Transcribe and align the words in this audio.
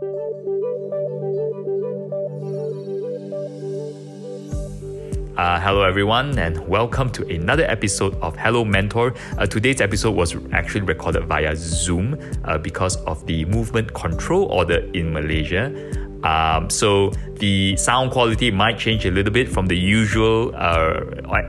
Uh, 0.00 0.06
hello, 5.60 5.82
everyone, 5.82 6.38
and 6.38 6.66
welcome 6.66 7.10
to 7.10 7.26
another 7.28 7.64
episode 7.64 8.14
of 8.22 8.34
Hello 8.34 8.64
Mentor. 8.64 9.12
Uh, 9.36 9.44
today's 9.44 9.82
episode 9.82 10.12
was 10.12 10.34
actually 10.52 10.80
recorded 10.80 11.26
via 11.26 11.54
Zoom 11.54 12.18
uh, 12.44 12.56
because 12.56 12.96
of 13.04 13.26
the 13.26 13.44
movement 13.44 13.92
control 13.92 14.44
order 14.44 14.78
in 14.94 15.12
Malaysia. 15.12 15.66
Um, 16.24 16.70
so 16.70 17.10
the 17.34 17.76
sound 17.76 18.10
quality 18.10 18.50
might 18.50 18.78
change 18.78 19.04
a 19.04 19.10
little 19.10 19.34
bit 19.34 19.50
from 19.50 19.66
the 19.66 19.76
usual 19.76 20.54
uh, 20.56 21.02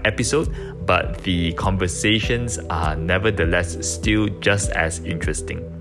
episode, 0.03 0.53
but 0.85 1.19
the 1.19 1.53
conversations 1.53 2.59
are 2.69 2.97
nevertheless 2.97 3.77
still 3.87 4.27
just 4.41 4.71
as 4.71 4.99
interesting. 5.05 5.80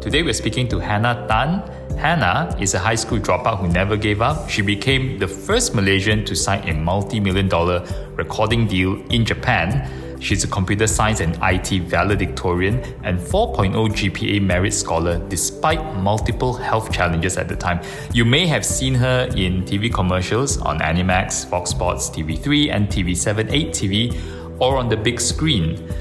Today 0.00 0.22
we're 0.22 0.32
speaking 0.32 0.68
to 0.68 0.78
Hannah 0.78 1.26
Tan. 1.26 1.60
Hannah 1.98 2.56
is 2.60 2.74
a 2.74 2.78
high 2.78 2.94
school 2.94 3.18
dropout 3.18 3.58
who 3.58 3.66
never 3.66 3.96
gave 3.96 4.22
up. 4.22 4.48
She 4.48 4.62
became 4.62 5.18
the 5.18 5.26
first 5.26 5.74
Malaysian 5.74 6.24
to 6.26 6.36
sign 6.36 6.68
a 6.68 6.72
multi 6.72 7.18
million 7.18 7.48
dollar 7.48 7.84
recording 8.14 8.68
deal 8.68 9.04
in 9.10 9.24
Japan. 9.24 9.90
She's 10.20 10.44
a 10.44 10.46
computer 10.46 10.86
science 10.86 11.18
and 11.18 11.36
IT 11.42 11.82
valedictorian 11.88 12.78
and 13.02 13.18
4.0 13.18 13.74
GPA 13.74 14.40
merit 14.40 14.72
scholar 14.72 15.18
despite 15.28 15.82
multiple 15.96 16.54
health 16.54 16.92
challenges 16.92 17.36
at 17.36 17.48
the 17.48 17.56
time. 17.56 17.80
You 18.12 18.24
may 18.24 18.46
have 18.46 18.64
seen 18.64 18.94
her 18.94 19.28
in 19.34 19.64
TV 19.64 19.92
commercials 19.92 20.58
on 20.58 20.78
Animax, 20.78 21.44
Fox 21.50 21.70
Sports, 21.70 22.08
TV3, 22.08 22.72
and 22.72 22.88
TV7 22.88 23.50
8 23.50 23.68
TV, 23.70 24.60
or 24.60 24.76
on 24.76 24.88
the 24.88 24.96
big 24.96 25.20
screen. 25.20 25.92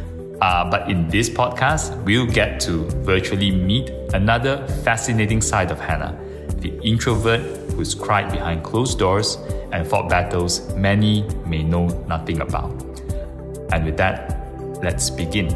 Uh, 0.41 0.69
but 0.69 0.89
in 0.89 1.07
this 1.09 1.29
podcast, 1.29 1.97
we'll 2.03 2.27
get 2.27 2.59
to 2.61 2.83
virtually 3.01 3.51
meet 3.51 3.89
another 4.13 4.67
fascinating 4.83 5.41
side 5.41 5.71
of 5.71 5.79
Hannah 5.79 6.17
the 6.61 6.73
introvert 6.81 7.41
who's 7.73 7.93
cried 7.93 8.31
behind 8.31 8.63
closed 8.63 8.97
doors 8.97 9.37
and 9.71 9.87
fought 9.87 10.09
battles 10.09 10.73
many 10.73 11.23
may 11.45 11.63
know 11.63 11.87
nothing 12.07 12.41
about. 12.41 12.71
And 13.71 13.85
with 13.85 13.97
that, 13.97 14.49
let's 14.81 15.09
begin. 15.09 15.49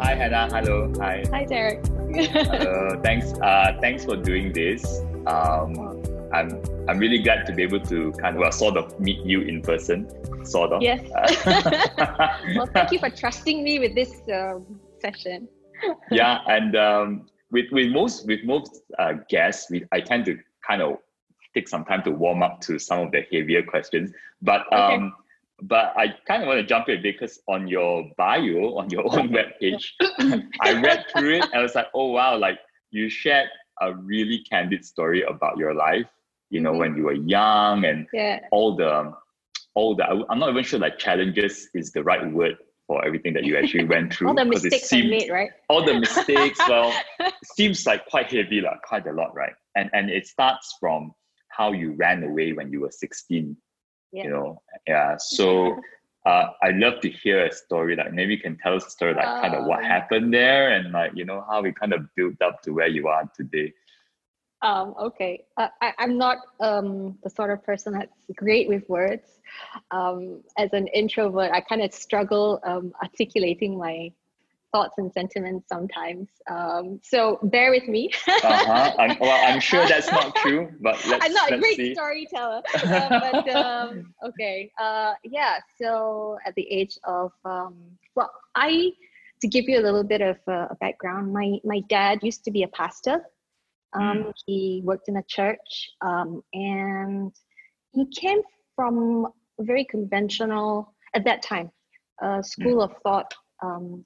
Hi, 0.00 0.14
Hannah. 0.14 0.48
Hello. 0.50 0.92
Hi. 0.98 1.24
Hi, 1.30 1.44
Derek. 1.44 1.84
Hello. 1.86 3.00
Thanks. 3.02 3.32
Uh, 3.34 3.76
thanks 3.80 4.04
for 4.04 4.16
doing 4.16 4.52
this. 4.52 5.00
Um, 5.26 5.91
I'm 6.32 6.62
I'm 6.88 6.98
really 6.98 7.18
glad 7.18 7.46
to 7.46 7.52
be 7.52 7.62
able 7.62 7.80
to 7.80 8.12
kind 8.12 8.36
of 8.36 8.40
well, 8.40 8.52
sort 8.52 8.76
of 8.76 8.98
meet 8.98 9.24
you 9.24 9.42
in 9.42 9.62
person, 9.62 10.08
sort 10.44 10.72
of. 10.72 10.82
Yes. 10.82 11.02
well, 12.56 12.66
thank 12.72 12.90
you 12.92 12.98
for 12.98 13.10
trusting 13.10 13.62
me 13.62 13.78
with 13.78 13.94
this 13.94 14.22
um, 14.32 14.80
session. 15.00 15.48
yeah, 16.10 16.38
and 16.46 16.74
um, 16.76 17.26
with 17.50 17.66
with 17.70 17.92
most 17.92 18.26
with 18.26 18.44
most 18.44 18.82
uh, 18.98 19.14
guests, 19.28 19.70
we 19.70 19.84
I 19.92 20.00
tend 20.00 20.24
to 20.26 20.38
kind 20.66 20.80
of 20.82 20.98
take 21.54 21.68
some 21.68 21.84
time 21.84 22.02
to 22.04 22.10
warm 22.10 22.42
up 22.42 22.60
to 22.62 22.78
some 22.78 23.00
of 23.00 23.12
the 23.12 23.22
heavier 23.30 23.62
questions, 23.62 24.12
but 24.40 24.72
um. 24.72 25.04
Okay. 25.04 25.16
But 25.64 25.92
I 25.96 26.08
kind 26.26 26.42
of 26.42 26.48
want 26.48 26.58
to 26.58 26.66
jump 26.66 26.88
in 26.88 27.02
because 27.02 27.38
on 27.46 27.68
your 27.68 28.10
bio, 28.18 28.78
on 28.78 28.90
your 28.90 29.04
own 29.04 29.28
webpage, 29.36 29.84
I 30.60 30.72
read 30.82 31.04
through 31.12 31.36
it 31.36 31.44
and 31.44 31.54
I 31.54 31.62
was 31.62 31.76
like, 31.76 31.86
oh 31.94 32.06
wow, 32.06 32.36
like 32.36 32.58
you 32.90 33.08
shared 33.08 33.48
a 33.80 33.94
really 33.94 34.44
candid 34.50 34.84
story 34.84 35.22
about 35.22 35.58
your 35.58 35.72
life 35.72 36.08
you 36.52 36.60
know, 36.60 36.70
mm-hmm. 36.70 36.78
when 36.80 36.96
you 36.96 37.04
were 37.04 37.14
young 37.14 37.84
and 37.84 38.06
yeah. 38.12 38.40
all 38.52 38.76
the, 38.76 39.12
all 39.74 39.96
the, 39.96 40.04
I'm 40.28 40.38
not 40.38 40.50
even 40.50 40.62
sure 40.62 40.78
like 40.78 40.98
challenges 40.98 41.68
is 41.74 41.92
the 41.92 42.04
right 42.04 42.30
word 42.30 42.58
for 42.86 43.04
everything 43.04 43.32
that 43.32 43.44
you 43.44 43.56
actually 43.56 43.84
went 43.84 44.12
through. 44.14 44.28
all 44.28 44.34
the 44.34 44.44
mistakes 44.44 44.88
seemed, 44.88 45.08
made, 45.08 45.30
right? 45.30 45.50
All 45.70 45.84
the 45.84 45.98
mistakes, 45.98 46.58
well, 46.68 46.94
seems 47.56 47.86
like 47.86 48.06
quite 48.06 48.30
heavy, 48.30 48.60
like, 48.60 48.82
quite 48.82 49.06
a 49.06 49.12
lot, 49.12 49.34
right? 49.34 49.54
And 49.74 49.88
and 49.94 50.10
it 50.10 50.26
starts 50.26 50.76
from 50.78 51.12
how 51.48 51.72
you 51.72 51.92
ran 51.92 52.22
away 52.22 52.52
when 52.52 52.70
you 52.70 52.80
were 52.80 52.90
16. 52.90 53.56
Yeah. 54.12 54.24
You 54.24 54.30
know, 54.30 54.62
yeah. 54.86 55.16
So 55.18 55.80
uh, 56.26 56.48
I'd 56.62 56.76
love 56.76 57.00
to 57.00 57.08
hear 57.10 57.46
a 57.46 57.52
story. 57.52 57.96
Like 57.96 58.12
maybe 58.12 58.34
you 58.34 58.40
can 58.40 58.58
tell 58.58 58.74
us 58.74 58.86
a 58.86 58.90
story, 58.90 59.14
like 59.14 59.24
kind 59.24 59.54
of 59.54 59.64
what 59.64 59.78
um. 59.78 59.84
happened 59.84 60.34
there, 60.34 60.72
and 60.72 60.92
like 60.92 61.12
you 61.14 61.24
know 61.24 61.44
how 61.48 61.62
we 61.62 61.72
kind 61.72 61.94
of 61.94 62.02
built 62.14 62.40
up 62.42 62.60
to 62.62 62.72
where 62.72 62.88
you 62.88 63.08
are 63.08 63.24
today. 63.34 63.72
Um, 64.62 64.94
okay, 65.00 65.44
uh, 65.56 65.68
I, 65.80 65.92
am 65.98 66.16
not 66.16 66.38
um, 66.60 67.18
the 67.24 67.30
sort 67.30 67.50
of 67.50 67.64
person 67.64 67.94
that's 67.94 68.12
great 68.36 68.68
with 68.68 68.88
words. 68.88 69.28
Um, 69.90 70.42
as 70.56 70.72
an 70.72 70.86
introvert, 70.88 71.50
I 71.52 71.60
kind 71.60 71.82
of 71.82 71.92
struggle 71.92 72.60
um, 72.64 72.92
articulating 73.02 73.76
my 73.76 74.12
thoughts 74.72 74.94
and 74.98 75.12
sentiments 75.12 75.68
sometimes. 75.68 76.28
Um, 76.48 77.00
so 77.02 77.38
bear 77.42 77.70
with 77.70 77.88
me. 77.88 78.10
uh-huh. 78.28 78.94
I'm, 78.98 79.18
well, 79.20 79.52
I'm 79.52 79.60
sure 79.60 79.86
that's 79.86 80.10
not 80.10 80.34
true, 80.36 80.72
but 80.80 80.94
let's, 81.06 81.24
I'm 81.24 81.32
not 81.32 81.52
a 81.52 81.58
great 81.58 81.76
see. 81.76 81.94
storyteller. 81.94 82.62
uh, 82.74 83.20
but 83.20 83.48
um, 83.54 84.14
okay, 84.24 84.70
uh, 84.80 85.14
yeah. 85.24 85.56
So 85.80 86.38
at 86.46 86.54
the 86.54 86.66
age 86.70 86.98
of 87.04 87.32
well, 87.44 88.30
I 88.54 88.92
to 89.42 89.48
give 89.48 89.68
you 89.68 89.78
a 89.78 89.82
little 89.82 90.04
bit 90.04 90.22
of 90.22 90.38
uh, 90.48 90.68
a 90.70 90.76
background, 90.80 91.32
my 91.32 91.58
my 91.64 91.80
dad 91.88 92.20
used 92.22 92.44
to 92.44 92.50
be 92.50 92.62
a 92.62 92.68
pastor. 92.68 93.20
Um, 93.94 94.24
mm. 94.24 94.32
He 94.46 94.82
worked 94.84 95.08
in 95.08 95.16
a 95.16 95.22
church 95.24 95.90
um, 96.00 96.42
and 96.52 97.32
he 97.92 98.06
came 98.06 98.40
from 98.74 99.28
a 99.60 99.64
very 99.64 99.84
conventional, 99.84 100.94
at 101.14 101.24
that 101.24 101.42
time, 101.42 101.70
uh, 102.22 102.42
school 102.42 102.78
mm. 102.78 102.84
of 102.84 102.96
thought 103.02 103.34
um, 103.62 104.04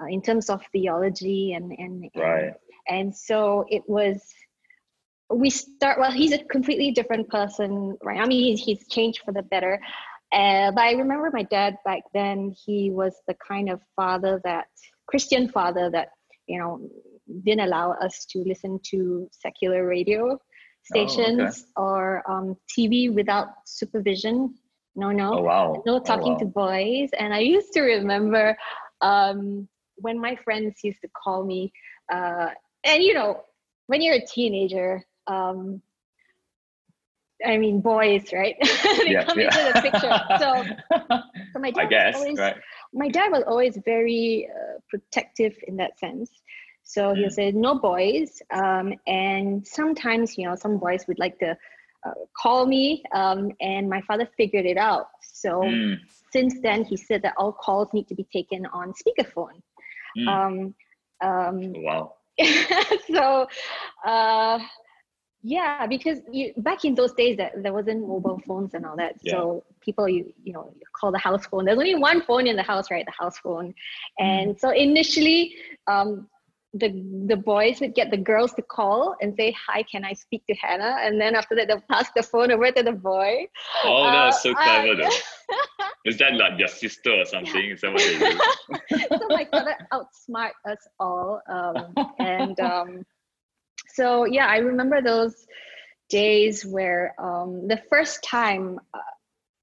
uh, 0.00 0.06
in 0.06 0.22
terms 0.22 0.48
of 0.50 0.62
theology 0.72 1.52
and, 1.54 1.72
and, 1.72 2.10
right. 2.16 2.44
and, 2.44 2.54
and 2.88 3.16
so 3.16 3.64
it 3.68 3.82
was, 3.86 4.22
we 5.32 5.50
start, 5.50 5.98
well, 5.98 6.12
he's 6.12 6.32
a 6.32 6.38
completely 6.44 6.90
different 6.90 7.28
person, 7.28 7.96
right? 8.02 8.20
I 8.20 8.26
mean, 8.26 8.44
he's, 8.44 8.64
he's 8.64 8.88
changed 8.88 9.20
for 9.24 9.32
the 9.32 9.42
better. 9.42 9.80
Uh, 10.32 10.70
but 10.70 10.82
I 10.82 10.92
remember 10.92 11.30
my 11.32 11.42
dad 11.42 11.76
back 11.84 12.02
then, 12.14 12.54
he 12.64 12.90
was 12.90 13.14
the 13.26 13.34
kind 13.46 13.68
of 13.68 13.80
father 13.96 14.40
that, 14.44 14.66
Christian 15.06 15.48
father 15.48 15.90
that, 15.90 16.10
you 16.46 16.58
know, 16.58 16.88
didn't 17.44 17.66
allow 17.66 17.92
us 17.92 18.26
to 18.30 18.42
listen 18.46 18.80
to 18.90 19.28
secular 19.32 19.86
radio 19.86 20.38
stations 20.82 21.40
oh, 21.40 21.42
okay. 21.42 21.62
or 21.76 22.30
um, 22.30 22.56
TV 22.68 23.12
without 23.12 23.48
supervision. 23.66 24.54
No, 24.96 25.10
no, 25.12 25.38
oh, 25.38 25.42
wow. 25.42 25.82
no 25.86 26.00
talking 26.00 26.32
oh, 26.32 26.32
wow. 26.32 26.38
to 26.38 26.46
boys. 26.46 27.10
And 27.18 27.32
I 27.32 27.40
used 27.40 27.72
to 27.74 27.82
remember 27.82 28.56
um, 29.00 29.68
when 29.96 30.20
my 30.20 30.36
friends 30.36 30.80
used 30.82 31.00
to 31.02 31.08
call 31.22 31.44
me, 31.44 31.72
uh, 32.12 32.48
and 32.84 33.02
you 33.02 33.14
know, 33.14 33.42
when 33.86 34.02
you're 34.02 34.16
a 34.16 34.26
teenager, 34.26 35.04
um, 35.26 35.80
I 37.46 37.56
mean, 37.56 37.80
boys, 37.80 38.32
right? 38.32 38.56
they 38.62 39.12
yeah, 39.12 39.24
come 39.24 39.38
yeah. 39.38 39.68
into 39.68 39.72
the 39.72 39.90
picture. 39.90 40.20
So, 40.38 41.18
so 41.52 41.58
my 41.58 41.70
dad 41.70 41.86
I 41.86 41.86
guess, 41.86 42.16
always, 42.16 42.38
right. 42.38 42.56
my 42.92 43.08
dad 43.08 43.30
was 43.30 43.44
always 43.46 43.78
very 43.84 44.48
uh, 44.50 44.78
protective 44.88 45.56
in 45.66 45.76
that 45.76 45.98
sense. 45.98 46.30
So 46.90 47.14
he 47.14 47.30
said, 47.30 47.54
no 47.54 47.78
boys. 47.78 48.42
Um, 48.50 48.94
and 49.06 49.64
sometimes, 49.64 50.36
you 50.36 50.44
know, 50.48 50.56
some 50.56 50.76
boys 50.76 51.04
would 51.06 51.20
like 51.20 51.38
to 51.38 51.56
uh, 52.04 52.14
call 52.36 52.66
me, 52.66 53.04
um, 53.14 53.52
and 53.60 53.88
my 53.88 54.00
father 54.08 54.28
figured 54.36 54.66
it 54.66 54.76
out. 54.76 55.06
So 55.22 55.60
mm. 55.60 55.98
since 56.32 56.54
then, 56.62 56.82
he 56.82 56.96
said 56.96 57.22
that 57.22 57.34
all 57.36 57.52
calls 57.52 57.88
need 57.92 58.08
to 58.08 58.16
be 58.16 58.26
taken 58.32 58.66
on 58.66 58.92
speakerphone. 58.92 59.62
Mm. 60.18 60.26
Um, 60.28 60.74
um, 61.22 61.72
wow. 61.76 62.14
so, 63.06 63.46
uh, 64.04 64.58
yeah, 65.44 65.86
because 65.86 66.18
you, 66.32 66.52
back 66.56 66.84
in 66.84 66.96
those 66.96 67.12
days, 67.12 67.36
that 67.36 67.52
there 67.62 67.72
wasn't 67.72 68.00
mobile 68.00 68.40
phones 68.48 68.74
and 68.74 68.84
all 68.84 68.96
that. 68.96 69.14
Yeah. 69.22 69.34
So 69.34 69.64
people, 69.80 70.08
you 70.08 70.32
you 70.42 70.52
know, 70.52 70.74
call 71.00 71.12
the 71.12 71.18
house 71.18 71.46
phone. 71.46 71.66
There's 71.66 71.78
only 71.78 71.94
one 71.94 72.22
phone 72.22 72.48
in 72.48 72.56
the 72.56 72.64
house, 72.64 72.90
right? 72.90 73.06
The 73.06 73.12
house 73.16 73.38
phone. 73.38 73.74
And 74.18 74.56
mm. 74.56 74.60
so 74.60 74.70
initially, 74.70 75.54
um, 75.86 76.26
the 76.74 76.88
the 77.26 77.36
boys 77.36 77.80
would 77.80 77.94
get 77.94 78.10
the 78.10 78.16
girls 78.16 78.52
to 78.54 78.62
call 78.62 79.16
and 79.20 79.34
say 79.36 79.52
hi 79.66 79.82
can 79.82 80.04
i 80.04 80.12
speak 80.12 80.42
to 80.48 80.54
hannah? 80.54 80.98
And 81.02 81.20
then 81.20 81.34
after 81.34 81.56
that 81.56 81.66
they'll 81.66 81.82
pass 81.90 82.10
the 82.14 82.22
phone 82.22 82.52
over 82.52 82.70
to 82.70 82.82
the 82.82 82.92
boy. 82.92 83.46
Oh 83.84 84.04
uh, 84.04 84.12
that's 84.12 84.42
so 84.42 84.54
clever 84.54 84.94
though. 84.94 85.08
Is 86.06 86.16
that 86.18 86.34
like 86.34 86.58
your 86.58 86.68
sister 86.68 87.12
or 87.12 87.24
something? 87.24 87.70
Is 87.70 87.80
that 87.80 87.92
what 87.92 88.02
they 88.02 88.18
do 88.98 89.18
so 89.18 89.26
my 89.28 89.46
father 89.50 89.76
outsmart 89.92 90.52
us 90.64 90.86
all 90.98 91.40
um, 91.48 91.94
and 92.18 92.58
um, 92.60 93.02
so 93.88 94.24
yeah 94.24 94.46
i 94.46 94.58
remember 94.58 95.02
those 95.02 95.46
days 96.08 96.64
where 96.64 97.14
um, 97.18 97.66
the 97.68 97.80
first 97.88 98.22
time 98.22 98.78
uh, 98.94 98.98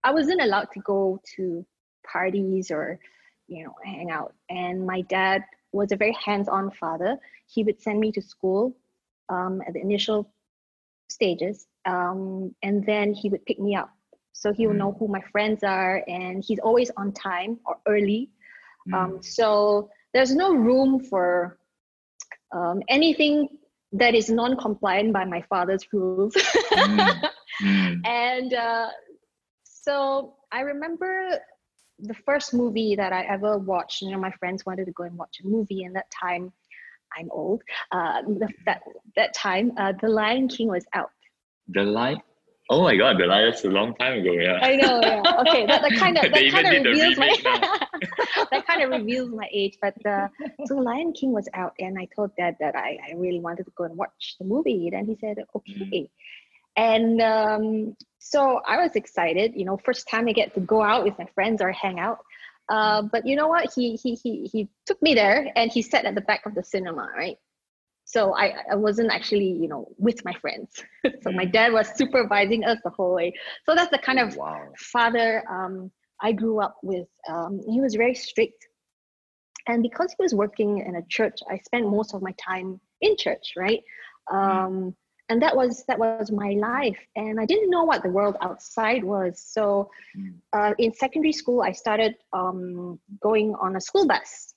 i 0.03 0.11
wasn't 0.11 0.41
allowed 0.41 0.67
to 0.73 0.79
go 0.81 1.21
to 1.35 1.65
parties 2.11 2.71
or 2.71 2.99
you 3.47 3.63
know 3.63 3.73
hang 3.83 4.11
out. 4.11 4.33
And 4.49 4.85
my 4.85 5.01
dad 5.01 5.43
was 5.77 5.91
a 5.91 5.95
very 5.95 6.15
hands-on 6.25 6.71
father. 6.71 7.17
He 7.47 7.63
would 7.63 7.81
send 7.81 7.99
me 7.99 8.11
to 8.13 8.21
school 8.21 8.75
um, 9.29 9.61
at 9.65 9.73
the 9.73 9.81
initial 9.81 10.31
stages, 11.09 11.67
um, 11.85 12.53
and 12.63 12.85
then 12.85 13.13
he 13.13 13.29
would 13.29 13.45
pick 13.45 13.59
me 13.59 13.75
up. 13.75 13.89
So 14.33 14.53
he 14.53 14.67
will 14.67 14.73
mm. 14.73 14.79
know 14.79 14.95
who 14.99 15.07
my 15.07 15.21
friends 15.31 15.63
are, 15.63 16.03
and 16.07 16.43
he's 16.45 16.59
always 16.59 16.91
on 16.97 17.13
time 17.13 17.59
or 17.65 17.77
early. 17.87 18.29
Mm. 18.89 18.93
Um, 18.93 19.23
so 19.23 19.89
there's 20.13 20.35
no 20.35 20.53
room 20.53 21.03
for 21.03 21.57
um, 22.53 22.81
anything 22.87 23.49
that 23.93 24.15
is 24.15 24.29
non-compliant 24.29 25.13
by 25.13 25.25
my 25.25 25.41
father's 25.49 25.85
rules. 25.91 26.33
Mm. 26.73 27.29
And 28.05 28.53
uh, 28.53 28.89
so 29.63 30.35
I 30.51 30.61
remember 30.61 31.39
the 31.99 32.13
first 32.25 32.53
movie 32.53 32.95
that 32.95 33.13
I 33.13 33.23
ever 33.23 33.57
watched. 33.57 34.01
You 34.01 34.11
know, 34.11 34.19
my 34.19 34.31
friends 34.31 34.65
wanted 34.65 34.85
to 34.85 34.91
go 34.91 35.03
and 35.03 35.17
watch 35.17 35.39
a 35.43 35.47
movie, 35.47 35.83
and 35.83 35.95
that 35.95 36.09
time, 36.11 36.51
I'm 37.17 37.29
old. 37.31 37.61
Uh, 37.91 38.21
that 38.65 38.81
that 39.15 39.33
time, 39.33 39.71
uh, 39.77 39.93
The 39.99 40.09
Lion 40.09 40.47
King 40.47 40.67
was 40.67 40.85
out. 40.93 41.11
The 41.67 41.83
Lion. 41.83 42.19
Oh 42.69 42.83
my 42.83 42.97
God, 42.97 43.17
The 43.17 43.25
Lion 43.25 43.53
is 43.53 43.63
a 43.63 43.69
long 43.69 43.95
time 43.95 44.19
ago. 44.19 44.33
Yeah. 44.33 44.59
I 44.61 44.75
know. 44.75 44.99
Yeah. 45.01 45.41
Okay, 45.47 45.65
that, 45.65 45.81
that 45.81 45.97
kind 45.97 46.17
of 46.17 46.23
that 46.31 46.51
kind 46.51 46.67
of 46.67 46.83
reveals 46.83 47.17
my 47.17 47.35
that 48.51 48.67
kind 48.67 48.83
of 48.83 48.89
reveals 48.89 49.29
my 49.29 49.47
age. 49.53 49.77
But 49.81 49.95
uh, 50.05 50.27
so 50.65 50.75
The 50.75 50.81
Lion 50.81 51.13
King 51.13 51.31
was 51.31 51.47
out, 51.53 51.73
and 51.79 51.97
I 51.97 52.07
told 52.15 52.35
Dad 52.35 52.57
that 52.59 52.75
I, 52.75 52.97
I 53.09 53.15
really 53.15 53.39
wanted 53.39 53.65
to 53.65 53.71
go 53.75 53.85
and 53.85 53.95
watch 53.95 54.35
the 54.39 54.45
movie. 54.45 54.89
Then 54.91 55.05
he 55.05 55.15
said, 55.19 55.37
"Okay." 55.55 55.73
Mm. 55.73 56.09
And 56.77 57.21
um, 57.21 57.95
so 58.19 58.61
I 58.65 58.77
was 58.77 58.95
excited, 58.95 59.53
you 59.55 59.65
know, 59.65 59.77
first 59.77 60.07
time 60.07 60.27
I 60.27 60.31
get 60.31 60.53
to 60.53 60.59
go 60.59 60.83
out 60.83 61.03
with 61.03 61.17
my 61.17 61.25
friends 61.33 61.61
or 61.61 61.71
hang 61.71 61.99
out. 61.99 62.19
Uh, 62.69 63.01
but 63.01 63.25
you 63.25 63.35
know 63.35 63.47
what? 63.47 63.71
He, 63.73 63.95
he, 63.95 64.13
he, 64.13 64.49
he 64.51 64.69
took 64.85 65.01
me 65.01 65.15
there 65.15 65.51
and 65.55 65.71
he 65.71 65.81
sat 65.81 66.05
at 66.05 66.15
the 66.15 66.21
back 66.21 66.45
of 66.45 66.53
the 66.53 66.63
cinema, 66.63 67.09
right? 67.17 67.37
So 68.05 68.35
I, 68.35 68.53
I 68.71 68.75
wasn't 68.75 69.11
actually, 69.11 69.51
you 69.51 69.67
know, 69.67 69.87
with 69.97 70.23
my 70.23 70.33
friends. 70.33 70.83
so 71.21 71.31
my 71.31 71.45
dad 71.45 71.73
was 71.73 71.89
supervising 71.95 72.63
us 72.63 72.77
the 72.83 72.89
whole 72.89 73.15
way. 73.15 73.33
So 73.65 73.75
that's 73.75 73.91
the 73.91 73.97
kind 73.97 74.19
of 74.19 74.35
wow. 74.35 74.69
father 74.77 75.43
um, 75.49 75.91
I 76.21 76.31
grew 76.31 76.61
up 76.61 76.77
with. 76.83 77.07
Um, 77.27 77.61
he 77.67 77.81
was 77.81 77.95
very 77.95 78.15
strict. 78.15 78.67
And 79.67 79.83
because 79.83 80.15
he 80.17 80.23
was 80.23 80.33
working 80.33 80.79
in 80.79 80.95
a 80.95 81.01
church, 81.09 81.39
I 81.49 81.57
spent 81.57 81.89
most 81.89 82.13
of 82.13 82.21
my 82.21 82.33
time 82.39 82.79
in 83.01 83.17
church, 83.17 83.53
right? 83.57 83.83
Um, 84.31 84.95
and 85.29 85.41
that 85.41 85.55
was 85.55 85.83
that 85.87 85.99
was 85.99 86.31
my 86.31 86.51
life. 86.51 86.97
And 87.15 87.39
i 87.39 87.45
didn't 87.45 87.69
know 87.69 87.83
what 87.83 88.03
the 88.03 88.09
world 88.09 88.37
outside 88.41 89.03
was. 89.03 89.43
So 89.45 89.89
mm. 90.17 90.33
uh, 90.53 90.73
in 90.77 90.93
secondary 90.93 91.33
school 91.33 91.61
i 91.61 91.71
started 91.71 92.15
um, 92.33 92.99
going 93.21 93.55
on 93.55 93.75
a 93.75 93.81
school 93.81 94.07
bus. 94.07 94.53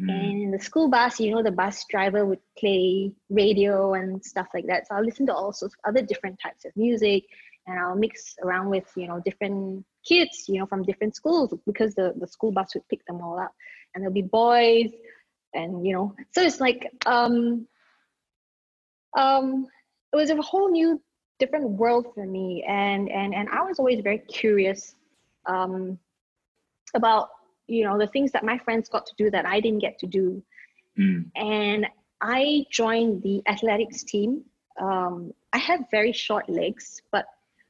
Mm. 0.00 0.10
and 0.10 0.42
in 0.44 0.50
the 0.52 0.60
school 0.60 0.88
bus 0.88 1.18
you 1.18 1.32
know 1.32 1.42
the 1.42 1.50
bus 1.50 1.84
driver 1.90 2.24
would 2.24 2.38
play 2.56 3.12
radio 3.30 3.94
and 3.94 4.24
stuff 4.24 4.48
like 4.54 4.66
that. 4.66 4.86
So 4.86 4.94
i'll 4.94 5.04
listen 5.04 5.26
to 5.26 5.34
all 5.34 5.52
sorts 5.52 5.74
of 5.74 5.90
other 5.90 6.02
different 6.06 6.38
types 6.40 6.64
of 6.64 6.72
music. 6.76 7.24
And 7.66 7.78
i'll 7.78 7.96
mix 7.96 8.34
around 8.42 8.70
with 8.70 8.88
you 8.96 9.08
know 9.08 9.20
different 9.24 9.84
kids 10.04 10.44
you 10.48 10.58
know 10.58 10.66
from 10.66 10.84
different 10.84 11.14
schools 11.14 11.52
because 11.66 11.94
the, 11.94 12.14
the 12.18 12.26
school 12.26 12.52
bus 12.52 12.74
would 12.74 12.88
pick 12.88 13.04
them 13.06 13.20
all 13.20 13.38
up. 13.38 13.52
And 13.94 14.02
there'll 14.02 14.14
be 14.14 14.22
boys 14.22 14.90
and 15.54 15.86
you 15.86 15.92
know 15.94 16.14
so 16.32 16.42
it's 16.42 16.60
like 16.60 16.90
um 17.06 17.66
um 19.16 19.66
it 20.12 20.16
was 20.16 20.30
a 20.30 20.40
whole 20.40 20.70
new 20.70 21.00
different 21.38 21.70
world 21.70 22.06
for 22.14 22.26
me. 22.26 22.64
And 22.68 23.10
and 23.10 23.34
and 23.34 23.48
i 23.50 23.62
was 23.62 23.78
always 23.78 24.00
very 24.00 24.18
curious 24.18 24.94
um, 25.46 25.98
about 26.94 27.30
you 27.66 27.84
know 27.84 27.98
the 27.98 28.06
things 28.06 28.32
that 28.32 28.44
my 28.44 28.58
friends 28.58 28.88
got 28.88 29.06
to 29.06 29.14
do 29.16 29.30
that 29.30 29.46
i 29.46 29.60
didn't 29.60 29.80
get 29.80 29.98
to 30.00 30.06
do. 30.06 30.42
Mm. 30.98 31.30
and 31.36 31.86
i 32.20 32.64
joined 32.70 33.22
the 33.22 33.42
athletics 33.46 34.02
team. 34.02 34.42
Um, 34.80 35.32
i 35.52 35.58
had 35.58 35.86
very 35.90 36.12
short 36.12 36.48
legs 36.48 37.02
but 37.12 37.26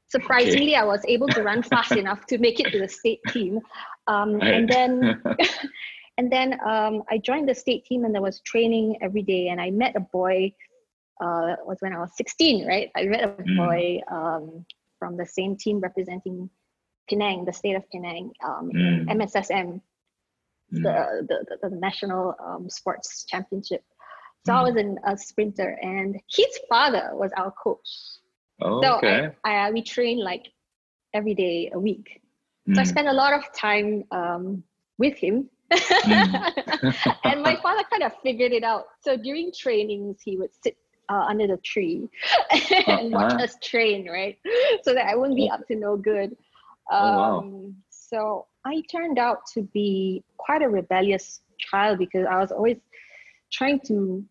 surprisingly 0.08 0.74
okay. 0.74 0.82
i 0.82 0.84
was 0.84 1.04
able 1.06 1.28
to 1.28 1.42
run 1.42 1.62
fast 1.62 1.92
enough 2.02 2.26
to 2.26 2.38
make 2.38 2.60
it 2.60 2.70
to 2.72 2.78
the 2.78 2.88
state 2.88 3.20
team. 3.28 3.60
Um, 4.06 4.40
and 4.40 4.68
then 4.68 5.20
and 6.18 6.32
then 6.32 6.58
um, 6.66 7.02
i 7.10 7.18
joined 7.18 7.48
the 7.48 7.54
state 7.54 7.84
team 7.84 8.04
and 8.04 8.14
there 8.14 8.22
was 8.22 8.40
training 8.40 8.96
every 9.02 9.22
day. 9.22 9.48
And 9.48 9.60
i 9.60 9.70
met 9.70 9.96
a 9.96 10.00
boy 10.00 10.54
uh, 11.20 11.56
was 11.64 11.78
when 11.80 11.92
I 11.92 11.98
was 11.98 12.10
16, 12.16 12.66
right? 12.66 12.90
I 12.96 13.04
met 13.04 13.24
a 13.24 13.28
mm. 13.28 13.56
boy 13.56 14.00
um, 14.10 14.64
from 14.98 15.16
the 15.16 15.26
same 15.26 15.56
team 15.56 15.80
representing 15.80 16.50
Penang, 17.08 17.44
the 17.44 17.52
state 17.52 17.74
of 17.74 17.88
Penang, 17.90 18.32
um, 18.44 18.70
mm. 18.74 19.06
MSSM, 19.06 19.80
mm. 19.80 19.80
the, 20.70 21.26
the, 21.28 21.68
the, 21.68 21.76
national 21.76 22.34
um, 22.44 22.68
sports 22.68 23.24
championship. 23.24 23.82
So 24.46 24.52
I 24.54 24.58
mm. 24.58 24.64
was 24.64 24.76
an, 24.76 24.98
a 25.04 25.16
sprinter, 25.16 25.78
and 25.82 26.20
his 26.30 26.58
father 26.68 27.10
was 27.12 27.30
our 27.36 27.52
coach. 27.52 27.88
Oh, 28.60 28.82
so 28.82 28.96
okay. 28.96 29.30
I, 29.44 29.54
I, 29.54 29.70
we 29.70 29.82
trained 29.82 30.20
like 30.20 30.46
every 31.14 31.34
day 31.34 31.70
a 31.72 31.78
week. 31.78 32.20
So 32.74 32.80
I 32.80 32.84
mm. 32.84 32.86
spent 32.86 33.08
a 33.08 33.12
lot 33.12 33.32
of 33.32 33.52
time 33.54 34.04
um, 34.10 34.62
with 34.98 35.16
him 35.16 35.48
and 35.70 37.42
my 37.42 37.58
father 37.62 37.82
kind 37.90 38.02
of 38.02 38.12
figured 38.22 38.52
it 38.52 38.64
out. 38.64 38.86
So 39.00 39.16
during 39.16 39.52
trainings, 39.52 40.20
he 40.24 40.38
would 40.38 40.50
sit 40.62 40.76
uh, 41.08 41.24
under 41.28 41.46
the 41.46 41.56
tree 41.58 42.08
and 42.86 43.14
uh-huh. 43.14 43.28
watch 43.30 43.42
us 43.42 43.56
train, 43.62 44.08
right? 44.08 44.38
So 44.82 44.94
that 44.94 45.06
I 45.06 45.16
wouldn't 45.16 45.36
be 45.36 45.50
up 45.50 45.66
to 45.68 45.76
no 45.76 45.96
good. 45.96 46.36
Um, 46.90 47.00
oh, 47.00 47.16
wow. 47.16 47.38
Um, 47.38 47.74
so 47.90 48.46
I 48.64 48.82
turned 48.90 49.18
out 49.18 49.46
to 49.54 49.62
be 49.62 50.24
quite 50.36 50.62
a 50.62 50.68
rebellious 50.68 51.40
child 51.58 51.98
because 51.98 52.26
I 52.26 52.38
was 52.38 52.52
always 52.52 52.78
trying 53.52 53.80
to 53.86 54.24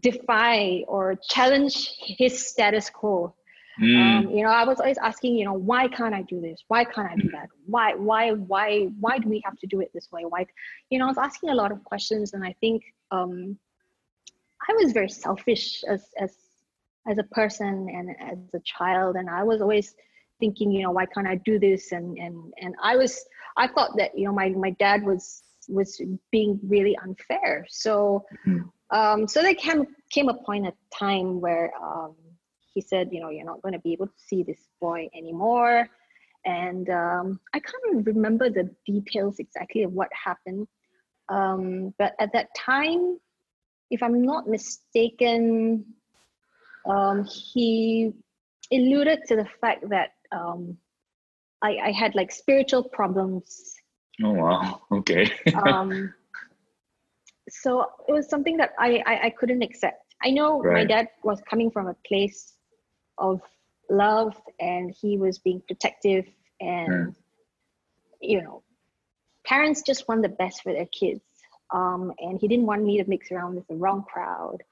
defy 0.00 0.84
or 0.86 1.16
challenge 1.28 1.90
his 2.00 2.46
status 2.46 2.90
quo. 2.90 3.34
Mm. 3.80 4.00
Um, 4.00 4.30
you 4.30 4.42
know, 4.42 4.50
I 4.50 4.64
was 4.64 4.80
always 4.80 4.98
asking, 4.98 5.36
you 5.36 5.44
know, 5.44 5.52
why 5.52 5.86
can't 5.86 6.14
I 6.14 6.22
do 6.22 6.40
this? 6.40 6.64
Why 6.66 6.84
can't 6.84 7.08
I 7.10 7.14
do 7.14 7.30
that? 7.30 7.48
Why, 7.66 7.94
why, 7.94 8.32
why, 8.32 8.88
why 8.98 9.18
do 9.18 9.28
we 9.28 9.40
have 9.44 9.56
to 9.58 9.66
do 9.68 9.80
it 9.80 9.90
this 9.94 10.10
way? 10.10 10.24
Why, 10.24 10.46
you 10.90 10.98
know, 10.98 11.04
I 11.04 11.08
was 11.08 11.18
asking 11.18 11.50
a 11.50 11.54
lot 11.54 11.70
of 11.70 11.84
questions, 11.84 12.32
and 12.32 12.44
I 12.44 12.56
think 12.60 12.82
um, 13.12 13.56
I 14.68 14.72
was 14.74 14.92
very 14.92 15.08
selfish 15.08 15.82
as 15.84 16.06
as 16.18 16.36
as 17.08 17.18
a 17.18 17.24
person 17.24 17.88
and 17.88 18.10
as 18.20 18.38
a 18.54 18.60
child, 18.60 19.16
and 19.16 19.30
I 19.30 19.42
was 19.42 19.60
always 19.60 19.94
thinking, 20.40 20.70
you 20.70 20.82
know, 20.82 20.90
why 20.90 21.06
can't 21.06 21.26
I 21.26 21.36
do 21.36 21.58
this? 21.58 21.92
And 21.92 22.18
and 22.18 22.52
and 22.60 22.74
I 22.82 22.96
was 22.96 23.24
I 23.56 23.68
thought 23.68 23.96
that 23.96 24.16
you 24.16 24.26
know 24.26 24.32
my 24.32 24.50
my 24.50 24.70
dad 24.70 25.02
was 25.02 25.42
was 25.68 26.00
being 26.30 26.58
really 26.62 26.96
unfair. 27.02 27.66
So 27.68 28.24
mm-hmm. 28.46 28.96
um, 28.96 29.28
so 29.28 29.42
there 29.42 29.54
came 29.54 29.86
came 30.10 30.28
a 30.28 30.34
point 30.34 30.66
at 30.66 30.74
time 30.92 31.40
where 31.40 31.72
um, 31.82 32.14
he 32.74 32.80
said, 32.80 33.08
you 33.12 33.20
know, 33.20 33.30
you're 33.30 33.44
not 33.44 33.62
going 33.62 33.72
to 33.74 33.80
be 33.80 33.92
able 33.92 34.06
to 34.06 34.12
see 34.16 34.42
this 34.42 34.68
boy 34.80 35.08
anymore. 35.16 35.88
And 36.44 36.88
um, 36.88 37.40
I 37.52 37.60
can't 37.60 38.06
remember 38.06 38.48
the 38.48 38.70
details 38.86 39.38
exactly 39.38 39.82
of 39.82 39.92
what 39.92 40.08
happened. 40.12 40.66
Um, 41.28 41.92
but 41.98 42.14
at 42.20 42.32
that 42.32 42.48
time, 42.56 43.18
if 43.90 44.02
I'm 44.02 44.22
not 44.22 44.48
mistaken, 44.48 45.84
um, 46.88 47.24
he 47.24 48.12
alluded 48.72 49.20
to 49.28 49.36
the 49.36 49.46
fact 49.60 49.88
that 49.88 50.10
um, 50.32 50.76
I, 51.62 51.76
I 51.84 51.92
had 51.92 52.14
like 52.14 52.30
spiritual 52.30 52.84
problems. 52.84 53.74
Oh 54.22 54.32
wow! 54.32 54.80
Okay. 54.92 55.30
um, 55.66 56.12
so 57.48 57.86
it 58.08 58.12
was 58.12 58.28
something 58.28 58.56
that 58.58 58.72
I, 58.78 59.02
I, 59.06 59.26
I 59.26 59.30
couldn't 59.30 59.62
accept. 59.62 60.02
I 60.22 60.30
know 60.30 60.60
right. 60.60 60.82
my 60.82 60.84
dad 60.84 61.08
was 61.22 61.40
coming 61.48 61.70
from 61.70 61.86
a 61.86 61.96
place 62.06 62.54
of 63.16 63.40
love 63.90 64.36
and 64.60 64.94
he 65.00 65.16
was 65.16 65.38
being 65.38 65.62
protective 65.66 66.26
and 66.60 66.88
mm. 66.90 67.14
you 68.20 68.42
know 68.42 68.62
parents 69.46 69.82
just 69.82 70.06
want 70.08 70.22
the 70.22 70.28
best 70.28 70.62
for 70.62 70.72
their 70.72 70.86
kids 70.86 71.20
um, 71.72 72.12
and 72.18 72.40
he 72.40 72.48
didn't 72.48 72.66
want 72.66 72.84
me 72.84 73.02
to 73.02 73.08
mix 73.08 73.30
around 73.30 73.54
with 73.54 73.66
the 73.68 73.74
wrong 73.74 74.04
crowd. 74.10 74.62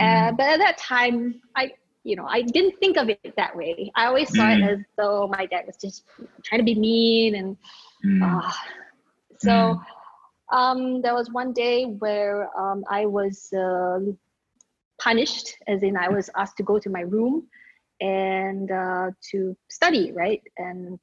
Uh, 0.00 0.02
mm. 0.02 0.28
Uh, 0.28 0.32
but 0.32 0.46
at 0.46 0.58
that 0.58 0.78
time, 0.78 1.40
I 1.56 1.72
you 2.04 2.16
know 2.16 2.26
I 2.26 2.42
didn't 2.42 2.78
think 2.78 2.96
of 2.96 3.08
it 3.08 3.34
that 3.36 3.56
way. 3.56 3.92
I 3.94 4.06
always 4.06 4.28
saw 4.34 4.44
mm. 4.44 4.58
it 4.58 4.70
as 4.70 4.78
though 4.96 5.28
my 5.28 5.46
dad 5.46 5.64
was 5.66 5.76
just 5.76 6.04
trying 6.44 6.60
to 6.60 6.64
be 6.64 6.74
mean, 6.74 7.34
and 7.34 7.56
mm. 8.04 8.22
uh, 8.22 8.52
so 9.38 9.80
um, 10.52 11.02
there 11.02 11.14
was 11.14 11.30
one 11.30 11.52
day 11.52 11.84
where 11.84 12.48
um, 12.58 12.84
I 12.88 13.06
was 13.06 13.52
uh, 13.52 14.00
punished, 15.00 15.56
as 15.66 15.82
in 15.82 15.96
I 15.96 16.08
was 16.08 16.30
asked 16.36 16.56
to 16.58 16.62
go 16.62 16.78
to 16.78 16.90
my 16.90 17.00
room 17.00 17.48
and 18.00 18.70
uh, 18.70 19.10
to 19.30 19.56
study, 19.68 20.12
right? 20.12 20.42
And 20.58 20.98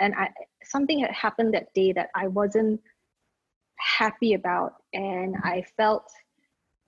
and 0.00 0.14
I 0.14 0.30
something 0.64 1.00
had 1.00 1.10
happened 1.10 1.54
that 1.54 1.72
day 1.74 1.92
that 1.92 2.10
I 2.14 2.28
wasn't 2.28 2.80
happy 3.82 4.34
about 4.34 4.74
and 4.92 5.34
i 5.42 5.64
felt 5.76 6.08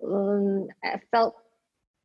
um, 0.07 0.69
i 0.85 1.01
felt 1.11 1.35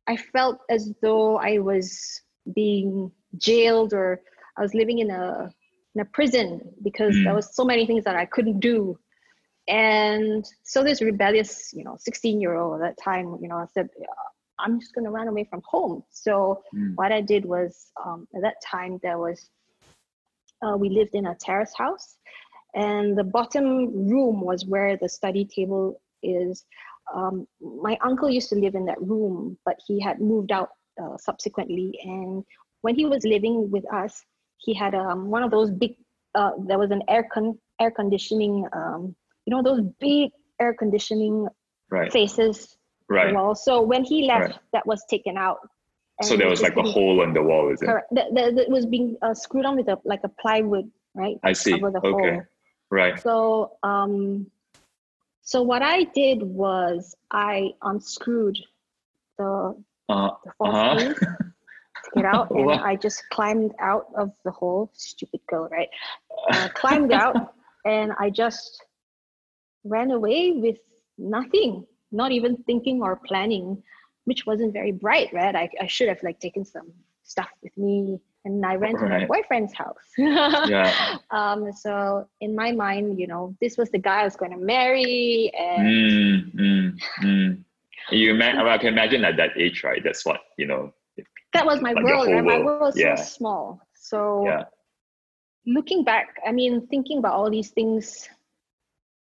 i 0.06 0.16
felt 0.16 0.58
as 0.68 0.92
though 1.00 1.36
i 1.36 1.58
was 1.58 2.22
being 2.54 3.10
jailed 3.36 3.92
or 3.92 4.20
i 4.58 4.62
was 4.62 4.74
living 4.74 4.98
in 4.98 5.10
a 5.10 5.50
in 5.94 6.00
a 6.00 6.04
prison 6.04 6.60
because 6.82 7.14
mm. 7.14 7.24
there 7.24 7.34
was 7.34 7.54
so 7.54 7.64
many 7.64 7.86
things 7.86 8.04
that 8.04 8.16
i 8.16 8.24
couldn't 8.24 8.60
do 8.60 8.98
and 9.68 10.44
so 10.64 10.82
this 10.82 11.00
rebellious 11.00 11.72
you 11.72 11.84
know 11.84 11.96
16 11.98 12.40
year 12.40 12.56
old 12.56 12.80
at 12.80 12.96
that 12.96 13.02
time 13.02 13.36
you 13.40 13.48
know 13.48 13.56
i 13.56 13.66
said 13.72 13.88
i'm 14.58 14.80
just 14.80 14.94
going 14.94 15.04
to 15.04 15.10
run 15.10 15.28
away 15.28 15.44
from 15.44 15.62
home 15.64 16.02
so 16.10 16.62
mm. 16.74 16.94
what 16.96 17.12
i 17.12 17.20
did 17.20 17.44
was 17.44 17.92
um, 18.04 18.26
at 18.34 18.42
that 18.42 18.56
time 18.64 18.98
there 19.02 19.18
was 19.18 19.48
uh, 20.62 20.76
we 20.76 20.90
lived 20.90 21.14
in 21.14 21.26
a 21.26 21.34
terrace 21.36 21.72
house 21.76 22.16
and 22.74 23.16
the 23.16 23.24
bottom 23.24 24.08
room 24.08 24.40
was 24.40 24.64
where 24.64 24.96
the 24.96 25.08
study 25.08 25.44
table 25.44 26.00
is. 26.22 26.64
Um, 27.14 27.46
my 27.60 27.98
uncle 28.04 28.30
used 28.30 28.50
to 28.50 28.56
live 28.56 28.74
in 28.74 28.84
that 28.86 29.00
room, 29.02 29.58
but 29.64 29.76
he 29.86 30.00
had 30.00 30.20
moved 30.20 30.52
out 30.52 30.70
uh, 31.02 31.16
subsequently. 31.16 31.98
And 32.04 32.44
when 32.82 32.94
he 32.94 33.04
was 33.06 33.24
living 33.24 33.70
with 33.70 33.84
us, 33.92 34.22
he 34.58 34.74
had 34.74 34.94
um, 34.94 35.28
one 35.28 35.42
of 35.42 35.50
those 35.50 35.70
big. 35.70 35.96
Uh, 36.34 36.52
there 36.68 36.78
was 36.78 36.90
an 36.92 37.02
air 37.08 37.26
con 37.32 37.58
air 37.80 37.90
conditioning. 37.90 38.66
Um, 38.72 39.16
you 39.46 39.54
know 39.54 39.62
those 39.62 39.82
big 39.98 40.30
air 40.60 40.74
conditioning 40.74 41.48
Right. 41.90 42.12
faces 42.12 42.76
Right. 43.08 43.34
wall. 43.34 43.56
So 43.56 43.82
when 43.82 44.04
he 44.04 44.26
left, 44.26 44.50
Right. 44.50 44.58
that 44.72 44.86
was 44.86 45.04
taken 45.10 45.36
out. 45.36 45.58
So 46.22 46.36
there 46.36 46.46
it 46.46 46.50
was 46.50 46.62
like 46.62 46.76
a 46.76 46.82
hole 46.82 47.22
in 47.22 47.32
the 47.32 47.42
wall, 47.42 47.72
is 47.72 47.82
it? 47.82 47.86
Correct. 47.86 48.06
That, 48.12 48.34
that, 48.34 48.54
that 48.54 48.68
was 48.68 48.86
being 48.86 49.16
uh, 49.22 49.34
screwed 49.34 49.64
on 49.64 49.76
with 49.76 49.88
a 49.88 49.98
like 50.04 50.20
a 50.22 50.28
plywood, 50.28 50.88
right? 51.14 51.36
I 51.42 51.52
see. 51.52 51.82
Okay. 51.82 51.98
hole. 51.98 52.42
Right. 52.90 53.18
So 53.20 53.76
um, 53.82 54.50
so 55.42 55.62
what 55.62 55.82
I 55.82 56.04
did 56.04 56.42
was 56.42 57.14
I 57.30 57.74
unscrewed 57.82 58.58
the 59.38 59.74
Uh, 60.08 60.30
the 60.44 60.52
false 60.58 60.74
Uh-huh. 60.74 61.14
took 62.04 62.16
it 62.16 62.24
out, 62.24 62.50
and 62.54 62.70
I 62.70 62.96
just 62.96 63.22
climbed 63.30 63.72
out 63.80 64.06
of 64.16 64.32
the 64.44 64.50
hole. 64.50 64.90
Stupid 64.94 65.40
girl, 65.48 65.68
right? 65.70 65.88
Uh, 66.50 66.68
climbed 66.74 67.12
out, 67.12 67.54
and 67.84 68.12
I 68.18 68.30
just 68.30 68.82
ran 69.84 70.10
away 70.10 70.52
with 70.52 70.78
nothing, 71.18 71.86
not 72.12 72.32
even 72.32 72.56
thinking 72.64 73.02
or 73.02 73.16
planning, 73.16 73.82
which 74.24 74.46
wasn't 74.46 74.72
very 74.72 74.92
bright, 74.92 75.32
right? 75.32 75.54
I, 75.54 75.68
I 75.80 75.86
should 75.86 76.08
have 76.08 76.22
like 76.22 76.40
taken 76.40 76.64
some 76.64 76.92
stuff 77.22 77.50
with 77.62 77.76
me, 77.76 78.20
and 78.44 78.64
I 78.64 78.74
ran 78.76 78.96
to 78.98 79.06
my 79.06 79.20
boyfriend's 79.20 79.74
house. 79.74 80.06
yeah. 80.18 80.94
Um, 81.30 81.72
so 81.72 82.26
in 82.40 82.54
my 82.54 82.72
mind, 82.72 83.18
you 83.18 83.26
know, 83.26 83.54
this 83.60 83.76
was 83.76 83.90
the 83.90 83.98
guy 83.98 84.20
I 84.20 84.24
was 84.24 84.36
going 84.36 84.52
to 84.52 84.58
marry, 84.58 85.50
and 85.58 85.86
Mm, 85.86 86.54
mm, 86.54 86.98
mm. 87.22 87.64
You 88.10 88.30
ima- 88.34 88.64
I 88.68 88.78
can 88.78 88.88
imagine 88.88 89.24
at 89.24 89.36
that 89.36 89.50
age, 89.56 89.82
right? 89.84 90.02
That's 90.02 90.24
what 90.24 90.40
you 90.58 90.66
know. 90.66 90.92
that 91.52 91.64
was 91.66 91.80
my 91.80 91.92
Like 91.92 92.04
world. 92.04 92.26
right? 92.28 92.44
My 92.44 92.58
world. 92.58 92.64
world 92.64 92.80
was 92.80 92.98
Yeah. 92.98 93.14
so 93.16 93.22
small. 93.22 93.80
So 93.94 94.44
Yeah. 94.46 94.64
looking 95.66 96.04
back, 96.04 96.28
I 96.46 96.52
mean, 96.52 96.86
thinking 96.88 97.18
about 97.18 97.34
all 97.34 97.50
these 97.50 97.70
things, 97.70 98.28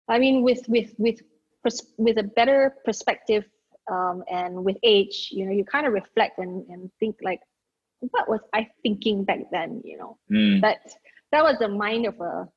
I 0.09 0.19
mean, 0.19 0.43
with 0.43 0.69
with 0.69 0.95
with 0.99 1.21
pers- 1.63 1.93
with 1.99 2.19
a 2.19 2.23
better 2.25 2.75
perspective 2.85 3.45
um, 3.91 4.23
and 4.31 4.65
with 4.65 4.77
age, 4.83 5.29
you 5.33 5.47
know, 5.47 5.53
you 5.53 5.65
kind 5.65 5.87
of 5.87 5.93
reflect 5.93 6.39
and, 6.39 6.67
and 6.69 6.91
think 7.01 7.17
like, 7.23 7.41
what 8.01 8.29
was 8.29 8.41
I 8.53 8.69
thinking 8.83 9.25
back 9.25 9.41
then? 9.53 9.83
You 9.85 9.99
know, 9.99 10.19
Mm, 10.31 10.61
that 10.63 10.79
that 11.33 11.43
was 11.43 11.59
the 11.59 11.69
mind 11.69 12.07
of 12.07 12.21
a 12.21 12.49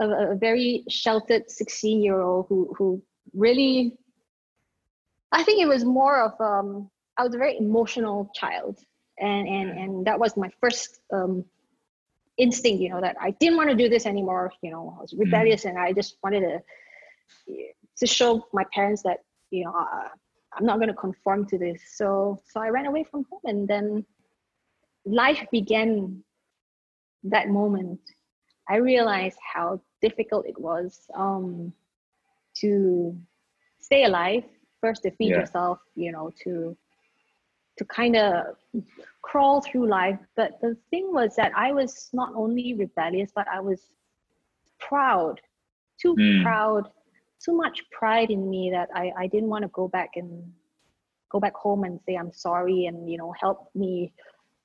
of 0.00 0.10
a 0.10 0.34
very 0.34 0.84
sheltered 0.88 1.50
16 1.50 2.02
year 2.02 2.20
old 2.20 2.46
who 2.48 2.74
who 2.76 3.02
really 3.32 3.96
i 5.30 5.42
think 5.44 5.60
it 5.62 5.66
was 5.66 5.84
more 5.84 6.20
of 6.20 6.32
um 6.40 6.90
i 7.16 7.22
was 7.22 7.34
a 7.34 7.38
very 7.38 7.56
emotional 7.58 8.30
child. 8.34 8.78
And 9.20 9.46
and 9.46 9.70
and 9.78 10.06
that 10.06 10.18
was 10.18 10.36
my 10.36 10.50
first 10.60 11.00
um 11.12 11.44
instinct 12.36 12.80
you 12.82 12.88
know 12.88 13.00
that 13.00 13.14
i 13.20 13.30
didn't 13.30 13.56
want 13.56 13.70
to 13.70 13.76
do 13.76 13.88
this 13.88 14.06
anymore 14.06 14.52
you 14.60 14.72
know 14.72 14.92
i 14.98 15.02
was 15.02 15.14
rebellious 15.16 15.66
and 15.66 15.78
i 15.78 15.92
just 15.92 16.16
wanted 16.24 16.40
to 16.40 16.62
to 17.96 18.06
show 18.06 18.44
my 18.52 18.64
parents 18.74 19.02
that 19.02 19.18
you 19.52 19.64
know 19.64 19.70
uh, 19.70 20.08
i'm 20.54 20.66
not 20.66 20.78
going 20.78 20.88
to 20.88 20.94
conform 20.94 21.46
to 21.46 21.58
this. 21.58 21.80
So 21.94 22.40
so 22.50 22.60
i 22.60 22.68
ran 22.68 22.86
away 22.86 23.04
from 23.04 23.24
home 23.30 23.40
and 23.44 23.68
then 23.68 24.04
life 25.04 25.46
began 25.50 26.22
that 27.24 27.48
moment 27.48 28.00
i 28.68 28.76
realized 28.76 29.38
how 29.54 29.80
difficult 30.00 30.46
it 30.46 30.58
was 30.58 31.08
um 31.16 31.72
to 32.54 33.16
stay 33.80 34.04
alive 34.04 34.44
first 34.80 35.02
to 35.02 35.10
feed 35.12 35.30
Yeah. 35.30 35.36
yourself 35.36 35.78
you 35.94 36.12
know 36.12 36.30
to 36.42 36.76
to 37.78 37.84
kind 37.86 38.16
of 38.16 38.44
crawl 39.22 39.60
through 39.60 39.88
life 39.88 40.18
but 40.36 40.52
the 40.60 40.76
thing 40.90 41.08
was 41.12 41.34
that 41.36 41.52
i 41.56 41.72
was 41.72 42.08
not 42.12 42.32
only 42.34 42.74
rebellious 42.74 43.30
but 43.34 43.46
i 43.52 43.60
was 43.60 43.80
proud 44.78 45.40
too 46.00 46.16
Mm. 46.18 46.42
proud 46.42 46.88
too 47.44 47.54
much 47.56 47.82
pride 47.90 48.30
in 48.30 48.48
me 48.50 48.70
that 48.70 48.88
i 48.94 49.10
i 49.18 49.26
didn't 49.26 49.48
want 49.48 49.62
to 49.62 49.68
go 49.68 49.88
back 49.88 50.10
and 50.16 50.28
go 51.30 51.40
back 51.40 51.54
home 51.54 51.84
and 51.84 52.00
say 52.06 52.14
i'm 52.16 52.32
sorry 52.32 52.86
and 52.86 53.10
you 53.10 53.16
know 53.18 53.32
help 53.40 53.68
me 53.74 54.12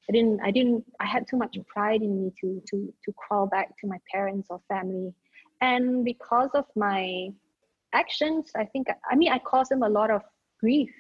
i 0.07 0.11
didn't 0.11 0.39
i 0.47 0.51
didn't 0.51 0.83
i 0.99 1.05
had 1.05 1.27
too 1.27 1.37
much 1.37 1.57
pride 1.67 2.01
in 2.01 2.11
me 2.23 2.31
to 2.39 2.61
to 2.69 2.93
to 3.03 3.09
crawl 3.21 3.47
back 3.47 3.67
to 3.79 3.87
my 3.87 3.97
parents 4.13 4.47
or 4.49 4.59
family. 4.67 5.13
And 5.61 6.05
because 6.05 6.51
of 6.53 6.65
my 6.75 7.29
actions 7.93 8.51
i 8.55 8.65
think 8.65 8.87
i 9.11 9.15
mean 9.15 9.31
i 9.31 9.39
caused 9.39 9.71
them 9.71 9.83
a 9.83 9.89
lot 9.89 10.09
of 10.11 10.21
grief. 10.59 10.91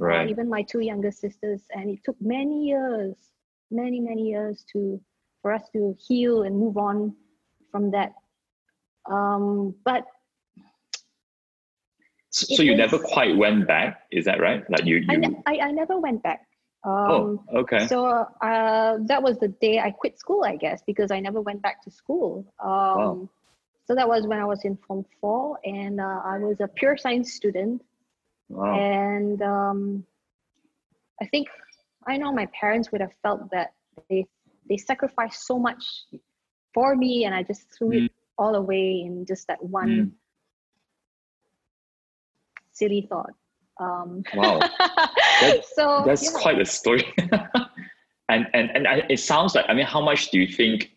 Right. 0.00 0.30
even 0.30 0.48
my 0.48 0.62
two 0.62 0.80
younger 0.90 1.10
sisters 1.10 1.62
and 1.76 1.90
it 1.90 2.00
took 2.04 2.16
many 2.20 2.56
years 2.70 3.16
many 3.70 3.98
many 4.00 4.24
years 4.34 4.64
to 4.72 5.00
for 5.42 5.52
us 5.52 5.62
to 5.74 5.96
heal 6.06 6.42
and 6.42 6.54
move 6.56 6.76
on 6.76 7.14
from 7.72 7.90
that. 7.96 8.12
Um 9.10 9.74
but 9.84 10.04
So, 12.30 12.54
so 12.56 12.62
you 12.62 12.72
was- 12.72 12.78
never 12.84 12.98
quite 12.98 13.36
went 13.36 13.66
back, 13.66 13.90
is 14.18 14.24
that 14.26 14.38
right? 14.40 14.62
Like 14.70 14.84
you, 14.84 14.96
I, 15.08 15.16
ne- 15.16 15.42
I 15.46 15.54
i 15.68 15.70
never 15.72 15.98
went 16.06 16.22
back 16.22 16.40
um 16.84 17.40
oh, 17.52 17.58
okay. 17.60 17.86
so 17.88 18.06
uh 18.06 18.96
that 19.06 19.22
was 19.22 19.36
the 19.38 19.48
day 19.48 19.80
i 19.80 19.90
quit 19.90 20.18
school 20.18 20.44
i 20.44 20.56
guess 20.56 20.80
because 20.86 21.10
i 21.10 21.18
never 21.18 21.40
went 21.40 21.60
back 21.60 21.82
to 21.82 21.90
school 21.90 22.44
um 22.64 23.28
so 23.86 23.94
that 23.94 24.06
was 24.08 24.26
when 24.26 24.38
i 24.38 24.44
was 24.44 24.64
in 24.64 24.76
form 24.86 25.04
four 25.20 25.58
and 25.64 26.00
uh, 26.00 26.20
i 26.24 26.38
was 26.38 26.60
a 26.60 26.68
pure 26.68 26.96
science 26.96 27.34
student 27.34 27.82
wow. 28.48 28.74
and 28.78 29.42
um, 29.42 30.04
I 31.20 31.26
think 31.26 31.48
I 32.06 32.16
know 32.16 32.32
my 32.32 32.46
parents 32.58 32.92
would 32.92 33.00
have 33.00 33.12
felt 33.22 33.50
that 33.50 33.72
they 34.08 34.26
they 34.68 34.76
sacrificed 34.76 35.46
so 35.46 35.58
much 35.58 35.82
for 36.74 36.94
me, 36.94 37.24
and 37.24 37.34
I 37.34 37.42
just 37.42 37.62
threw 37.76 37.92
it 37.92 38.12
all 38.38 38.54
away 38.54 39.02
in 39.04 39.26
just 39.26 39.48
that 39.48 39.62
one 39.62 39.88
Mm. 39.88 40.12
silly 42.72 43.06
thought. 43.08 43.34
Um, 43.78 44.22
Wow. 44.34 44.60
That- 45.40 45.64
so 45.74 46.02
That's 46.06 46.24
yeah. 46.24 46.40
quite 46.40 46.60
a 46.60 46.64
story. 46.64 47.04
and 48.28 48.46
and 48.52 48.70
and 48.74 48.86
I, 48.88 49.02
it 49.08 49.20
sounds 49.20 49.54
like 49.54 49.64
I 49.68 49.74
mean, 49.74 49.86
how 49.86 50.00
much 50.00 50.30
do 50.30 50.38
you 50.38 50.46
think? 50.48 50.90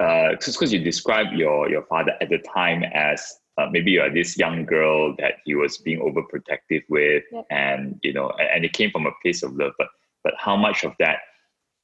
Uh, 0.00 0.30
because 0.44 0.72
you 0.72 0.78
described 0.78 1.32
your 1.32 1.68
your 1.68 1.82
father 1.86 2.12
at 2.20 2.28
the 2.28 2.38
time 2.54 2.84
as 2.94 3.20
uh, 3.58 3.66
maybe 3.72 3.90
you 3.90 4.00
are 4.00 4.12
this 4.12 4.38
young 4.38 4.64
girl 4.64 5.14
that 5.18 5.34
he 5.44 5.54
was 5.56 5.78
being 5.78 5.98
overprotective 6.00 6.82
with, 6.88 7.24
Yep. 7.32 7.46
and 7.50 7.98
you 8.02 8.12
know, 8.12 8.30
and, 8.38 8.48
and 8.54 8.64
it 8.64 8.72
came 8.72 8.90
from 8.90 9.06
a 9.06 9.12
place 9.22 9.42
of 9.42 9.54
love. 9.56 9.72
But 9.78 9.88
but 10.24 10.34
how 10.38 10.56
much 10.56 10.84
of 10.84 10.92
that 11.00 11.18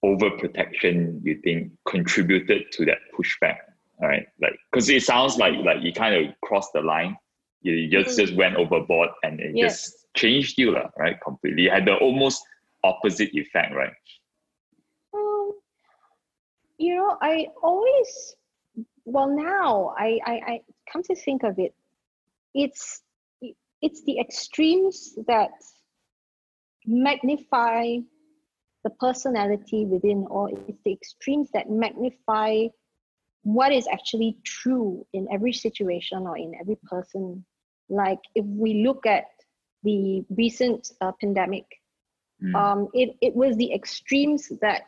overprotection 0.05 1.21
you 1.25 1.41
think 1.43 1.73
contributed 1.89 2.65
to 2.73 2.85
that 2.87 2.99
pushback? 3.17 3.57
All 4.03 4.09
right, 4.09 4.27
like 4.41 4.57
because 4.73 4.89
it 4.89 5.03
sounds 5.03 5.37
like 5.37 5.55
like 5.65 5.83
you 5.83 5.93
kind 5.93 6.15
of 6.15 6.35
crossed 6.43 6.73
the 6.75 6.81
line. 6.83 7.17
You, 7.63 7.89
just 7.89 8.19
Mhm. 8.19 8.21
just 8.23 8.35
went 8.37 8.57
overboard, 8.57 9.11
and 9.23 9.41
it 9.41 9.53
Yeah. 9.55 9.69
just 9.69 10.04
changed 10.15 10.59
you, 10.59 10.77
right? 10.99 11.17
Completely. 11.21 11.63
You 11.63 11.71
had 11.71 11.87
the 11.87 11.95
almost 11.97 12.43
opposite 12.83 13.35
effect, 13.35 13.75
right? 13.75 13.93
Um, 15.15 15.53
you 16.79 16.97
know, 16.97 17.17
I 17.21 17.49
always, 17.63 18.37
well, 19.05 19.29
now 19.29 19.95
I, 19.99 20.19
I, 20.25 20.33
I 20.33 20.61
come 20.93 21.03
to 21.05 21.15
think 21.15 21.43
of 21.43 21.59
it, 21.59 21.75
it's, 22.55 23.01
it's 23.83 24.05
the 24.05 24.19
extremes 24.19 25.19
that 25.27 25.51
magnify 26.87 27.97
the 28.85 28.91
personality 29.01 29.87
within, 29.87 30.27
or 30.29 30.51
it's 30.69 30.83
the 30.85 30.93
extremes 30.93 31.49
that 31.55 31.71
magnify 31.71 32.67
what 33.43 33.73
is 33.73 33.87
actually 33.93 34.39
true 34.45 35.07
in 35.13 35.27
every 35.33 35.53
situation 35.53 36.27
or 36.27 36.37
in 36.37 36.55
every 36.61 36.79
person. 36.85 37.45
Like 37.89 38.21
if 38.35 38.45
we 38.45 38.85
look 38.85 39.07
at 39.07 39.25
the 39.85 40.25
recent 40.37 40.93
uh, 41.01 41.13
pandemic, 41.21 41.67
Mm. 42.43 42.55
um, 42.55 42.89
it, 42.95 43.17
it 43.23 43.35
was 43.35 43.57
the 43.57 43.73
extremes 43.73 44.51
that 44.61 44.83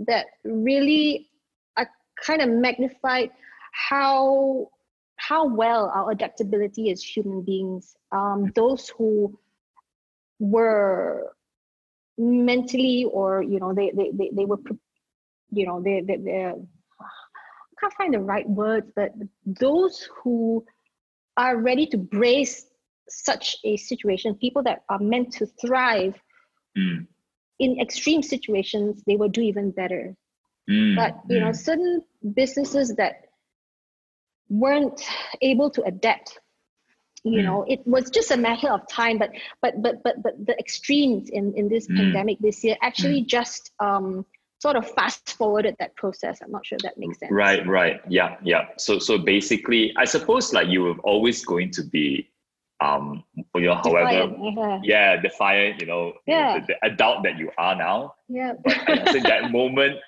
that 0.00 0.26
really 0.44 1.28
uh, 1.76 1.84
kind 2.24 2.42
of 2.42 2.48
magnified 2.48 3.30
how 3.72 4.68
how 5.16 5.46
well 5.46 5.90
our 5.94 6.10
adaptability 6.10 6.90
as 6.90 7.02
human 7.02 7.42
beings 7.42 7.96
um, 8.12 8.50
those 8.54 8.88
who 8.98 9.38
were 10.40 11.32
mentally 12.18 13.06
or 13.10 13.42
you 13.42 13.60
know 13.60 13.72
they 13.72 13.92
they, 13.96 14.10
they, 14.12 14.30
they 14.34 14.44
were 14.44 14.58
you 15.52 15.66
know 15.66 15.80
they, 15.82 16.02
they 16.06 16.16
they're 16.16 16.54
I 17.00 17.74
can't 17.80 17.92
find 17.94 18.14
the 18.14 18.20
right 18.20 18.48
words 18.48 18.90
but 18.94 19.12
those 19.46 20.08
who 20.22 20.64
are 21.36 21.56
ready 21.56 21.86
to 21.86 21.98
brace 21.98 22.66
such 23.10 23.56
a 23.64 23.76
situation 23.76 24.34
people 24.34 24.62
that 24.62 24.82
are 24.88 24.98
meant 24.98 25.32
to 25.34 25.46
thrive 25.46 26.20
Mm. 26.78 27.08
in 27.58 27.80
extreme 27.80 28.22
situations 28.22 29.02
they 29.06 29.16
will 29.16 29.28
do 29.28 29.40
even 29.40 29.72
better 29.72 30.16
Mm. 30.68 30.94
but 30.94 31.18
you 31.28 31.40
know 31.40 31.50
Mm. 31.50 31.56
certain 31.56 32.04
businesses 32.34 32.94
that 32.94 33.26
weren't 34.48 35.02
able 35.42 35.70
to 35.70 35.82
adapt 35.82 36.38
you 37.24 37.40
mm. 37.40 37.44
know 37.44 37.64
it 37.68 37.86
was 37.86 38.10
just 38.10 38.30
a 38.30 38.36
matter 38.36 38.68
of 38.68 38.86
time 38.88 39.18
but 39.18 39.30
but 39.60 39.82
but 39.82 40.02
but 40.02 40.22
but 40.22 40.46
the 40.46 40.58
extremes 40.58 41.28
in 41.28 41.52
in 41.54 41.68
this 41.68 41.86
mm. 41.88 41.96
pandemic 41.96 42.38
this 42.40 42.64
year 42.64 42.76
actually 42.82 43.22
mm. 43.22 43.26
just 43.26 43.72
um 43.80 44.24
sort 44.60 44.76
of 44.76 44.88
fast 44.92 45.36
forwarded 45.36 45.74
that 45.78 45.94
process 45.96 46.40
i'm 46.42 46.50
not 46.50 46.64
sure 46.64 46.76
if 46.76 46.82
that 46.82 46.98
makes 46.98 47.18
sense 47.18 47.32
right 47.32 47.66
right 47.66 48.00
yeah 48.08 48.36
yeah 48.42 48.66
so 48.76 48.98
so 48.98 49.18
basically 49.18 49.92
i 49.96 50.04
suppose 50.04 50.52
like 50.52 50.68
you 50.68 50.82
were 50.82 50.98
always 51.02 51.44
going 51.44 51.70
to 51.70 51.82
be 51.82 52.29
um 52.80 53.22
you 53.54 53.66
know 53.66 53.74
however 53.74 54.34
yeah, 54.56 54.80
yeah 54.82 55.16
defiant 55.20 55.80
you 55.80 55.86
know 55.86 56.12
yeah. 56.26 56.58
the, 56.58 56.66
the 56.66 56.84
adult 56.86 57.22
that 57.22 57.36
you 57.36 57.50
are 57.58 57.76
now 57.76 58.14
yeah 58.28 58.54
but 58.64 58.74
i 58.88 59.12
think 59.12 59.24
that 59.26 59.50
moment 59.52 59.98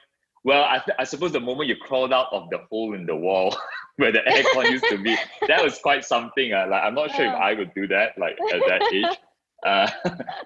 well, 0.45 0.65
I, 0.65 0.83
I 0.99 1.05
suppose 1.05 1.33
the 1.33 1.41
moment 1.41 1.69
you 1.69 1.77
crawled 1.77 2.13
out 2.13 2.33
of 2.33 2.51
the 2.51 2.59
hole 2.69 2.95
in 2.95 3.07
the 3.07 3.15
wall 3.15 3.57
where 3.97 4.11
the 4.11 4.21
aircon 4.21 4.71
used 4.71 4.85
to 4.89 4.99
be, 4.99 5.17
that 5.47 5.63
was 5.63 5.79
quite 5.79 6.05
something. 6.05 6.53
Uh, 6.53 6.67
like 6.69 6.83
I'm 6.83 6.95
not 6.95 7.15
sure 7.15 7.27
if 7.27 7.33
I 7.33 7.55
would 7.55 7.73
do 7.75 7.87
that, 7.89 8.19
like 8.19 8.37
at 8.53 8.61
that 8.67 8.83
age. 8.93 9.17
Uh, 9.65 9.89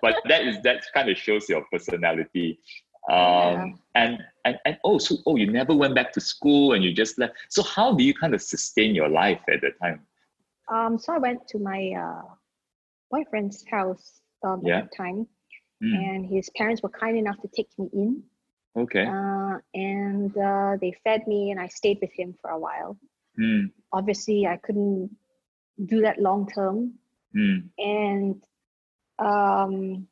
but 0.02 0.16
that 0.28 0.46
is 0.46 0.60
that 0.62 0.82
kind 0.92 1.08
of 1.08 1.16
shows 1.16 1.48
your 1.48 1.64
personality. 1.72 2.58
Um, 3.08 3.16
yeah. 3.16 3.68
and 3.94 4.18
and 4.44 4.58
and 4.66 4.78
oh, 4.84 4.98
so 4.98 5.16
oh, 5.26 5.36
you 5.36 5.50
never 5.50 5.74
went 5.74 5.94
back 5.94 6.12
to 6.12 6.20
school 6.20 6.74
and 6.74 6.84
you 6.84 6.92
just 6.92 7.18
left. 7.18 7.34
So 7.48 7.62
how 7.62 7.94
do 7.94 8.04
you 8.04 8.12
kind 8.12 8.34
of 8.34 8.42
sustain 8.42 8.94
your 8.94 9.08
life 9.08 9.40
at 9.50 9.62
that 9.62 9.80
time? 9.80 10.00
Um, 10.68 10.98
so 10.98 11.12
I 11.12 11.18
went 11.18 11.46
to 11.48 11.58
my 11.58 11.92
uh, 11.92 12.22
boyfriend's 13.10 13.64
house 13.70 14.20
um, 14.44 14.62
yeah. 14.64 14.78
at 14.78 14.84
that 14.84 14.96
time, 14.96 15.26
mm. 15.82 15.94
and 15.94 16.26
his 16.26 16.50
parents 16.56 16.82
were 16.82 16.88
kind 16.88 17.16
enough 17.16 17.40
to 17.42 17.48
take 17.54 17.68
me 17.78 17.88
in. 17.92 18.22
Okay. 18.76 19.06
Uh, 19.06 19.58
and 19.74 20.36
uh, 20.36 20.76
they 20.80 20.94
fed 21.04 21.26
me, 21.26 21.50
and 21.50 21.60
I 21.60 21.68
stayed 21.68 21.98
with 22.00 22.12
him 22.12 22.34
for 22.42 22.50
a 22.50 22.58
while. 22.58 22.98
Mm. 23.38 23.70
Obviously, 23.92 24.46
I 24.46 24.56
couldn't 24.56 25.10
do 25.84 26.02
that 26.02 26.18
long 26.20 26.48
term. 26.48 26.94
Mm. 27.34 27.68
And 27.78 28.42
um, 29.18 30.06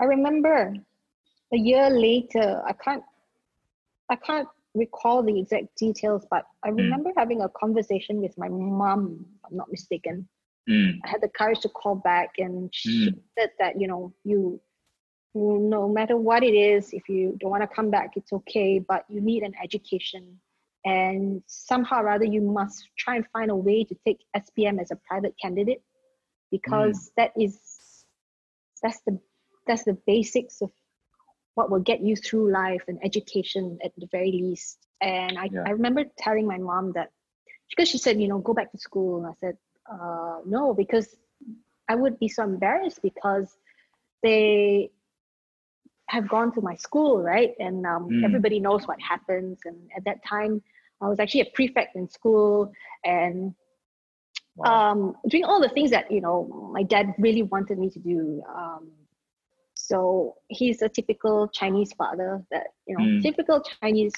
I 0.00 0.04
remember 0.04 0.74
a 1.52 1.56
year 1.56 1.90
later, 1.90 2.62
I 2.66 2.72
can't, 2.72 3.02
I 4.08 4.16
can't 4.16 4.48
recall 4.74 5.22
the 5.22 5.38
exact 5.38 5.76
details, 5.76 6.26
but 6.30 6.44
I 6.62 6.70
hmm. 6.70 6.76
remember 6.76 7.10
mm. 7.10 7.14
having 7.16 7.42
a 7.42 7.48
conversation 7.48 8.20
with 8.20 8.36
my 8.38 8.48
mom. 8.48 9.26
I'm 9.44 9.56
not 9.56 9.70
mistaken. 9.70 10.28
Mm. 10.68 10.98
I 11.04 11.08
had 11.08 11.20
the 11.20 11.28
courage 11.28 11.60
to 11.60 11.68
call 11.68 11.96
back, 11.96 12.30
and 12.38 12.70
she 12.72 13.10
mm. 13.10 13.18
said 13.38 13.50
that 13.58 13.80
you 13.80 13.88
know 13.88 14.12
you 14.24 14.60
no 15.34 15.88
matter 15.88 16.16
what 16.16 16.42
it 16.42 16.54
is, 16.54 16.92
if 16.92 17.08
you 17.08 17.36
don't 17.40 17.50
want 17.50 17.62
to 17.62 17.74
come 17.74 17.90
back, 17.90 18.12
it's 18.16 18.32
okay, 18.32 18.78
but 18.78 19.04
you 19.08 19.20
need 19.20 19.42
an 19.42 19.54
education. 19.62 20.38
And 20.84 21.42
somehow 21.46 22.02
or 22.02 22.10
other, 22.10 22.24
you 22.24 22.42
must 22.42 22.86
try 22.98 23.16
and 23.16 23.24
find 23.32 23.50
a 23.50 23.56
way 23.56 23.84
to 23.84 23.96
take 24.06 24.18
SPM 24.36 24.80
as 24.80 24.90
a 24.90 24.96
private 24.96 25.34
candidate 25.40 25.82
because 26.50 27.10
mm. 27.10 27.14
that 27.16 27.32
is 27.38 27.58
that's 28.82 29.00
the 29.06 29.18
that's 29.66 29.84
the 29.84 29.96
basics 30.06 30.60
of 30.60 30.70
what 31.54 31.70
will 31.70 31.80
get 31.80 32.00
you 32.00 32.16
through 32.16 32.50
life 32.50 32.82
and 32.88 32.98
education 33.04 33.78
at 33.84 33.92
the 33.98 34.08
very 34.10 34.32
least. 34.32 34.78
And 35.00 35.38
I, 35.38 35.48
yeah. 35.52 35.64
I 35.66 35.70
remember 35.70 36.04
telling 36.18 36.46
my 36.46 36.58
mom 36.58 36.92
that 36.92 37.10
because 37.70 37.88
she 37.88 37.98
said, 37.98 38.20
you 38.20 38.28
know, 38.28 38.38
go 38.38 38.54
back 38.54 38.70
to 38.72 38.78
school. 38.78 39.18
And 39.18 39.26
I 39.26 39.34
said, 39.40 39.56
uh, 39.90 40.38
no, 40.46 40.74
because 40.74 41.14
I 41.88 41.94
would 41.94 42.18
be 42.18 42.28
so 42.28 42.44
embarrassed 42.44 43.00
because 43.02 43.56
they 44.22 44.90
have 46.08 46.28
gone 46.28 46.52
to 46.52 46.60
my 46.60 46.74
school, 46.76 47.22
right? 47.22 47.52
And 47.58 47.86
um, 47.86 48.08
mm. 48.08 48.24
everybody 48.24 48.60
knows 48.60 48.86
what 48.86 49.00
happens. 49.00 49.60
And 49.64 49.76
at 49.96 50.04
that 50.04 50.24
time, 50.24 50.62
I 51.00 51.08
was 51.08 51.18
actually 51.18 51.40
a 51.40 51.50
prefect 51.52 51.96
in 51.96 52.08
school 52.08 52.72
and 53.04 53.54
wow. 54.56 54.92
um, 54.92 55.16
doing 55.28 55.44
all 55.44 55.60
the 55.60 55.68
things 55.68 55.90
that 55.90 56.10
you 56.10 56.20
know 56.20 56.70
my 56.72 56.84
dad 56.84 57.14
really 57.18 57.42
wanted 57.42 57.78
me 57.78 57.90
to 57.90 57.98
do. 57.98 58.42
Um, 58.54 58.90
so 59.84 60.36
he's 60.46 60.80
a 60.80 60.88
typical 60.88 61.48
Chinese 61.48 61.92
father 61.94 62.44
that 62.52 62.68
you 62.86 62.96
know, 62.96 63.04
mm. 63.04 63.20
typical 63.20 63.60
Chinese 63.80 64.12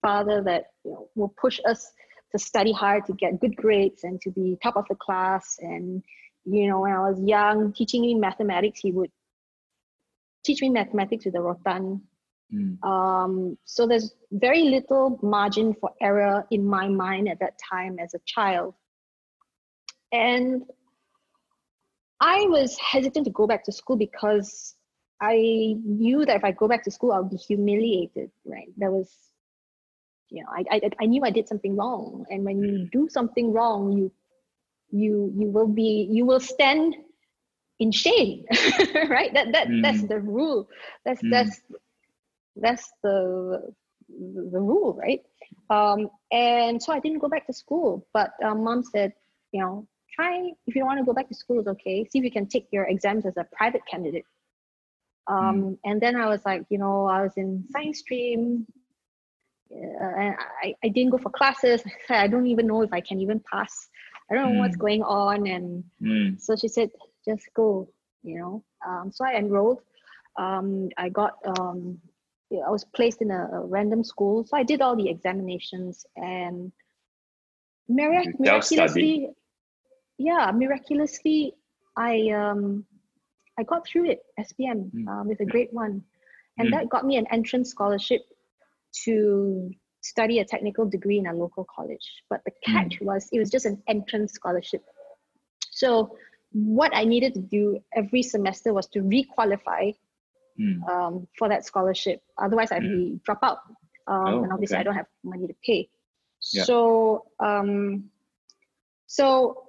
father 0.00 0.42
that 0.42 0.68
you 0.82 0.92
know 0.92 1.10
will 1.14 1.34
push 1.38 1.60
us 1.66 1.92
to 2.32 2.38
study 2.38 2.72
hard 2.72 3.04
to 3.04 3.12
get 3.12 3.38
good 3.38 3.54
grades 3.54 4.04
and 4.04 4.18
to 4.22 4.30
be 4.30 4.56
top 4.62 4.76
of 4.76 4.86
the 4.88 4.94
class. 4.94 5.58
And 5.60 6.02
you 6.46 6.68
know, 6.68 6.80
when 6.80 6.92
I 6.92 7.00
was 7.00 7.20
young, 7.20 7.74
teaching 7.74 8.00
me 8.00 8.14
mathematics, 8.14 8.80
he 8.80 8.90
would 8.90 9.10
teach 10.42 10.62
me 10.62 10.70
mathematics 10.70 11.26
with 11.26 11.34
a 11.34 11.42
rotan. 11.42 12.02
Mm. 12.54 12.82
Um, 12.82 13.58
so 13.66 13.86
there's 13.86 14.14
very 14.32 14.62
little 14.62 15.18
margin 15.22 15.74
for 15.78 15.90
error 16.00 16.46
in 16.50 16.66
my 16.66 16.88
mind 16.88 17.28
at 17.28 17.40
that 17.40 17.58
time 17.70 17.98
as 17.98 18.14
a 18.14 18.20
child. 18.24 18.74
And 20.12 20.62
I 22.20 22.46
was 22.48 22.76
hesitant 22.78 23.26
to 23.26 23.30
go 23.30 23.46
back 23.46 23.64
to 23.64 23.72
school 23.72 23.96
because 23.96 24.74
I 25.20 25.76
knew 25.84 26.24
that 26.24 26.36
if 26.36 26.44
I 26.44 26.52
go 26.52 26.68
back 26.68 26.84
to 26.84 26.90
school, 26.90 27.12
I'll 27.12 27.24
be 27.24 27.36
humiliated, 27.36 28.30
right? 28.44 28.68
That 28.76 28.92
was, 28.92 29.10
you 30.28 30.42
know, 30.42 30.48
I, 30.50 30.64
I, 30.70 30.90
I 31.00 31.06
knew 31.06 31.24
I 31.24 31.30
did 31.30 31.48
something 31.48 31.76
wrong. 31.76 32.24
And 32.30 32.44
when 32.44 32.62
you 32.62 32.88
do 32.92 33.08
something 33.08 33.52
wrong, 33.52 33.92
you, 33.92 34.12
you, 34.90 35.32
you 35.36 35.48
will 35.48 35.66
be, 35.66 36.08
you 36.10 36.24
will 36.24 36.40
stand 36.40 36.94
in 37.78 37.92
shame 37.92 38.44
right 39.08 39.32
that 39.34 39.52
that 39.52 39.68
mm. 39.68 39.82
that's 39.82 40.02
the 40.02 40.18
rule 40.18 40.68
that's 41.04 41.22
mm. 41.22 41.30
that's 41.30 41.60
that's 42.56 42.90
the 43.02 43.72
the 44.08 44.60
rule 44.60 44.94
right 44.94 45.22
um 45.70 46.10
and 46.32 46.82
so 46.82 46.92
i 46.92 46.98
didn't 46.98 47.18
go 47.18 47.28
back 47.28 47.46
to 47.46 47.52
school 47.52 48.06
but 48.12 48.32
um, 48.44 48.64
mom 48.64 48.82
said 48.82 49.12
you 49.52 49.60
know 49.60 49.86
try 50.12 50.50
if 50.66 50.74
you 50.74 50.80
don't 50.80 50.88
want 50.88 50.98
to 50.98 51.04
go 51.04 51.12
back 51.12 51.28
to 51.28 51.34
school 51.34 51.60
it's 51.60 51.68
okay 51.68 52.04
see 52.04 52.18
if 52.18 52.24
you 52.24 52.32
can 52.32 52.46
take 52.46 52.66
your 52.72 52.84
exams 52.84 53.24
as 53.26 53.36
a 53.36 53.46
private 53.52 53.82
candidate 53.88 54.24
um 55.28 55.62
mm. 55.62 55.78
and 55.84 56.00
then 56.00 56.16
i 56.16 56.26
was 56.26 56.44
like 56.44 56.64
you 56.70 56.78
know 56.78 57.06
i 57.06 57.22
was 57.22 57.32
in 57.36 57.64
science 57.70 58.00
stream 58.00 58.66
uh, 59.70 60.20
and 60.20 60.34
I, 60.62 60.74
I 60.82 60.88
didn't 60.88 61.10
go 61.10 61.18
for 61.18 61.30
classes 61.30 61.82
i 62.08 62.26
don't 62.26 62.46
even 62.46 62.66
know 62.66 62.82
if 62.82 62.92
i 62.92 63.00
can 63.00 63.20
even 63.20 63.40
pass 63.50 63.88
i 64.30 64.34
don't 64.34 64.54
know 64.54 64.60
what's 64.60 64.76
mm. 64.76 64.80
going 64.80 65.02
on 65.02 65.46
and 65.46 65.84
mm. 66.02 66.40
so 66.40 66.56
she 66.56 66.68
said 66.68 66.90
just 67.28 67.48
go, 67.54 67.88
you 68.22 68.38
know. 68.38 68.64
Um, 68.86 69.10
so 69.12 69.24
I 69.24 69.34
enrolled. 69.34 69.80
Um, 70.36 70.88
I 70.96 71.08
got, 71.08 71.34
um, 71.46 71.98
I 72.52 72.70
was 72.70 72.84
placed 72.84 73.20
in 73.22 73.30
a, 73.30 73.48
a, 73.52 73.60
random 73.66 74.04
school. 74.04 74.44
So 74.44 74.56
I 74.56 74.62
did 74.62 74.80
all 74.80 74.96
the 74.96 75.08
examinations 75.08 76.06
and 76.16 76.72
mirac- 77.88 78.38
miraculously, 78.38 79.30
yeah, 80.16 80.50
miraculously, 80.54 81.54
I, 81.96 82.30
um, 82.30 82.84
I 83.58 83.64
got 83.64 83.86
through 83.86 84.10
it, 84.10 84.20
SPM, 84.38 84.90
mm. 84.92 85.08
um, 85.08 85.28
with 85.28 85.40
a 85.40 85.46
great 85.46 85.72
one. 85.72 86.02
And 86.58 86.68
mm. 86.68 86.70
that 86.72 86.88
got 86.88 87.04
me 87.04 87.16
an 87.16 87.26
entrance 87.30 87.70
scholarship 87.70 88.22
to 89.04 89.70
study 90.00 90.38
a 90.38 90.44
technical 90.44 90.86
degree 90.88 91.18
in 91.18 91.26
a 91.26 91.34
local 91.34 91.66
college. 91.74 92.22
But 92.30 92.42
the 92.44 92.52
catch 92.64 93.00
mm. 93.00 93.06
was 93.06 93.28
it 93.32 93.38
was 93.38 93.50
just 93.50 93.66
an 93.66 93.82
entrance 93.88 94.32
scholarship. 94.32 94.82
So 95.70 96.16
what 96.52 96.94
I 96.94 97.04
needed 97.04 97.34
to 97.34 97.40
do 97.40 97.80
every 97.94 98.22
semester 98.22 98.72
was 98.72 98.86
to 98.88 99.00
requalify 99.00 99.94
mm. 100.58 100.88
um, 100.88 101.28
for 101.36 101.48
that 101.48 101.64
scholarship. 101.64 102.22
Otherwise, 102.38 102.72
I'd 102.72 102.82
mm. 102.82 103.12
be 103.12 103.20
drop 103.24 103.40
out, 103.42 103.58
um, 104.06 104.24
oh, 104.26 104.42
and 104.44 104.52
obviously, 104.52 104.76
okay. 104.76 104.80
I 104.80 104.84
don't 104.84 104.94
have 104.94 105.06
money 105.24 105.46
to 105.46 105.54
pay. 105.64 105.88
Yeah. 106.52 106.64
So, 106.64 107.26
um, 107.40 108.10
so 109.06 109.67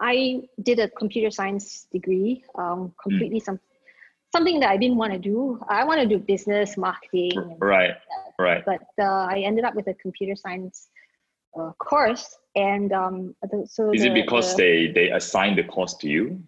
I 0.00 0.42
did 0.62 0.78
a 0.78 0.88
computer 0.88 1.30
science 1.30 1.86
degree, 1.92 2.44
um, 2.56 2.92
completely 3.02 3.40
mm. 3.40 3.44
some 3.44 3.60
something 4.32 4.60
that 4.60 4.70
I 4.70 4.76
didn't 4.76 4.98
want 4.98 5.12
to 5.12 5.18
do. 5.18 5.60
I 5.68 5.84
want 5.84 6.00
to 6.00 6.06
do 6.06 6.18
business 6.18 6.76
marketing. 6.76 7.56
Right, 7.58 7.94
right. 8.38 8.62
But 8.66 8.82
uh, 8.98 9.26
I 9.30 9.38
ended 9.38 9.64
up 9.64 9.74
with 9.74 9.86
a 9.86 9.94
computer 9.94 10.36
science 10.36 10.88
uh, 11.58 11.72
course 11.78 12.38
and 12.54 12.92
um, 12.92 13.34
the, 13.42 13.66
so 13.70 13.92
is 13.92 14.02
the, 14.02 14.08
it 14.08 14.14
because 14.14 14.56
the, 14.56 14.62
they 14.62 14.92
they 14.92 15.10
assign 15.10 15.56
the 15.56 15.64
course 15.64 15.94
to 15.94 16.08
you 16.08 16.42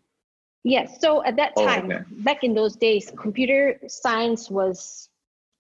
yes 0.65 1.01
so 1.01 1.25
at 1.25 1.37
that 1.37 1.55
time 1.57 1.91
oh, 1.91 1.95
okay. 1.95 2.05
back 2.19 2.45
in 2.45 2.55
those 2.55 2.77
days 2.77 3.13
computer 3.17 3.79
science 3.87 4.51
was 4.51 5.09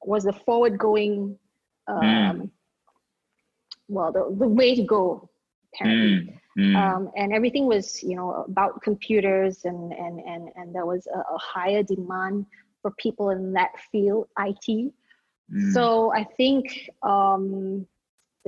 was 0.03 0.25
the 0.25 0.33
forward 0.33 0.79
going 0.79 1.39
um, 1.87 2.03
mm. 2.03 2.51
well 3.89 4.13
the, 4.13 4.35
the 4.39 4.49
way 4.49 4.75
to 4.75 4.83
go 4.83 5.29
apparently 5.75 6.33
mm. 6.33 6.41
Mm. 6.59 6.75
Um, 6.75 7.11
and 7.17 7.33
everything 7.33 7.67
was 7.67 8.03
you 8.03 8.17
know 8.17 8.45
about 8.49 8.83
computers 8.83 9.65
and 9.65 9.93
and 9.93 10.19
and, 10.19 10.49
and 10.57 10.75
there 10.75 10.87
was 10.87 11.07
a, 11.07 11.19
a 11.19 11.39
higher 11.39 11.85
demand 11.85 12.47
for 12.83 12.91
people 12.99 13.31
in 13.31 13.53
that 13.53 13.71
field 13.93 14.27
it 14.39 14.93
hmm. 15.51 15.71
so 15.71 16.13
i 16.13 16.25
think 16.25 16.91
um, 17.03 17.87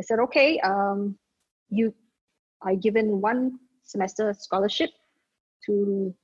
they 0.01 0.03
said, 0.03 0.18
okay, 0.18 0.59
um, 0.61 1.18
you 1.68 1.94
are 2.62 2.75
given 2.75 3.20
one 3.20 3.59
semester 3.85 4.33
scholarship 4.33 4.88
to 5.66 6.14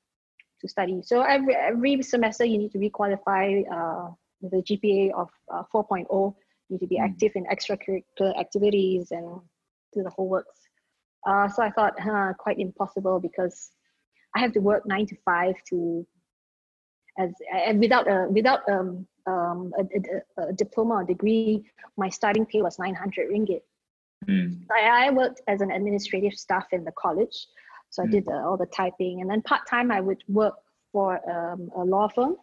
to 0.62 0.68
study. 0.68 1.02
So 1.04 1.20
every 1.20 1.54
every 1.54 2.02
semester 2.02 2.46
you 2.46 2.56
need 2.56 2.72
to 2.72 2.78
requalify 2.78 3.64
uh, 3.70 4.12
with 4.40 4.54
a 4.54 4.62
GPA 4.62 5.12
of 5.12 5.28
uh, 5.52 5.62
4.0. 5.74 6.06
You 6.10 6.34
need 6.70 6.80
to 6.80 6.86
be 6.86 6.96
mm. 6.98 7.04
active 7.04 7.32
in 7.34 7.44
extracurricular 7.46 8.38
activities 8.40 9.08
and 9.10 9.40
do 9.92 10.02
the 10.02 10.10
whole 10.10 10.28
works. 10.28 10.58
Uh, 11.26 11.48
so 11.48 11.62
I 11.62 11.70
thought, 11.70 11.98
huh, 11.98 12.32
quite 12.38 12.58
impossible 12.58 13.18
because 13.18 13.70
I 14.34 14.38
have 14.40 14.52
to 14.52 14.60
work 14.60 14.86
nine 14.86 15.06
to 15.06 15.16
five 15.24 15.56
to, 15.70 16.06
as 17.18 17.32
and 17.52 17.80
without 17.80 18.06
a 18.08 18.28
without 18.30 18.60
um, 18.70 19.06
um, 19.26 19.72
a, 19.78 20.42
a, 20.42 20.48
a 20.48 20.52
diploma 20.52 20.94
or 20.94 21.04
degree, 21.04 21.64
my 21.96 22.08
starting 22.08 22.46
pay 22.46 22.62
was 22.62 22.78
900 22.78 23.30
ringgit. 23.30 23.62
Mm. 24.28 24.60
I, 24.70 25.06
I 25.06 25.10
worked 25.10 25.40
as 25.48 25.60
an 25.62 25.70
administrative 25.72 26.34
staff 26.34 26.66
in 26.72 26.84
the 26.84 26.92
college, 26.92 27.48
so 27.90 28.04
I 28.04 28.06
Mm. 28.06 28.10
did 28.10 28.28
uh, 28.28 28.46
all 28.46 28.56
the 28.56 28.66
typing, 28.66 29.20
and 29.20 29.28
then 29.28 29.42
part 29.42 29.66
time 29.68 29.90
I 29.90 30.00
would 30.00 30.22
work 30.28 30.54
for 30.92 31.18
um, 31.28 31.70
a 31.76 31.84
law 31.84 32.08
firm. 32.08 32.36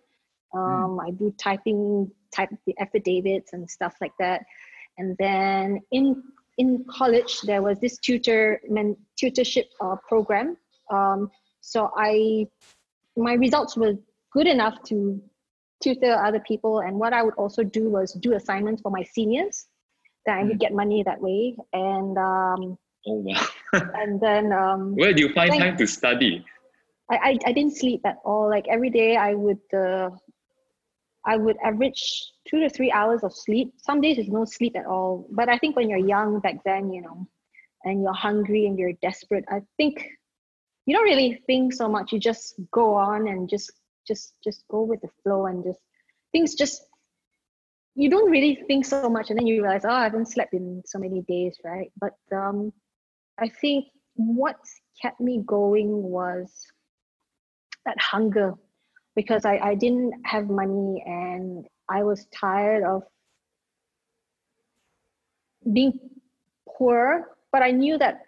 Um, 0.53 0.99
I 0.99 1.09
do 1.11 1.33
typing, 1.39 2.11
type 2.31 2.49
the 2.67 2.75
affidavits 2.79 3.53
and 3.53 3.69
stuff 3.69 3.95
like 4.01 4.13
that, 4.19 4.43
and 4.97 5.15
then 5.17 5.79
in 5.91 6.21
in 6.57 6.85
college 6.89 7.41
there 7.41 7.61
was 7.61 7.79
this 7.79 7.97
tutor 7.97 8.61
men, 8.69 8.95
tutorship 9.21 9.65
uh, 9.81 9.95
program. 10.07 10.57
Um, 10.91 11.31
so 11.61 11.91
I 11.95 12.47
my 13.15 13.33
results 13.33 13.77
were 13.77 13.93
good 14.31 14.47
enough 14.47 14.81
to 14.83 15.21
tutor 15.81 16.13
other 16.13 16.39
people, 16.39 16.79
and 16.79 16.97
what 16.97 17.13
I 17.13 17.23
would 17.23 17.35
also 17.35 17.63
do 17.63 17.89
was 17.89 18.13
do 18.13 18.33
assignments 18.33 18.81
for 18.81 18.91
my 18.91 19.03
seniors. 19.03 19.67
That 20.25 20.37
I 20.39 20.43
would 20.43 20.59
get 20.59 20.73
money 20.73 21.03
that 21.03 21.19
way, 21.19 21.57
and 21.73 22.17
um, 22.17 22.77
Oh 23.05 23.23
wow. 23.25 23.45
and 23.95 24.19
then 24.19 24.51
um, 24.53 24.95
Where 24.95 25.13
do 25.13 25.21
you 25.21 25.33
find 25.33 25.53
time 25.53 25.77
to 25.77 25.87
study? 25.87 26.45
I, 27.11 27.15
I 27.15 27.37
I 27.47 27.51
didn't 27.51 27.75
sleep 27.75 28.01
at 28.05 28.17
all. 28.23 28.49
Like 28.49 28.65
every 28.69 28.89
day, 28.89 29.17
I 29.17 29.33
would 29.33 29.61
uh, 29.75 30.09
I 31.25 31.35
would 31.35 31.57
average 31.63 32.31
two 32.49 32.59
to 32.59 32.69
three 32.69 32.91
hours 32.91 33.23
of 33.23 33.33
sleep. 33.33 33.73
Some 33.77 34.01
days 34.01 34.17
there's 34.17 34.29
no 34.29 34.45
sleep 34.45 34.75
at 34.75 34.85
all. 34.85 35.27
But 35.31 35.49
I 35.49 35.57
think 35.57 35.75
when 35.75 35.89
you're 35.89 36.07
young 36.07 36.39
back 36.39 36.63
then, 36.63 36.91
you 36.91 37.01
know, 37.01 37.27
and 37.83 38.01
you're 38.01 38.13
hungry 38.13 38.65
and 38.65 38.77
you're 38.77 38.93
desperate, 39.01 39.45
I 39.49 39.61
think 39.77 40.07
you 40.85 40.95
don't 40.95 41.05
really 41.05 41.41
think 41.47 41.73
so 41.73 41.87
much. 41.87 42.11
You 42.11 42.19
just 42.19 42.55
go 42.71 42.95
on 42.95 43.27
and 43.27 43.49
just 43.49 43.71
just 44.07 44.33
just 44.43 44.63
go 44.69 44.81
with 44.81 45.01
the 45.01 45.09
flow 45.23 45.45
and 45.45 45.63
just 45.63 45.79
things 46.31 46.55
just 46.55 46.83
you 47.95 48.09
don't 48.09 48.29
really 48.29 48.61
think 48.67 48.85
so 48.85 49.07
much 49.09 49.29
and 49.29 49.39
then 49.39 49.47
you 49.47 49.61
realize 49.61 49.85
oh 49.85 49.89
i 49.89 50.03
haven't 50.03 50.29
slept 50.29 50.53
in 50.53 50.81
so 50.85 50.99
many 50.99 51.21
days 51.21 51.55
right 51.63 51.91
but 52.01 52.13
um 52.35 52.73
i 53.39 53.47
think 53.61 53.85
what 54.15 54.57
kept 55.01 55.21
me 55.21 55.41
going 55.45 55.89
was 55.89 56.51
that 57.85 57.99
hunger 57.99 58.53
because 59.15 59.45
I, 59.45 59.57
I 59.57 59.75
didn't 59.75 60.13
have 60.25 60.49
money 60.49 61.03
and 61.05 61.65
I 61.89 62.03
was 62.03 62.25
tired 62.33 62.83
of 62.83 63.03
being 65.73 65.99
poor, 66.67 67.35
but 67.51 67.61
I 67.61 67.71
knew 67.71 67.97
that 67.97 68.21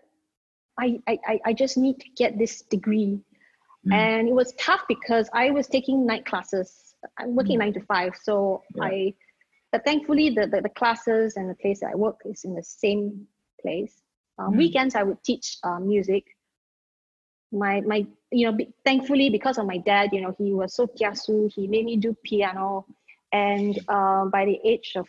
I, 0.80 1.00
I, 1.08 1.40
I- 1.46 1.54
just 1.54 1.78
need 1.78 2.00
to 2.00 2.10
get 2.18 2.38
this 2.38 2.62
degree. 2.64 3.20
Mm. 3.88 3.94
And 3.94 4.28
it 4.28 4.34
was 4.34 4.54
tough 4.60 4.82
because 4.88 5.30
I 5.34 5.52
was 5.52 5.68
taking 5.68 6.06
night 6.06 6.26
classes. 6.26 6.96
I'm 7.20 7.36
working 7.36 7.58
Mm. 7.58 7.60
nine 7.60 7.74
to 7.74 7.82
five. 7.82 8.14
So 8.22 8.64
Yeah. 8.76 8.84
I, 8.86 9.14
but 9.72 9.84
thankfully 9.86 10.30
the, 10.30 10.48
the, 10.48 10.62
the 10.62 10.70
classes 10.70 11.38
and 11.38 11.50
the 11.50 11.56
place 11.56 11.80
that 11.82 11.92
I 11.92 11.96
work 11.96 12.20
is 12.26 12.44
in 12.46 12.56
the 12.56 12.64
same 12.64 13.28
place. 13.62 14.02
Um, 14.38 14.54
Mm. 14.54 14.58
Weekends 14.58 14.96
I 14.96 15.04
would 15.04 15.24
teach 15.24 15.58
uh, 15.64 15.80
music. 15.80 16.26
My 17.52 17.80
my 17.82 18.06
you 18.32 18.48
know 18.48 18.52
be, 18.58 18.74
thankfully 18.84 19.30
because 19.30 19.58
of 19.58 19.66
my 19.66 19.78
dad 19.78 20.10
you 20.12 20.20
know 20.22 20.36
he 20.38 20.52
was 20.54 20.74
so 20.74 20.88
kiasu 20.88 21.50
he 21.54 21.68
made 21.68 21.86
me 21.86 21.96
do 21.96 22.14
piano, 22.24 22.86
and 23.36 23.74
um, 23.98 24.24
by 24.36 24.44
the 24.52 24.58
age 24.72 24.90
of 25.02 25.08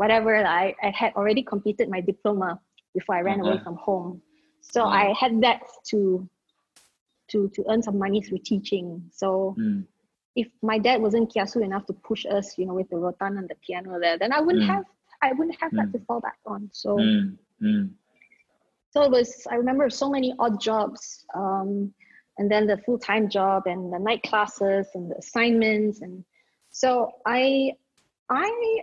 whatever 0.00 0.32
I, 0.62 0.74
I 0.86 0.90
had 1.00 1.12
already 1.18 1.42
completed 1.52 1.86
my 1.94 2.00
diploma 2.00 2.50
before 2.96 3.16
I 3.16 3.22
ran 3.28 3.40
away 3.40 3.56
Uh-huh. 3.56 3.64
from 3.64 3.76
home. 3.88 4.10
So 4.72 4.80
Wow. 4.84 4.92
I 5.02 5.06
had 5.22 5.40
that 5.46 5.60
to 5.90 6.28
to 7.30 7.38
to 7.54 7.60
earn 7.70 7.82
some 7.82 7.98
money 8.04 8.20
through 8.22 8.42
teaching. 8.52 8.86
So 9.20 9.54
Mm. 9.58 9.86
if 10.42 10.48
my 10.70 10.78
dad 10.86 11.00
wasn't 11.06 11.30
kiasu 11.32 11.58
enough 11.62 11.84
to 11.86 11.94
push 12.08 12.22
us, 12.36 12.46
you 12.58 12.66
know, 12.66 12.74
with 12.80 12.88
the 12.90 12.98
rotan 13.04 13.38
and 13.38 13.48
the 13.48 13.56
piano 13.66 13.98
there, 14.04 14.18
then 14.18 14.32
I 14.32 14.40
wouldn't 14.44 14.64
Mm. 14.64 14.72
have 14.72 14.84
I 15.22 15.32
wouldn't 15.36 15.58
have 15.62 15.72
that 15.78 15.88
Mm. 15.88 15.92
to 15.92 15.98
fall 16.06 16.20
back 16.20 16.38
on. 16.46 16.68
So 16.72 16.96
Mm. 16.98 17.38
Mm. 17.62 17.84
so 18.92 19.02
it 19.02 19.10
was 19.10 19.46
i 19.50 19.54
remember 19.62 19.88
so 19.90 20.08
many 20.16 20.34
odd 20.38 20.60
jobs 20.60 21.24
um, 21.34 21.92
and 22.38 22.50
then 22.50 22.66
the 22.66 22.78
full-time 22.84 23.28
job 23.28 23.62
and 23.66 23.92
the 23.92 23.98
night 23.98 24.22
classes 24.30 24.86
and 24.94 25.10
the 25.10 25.16
assignments 25.24 26.00
and 26.02 26.24
so 26.72 27.10
i 27.26 27.70
i 28.30 28.80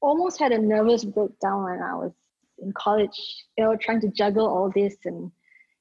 almost 0.00 0.38
had 0.38 0.52
a 0.52 0.58
nervous 0.58 1.04
breakdown 1.04 1.64
when 1.64 1.82
i 1.82 1.94
was 1.94 2.12
in 2.58 2.72
college 2.72 3.18
you 3.58 3.64
know 3.64 3.76
trying 3.76 4.00
to 4.00 4.08
juggle 4.08 4.46
all 4.46 4.70
this 4.74 4.96
and 5.04 5.30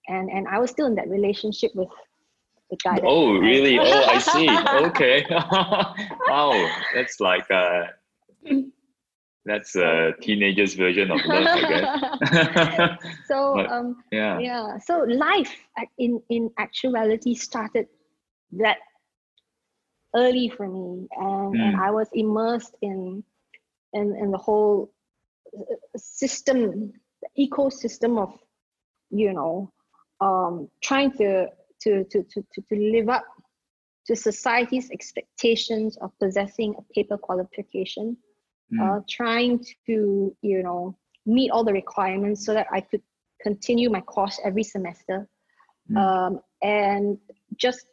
and 0.07 0.29
and 0.29 0.47
i 0.47 0.59
was 0.59 0.69
still 0.71 0.87
in 0.87 0.95
that 0.95 1.07
relationship 1.09 1.71
with 1.75 1.89
the 2.71 2.77
guy 2.83 2.99
Oh, 3.03 3.37
really? 3.37 3.77
Oh, 3.77 4.03
I 4.07 4.17
see. 4.33 4.49
Okay. 4.87 5.25
wow, 6.27 6.51
that's 6.95 7.19
like 7.19 7.45
uh, 7.51 7.83
that's 9.45 9.75
a 9.75 10.13
teenager's 10.21 10.73
version 10.73 11.11
of 11.11 11.19
love, 11.25 11.45
I 11.45 11.61
guess. 11.69 12.99
so 13.27 13.53
But- 13.55 13.69
um 13.71 14.03
yeah. 14.11 14.39
yeah 14.39 14.77
so 14.79 14.99
life 15.03 15.53
in 15.97 16.21
in 16.29 16.49
actuality 16.57 17.35
started 17.35 17.87
that 18.53 18.77
early 20.15 20.49
for 20.49 20.67
me 20.67 21.07
and, 21.17 21.57
and 21.61 21.75
Mm. 21.75 21.79
i 21.79 21.89
was 21.91 22.07
immersed 22.13 22.75
in 22.81 23.23
in 23.93 24.15
in 24.17 24.31
the 24.31 24.37
whole 24.37 24.91
uh, 25.57 25.75
system 25.97 26.91
the 27.21 27.47
ecosystem 27.47 28.19
of 28.21 28.31
you 29.09 29.33
know 29.33 29.71
um 30.21 30.69
trying 30.81 31.11
to 31.11 31.47
to 31.81 32.03
to 32.05 32.23
to 32.23 32.41
to, 32.53 32.61
to 32.69 32.75
live 32.75 33.09
up 33.09 33.23
to 34.05 34.15
society's 34.15 34.89
expectations 34.91 35.97
of 36.01 36.11
possessing 36.19 36.75
a 36.77 36.93
paper 36.93 37.17
qualification 37.17 38.17
Mm. 38.71 38.97
uh, 38.97 38.99
trying 39.09 39.59
to 39.85 40.35
you 40.41 40.63
know 40.63 40.95
meet 41.25 41.51
all 41.51 41.63
the 41.63 41.73
requirements 41.73 42.45
so 42.45 42.53
that 42.53 42.67
I 42.71 42.81
could 42.81 43.01
continue 43.41 43.89
my 43.89 44.01
course 44.01 44.39
every 44.43 44.63
semester 44.63 45.27
Mm. 45.91 45.97
um, 45.97 46.39
and 46.61 47.17
just 47.55 47.85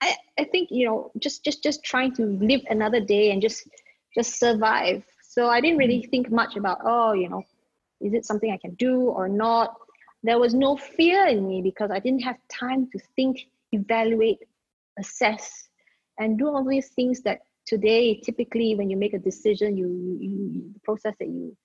I, 0.00 0.14
I 0.38 0.44
think 0.44 0.68
you 0.70 0.86
know 0.86 1.10
just 1.18 1.44
just 1.44 1.62
just 1.62 1.82
trying 1.84 2.14
to 2.16 2.24
live 2.26 2.62
another 2.68 3.00
day 3.00 3.30
and 3.30 3.40
just 3.42 3.68
just 4.14 4.38
survive. 4.38 5.04
So 5.22 5.48
I 5.48 5.60
didn't 5.60 5.78
really 5.78 6.02
think 6.10 6.30
much 6.30 6.56
about 6.56 6.78
oh 6.84 7.12
you 7.12 7.28
know 7.28 7.42
is 8.00 8.12
it 8.14 8.24
something 8.26 8.50
I 8.52 8.58
can 8.58 8.74
do 8.74 9.02
or 9.02 9.28
not? 9.28 9.74
There 10.22 10.38
was 10.38 10.54
no 10.54 10.76
fear 10.76 11.26
in 11.26 11.46
me 11.48 11.62
because 11.62 11.90
I 11.90 11.98
didn't 12.00 12.22
have 12.22 12.36
time 12.48 12.88
to 12.92 12.98
think 13.16 13.46
evaluate 13.72 14.38
assess 14.98 15.68
and 16.18 16.38
do 16.38 16.48
all 16.48 16.64
these 16.64 16.88
things 16.90 17.22
that 17.22 17.40
today 17.66 18.20
typically 18.20 18.74
when 18.74 18.90
you 18.90 18.96
make 18.96 19.14
a 19.14 19.18
decision 19.18 19.76
you, 19.76 19.88
you, 20.20 20.70
the 20.72 20.80
process 20.80 21.14
that 21.18 21.28
you 21.28 21.56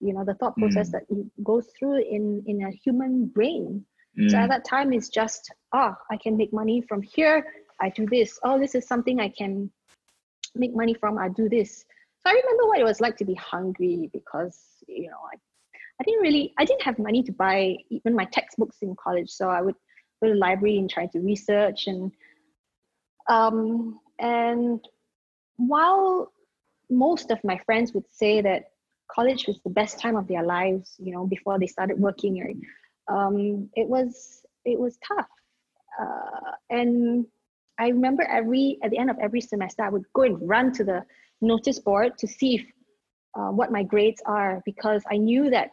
you 0.00 0.12
know 0.12 0.24
the 0.24 0.34
thought 0.34 0.56
process 0.58 0.88
Mm. 0.88 0.92
that 0.92 1.02
you 1.10 1.30
go 1.42 1.60
through 1.60 1.98
in 2.02 2.42
in 2.46 2.62
a 2.64 2.70
human 2.70 3.26
brain. 3.26 3.84
So 4.28 4.38
at 4.38 4.46
Mm. 4.46 4.48
that 4.48 4.64
time 4.64 4.92
it's 4.92 5.08
just 5.08 5.50
ah 5.72 5.94
i 6.10 6.16
can 6.16 6.36
make 6.36 6.52
money 6.52 6.82
from 6.88 7.02
here 7.02 7.44
i 7.80 7.88
do 7.90 8.06
this. 8.06 8.38
Oh 8.44 8.58
this 8.58 8.74
is 8.74 8.86
something 8.86 9.20
i 9.20 9.28
can 9.28 9.70
make 10.54 10.74
money 10.74 10.94
from. 10.94 11.18
I 11.18 11.28
do 11.28 11.48
this. 11.48 11.84
So 12.20 12.30
i 12.30 12.32
remember 12.32 12.66
what 12.66 12.80
it 12.80 12.84
was 12.84 13.00
like 13.00 13.16
to 13.18 13.24
be 13.24 13.34
hungry 13.34 14.10
because 14.12 14.58
you 14.88 15.08
know 15.08 15.20
i, 15.32 15.36
I 16.00 16.04
didn't 16.04 16.22
really 16.22 16.52
i 16.58 16.64
didn't 16.64 16.82
have 16.82 16.98
money 16.98 17.22
to 17.22 17.32
buy 17.32 17.76
even 17.90 18.14
my 18.14 18.24
textbooks 18.26 18.78
in 18.82 18.94
college. 18.96 19.30
So 19.30 19.48
i 19.48 19.60
would 19.60 19.76
go 20.20 20.28
to 20.28 20.34
the 20.34 20.38
library 20.38 20.78
and 20.78 20.88
try 20.90 21.06
to 21.06 21.20
research 21.20 21.86
and 21.86 22.12
um 23.28 24.00
and 24.18 24.80
while 25.56 26.32
most 26.90 27.30
of 27.30 27.42
my 27.42 27.58
friends 27.66 27.92
would 27.92 28.08
say 28.08 28.40
that 28.40 28.70
college 29.10 29.46
was 29.46 29.60
the 29.62 29.70
best 29.70 29.98
time 29.98 30.16
of 30.16 30.26
their 30.28 30.42
lives 30.42 30.96
you 30.98 31.12
know 31.12 31.26
before 31.26 31.58
they 31.58 31.66
started 31.66 31.98
working 31.98 32.40
um, 33.08 33.68
it 33.74 33.88
was 33.88 34.42
it 34.64 34.78
was 34.78 34.98
tough. 35.06 35.28
Uh, 36.00 36.52
and 36.70 37.26
i 37.78 37.88
remember 37.88 38.22
every 38.24 38.78
at 38.82 38.90
the 38.90 38.98
end 38.98 39.10
of 39.10 39.18
every 39.20 39.40
semester 39.40 39.82
i 39.82 39.88
would 39.88 40.04
go 40.14 40.22
and 40.22 40.36
run 40.48 40.72
to 40.72 40.84
the 40.84 41.02
notice 41.40 41.78
board 41.78 42.16
to 42.18 42.26
see 42.26 42.56
if 42.56 42.62
uh, 43.38 43.50
what 43.50 43.70
my 43.70 43.82
grades 43.82 44.22
are 44.26 44.62
because 44.64 45.02
i 45.10 45.16
knew 45.16 45.50
that 45.50 45.70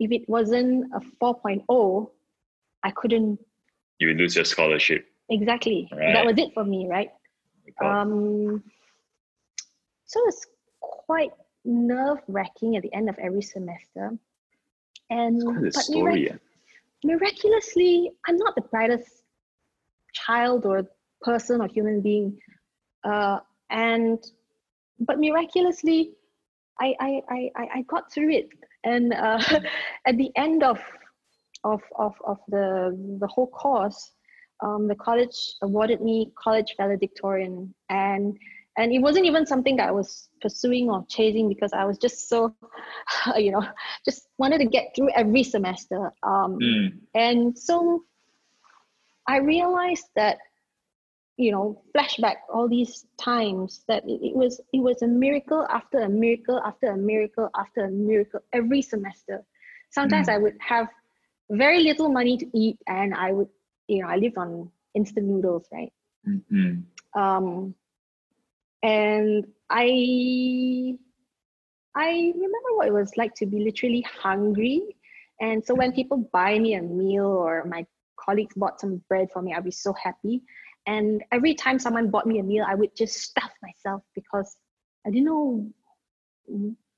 if 0.00 0.10
it 0.12 0.28
wasn't 0.28 0.84
a 0.94 1.00
4.0 1.22 2.10
i 2.84 2.90
couldn't 2.92 3.38
You 3.98 4.08
would 4.08 4.16
lose 4.18 4.34
your 4.36 4.44
scholarship. 4.44 5.06
exactly 5.30 5.88
Right. 5.92 6.14
that 6.14 6.24
was 6.24 6.38
it 6.38 6.52
for 6.54 6.64
me 6.64 6.86
right 6.88 7.10
um, 7.84 8.62
so 10.06 10.18
it's 10.26 10.46
quite 10.80 11.32
nerve 11.64 12.18
wracking 12.28 12.76
at 12.76 12.82
the 12.82 12.92
end 12.94 13.08
of 13.10 13.16
every 13.18 13.42
semester. 13.42 14.16
And 15.10 15.36
It's 15.36 15.44
quite 15.44 15.58
a 15.58 15.62
but 15.62 15.74
story. 15.74 16.02
mirac- 16.22 16.26
yeah. 16.30 16.36
miraculously, 17.04 18.10
I'm 18.26 18.36
not 18.36 18.54
the 18.54 18.62
brightest 18.62 19.22
child 20.14 20.64
or 20.66 20.88
person 21.22 21.60
or 21.60 21.68
human 21.68 22.00
being, 22.02 22.38
uh, 23.04 23.38
and 23.70 24.18
but 25.00 25.18
miraculously, 25.18 26.12
I 26.80 26.94
I 27.00 27.22
I 27.56 27.68
I 27.78 27.82
got 27.88 28.12
through 28.12 28.30
it. 28.30 28.48
And 28.84 29.12
uh, 29.12 29.40
at 30.06 30.16
the 30.16 30.30
end 30.36 30.62
of 30.62 30.78
of 31.64 31.80
of 31.98 32.14
of 32.26 32.38
the 32.48 32.96
the 33.20 33.26
whole 33.26 33.48
course, 33.48 34.12
um, 34.62 34.88
the 34.88 34.94
college 34.96 35.36
awarded 35.62 36.00
me 36.00 36.32
college 36.42 36.74
valedictorian, 36.78 37.74
and 37.90 38.36
and 38.76 38.92
it 38.92 39.00
wasn't 39.00 39.26
even 39.26 39.46
something 39.46 39.76
that 39.76 39.88
I 39.88 39.92
was 39.92 40.28
pursuing 40.40 40.90
or 40.90 41.04
chasing 41.08 41.48
because 41.48 41.72
I 41.72 41.84
was 41.84 41.98
just 41.98 42.28
so, 42.28 42.54
you 43.36 43.42
know, 43.42 43.62
just 44.04 44.28
wanted 44.38 44.58
to 44.58 44.66
get 44.66 44.88
through 44.94 45.10
every 45.10 45.42
semester. 45.42 46.12
Um, 46.22 46.58
Mm. 46.60 46.88
and 47.14 47.58
so 47.58 48.02
I 49.28 49.38
realized 49.38 50.06
that, 50.16 50.38
you 51.38 51.52
know, 51.52 51.82
flashback 51.96 52.36
all 52.52 52.68
these 52.68 53.06
times 53.18 53.84
that 53.88 54.04
it, 54.06 54.20
it 54.22 54.36
was 54.36 54.60
it 54.74 54.80
was 54.80 55.02
a 55.02 55.08
miracle 55.08 55.66
after 55.70 56.00
a 56.00 56.08
miracle 56.08 56.60
after 56.66 56.88
a 56.88 56.96
miracle 56.96 57.48
after 57.58 57.84
a 57.86 57.90
miracle 57.90 58.40
every 58.52 58.82
semester. 58.82 59.44
Sometimes 59.90 60.28
Mm. 60.28 60.34
I 60.34 60.38
would 60.38 60.56
have 60.60 60.88
very 61.50 61.80
little 61.82 62.10
money 62.10 62.36
to 62.38 62.46
eat, 62.58 62.78
and 62.88 63.14
I 63.14 63.32
would, 63.32 63.48
you 63.88 64.02
know, 64.02 64.08
I 64.08 64.16
lived 64.16 64.36
on 64.38 64.70
instant 64.94 65.26
noodles, 65.26 65.68
right? 65.72 65.92
Mm. 66.26 66.84
um, 67.16 67.74
and 68.82 69.46
I 69.70 70.98
I 71.94 72.32
remember 72.34 72.70
what 72.76 72.88
it 72.88 72.92
was 72.92 73.16
like 73.16 73.34
to 73.36 73.46
be 73.46 73.60
literally 73.60 74.02
hungry. 74.02 74.96
And 75.40 75.64
so 75.64 75.74
when 75.74 75.92
people 75.92 76.28
buy 76.32 76.58
me 76.58 76.74
a 76.74 76.82
meal 76.82 77.26
or 77.26 77.64
my 77.64 77.86
colleagues 78.18 78.54
bought 78.56 78.80
some 78.80 79.02
bread 79.08 79.30
for 79.32 79.42
me, 79.42 79.54
I'd 79.54 79.64
be 79.64 79.70
so 79.70 79.92
happy. 79.94 80.42
And 80.86 81.22
every 81.32 81.54
time 81.54 81.78
someone 81.78 82.10
bought 82.10 82.26
me 82.26 82.38
a 82.38 82.42
meal, 82.42 82.64
I 82.66 82.74
would 82.74 82.94
just 82.96 83.16
stuff 83.16 83.50
myself 83.62 84.02
because 84.14 84.56
I 85.06 85.10
didn't 85.10 85.26
know 85.26 85.70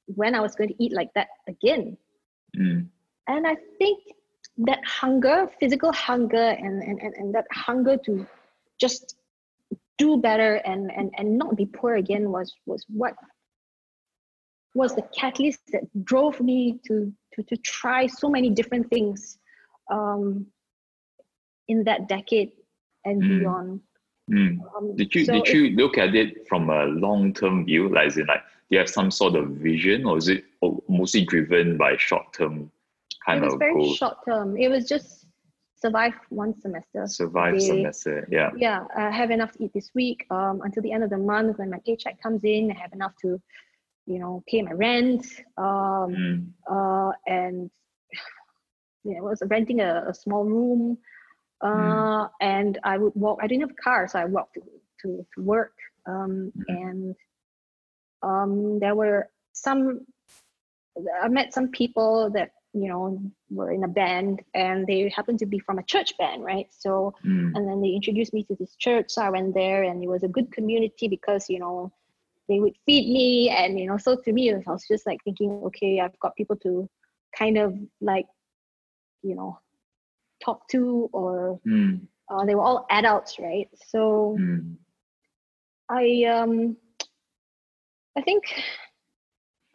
when 0.07 0.35
I 0.35 0.41
was 0.41 0.55
going 0.55 0.69
to 0.69 0.83
eat 0.83 0.93
like 0.93 1.13
that 1.15 1.29
again. 1.49 1.97
Mm. 2.57 2.89
And 3.29 3.47
I 3.47 3.57
think 3.79 3.99
that 4.59 4.81
hunger, 4.85 5.49
physical 5.59 5.93
hunger, 5.93 6.37
and, 6.37 6.83
and, 6.83 7.01
and, 7.01 7.15
and 7.15 7.35
that 7.35 7.47
hunger 7.53 7.97
to 8.07 8.27
just 8.79 9.17
do 9.99 10.17
better 10.17 10.57
and, 10.57 10.91
and, 10.91 11.13
and 11.17 11.39
not 11.39 11.57
be 11.57 11.67
poor 11.67 11.97
again 11.97 12.31
was, 12.31 12.55
was 12.67 12.85
what 12.89 13.15
was 14.75 14.95
the 14.95 15.03
catalyst 15.17 15.61
that 15.73 15.83
drove 16.05 16.41
me 16.41 16.79
to, 16.87 17.13
to, 17.35 17.43
to 17.43 17.57
try 17.59 18.07
so 18.07 18.29
many 18.29 18.51
different 18.51 18.89
things 18.89 19.39
um, 19.91 20.47
in 21.69 21.85
that 21.85 22.09
decade 22.09 22.53
and 23.05 23.23
Mm. 23.23 23.39
beyond. 23.41 23.81
Mm. 24.31 24.61
Um, 24.77 24.97
Did 24.97 25.15
you 25.15 25.25
so 25.25 25.33
did 25.33 25.49
you 25.49 25.71
look 25.77 25.99
at 25.99 26.15
it 26.15 26.47
from 26.49 26.71
a 26.71 26.85
long 26.85 27.33
term 27.35 27.65
view? 27.65 27.89
Like, 27.89 28.09
is 28.09 28.17
it 28.19 28.27
like 28.29 28.43
do 28.69 28.77
you 28.77 28.79
have 28.79 28.89
some 28.89 29.11
sort 29.11 29.35
of 29.35 29.49
vision, 29.57 30.05
or 30.05 30.17
is 30.19 30.29
it 30.29 30.45
mostly 30.89 31.25
driven 31.25 31.77
by 31.77 31.97
short 31.97 32.33
term 32.33 32.71
kind 33.27 33.43
it 33.43 33.45
was 33.47 33.55
of 33.55 33.59
very 33.59 33.75
goals? 33.75 33.97
short 33.97 34.19
term. 34.25 34.57
It 34.57 34.69
was 34.69 34.89
just 34.89 35.27
survive 35.75 36.13
one 36.29 36.55
semester. 36.61 37.07
Survive 37.09 37.55
They- 37.55 37.67
semester, 37.67 38.29
yeah. 38.31 38.51
yeah, 38.57 38.85
I 38.95 39.11
have 39.11 39.31
enough 39.31 39.53
to 39.53 39.65
eat 39.65 39.73
this 39.73 39.91
week. 39.95 40.27
Um, 40.31 40.61
until 40.63 40.83
the 40.83 40.93
end 40.93 41.03
of 41.03 41.11
the 41.11 41.19
month, 41.19 41.59
when 41.59 41.71
my 41.71 41.79
paycheck 41.85 42.23
comes 42.23 42.45
in, 42.45 42.71
I 42.71 42.75
have 42.79 42.93
enough 42.93 43.15
to, 43.23 43.41
you 44.07 44.19
know, 44.21 44.45
pay 44.47 44.61
my 44.63 44.73
rent. 44.73 45.25
Um, 45.57 46.15
Mm. 46.15 46.47
uh, 46.71 47.13
and 47.27 47.71
you 49.05 49.13
know, 49.15 49.19
I 49.27 49.31
was 49.31 49.43
renting 49.47 49.81
a, 49.81 50.05
a 50.09 50.15
small 50.15 50.45
room. 50.45 50.99
Uh, 51.63 51.69
Mm. 51.69 52.31
and 52.41 52.79
I 52.85 52.99
would 52.99 53.15
walk. 53.15 53.39
I 53.43 53.47
didn't 53.47 53.63
have 53.63 53.71
a 53.79 53.83
car, 53.83 54.09
so 54.09 54.19
I 54.19 54.25
walked 54.25 54.55
to 54.55 54.63
to, 55.03 55.27
to 55.35 55.43
work. 55.43 55.73
Um, 56.07 56.53
Mm. 56.57 56.65
and 56.69 57.17
um, 58.23 58.79
there 58.79 58.95
were 58.95 59.29
some. 59.53 60.07
I 61.23 61.29
met 61.29 61.53
some 61.55 61.69
people 61.69 62.31
that 62.35 62.51
you 62.73 62.89
know 62.89 63.21
were 63.51 63.71
in 63.73 63.85
a 63.85 63.89
band, 63.89 64.43
and 64.55 64.87
they 64.87 65.09
happened 65.15 65.39
to 65.41 65.47
be 65.47 65.59
from 65.59 65.79
a 65.79 65.83
church 65.85 66.17
band, 66.19 66.45
right? 66.45 66.67
So 66.71 67.15
Mm. 67.25 67.53
and 67.55 67.69
then 67.69 67.81
they 67.81 67.89
introduced 67.89 68.33
me 68.33 68.43
to 68.45 68.55
this 68.61 68.77
church 68.77 69.07
so 69.11 69.23
i 69.23 69.31
went 69.31 69.55
there 69.55 69.83
and 69.83 70.03
it 70.03 70.09
was 70.09 70.23
a 70.23 70.29
good 70.29 70.51
community 70.53 71.09
because 71.09 71.49
you 71.49 71.59
know 71.59 71.91
they 72.49 72.61
would 72.61 72.77
feed 72.87 73.13
me 73.13 73.51
and 73.51 73.79
you 73.81 73.87
know 73.89 73.97
so 73.97 74.15
to 74.17 74.33
me 74.33 74.53
i 74.53 74.57
was 74.71 74.87
just 74.87 75.05
like 75.07 75.19
thinking 75.25 75.51
okay 75.65 75.99
i've 76.01 76.17
got 76.21 76.37
people 76.37 76.57
to 76.57 76.89
kind 77.37 77.59
of 77.59 77.75
like 78.01 78.27
you 79.23 79.35
know 79.35 79.59
talk 80.45 80.69
to 80.69 81.09
or 81.13 81.61
Mm. 81.67 82.09
uh, 82.31 82.45
they 82.45 82.55
were 82.55 82.63
all 82.63 82.87
adults 82.91 83.39
right 83.39 83.69
so 83.91 84.41
Mm. 84.41 84.77
i 85.89 86.25
um 86.25 86.77
i 88.17 88.21
think 88.23 88.45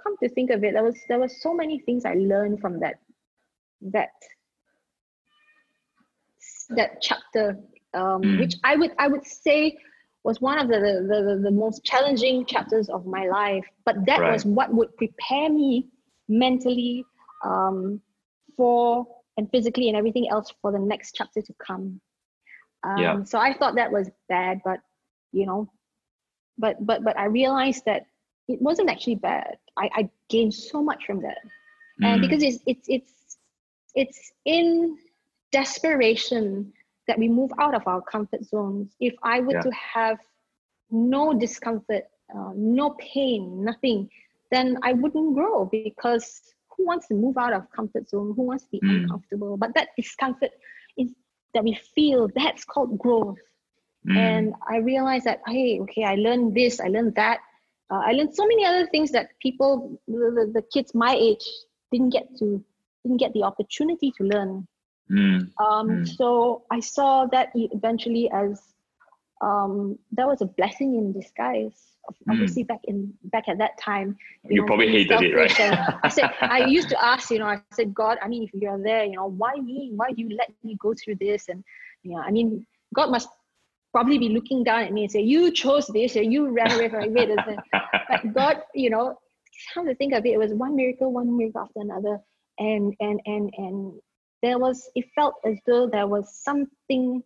come 0.03 0.15
to 0.21 0.29
think 0.29 0.49
of 0.51 0.63
it 0.63 0.73
there 0.73 0.83
was 0.83 0.97
there 1.09 1.19
was 1.19 1.41
so 1.41 1.53
many 1.53 1.79
things 1.79 2.05
i 2.05 2.13
learned 2.15 2.59
from 2.59 2.79
that 2.79 2.95
that 3.81 4.09
that 6.75 7.01
chapter 7.01 7.57
um, 7.93 8.21
Mm. 8.23 8.37
which 8.37 8.55
i 8.63 8.75
would 8.75 8.91
i 8.99 9.07
would 9.07 9.25
say 9.25 9.75
was 10.23 10.41
one 10.41 10.57
of 10.57 10.67
the 10.67 10.79
the, 10.79 11.17
the, 11.35 11.41
the 11.43 11.51
most 11.51 11.83
challenging 11.83 12.45
chapters 12.45 12.89
of 12.89 13.05
my 13.05 13.25
life 13.27 13.65
but 13.85 13.95
that 14.05 14.21
Right. 14.21 14.27
was 14.27 14.45
what 14.45 14.73
would 14.73 14.95
prepare 14.97 15.49
me 15.49 15.87
mentally 16.27 17.03
um, 17.45 18.01
for 18.57 19.05
and 19.37 19.49
physically 19.51 19.87
and 19.89 19.97
everything 19.97 20.27
else 20.29 20.53
for 20.61 20.71
the 20.71 20.79
next 20.79 21.13
chapter 21.15 21.41
to 21.41 21.53
come 21.65 21.99
um, 22.83 23.01
Yeah. 23.01 23.23
so 23.25 23.39
i 23.39 23.53
thought 23.53 23.75
that 23.75 23.91
was 23.91 24.09
bad 24.29 24.59
but 24.63 24.79
you 25.31 25.45
know 25.45 25.69
but 26.57 26.75
but 26.85 27.03
but 27.03 27.17
i 27.17 27.25
realized 27.25 27.83
that 27.85 28.03
it 28.47 28.61
wasn't 28.61 28.89
actually 28.89 29.15
bad 29.15 29.57
i, 29.77 29.89
I 29.95 30.09
gained 30.29 30.53
so 30.53 30.83
much 30.83 31.05
from 31.05 31.21
that 31.21 31.37
and 32.03 32.21
Mm. 32.21 32.21
because 32.21 32.43
it's 32.43 32.59
it's 32.65 32.87
it's 32.87 33.37
it's 33.95 34.31
in 34.45 34.97
desperation 35.51 36.71
that 37.07 37.17
we 37.17 37.27
move 37.27 37.51
out 37.59 37.75
of 37.75 37.87
our 37.87 38.01
comfort 38.01 38.43
zones 38.43 38.95
if 38.99 39.13
i 39.23 39.39
were 39.39 39.53
Yeah. 39.53 39.63
to 39.63 39.71
have 39.93 40.17
no 40.91 41.33
discomfort 41.33 42.03
uh, 42.35 42.51
no 42.55 42.95
pain 42.99 43.63
nothing 43.63 44.09
then 44.51 44.77
i 44.83 44.93
wouldn't 44.93 45.35
grow 45.35 45.65
because 45.71 46.54
who 46.77 46.85
wants 46.85 47.07
to 47.07 47.13
move 47.15 47.37
out 47.37 47.53
of 47.53 47.69
comfort 47.71 48.07
zone 48.09 48.33
who 48.35 48.43
wants 48.43 48.63
to 48.65 48.69
be 48.71 48.79
Mm. 48.83 49.03
uncomfortable 49.03 49.57
but 49.57 49.73
that 49.75 49.89
discomfort 49.97 50.51
is 50.97 51.13
that 51.53 51.63
we 51.63 51.73
feel 51.95 52.29
that's 52.35 52.63
called 52.65 52.97
growth 52.97 53.39
Mm. 54.07 54.17
and 54.17 54.53
I 54.69 54.77
realized 54.77 55.25
that 55.25 55.41
hey, 55.47 55.79
okay, 55.81 56.03
I 56.03 56.15
learned 56.15 56.53
this, 56.53 56.79
I 56.79 56.87
learned 56.89 57.15
that, 57.15 57.39
uh, 57.91 58.01
I 58.05 58.11
learned 58.11 58.35
so 58.35 58.45
many 58.45 58.63
other 58.65 58.87
things 58.87 59.11
that 59.11 59.29
people, 59.41 59.99
the, 60.07 60.51
the, 60.53 60.61
kids 60.73 60.93
my 60.93 61.15
age, 61.15 61.43
didn't 61.91 62.11
get 62.11 62.27
to, 62.37 62.63
didn't 63.03 63.17
get 63.17 63.33
the 63.33 63.43
opportunity 63.43 64.11
to 64.17 64.23
learn. 64.23 64.67
Mm. 65.09 65.49
Um, 65.59 65.87
Mm. 65.89 66.07
So 66.07 66.65
I 66.71 66.81
saw 66.81 67.25
that 67.27 67.49
eventually 67.55 68.29
as 68.31 68.61
um, 69.41 69.97
that 70.13 70.27
was 70.27 70.41
a 70.41 70.45
blessing 70.45 70.95
in 70.95 71.13
disguise. 71.13 71.81
Obviously, 72.29 72.63
back 72.63 72.81
in 72.83 73.13
back 73.25 73.47
at 73.47 73.57
that 73.57 73.79
time, 73.79 74.15
You 74.43 74.61
know, 74.61 74.67
probably 74.67 74.89
hated 74.89 75.21
it, 75.23 75.35
right? 75.35 75.59
I 76.03 76.09
said, 76.09 76.31
I 76.41 76.65
used 76.65 76.89
to 76.89 77.03
ask, 77.03 77.31
you 77.31 77.39
know, 77.39 77.47
I 77.47 77.61
said, 77.73 77.95
God, 77.95 78.19
I 78.21 78.27
mean, 78.27 78.43
if 78.43 78.51
you're 78.53 78.81
there, 78.81 79.03
you 79.05 79.15
know, 79.15 79.27
why 79.27 79.55
me? 79.55 79.91
Why 79.95 80.11
do 80.11 80.21
you 80.21 80.29
let 80.37 80.51
me 80.63 80.77
go 80.79 80.93
through 80.93 81.15
this? 81.15 81.49
And 81.49 81.63
you 82.03 82.11
know, 82.11 82.19
I 82.19 82.29
mean, 82.29 82.65
God 82.93 83.09
must 83.09 83.27
probably 83.91 84.19
be 84.19 84.29
looking 84.29 84.63
down 84.63 84.83
at 84.83 84.93
me 84.93 85.03
and 85.03 85.11
say, 85.11 85.21
you 85.21 85.51
chose 85.51 85.87
this, 85.87 86.15
or 86.15 86.21
you 86.21 86.49
ran 86.49 86.71
away 86.71 86.89
from 86.89 87.15
it. 87.17 87.29
But 87.71 88.33
God, 88.33 88.61
you 88.75 88.89
know, 88.91 89.17
come 89.73 89.87
to 89.87 89.95
think 89.95 90.13
of 90.13 90.25
it, 90.25 90.33
it 90.33 90.37
was 90.37 90.53
one 90.53 90.75
miracle, 90.75 91.11
one 91.11 91.35
miracle 91.35 91.61
after 91.61 91.79
another, 91.79 92.19
and 92.59 92.93
and 92.99 93.19
and 93.25 93.51
and 93.57 93.93
there 94.45 94.59
was, 94.59 94.89
it 94.95 95.05
felt 95.15 95.35
as 95.45 95.57
though 95.65 95.89
there 95.89 96.07
was 96.07 96.31
something, 96.43 97.23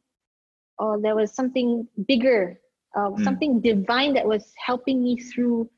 or 0.80 1.00
there 1.02 1.16
was 1.16 1.32
something 1.34 1.88
bigger, 2.08 2.60
uh, 2.96 3.10
Mm. 3.10 3.24
something 3.24 3.60
divine 3.62 4.14
that 4.14 4.26
was 4.26 4.54
helping 4.66 5.04
me 5.04 5.18
through 5.18 5.70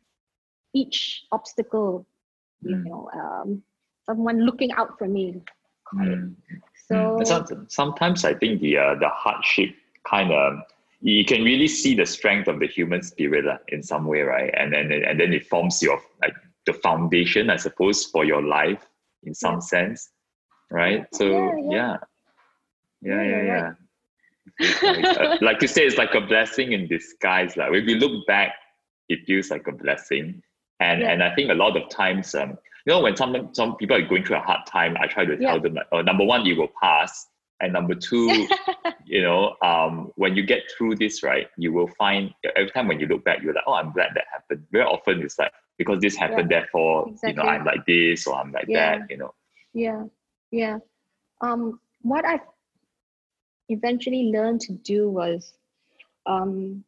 each 0.73 1.25
obstacle. 1.31 2.05
You 2.63 2.77
Mm. 2.77 2.85
know, 2.85 3.09
um, 3.13 3.63
someone 4.05 4.45
looking 4.45 4.71
out 4.73 4.97
for 4.97 5.07
me. 5.07 5.41
Mm. 5.93 6.35
So 6.87 6.95
Mm. 6.95 7.71
Sometimes 7.71 8.25
I 8.25 8.33
think 8.35 8.61
the 8.61 8.77
uh, 8.77 8.95
the 8.95 9.09
hardship 9.09 9.75
kind 10.07 10.31
of 10.31 10.59
you 11.01 11.25
can 11.25 11.43
really 11.43 11.67
see 11.67 11.95
the 11.95 12.05
strength 12.05 12.47
of 12.47 12.59
the 12.59 12.67
human 12.67 13.01
spirit 13.01 13.47
uh, 13.47 13.57
in 13.69 13.81
some 13.81 14.05
way, 14.05 14.21
right? 14.21 14.53
And 14.55 14.71
then 14.73 14.91
and 14.91 15.19
then 15.19 15.33
it 15.33 15.47
forms 15.47 15.81
your 15.81 15.99
like 16.21 16.35
the 16.65 16.73
foundation, 16.73 17.49
I 17.49 17.57
suppose, 17.57 18.05
for 18.05 18.23
your 18.25 18.41
life 18.43 18.87
in 19.23 19.33
some 19.33 19.61
sense, 19.61 20.09
right? 20.69 21.05
So 21.13 21.25
Yeah, 21.25 21.55
yeah, 21.57 21.71
yeah. 21.71 21.97
yeah, 23.01 23.23
Yeah, 23.23 23.23
yeah, 23.23 23.41
yeah. 23.41 23.71
Like, 24.83 25.41
like 25.41 25.61
you 25.61 25.67
say, 25.67 25.85
it's 25.85 25.97
like 25.97 26.13
a 26.15 26.21
blessing 26.21 26.73
in 26.73 26.87
disguise. 26.87 27.55
Like 27.57 27.73
if 27.73 27.87
you 27.87 27.95
look 27.95 28.25
back, 28.27 28.53
it 29.09 29.19
feels 29.25 29.49
like 29.49 29.67
a 29.67 29.71
blessing. 29.71 30.41
And 30.79 31.01
Yeah. 31.01 31.11
and 31.11 31.23
I 31.23 31.33
think 31.35 31.51
a 31.51 31.53
lot 31.55 31.77
of 31.77 31.89
times, 31.89 32.33
um, 32.35 32.57
you 32.85 32.93
know, 32.93 33.01
when 33.01 33.15
some 33.15 33.49
some 33.53 33.75
people 33.77 33.95
are 33.97 34.01
going 34.07 34.23
through 34.25 34.37
a 34.37 34.41
hard 34.41 34.65
time, 34.67 34.97
I 34.99 35.07
try 35.07 35.25
to 35.25 35.37
tell 35.37 35.55
Yeah. 35.55 35.57
them 35.59 35.73
like, 35.75 35.87
oh, 35.91 36.01
number 36.01 36.23
one, 36.25 36.45
you 36.45 36.55
will 36.55 36.71
pass, 36.81 37.27
and 37.59 37.73
number 37.73 37.93
two, 37.95 38.47
you 39.05 39.21
know, 39.21 39.55
um, 39.61 40.11
when 40.15 40.35
you 40.35 40.43
get 40.43 40.63
through 40.77 40.95
this, 40.95 41.21
right, 41.23 41.47
you 41.57 41.71
will 41.73 41.87
find 41.97 42.33
every 42.55 42.71
time 42.71 42.87
when 42.87 42.99
you 42.99 43.07
look 43.07 43.23
back, 43.23 43.41
you're 43.43 43.53
like, 43.53 43.63
oh, 43.67 43.73
I'm 43.73 43.91
glad 43.91 44.11
that 44.15 44.25
happened. 44.31 44.65
Very 44.71 44.85
often 44.85 45.21
it's 45.21 45.37
like 45.37 45.51
because 45.77 45.99
this 46.01 46.15
happened, 46.15 46.49
therefore, 46.49 47.13
you 47.25 47.33
know, 47.33 47.43
I'm 47.43 47.63
like 47.65 47.85
this 47.85 48.25
or 48.27 48.35
I'm 48.35 48.51
like 48.51 48.65
Yeah. 48.67 48.97
that, 48.99 49.09
you 49.11 49.17
know. 49.17 49.33
yeah 49.73 50.03
yeah 50.51 50.77
um, 51.41 51.79
what 52.01 52.25
I've 52.25 52.41
eventually 53.71 54.31
learned 54.33 54.61
to 54.61 54.73
do 54.73 55.09
was, 55.09 55.53
um, 56.25 56.83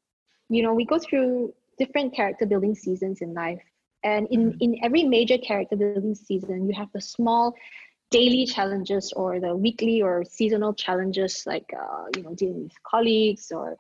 you 0.50 0.64
know, 0.64 0.74
we 0.74 0.86
go 0.86 1.00
through 1.00 1.54
different 1.78 2.16
character 2.16 2.46
building 2.46 2.76
seasons 2.76 3.22
in 3.22 3.34
life. 3.34 3.62
And 4.04 4.28
in, 4.32 4.54
mm. 4.54 4.58
in 4.60 4.80
every 4.84 5.04
major 5.04 5.38
character 5.38 5.76
building 5.76 6.16
season, 6.16 6.68
you 6.68 6.74
have 6.76 6.90
the 6.94 7.02
small 7.02 7.54
daily 8.12 8.46
challenges 8.46 9.12
or 9.14 9.40
the 9.40 9.56
weekly 9.56 10.02
or 10.02 10.24
seasonal 10.30 10.74
challenges, 10.74 11.44
like, 11.46 11.66
uh, 11.74 12.06
you 12.16 12.24
know, 12.24 12.36
dealing 12.36 12.64
with 12.64 12.84
colleagues 12.84 13.52
or 13.52 13.78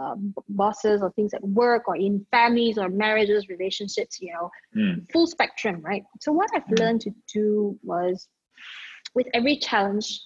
uh, 0.00 0.14
bosses 0.48 1.02
or 1.02 1.10
things 1.12 1.34
at 1.34 1.42
work 1.42 1.88
or 1.88 1.96
in 1.96 2.24
families 2.30 2.78
or 2.78 2.88
marriages, 2.88 3.48
relationships, 3.48 4.20
you 4.20 4.32
know, 4.32 4.50
mm. 4.76 5.10
full 5.10 5.26
spectrum, 5.26 5.80
right? 5.82 6.04
So 6.20 6.32
what 6.32 6.50
I've 6.54 6.64
mm. 6.64 6.78
learned 6.78 7.00
to 7.02 7.10
do 7.32 7.78
was 7.82 8.28
with 9.14 9.26
every 9.34 9.56
challenge, 9.56 10.20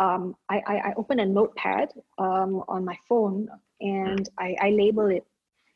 um, 0.00 0.34
I, 0.48 0.62
I, 0.66 0.76
I, 0.76 0.92
open 0.96 1.20
a 1.20 1.26
notepad 1.26 1.90
um, 2.18 2.64
on 2.68 2.86
my 2.86 2.96
phone 3.06 3.48
and 3.80 4.26
I, 4.38 4.56
I 4.58 4.70
label 4.70 5.06
it 5.08 5.26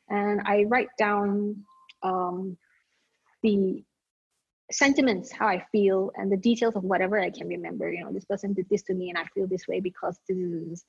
and 0.09 0.41
I 0.47 0.65
write 0.65 0.89
down 0.99 1.65
um, 2.03 2.57
the 3.43 3.85
sentiments, 4.73 5.31
how 5.31 5.47
I 5.47 5.65
feel, 5.71 6.11
and 6.17 6.33
the 6.33 6.37
details 6.37 6.75
of 6.75 6.85
whatever 6.85 7.21
I 7.21 7.31
can 7.31 7.49
remember. 7.49 7.93
You 7.93 8.05
know, 8.05 8.13
this 8.13 8.25
person 8.25 8.53
did 8.53 8.67
this 8.71 8.83
to 8.85 8.95
me, 8.95 9.11
and 9.11 9.19
I 9.19 9.25
feel 9.35 9.47
this 9.47 9.69
way 9.69 9.81
because 9.81 10.19
this 10.29 10.39
is, 10.39 10.85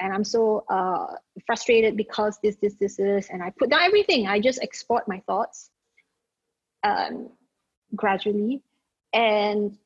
and 0.00 0.12
I'm 0.12 0.24
so 0.24 0.64
uh, 0.68 1.06
frustrated 1.46 1.96
because 1.96 2.38
this, 2.42 2.56
this, 2.56 2.74
this 2.74 2.98
is, 2.98 3.28
and 3.30 3.42
I 3.42 3.52
put 3.58 3.70
down 3.70 3.82
everything. 3.82 4.26
I 4.26 4.40
just 4.40 4.62
export 4.62 5.08
my 5.08 5.22
thoughts 5.26 5.70
um, 6.82 7.30
gradually, 7.94 8.62
and 9.12 9.76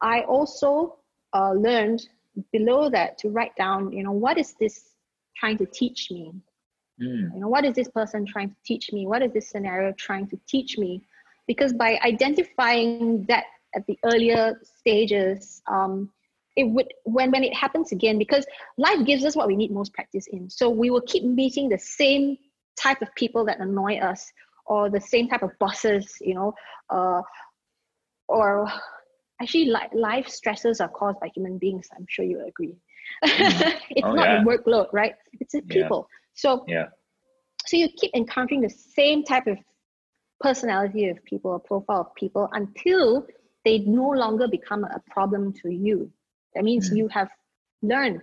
I 0.00 0.22
also 0.22 0.98
uh, 1.36 1.52
learned 1.52 2.00
below 2.52 2.82
that 2.96 3.10
to 3.20 3.26
write 3.34 3.54
down, 3.64 3.80
you 3.96 4.02
know, 4.06 4.16
what 4.24 4.36
is 4.42 4.50
this 4.62 4.76
trying 5.40 5.58
to 5.62 5.66
teach 5.80 6.00
me? 6.16 6.24
Mm. 7.02 7.34
You 7.34 7.40
know, 7.40 7.50
what 7.54 7.64
is 7.68 7.74
this 7.74 7.90
person 7.98 8.20
trying 8.34 8.50
to 8.54 8.60
teach 8.64 8.86
me? 8.96 9.00
What 9.12 9.22
is 9.22 9.32
this 9.36 9.48
scenario 9.52 9.92
trying 10.06 10.26
to 10.32 10.38
teach 10.52 10.78
me? 10.84 10.92
Because 11.46 11.72
by 11.84 11.90
identifying 12.12 13.24
that 13.30 13.44
at 13.76 13.86
the 13.86 13.98
earlier 14.10 14.44
stages, 14.78 15.62
um, 15.74 16.10
it 16.60 16.66
would 16.74 16.90
when 17.16 17.30
when 17.34 17.44
it 17.44 17.54
happens 17.62 17.92
again, 17.92 18.16
because 18.24 18.44
life 18.86 19.00
gives 19.10 19.22
us 19.28 19.36
what 19.36 19.46
we 19.50 19.56
need 19.56 19.70
most 19.80 19.92
practice 19.98 20.26
in. 20.36 20.42
So 20.58 20.64
we 20.82 20.88
will 20.92 21.06
keep 21.12 21.24
meeting 21.24 21.68
the 21.68 21.78
same 21.78 22.24
type 22.84 23.00
of 23.02 23.14
people 23.14 23.44
that 23.48 23.60
annoy 23.60 23.94
us, 24.10 24.20
or 24.64 24.80
the 24.88 25.04
same 25.14 25.26
type 25.28 25.44
of 25.48 25.52
bosses, 25.64 26.04
you 26.28 26.34
know, 26.34 26.50
uh, 26.96 27.20
or 28.36 28.48
actually 29.40 29.66
like 29.66 29.92
life 29.94 30.28
stresses 30.28 30.80
are 30.80 30.88
caused 30.88 31.18
by 31.20 31.28
human 31.34 31.58
beings 31.58 31.88
i'm 31.96 32.06
sure 32.08 32.24
you 32.24 32.44
agree 32.46 32.76
mm. 33.24 33.80
it's 33.90 34.04
oh, 34.04 34.12
not 34.12 34.26
yeah. 34.26 34.42
the 34.42 34.50
workload 34.50 34.86
right 34.92 35.14
it's 35.40 35.52
the 35.52 35.62
people 35.62 36.08
yeah. 36.10 36.16
so 36.34 36.64
yeah 36.68 36.86
so 37.66 37.76
you 37.76 37.88
keep 37.96 38.12
encountering 38.14 38.60
the 38.60 38.70
same 38.70 39.24
type 39.24 39.46
of 39.46 39.58
personality 40.40 41.08
of 41.08 41.22
people 41.24 41.54
a 41.54 41.58
profile 41.58 42.02
of 42.02 42.14
people 42.14 42.48
until 42.52 43.26
they 43.64 43.78
no 43.80 44.08
longer 44.10 44.46
become 44.48 44.84
a 44.84 45.02
problem 45.10 45.52
to 45.52 45.72
you 45.72 46.10
that 46.54 46.64
means 46.64 46.90
mm. 46.90 46.96
you 46.96 47.08
have 47.08 47.28
learned 47.82 48.22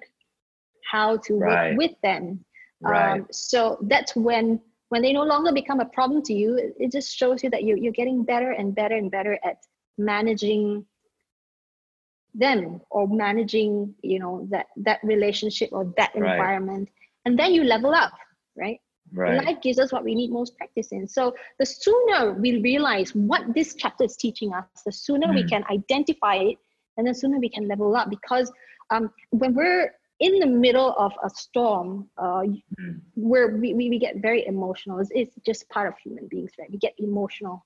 how 0.91 1.17
to 1.17 1.35
right. 1.35 1.71
work 1.71 1.77
with 1.77 1.91
them 2.01 2.43
right. 2.81 3.19
Um, 3.19 3.27
so 3.31 3.77
that's 3.81 4.15
when 4.15 4.59
when 4.89 5.01
they 5.01 5.11
no 5.11 5.23
longer 5.23 5.51
become 5.51 5.79
a 5.79 5.85
problem 5.85 6.21
to 6.23 6.33
you 6.33 6.55
it, 6.57 6.75
it 6.79 6.91
just 6.91 7.15
shows 7.15 7.43
you 7.43 7.49
that 7.49 7.63
you're, 7.63 7.77
you're 7.77 7.93
getting 7.93 8.23
better 8.23 8.51
and 8.51 8.75
better 8.75 8.95
and 8.95 9.09
better 9.09 9.39
at 9.43 9.57
managing 9.97 10.85
them 12.33 12.81
or 12.89 13.07
managing 13.07 13.93
you 14.01 14.19
know 14.19 14.47
that 14.49 14.67
that 14.75 14.99
relationship 15.03 15.69
or 15.71 15.93
that 15.97 16.11
right. 16.15 16.33
environment 16.33 16.89
and 17.25 17.37
then 17.37 17.53
you 17.53 17.63
level 17.63 17.93
up 17.93 18.11
right 18.57 18.79
Right. 19.13 19.43
Life 19.45 19.61
gives 19.61 19.77
us 19.77 19.91
what 19.91 20.03
we 20.03 20.15
need 20.15 20.31
most 20.31 20.57
practice 20.57 20.91
in. 20.91 21.07
So 21.07 21.35
the 21.59 21.65
sooner 21.65 22.33
we 22.33 22.61
realize 22.61 23.13
what 23.13 23.41
this 23.53 23.75
chapter 23.75 24.05
is 24.05 24.15
teaching 24.15 24.53
us, 24.53 24.65
the 24.85 24.91
sooner 24.91 25.27
mm. 25.27 25.35
we 25.35 25.43
can 25.43 25.63
identify 25.69 26.35
it, 26.35 26.57
and 26.97 27.07
the 27.07 27.13
sooner 27.13 27.39
we 27.39 27.49
can 27.49 27.67
level 27.67 27.95
up. 27.95 28.09
Because 28.09 28.51
um, 28.89 29.11
when 29.29 29.53
we're 29.53 29.91
in 30.19 30.39
the 30.39 30.47
middle 30.47 30.95
of 30.97 31.13
a 31.23 31.29
storm, 31.29 32.09
uh, 32.17 32.43
mm. 32.79 32.99
where 33.13 33.55
we, 33.55 33.75
we, 33.75 33.89
we 33.89 33.99
get 33.99 34.17
very 34.17 34.47
emotional, 34.47 34.99
it's, 34.99 35.11
it's, 35.13 35.35
just 35.45 35.69
part 35.69 35.87
of 35.87 35.97
human 35.97 36.27
beings, 36.27 36.51
right? 36.57 36.71
We 36.71 36.77
get 36.77 36.93
emotional. 36.97 37.65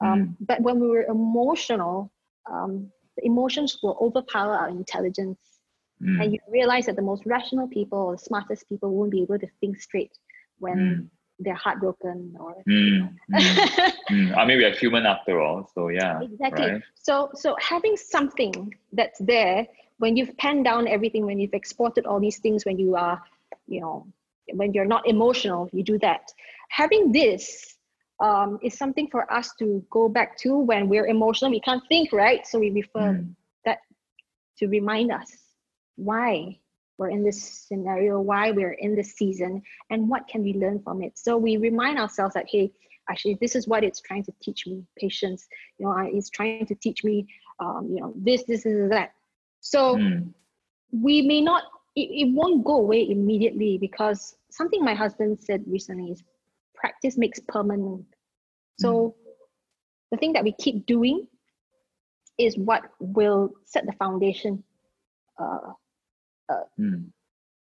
Um, 0.00 0.08
mm. 0.08 0.36
But 0.40 0.62
when 0.62 0.80
we 0.80 0.88
were 0.88 1.04
emotional, 1.04 2.10
um, 2.50 2.90
the 3.16 3.26
emotions 3.26 3.78
will 3.82 3.96
overpower 4.00 4.54
our 4.54 4.68
intelligence. 4.68 5.38
Mm. 6.02 6.22
And 6.22 6.32
you 6.32 6.38
realize 6.50 6.86
that 6.86 6.96
the 6.96 7.02
most 7.02 7.24
rational 7.24 7.68
people 7.68 7.98
or 7.98 8.12
the 8.12 8.22
smartest 8.22 8.68
people 8.68 8.90
won't 8.90 9.10
be 9.10 9.22
able 9.22 9.38
to 9.38 9.46
think 9.60 9.80
straight 9.80 10.12
when 10.58 10.76
mm. 10.76 11.08
they're 11.38 11.54
heartbroken 11.54 12.36
or. 12.38 12.62
You 12.66 12.98
know. 12.98 13.08
Mm. 13.32 13.92
Mm. 14.10 14.36
I 14.36 14.44
mean 14.44 14.58
we're 14.58 14.74
human 14.74 15.06
after 15.06 15.40
all. 15.40 15.70
So 15.74 15.88
yeah. 15.88 16.20
Exactly. 16.20 16.70
Right? 16.70 16.82
So 16.94 17.30
so 17.34 17.56
having 17.60 17.96
something 17.96 18.74
that's 18.92 19.18
there 19.18 19.66
when 19.98 20.16
you've 20.16 20.36
penned 20.36 20.64
down 20.64 20.86
everything, 20.86 21.24
when 21.24 21.38
you've 21.38 21.54
exported 21.54 22.06
all 22.06 22.20
these 22.20 22.38
things, 22.38 22.64
when 22.64 22.78
you 22.78 22.96
are, 22.96 23.22
you 23.66 23.80
know, 23.80 24.06
when 24.52 24.72
you're 24.72 24.84
not 24.84 25.08
emotional, 25.08 25.68
you 25.72 25.82
do 25.82 25.98
that. 25.98 26.32
Having 26.68 27.12
this 27.12 27.75
um, 28.20 28.58
is 28.62 28.78
something 28.78 29.08
for 29.10 29.30
us 29.32 29.52
to 29.58 29.84
go 29.90 30.08
back 30.08 30.38
to 30.38 30.58
when 30.58 30.88
we're 30.88 31.06
emotional. 31.06 31.50
We 31.50 31.60
can't 31.60 31.82
think, 31.88 32.12
right? 32.12 32.46
So 32.46 32.58
we 32.58 32.70
refer 32.70 33.14
mm. 33.14 33.34
that 33.64 33.78
to 34.58 34.68
remind 34.68 35.12
us 35.12 35.30
why 35.96 36.58
we're 36.98 37.10
in 37.10 37.22
this 37.22 37.66
scenario, 37.68 38.20
why 38.20 38.50
we're 38.52 38.72
in 38.72 38.94
this 38.94 39.14
season, 39.14 39.62
and 39.90 40.08
what 40.08 40.26
can 40.28 40.42
we 40.42 40.54
learn 40.54 40.80
from 40.82 41.02
it. 41.02 41.18
So 41.18 41.36
we 41.36 41.58
remind 41.58 41.98
ourselves 41.98 42.34
that, 42.34 42.46
hey, 42.48 42.72
actually, 43.10 43.36
this 43.40 43.54
is 43.54 43.68
what 43.68 43.84
it's 43.84 44.00
trying 44.00 44.24
to 44.24 44.32
teach 44.42 44.66
me 44.66 44.82
patience. 44.98 45.46
You 45.78 45.86
know, 45.86 46.10
it's 46.10 46.30
trying 46.30 46.66
to 46.66 46.74
teach 46.74 47.04
me, 47.04 47.26
um, 47.60 47.88
you 47.92 48.00
know, 48.00 48.14
this, 48.16 48.44
this, 48.44 48.64
is 48.64 48.90
that. 48.90 49.12
So 49.60 49.96
mm. 49.96 50.32
we 50.90 51.22
may 51.22 51.42
not, 51.42 51.64
it, 51.94 52.08
it 52.28 52.32
won't 52.32 52.64
go 52.64 52.76
away 52.76 53.10
immediately 53.10 53.76
because 53.78 54.36
something 54.50 54.82
my 54.82 54.94
husband 54.94 55.38
said 55.40 55.64
recently 55.66 56.12
is 56.12 56.22
practice 56.76 57.16
makes 57.16 57.40
permanent. 57.48 58.04
So 58.78 58.90
mm. 58.92 59.12
the 60.10 60.18
thing 60.18 60.32
that 60.34 60.44
we 60.44 60.52
keep 60.52 60.86
doing 60.86 61.26
is 62.38 62.56
what 62.56 62.82
will 63.00 63.50
set 63.64 63.86
the 63.86 63.92
foundation. 63.92 64.62
Uh, 65.40 65.72
uh, 66.48 66.64
mm. 66.78 67.06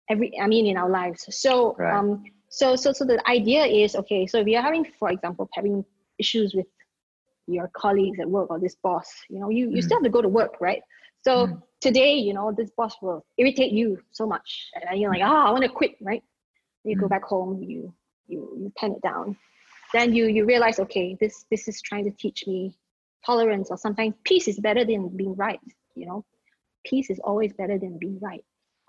Every, 0.10 0.38
I 0.40 0.48
mean, 0.48 0.68
in 0.68 0.78
our 0.78 0.90
lives. 0.90 1.26
So, 1.30 1.76
right. 1.80 1.96
um, 1.98 2.24
so, 2.50 2.76
so, 2.76 2.92
so 2.92 3.06
the 3.06 3.20
idea 3.28 3.66
is 3.66 3.96
okay. 3.96 4.28
So 4.28 4.40
if 4.40 4.48
you're 4.48 4.62
having, 4.62 4.86
for 5.00 5.10
example, 5.10 5.50
having 5.54 5.84
issues 6.20 6.54
with 6.54 6.68
your 7.48 7.70
colleagues 7.76 8.20
at 8.20 8.30
work 8.30 8.50
or 8.52 8.60
this 8.60 8.76
boss, 8.84 9.08
you 9.30 9.40
know, 9.40 9.50
you, 9.50 9.70
you 9.70 9.78
mm. 9.78 9.84
still 9.84 9.98
have 9.98 10.04
to 10.04 10.10
go 10.10 10.22
to 10.22 10.30
work, 10.30 10.58
right? 10.62 10.82
So 11.24 11.48
mm. 11.48 11.62
today, 11.82 12.14
you 12.14 12.34
know, 12.34 12.52
this 12.56 12.70
boss 12.78 12.96
will 13.02 13.26
irritate 13.38 13.72
you 13.72 14.00
so 14.12 14.28
much, 14.28 14.70
and 14.88 15.00
you're 15.00 15.12
like, 15.12 15.24
ah, 15.24 15.46
oh, 15.46 15.48
I 15.48 15.52
want 15.52 15.64
to 15.64 15.70
quit, 15.70 15.96
right? 16.02 16.24
You 16.84 16.96
go 16.96 17.08
mm. 17.08 17.10
back 17.10 17.24
home, 17.24 17.64
you 17.64 17.94
you 18.28 18.56
you 18.58 18.72
pen 18.78 18.94
it 18.94 19.02
down. 19.02 19.38
Then 19.94 20.14
you 20.14 20.28
you 20.28 20.46
realize 20.46 20.80
okay 20.80 21.18
this 21.20 21.46
this 21.52 21.68
is 21.68 21.82
trying 21.82 22.06
to 22.06 22.12
teach 22.12 22.46
me 22.48 22.76
tolerance 23.26 23.70
or 23.72 23.78
sometimes 23.78 24.14
peace 24.24 24.48
is 24.48 24.60
better 24.60 24.86
than 24.86 25.10
being 25.10 25.36
right 25.36 25.60
you 25.96 26.06
know? 26.06 26.26
Peace 26.86 27.10
is 27.10 27.20
always 27.20 27.52
better 27.54 27.80
than 27.80 27.98
being 27.98 28.20
right. 28.22 28.44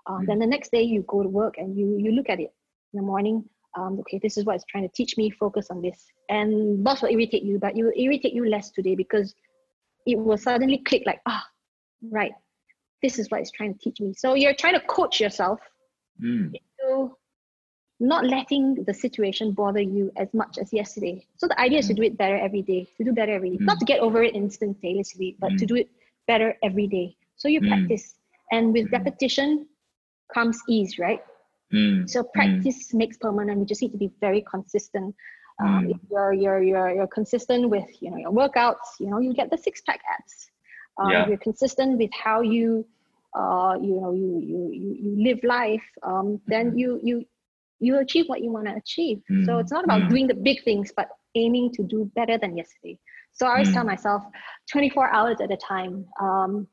Um, 0.05 0.21
mm. 0.21 0.27
then 0.27 0.39
the 0.39 0.45
next 0.45 0.71
day 0.71 0.83
you 0.83 1.03
go 1.07 1.23
to 1.23 1.29
work 1.29 1.55
and 1.57 1.75
you 1.75 1.97
you 1.97 2.11
look 2.11 2.29
at 2.29 2.39
it 2.39 2.53
in 2.93 2.97
the 2.97 3.01
morning 3.01 3.43
um, 3.77 3.99
okay 3.99 4.19
this 4.21 4.37
is 4.37 4.45
what 4.45 4.55
it's 4.55 4.63
trying 4.65 4.87
to 4.87 4.93
teach 4.93 5.17
me 5.17 5.29
focus 5.29 5.67
on 5.71 5.81
this. 5.81 6.05
And 6.29 6.83
boss 6.83 7.01
will 7.01 7.09
irritate 7.09 7.43
you 7.43 7.57
but 7.57 7.75
it 7.75 7.83
will 7.83 7.97
irritate 7.97 8.33
you 8.33 8.47
less 8.47 8.69
today 8.69 8.95
because 8.95 9.33
it 10.05 10.17
will 10.17 10.37
suddenly 10.37 10.77
click 10.77 11.03
like 11.05 11.21
ah 11.25 11.45
right 12.11 12.31
this 13.01 13.19
is 13.19 13.29
what 13.29 13.41
it's 13.41 13.51
trying 13.51 13.73
to 13.73 13.79
teach 13.79 13.99
me. 13.99 14.13
So 14.13 14.35
you're 14.35 14.55
trying 14.55 14.73
to 14.75 14.81
coach 14.81 15.19
yourself 15.19 15.59
mm. 16.21 16.53
into 16.53 17.16
not 17.99 18.25
letting 18.25 18.83
the 18.83 18.93
situation 18.93 19.51
bother 19.51 19.81
you 19.81 20.11
as 20.17 20.31
much 20.33 20.57
as 20.57 20.71
yesterday. 20.71 21.25
So 21.37 21.47
the 21.47 21.59
idea 21.59 21.79
is 21.79 21.87
to 21.87 21.93
do 21.93 22.03
it 22.03 22.17
better 22.17 22.37
every 22.37 22.61
day, 22.61 22.87
to 22.97 23.03
do 23.03 23.11
better 23.11 23.33
every 23.33 23.51
day. 23.51 23.57
Mm. 23.57 23.65
Not 23.65 23.79
to 23.79 23.85
get 23.85 23.99
over 23.99 24.23
it 24.23 24.35
instantaneously, 24.35 25.35
but 25.39 25.51
mm. 25.51 25.57
to 25.57 25.65
do 25.65 25.75
it 25.75 25.89
better 26.27 26.55
every 26.61 26.87
day. 26.87 27.15
So 27.37 27.47
you 27.47 27.61
mm. 27.61 27.69
practice. 27.69 28.15
And 28.51 28.71
with 28.71 28.91
repetition 28.91 29.67
comes 30.33 30.61
ease, 30.69 30.99
right? 30.99 31.21
Mm. 31.73 32.09
So 32.09 32.23
practice 32.23 32.93
makes 32.93 33.17
permanent. 33.17 33.59
You 33.59 33.65
just 33.65 33.81
need 33.81 33.91
to 33.91 33.97
be 33.97 34.11
very 34.21 34.45
consistent. 34.49 35.15
Um, 35.59 35.89
if 35.89 35.97
you're, 36.11 36.33
you're, 36.33 36.61
you're, 36.61 36.91
you're 36.91 37.07
consistent 37.07 37.69
with 37.69 37.89
you 37.99 38.11
know 38.11 38.17
your 38.17 38.31
workouts, 38.31 38.99
you 38.99 39.09
know, 39.09 39.19
you 39.19 39.33
get 39.33 39.49
the 39.49 39.57
six 39.57 39.81
pack 39.81 40.01
abs. 40.13 40.51
Um, 40.99 41.09
yeah. 41.09 41.27
You're 41.27 41.37
consistent 41.37 41.97
with 41.97 42.11
how 42.13 42.41
you 42.41 42.85
uh, 43.35 43.75
you 43.81 43.99
know 43.99 44.13
you 44.13 44.39
you 44.39 44.71
you, 44.71 44.97
you 44.99 45.23
live 45.23 45.43
life 45.43 45.83
um, 46.03 46.39
then 46.47 46.77
you 46.77 46.99
you 47.03 47.25
you 47.79 47.99
achieve 47.99 48.25
what 48.27 48.41
you 48.41 48.51
want 48.51 48.65
to 48.67 48.75
achieve. 48.75 49.21
Mm. 49.31 49.45
So 49.45 49.59
it's 49.59 49.71
not 49.71 49.83
about 49.83 50.03
mm. 50.03 50.09
doing 50.09 50.27
the 50.27 50.33
big 50.33 50.63
things, 50.63 50.91
but 50.95 51.09
aiming 51.35 51.73
to 51.73 51.83
do 51.83 52.09
better 52.15 52.37
than 52.37 52.57
yesterday. 52.57 52.97
So 53.33 53.45
I 53.45 53.51
always 53.51 53.69
mm. 53.69 53.73
tell 53.73 53.83
myself 53.83 54.23
24 54.71 55.11
hours 55.11 55.37
at 55.41 55.51
a 55.51 55.57
time. 55.57 56.05
Um, 56.19 56.67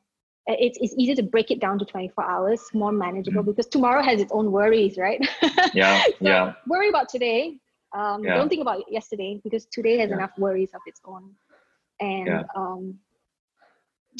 it's, 0.46 0.78
it's 0.80 0.94
easier 0.98 1.14
to 1.16 1.22
break 1.22 1.50
it 1.50 1.60
down 1.60 1.78
to 1.78 1.84
24 1.84 2.24
hours 2.24 2.60
more 2.74 2.92
manageable 2.92 3.42
mm. 3.42 3.46
because 3.46 3.66
tomorrow 3.66 4.02
has 4.02 4.20
its 4.20 4.30
own 4.32 4.52
worries 4.52 4.98
right 4.98 5.26
yeah 5.74 6.02
so 6.04 6.12
yeah 6.20 6.52
worry 6.66 6.90
about 6.90 7.08
today 7.08 7.56
um, 7.96 8.22
yeah. 8.22 8.34
don't 8.34 8.48
think 8.50 8.60
about 8.60 8.82
yesterday 8.90 9.40
because 9.42 9.66
today 9.66 9.96
has 9.98 10.10
yeah. 10.10 10.16
enough 10.16 10.32
worries 10.36 10.70
of 10.74 10.82
its 10.86 11.00
own 11.06 11.30
and 12.00 12.26
yeah. 12.26 12.42
um 12.54 12.98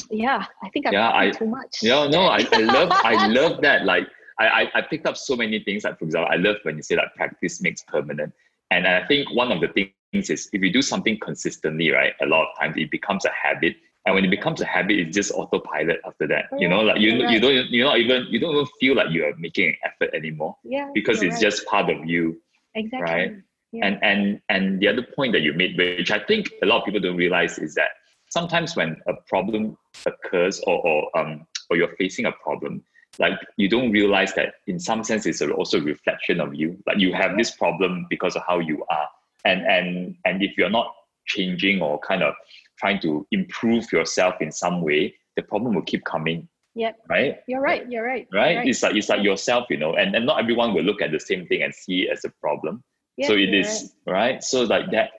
yeah 0.09 0.45
i 0.63 0.69
think 0.69 0.87
i've 0.87 0.93
yeah, 0.93 1.11
I, 1.13 1.29
too 1.29 1.45
much 1.45 1.77
yeah 1.83 2.07
no 2.07 2.21
I, 2.21 2.45
I 2.51 2.59
love 2.61 2.89
i 2.91 3.27
love 3.39 3.61
that 3.61 3.85
like 3.85 4.07
I, 4.39 4.69
I 4.75 4.81
picked 4.81 5.05
up 5.05 5.17
so 5.17 5.35
many 5.35 5.59
things 5.59 5.83
like 5.83 5.97
for 5.97 6.05
example 6.05 6.29
i 6.31 6.35
love 6.35 6.57
when 6.63 6.75
you 6.75 6.83
say 6.83 6.95
that 6.95 7.15
practice 7.15 7.61
makes 7.61 7.83
permanent 7.83 8.33
and 8.71 8.87
i 8.87 9.05
think 9.07 9.33
one 9.33 9.51
of 9.51 9.61
the 9.61 9.67
things 9.67 10.29
is 10.29 10.49
if 10.51 10.61
you 10.61 10.71
do 10.71 10.81
something 10.81 11.17
consistently 11.19 11.91
right 11.91 12.13
a 12.21 12.25
lot 12.25 12.47
of 12.47 12.59
times 12.59 12.75
it 12.77 12.91
becomes 12.91 13.25
a 13.25 13.31
habit 13.31 13.75
and 14.05 14.15
when 14.15 14.25
it 14.25 14.29
becomes 14.29 14.61
a 14.61 14.65
habit 14.65 14.99
it's 14.99 15.15
just 15.15 15.31
autopilot 15.31 15.99
after 16.05 16.27
that 16.27 16.45
you 16.57 16.67
know 16.67 16.81
like 16.81 16.99
you 16.99 17.23
right. 17.23 17.31
you 17.31 17.39
don't 17.39 17.69
you're 17.69 17.87
not 17.87 17.97
even 17.97 18.25
you 18.29 18.39
don't 18.39 18.53
even 18.53 18.67
feel 18.79 18.95
like 18.95 19.09
you 19.09 19.23
are 19.25 19.33
making 19.37 19.67
an 19.69 19.75
effort 19.83 20.13
anymore 20.13 20.55
yeah 20.63 20.89
because 20.93 21.21
it's 21.23 21.35
right. 21.35 21.41
just 21.41 21.65
part 21.67 21.89
of 21.89 22.05
you 22.05 22.39
exactly 22.75 23.13
right 23.13 23.35
yeah. 23.71 23.85
and 23.85 23.99
and 24.03 24.41
and 24.49 24.79
the 24.79 24.87
other 24.87 25.05
point 25.15 25.33
that 25.33 25.41
you 25.41 25.53
made 25.53 25.77
which 25.77 26.11
i 26.11 26.19
think 26.19 26.51
a 26.61 26.65
lot 26.65 26.79
of 26.79 26.85
people 26.85 26.99
don't 26.99 27.17
realize 27.17 27.57
is 27.57 27.73
that 27.75 27.89
sometimes 28.29 28.75
when 28.75 28.95
a 29.07 29.13
problem 29.27 29.77
occurs 30.05 30.59
or 30.67 30.77
or 30.87 31.17
um 31.17 31.45
or 31.69 31.77
you're 31.77 31.95
facing 31.97 32.25
a 32.25 32.31
problem 32.31 32.83
like 33.19 33.39
you 33.57 33.69
don't 33.69 33.91
realize 33.91 34.33
that 34.33 34.55
in 34.67 34.79
some 34.79 35.03
sense 35.03 35.25
it's 35.25 35.41
also 35.41 35.79
a 35.79 35.81
reflection 35.81 36.39
of 36.39 36.53
you 36.53 36.77
like 36.85 36.99
you 36.99 37.13
have 37.13 37.37
this 37.37 37.51
problem 37.51 38.05
because 38.09 38.35
of 38.35 38.43
how 38.47 38.59
you 38.59 38.83
are 38.89 39.07
and 39.45 39.61
and 39.65 40.15
and 40.25 40.43
if 40.43 40.57
you're 40.57 40.69
not 40.69 40.93
changing 41.25 41.81
or 41.81 41.99
kind 41.99 42.23
of 42.23 42.33
trying 42.77 42.99
to 43.01 43.25
improve 43.31 43.91
yourself 43.91 44.35
in 44.41 44.51
some 44.51 44.81
way, 44.81 45.15
the 45.35 45.43
problem 45.43 45.75
will 45.75 45.81
keep 45.83 46.03
coming. 46.03 46.47
Yeah. 46.73 46.91
Right? 47.09 47.39
You're 47.47 47.61
right. 47.61 47.89
You're 47.89 48.05
right. 48.05 48.27
Right? 48.33 48.51
You're 48.51 48.59
right. 48.59 48.67
It's 48.67 48.83
like 48.83 48.95
it's 48.95 49.09
like 49.09 49.23
yourself, 49.23 49.67
you 49.69 49.77
know, 49.77 49.95
and, 49.95 50.13
and 50.15 50.25
not 50.25 50.39
everyone 50.39 50.73
will 50.73 50.83
look 50.83 51.01
at 51.01 51.11
the 51.11 51.19
same 51.19 51.47
thing 51.47 51.63
and 51.63 51.73
see 51.73 52.03
it 52.03 52.11
as 52.11 52.25
a 52.25 52.29
problem. 52.41 52.83
Yeah, 53.17 53.27
so 53.27 53.33
it 53.33 53.53
is 53.53 53.93
right. 54.05 54.13
right. 54.13 54.43
So 54.43 54.63
like 54.63 54.91
that 54.91 55.11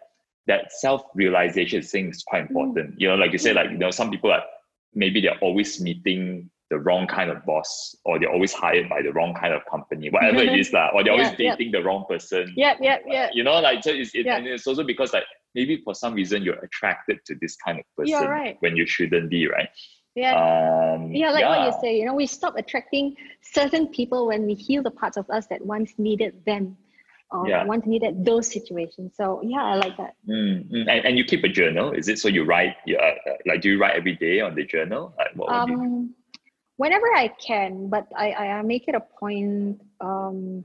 that 0.46 0.70
self-realization 0.72 1.82
thing 1.82 2.10
is 2.10 2.22
quite 2.22 2.44
mm. 2.44 2.50
important. 2.50 2.90
Mm. 2.92 2.96
You 2.98 3.08
know, 3.08 3.14
like 3.14 3.32
you 3.32 3.38
say, 3.38 3.54
like, 3.54 3.70
you 3.70 3.78
know, 3.78 3.90
some 3.90 4.10
people 4.10 4.30
are 4.30 4.42
maybe 4.94 5.20
they're 5.20 5.38
always 5.40 5.80
meeting 5.80 6.50
the 6.70 6.78
wrong 6.78 7.06
kind 7.06 7.30
of 7.30 7.44
boss 7.46 7.94
or 8.04 8.18
they're 8.18 8.32
always 8.32 8.52
hired 8.52 8.88
by 8.88 9.00
the 9.02 9.12
wrong 9.12 9.34
kind 9.34 9.54
of 9.54 9.62
company, 9.70 10.10
whatever 10.10 10.38
it 10.38 10.58
is, 10.58 10.72
lah, 10.72 10.90
or 10.94 11.04
they're 11.04 11.12
always 11.12 11.30
yeah, 11.38 11.54
dating 11.54 11.72
the 11.72 11.82
wrong 11.82 12.04
person. 12.08 12.52
Yeah, 12.56 12.74
yeah, 12.80 12.98
yeah. 13.06 13.30
You 13.32 13.44
know, 13.44 13.60
like 13.60 13.84
so 13.84 13.90
it's, 13.90 14.14
it, 14.14 14.26
and 14.26 14.46
it's 14.46 14.66
also 14.66 14.82
because 14.82 15.12
like 15.12 15.24
maybe 15.54 15.80
for 15.84 15.94
some 15.94 16.14
reason 16.14 16.42
you're 16.42 16.58
attracted 16.58 17.18
to 17.26 17.36
this 17.40 17.56
kind 17.56 17.78
of 17.78 17.84
person 17.96 18.28
right. 18.28 18.56
when 18.60 18.76
you 18.76 18.86
shouldn't 18.86 19.30
be, 19.30 19.46
right? 19.48 19.68
Yeah. 20.16 20.94
Um, 20.94 21.12
yeah, 21.12 21.30
like 21.30 21.42
yeah. 21.42 21.66
what 21.66 21.66
you 21.66 21.80
say, 21.80 21.98
you 21.98 22.06
know, 22.06 22.14
we 22.14 22.26
stop 22.26 22.56
attracting 22.56 23.16
certain 23.42 23.86
people 23.88 24.26
when 24.26 24.46
we 24.46 24.54
heal 24.54 24.82
the 24.82 24.90
parts 24.90 25.16
of 25.16 25.28
us 25.30 25.46
that 25.48 25.64
once 25.64 25.92
needed 25.98 26.42
them 26.46 26.76
or 27.30 27.46
yeah. 27.48 27.64
once 27.64 27.86
needed 27.86 28.24
those 28.24 28.50
situations. 28.50 29.12
So 29.16 29.40
yeah, 29.44 29.62
I 29.62 29.74
like 29.74 29.96
that. 29.98 30.14
Mm, 30.28 30.70
mm. 30.70 30.80
And, 30.88 31.04
and 31.04 31.18
you 31.18 31.24
keep 31.24 31.44
a 31.44 31.48
journal, 31.48 31.92
is 31.92 32.08
it? 32.08 32.18
So 32.18 32.28
you 32.28 32.44
write, 32.44 32.76
uh, 32.88 32.96
uh 32.96 33.14
like, 33.46 33.60
do 33.60 33.70
you 33.70 33.78
write 33.78 33.96
every 33.96 34.16
day 34.16 34.40
on 34.40 34.54
the 34.54 34.64
journal? 34.64 35.14
Like, 35.18 35.34
what 35.34 35.52
um, 35.52 36.14
whenever 36.76 37.06
I 37.14 37.28
can, 37.28 37.88
but 37.88 38.06
I, 38.16 38.32
I 38.32 38.62
make 38.62 38.88
it 38.88 38.94
a 38.94 39.00
point. 39.00 39.80
Um, 40.00 40.64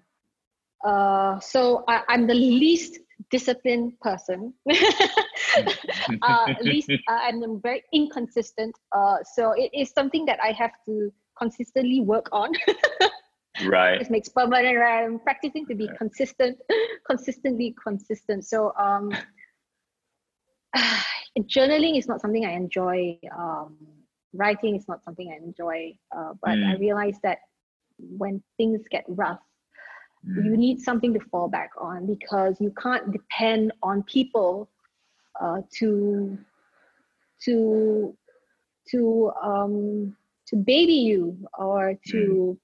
uh, 0.86 1.40
so 1.40 1.84
I, 1.88 2.02
I'm 2.10 2.28
the 2.28 2.34
least 2.34 3.00
disciplined 3.30 4.00
person. 4.00 4.54
uh, 4.70 6.46
at 6.50 6.64
least 6.64 6.90
uh, 7.08 7.20
I'm 7.22 7.62
very 7.62 7.84
inconsistent. 7.94 8.76
Uh, 8.92 9.18
so 9.36 9.54
it 9.54 9.72
is 9.74 9.92
something 9.92 10.26
that 10.26 10.40
I 10.44 10.52
have 10.52 10.72
to 10.86 11.12
consistently 11.38 12.02
work 12.02 12.28
on. 12.32 12.52
right. 13.66 14.02
It 14.02 14.10
makes 14.10 14.30
permanent. 14.30 14.78
Right? 14.78 15.04
I'm 15.04 15.20
practicing 15.20 15.66
to 15.68 15.76
be 15.76 15.88
right. 15.88 15.98
consistent, 15.98 16.58
consistently 17.08 17.76
consistent. 17.82 18.46
So 18.46 18.74
um, 18.78 19.12
journaling 21.40 21.98
is 21.98 22.08
not 22.08 22.22
something 22.22 22.46
I 22.46 22.54
enjoy. 22.54 23.18
Um, 23.38 23.78
writing 24.34 24.76
is 24.76 24.88
not 24.88 25.04
something 25.04 25.32
I 25.32 25.44
enjoy. 25.44 25.94
Uh, 26.16 26.34
but 26.42 26.52
mm. 26.52 26.70
I 26.70 26.78
realize 26.78 27.18
that 27.24 27.40
when 27.98 28.42
things 28.58 28.82
get 28.90 29.06
rough, 29.08 29.40
mm. 30.28 30.46
you 30.46 30.58
need 30.58 30.80
something 30.80 31.14
to 31.14 31.20
fall 31.32 31.48
back 31.48 31.72
on 31.80 32.06
because 32.06 32.60
you 32.60 32.74
can't 32.82 33.12
depend 33.12 33.74
on 33.84 34.04
people 34.04 34.70
uh, 35.40 35.62
to 35.80 36.38
to 37.44 38.16
to 38.90 39.32
um, 39.42 40.16
to 40.48 40.56
baby 40.56 40.94
you 40.94 41.38
or 41.58 41.96
to 42.08 42.18
mm. 42.18 42.58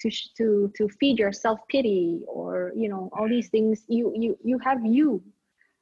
to 0.00 0.10
to 0.36 0.72
to 0.76 0.88
feed 1.00 1.18
your 1.18 1.32
self 1.32 1.60
pity 1.68 2.20
or 2.26 2.72
you 2.76 2.88
know 2.88 3.10
all 3.16 3.28
these 3.28 3.48
things. 3.48 3.84
You 3.88 4.12
you 4.16 4.38
you 4.42 4.58
have 4.58 4.84
you. 4.84 5.22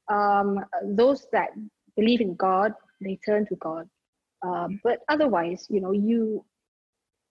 Um, 0.09 0.65
those 0.83 1.27
that 1.33 1.51
believe 1.95 2.23
in 2.23 2.35
God, 2.35 2.73
they 3.01 3.19
turn 3.27 3.47
to 3.47 3.57
God. 3.57 3.89
Uh, 4.47 4.69
but 4.85 5.01
otherwise, 5.09 5.67
you 5.69 5.81
know, 5.81 5.93
you 5.93 6.45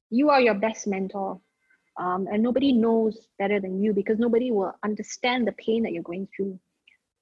you 0.10 0.30
are 0.30 0.42
your 0.42 0.54
best 0.54 0.88
mentor 0.88 1.40
um, 1.98 2.28
and 2.32 2.42
nobody 2.42 2.72
knows 2.72 3.28
better 3.40 3.60
than 3.60 3.82
you 3.82 3.94
because 3.94 4.20
nobody 4.20 4.52
will 4.52 4.74
understand 4.84 5.48
the 5.48 5.52
pain 5.54 5.84
that 5.84 5.92
you're 5.92 6.04
going 6.04 6.28
through 6.36 6.60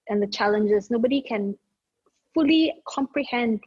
and 0.10 0.22
the 0.22 0.28
challenges 0.28 0.92
nobody 0.92 1.22
can 1.22 1.58
fully 2.34 2.74
comprehend 2.88 3.60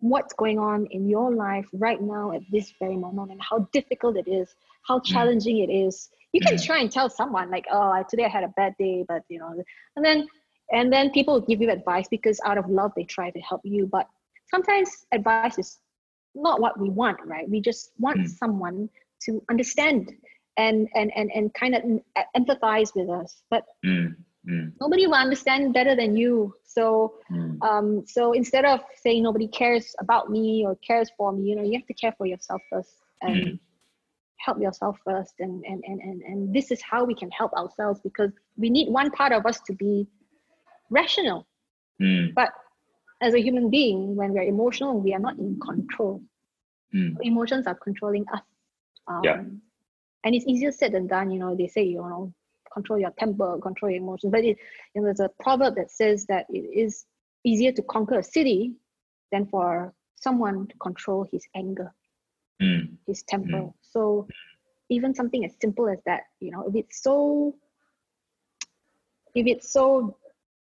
what's 0.00 0.32
going 0.34 0.58
on 0.58 0.86
in 0.86 1.08
your 1.08 1.32
life 1.32 1.66
right 1.72 2.00
now 2.00 2.32
at 2.32 2.42
this 2.50 2.72
very 2.80 2.96
moment 2.96 3.30
and 3.30 3.40
how 3.42 3.58
difficult 3.72 4.16
it 4.16 4.28
is 4.28 4.54
how 4.86 4.98
mm. 4.98 5.04
challenging 5.04 5.58
it 5.58 5.70
is 5.70 6.08
you 6.32 6.40
can 6.40 6.56
mm. 6.56 6.64
try 6.64 6.78
and 6.78 6.90
tell 6.90 7.08
someone 7.10 7.50
like 7.50 7.66
oh 7.70 8.02
today 8.08 8.24
i 8.24 8.28
had 8.28 8.44
a 8.44 8.52
bad 8.56 8.74
day 8.78 9.04
but 9.06 9.22
you 9.28 9.38
know 9.38 9.54
and 9.96 10.04
then 10.04 10.26
and 10.72 10.92
then 10.92 11.10
people 11.10 11.40
give 11.40 11.60
you 11.60 11.70
advice 11.70 12.08
because 12.08 12.40
out 12.44 12.58
of 12.58 12.68
love 12.68 12.92
they 12.96 13.04
try 13.04 13.30
to 13.30 13.40
help 13.40 13.60
you 13.64 13.86
but 13.86 14.08
sometimes 14.52 15.06
advice 15.12 15.58
is 15.58 15.78
not 16.34 16.60
what 16.60 16.78
we 16.78 16.88
want 16.90 17.18
right 17.24 17.48
we 17.48 17.60
just 17.60 17.92
want 17.98 18.18
mm. 18.18 18.28
someone 18.28 18.88
to 19.20 19.42
understand 19.50 20.12
and 20.56 20.88
and 20.94 21.10
and, 21.16 21.30
and 21.34 21.52
kind 21.54 21.74
of 21.74 21.82
empathize 22.36 22.94
with 22.94 23.08
us 23.08 23.42
but 23.50 23.64
mm, 23.84 24.14
mm. 24.48 24.72
nobody 24.80 25.06
will 25.06 25.14
understand 25.14 25.72
better 25.72 25.94
than 25.96 26.16
you 26.16 26.54
so 26.64 27.14
mm. 27.30 27.56
um 27.62 28.04
so 28.06 28.32
instead 28.32 28.64
of 28.64 28.80
saying 29.02 29.22
nobody 29.22 29.48
cares 29.48 29.94
about 30.00 30.30
me 30.30 30.64
or 30.66 30.76
cares 30.76 31.10
for 31.16 31.32
me 31.32 31.42
you 31.48 31.56
know 31.56 31.62
you 31.62 31.72
have 31.78 31.86
to 31.86 31.94
care 31.94 32.14
for 32.18 32.26
yourself 32.26 32.60
first 32.70 32.96
and 33.22 33.36
mm. 33.36 33.58
help 34.36 34.60
yourself 34.60 34.96
first 35.04 35.34
and, 35.38 35.64
and 35.64 35.82
and 35.86 36.00
and 36.00 36.22
and 36.22 36.54
this 36.54 36.70
is 36.70 36.80
how 36.82 37.04
we 37.04 37.14
can 37.14 37.30
help 37.30 37.52
ourselves 37.54 38.00
because 38.02 38.30
we 38.56 38.68
need 38.68 38.88
one 38.88 39.10
part 39.10 39.32
of 39.32 39.46
us 39.46 39.60
to 39.60 39.72
be 39.72 40.06
rational 40.90 41.46
mm. 42.00 42.32
but 42.34 42.50
as 43.22 43.34
a 43.34 43.40
human 43.40 43.70
being 43.70 44.16
when 44.16 44.32
we're 44.32 44.42
emotional 44.42 45.00
we 45.00 45.14
are 45.14 45.20
not 45.20 45.38
in 45.38 45.58
control 45.60 46.20
mm. 46.94 47.16
emotions 47.22 47.66
are 47.66 47.74
controlling 47.76 48.24
us 48.34 48.42
um, 49.06 49.20
yeah 49.24 49.42
and 50.24 50.34
it's 50.34 50.46
easier 50.46 50.72
said 50.72 50.92
than 50.92 51.06
done 51.06 51.30
you 51.30 51.38
know 51.38 51.54
they 51.56 51.68
say 51.68 51.82
you 51.82 51.98
know 51.98 52.32
control 52.72 52.98
your 52.98 53.12
temper 53.18 53.58
control 53.58 53.90
your 53.90 54.00
emotions 54.02 54.30
but 54.30 54.44
it, 54.44 54.56
you 54.94 55.00
know, 55.00 55.04
there's 55.04 55.20
a 55.20 55.30
proverb 55.40 55.76
that 55.76 55.90
says 55.90 56.26
that 56.26 56.46
it 56.48 56.64
is 56.74 57.04
easier 57.44 57.72
to 57.72 57.82
conquer 57.82 58.18
a 58.18 58.22
city 58.22 58.74
than 59.30 59.46
for 59.46 59.92
someone 60.16 60.66
to 60.66 60.76
control 60.78 61.26
his 61.30 61.46
anger 61.54 61.92
mm. 62.60 62.88
his 63.06 63.22
temper 63.22 63.62
mm. 63.62 63.74
so 63.82 64.26
even 64.88 65.14
something 65.14 65.44
as 65.44 65.52
simple 65.60 65.88
as 65.88 65.98
that 66.06 66.22
you 66.40 66.50
know 66.50 66.64
if 66.68 66.74
it's 66.74 67.02
so 67.02 67.54
if 69.34 69.46
it's 69.46 69.72
so 69.72 70.16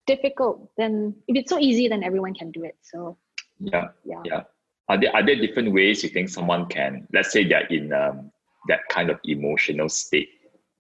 difficult 0.07 0.71
then 0.77 1.15
if 1.29 1.37
it's 1.37 1.51
so 1.51 1.59
easy 1.59 1.89
then 1.89 2.03
everyone 2.03 2.35
can 2.35 2.51
do 2.51 2.65
it 2.65 2.77
so 2.83 3.17
yeah 3.61 3.89
yeah 4.05 4.23
yeah 4.25 4.43
are 4.89 5.01
there, 5.01 5.15
are 5.15 5.25
there 5.25 5.37
different 5.37 5.73
ways 5.73 6.03
you 6.03 6.09
think 6.09 6.29
someone 6.29 6.67
can 6.67 7.07
let's 7.13 7.33
say 7.33 7.45
they're 7.45 7.67
in 7.67 7.93
um, 7.93 8.31
that 8.69 8.81
kind 8.89 9.11
of 9.11 9.19
emotional 9.25 9.89
state 9.89 10.31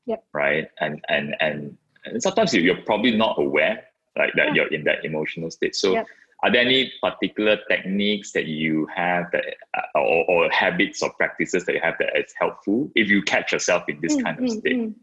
yep. 0.06 0.24
right 0.32 0.68
and 0.80 1.02
and 1.08 1.34
and, 1.40 1.76
and 2.04 2.22
sometimes 2.22 2.52
you're 2.54 2.82
probably 2.82 3.16
not 3.16 3.38
aware 3.38 3.84
like 4.18 4.32
that 4.36 4.48
yeah. 4.48 4.54
you're 4.54 4.72
in 4.74 4.84
that 4.84 5.04
emotional 5.04 5.50
state 5.50 5.76
so 5.76 5.92
yep. 5.92 6.06
are 6.42 6.50
there 6.50 6.62
any 6.62 6.92
particular 7.00 7.58
techniques 7.68 8.32
that 8.32 8.46
you 8.46 8.86
have 8.94 9.26
that 9.32 9.44
uh, 9.76 9.98
or, 9.98 10.24
or, 10.28 10.50
habits 10.50 11.02
or 11.02 11.12
practices 11.12 11.64
that 11.64 11.74
you 11.74 11.80
have 11.80 11.94
that 11.98 12.16
is 12.18 12.32
helpful 12.38 12.90
if 12.96 13.08
you 13.08 13.22
catch 13.22 13.52
yourself 13.52 13.84
in 13.88 14.00
this 14.00 14.16
mm, 14.16 14.24
kind 14.24 14.38
of 14.38 14.44
mm, 14.44 14.58
state 14.58 14.76
mm. 14.76 14.94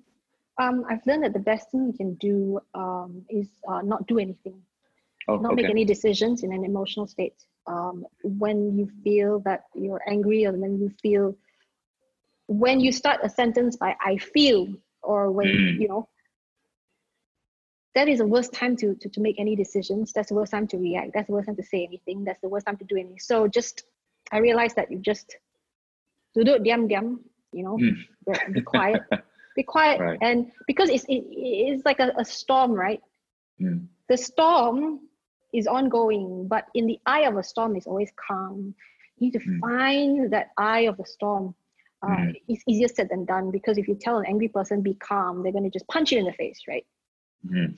Um, 0.60 0.86
I've 0.90 1.06
learned 1.06 1.24
that 1.24 1.34
the 1.34 1.40
best 1.40 1.72
thing 1.72 1.88
you 1.88 1.94
can 1.94 2.16
do 2.16 2.60
um, 2.74 3.24
is 3.30 3.48
uh, 3.68 3.82
not 3.82 4.08
do 4.08 4.18
anything, 4.18 4.62
oh, 5.28 5.38
not 5.38 5.54
okay. 5.54 5.62
make 5.62 5.70
any 5.70 5.86
decisions 5.86 6.44
in 6.44 6.52
an 6.52 6.66
emotional 6.66 7.08
state. 7.08 7.36
Um, 7.68 8.06
when 8.24 8.78
you 8.78 8.90
feel 9.04 9.40
that 9.42 9.64
you're 9.76 10.02
angry 10.08 10.46
or 10.46 10.54
when 10.54 10.80
you 10.80 10.90
feel 11.02 11.36
when 12.48 12.80
you 12.80 12.92
start 12.92 13.20
a 13.24 13.30
sentence 13.30 13.76
by 13.76 13.96
I 14.02 14.18
feel 14.18 14.74
or 15.04 15.32
when 15.32 15.48
mm. 15.48 15.80
you 15.80 15.88
know 15.88 16.08
that 17.94 18.08
is 18.08 18.20
the 18.20 18.28
worst 18.28 18.54
time 18.54 18.78
to, 18.78 18.96
to 18.96 19.10
to 19.10 19.20
make 19.22 19.40
any 19.40 19.56
decisions. 19.56 20.14
That's 20.14 20.30
the 20.30 20.36
worst 20.36 20.52
time 20.52 20.68
to 20.68 20.78
react. 20.78 21.12
That's 21.14 21.28
the 21.28 21.34
worst 21.34 21.48
time 21.48 21.56
to 21.58 21.64
say 21.64 21.84
anything. 21.84 22.24
That's 22.24 22.40
the 22.42 22.50
worst 22.50 22.66
time 22.66 22.78
to 22.78 22.86
do 22.86 22.96
anything. 22.96 23.20
So 23.20 23.48
just 23.48 23.84
I 24.32 24.38
realized 24.38 24.76
that 24.78 24.92
you 24.92 25.00
just 25.00 25.36
do 26.34 26.44
do 26.44 26.58
diam 26.60 26.90
diam, 26.90 27.20
you 27.52 27.64
know, 27.64 27.78
Mm. 27.78 28.54
be 28.54 28.62
quiet, 28.62 29.02
be 29.58 29.64
quiet, 29.64 30.00
Right. 30.00 30.20
and 30.22 30.38
because 30.68 30.90
it's 30.90 31.04
it, 31.16 31.24
it's 31.32 31.84
like 31.90 32.00
a, 32.00 32.10
a 32.18 32.24
storm, 32.24 32.72
right? 32.72 33.02
Mm. 33.60 33.88
The 34.08 34.18
storm 34.18 34.82
is 35.54 35.66
ongoing, 35.68 36.48
but 36.48 36.64
in 36.74 36.86
the 36.88 37.00
eye 37.06 37.24
of 37.30 37.36
a 37.38 37.44
storm 37.44 37.76
is 37.76 37.86
always 37.88 38.12
calm. 38.28 38.74
You 39.18 39.22
need 39.26 39.34
to 39.40 39.40
Mm. 39.46 39.60
find 39.60 40.32
that 40.34 40.48
eye 40.58 40.86
of 40.92 40.96
the 40.98 41.06
storm. 41.16 41.46
Uh, 42.04 42.10
Mm. 42.10 42.34
It's 42.48 42.64
easier 42.72 42.88
said 42.88 43.10
than 43.10 43.26
done 43.26 43.50
because 43.58 43.76
if 43.82 43.88
you 43.90 43.96
tell 44.06 44.18
an 44.20 44.26
angry 44.28 44.50
person 44.58 44.82
be 44.90 44.94
calm, 45.10 45.42
they're 45.42 45.52
going 45.58 45.70
to 45.72 45.76
just 45.78 45.88
punch 45.88 46.12
you 46.12 46.20
in 46.20 46.26
the 46.26 46.34
face, 46.44 46.60
right? 46.72 46.86
Mm. 47.54 47.74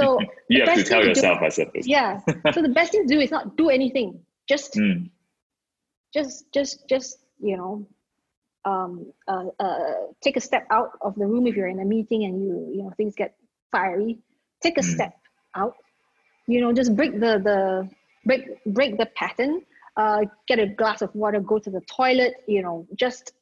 So 0.00 0.18
you 0.50 0.64
have 0.64 0.74
to 0.74 0.82
tell 0.84 1.00
to 1.00 1.04
do- 1.06 1.08
yourself, 1.10 1.38
I 1.48 1.50
suppose. 1.50 1.86
yeah. 1.86 2.18
so 2.54 2.58
the 2.68 2.74
best 2.78 2.90
thing 2.92 3.06
to 3.06 3.14
do 3.14 3.20
is 3.20 3.30
not 3.30 3.56
do 3.56 3.66
anything. 3.78 4.10
Just 4.52 4.74
Mm. 4.74 5.10
just 6.16 6.34
just 6.56 6.88
just 6.88 7.10
you 7.48 7.56
know 7.56 7.86
um, 8.68 8.90
uh, 9.32 9.46
uh, 9.66 9.94
take 10.24 10.36
a 10.36 10.40
step 10.48 10.64
out 10.78 10.90
of 11.06 11.14
the 11.20 11.26
room 11.26 11.46
if 11.46 11.54
you're 11.56 11.72
in 11.76 11.80
a 11.80 11.84
meeting 11.96 12.24
and 12.26 12.34
you 12.44 12.54
you 12.74 12.82
know 12.82 12.92
things 12.98 13.14
get 13.22 13.30
fiery 13.72 14.18
take 14.62 14.78
a 14.78 14.82
Mm. 14.82 14.94
step 14.94 15.12
out. 15.60 15.74
You 16.46 16.60
know 16.62 16.72
just 16.80 16.96
break 16.96 17.12
the 17.24 17.32
the 17.48 17.58
break 18.26 18.42
break 18.78 18.98
the 18.98 19.06
pattern. 19.22 19.62
Uh, 19.96 20.20
get 20.48 20.58
a 20.60 20.66
glass 20.80 21.02
of 21.02 21.12
water 21.14 21.40
go 21.40 21.58
to 21.58 21.70
the 21.76 21.80
toilet 21.96 22.34
you 22.46 22.62
know 22.62 22.86
just 23.04 23.32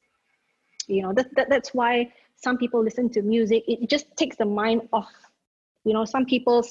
you 0.88 1.02
know 1.02 1.12
that, 1.14 1.26
that 1.36 1.48
that's 1.50 1.74
why 1.74 2.10
some 2.36 2.56
people 2.58 2.82
listen 2.82 3.08
to 3.10 3.22
music. 3.22 3.64
It, 3.66 3.88
just 3.90 4.06
takes 4.16 4.36
the 4.36 4.46
mind 4.46 4.82
off. 4.92 5.12
You 5.84 5.92
know 5.94 6.04
some 6.04 6.24
people 6.26 6.64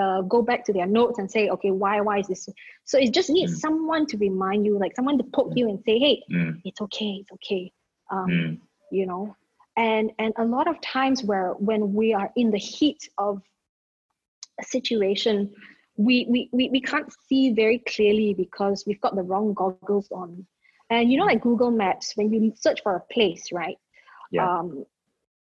uh, 0.00 0.22
go 0.22 0.42
back 0.42 0.64
to 0.66 0.72
their 0.72 0.86
notes 0.86 1.18
and 1.18 1.30
say 1.30 1.48
okay 1.50 1.70
why 1.70 2.00
why 2.00 2.18
is 2.18 2.28
this? 2.28 2.48
So 2.84 2.98
it 2.98 3.12
just 3.12 3.30
needs 3.30 3.52
Mm. 3.52 3.60
someone 3.60 4.06
to 4.06 4.16
remind 4.18 4.66
you 4.66 4.78
like 4.78 4.94
someone 4.96 5.18
to 5.18 5.24
poke 5.24 5.52
you 5.56 5.68
and 5.68 5.78
say 5.86 5.98
hey 5.98 6.22
Mm. 6.30 6.60
it's 6.64 6.80
okay 6.80 7.12
it's 7.22 7.32
okay 7.32 7.72
um, 8.10 8.28
Mm. 8.30 8.58
you 8.90 9.06
know 9.06 9.36
and 9.76 10.10
and 10.18 10.32
a 10.36 10.44
lot 10.44 10.66
of 10.66 10.80
times 10.80 11.22
where 11.22 11.50
when 11.68 11.94
we 11.94 12.12
are 12.12 12.30
in 12.36 12.50
the 12.50 12.58
heat 12.58 13.08
of 13.18 13.40
a 14.60 14.64
situation 14.64 15.52
we 15.96 16.26
we, 16.28 16.48
we, 16.52 16.68
we 16.70 16.80
can't 16.80 17.10
see 17.28 17.52
very 17.52 17.78
clearly 17.78 18.34
because 18.34 18.84
we've 18.86 19.00
got 19.00 19.14
the 19.16 19.22
wrong 19.22 19.54
goggles 19.54 20.08
on 20.10 20.46
and 20.90 21.10
you 21.10 21.18
know 21.18 21.24
like 21.26 21.40
google 21.40 21.70
maps 21.70 22.12
when 22.16 22.32
you 22.32 22.52
search 22.56 22.80
for 22.82 22.96
a 22.96 23.04
place 23.14 23.44
right 23.52 23.78
Yeah. 24.32 24.46
um, 24.58 24.84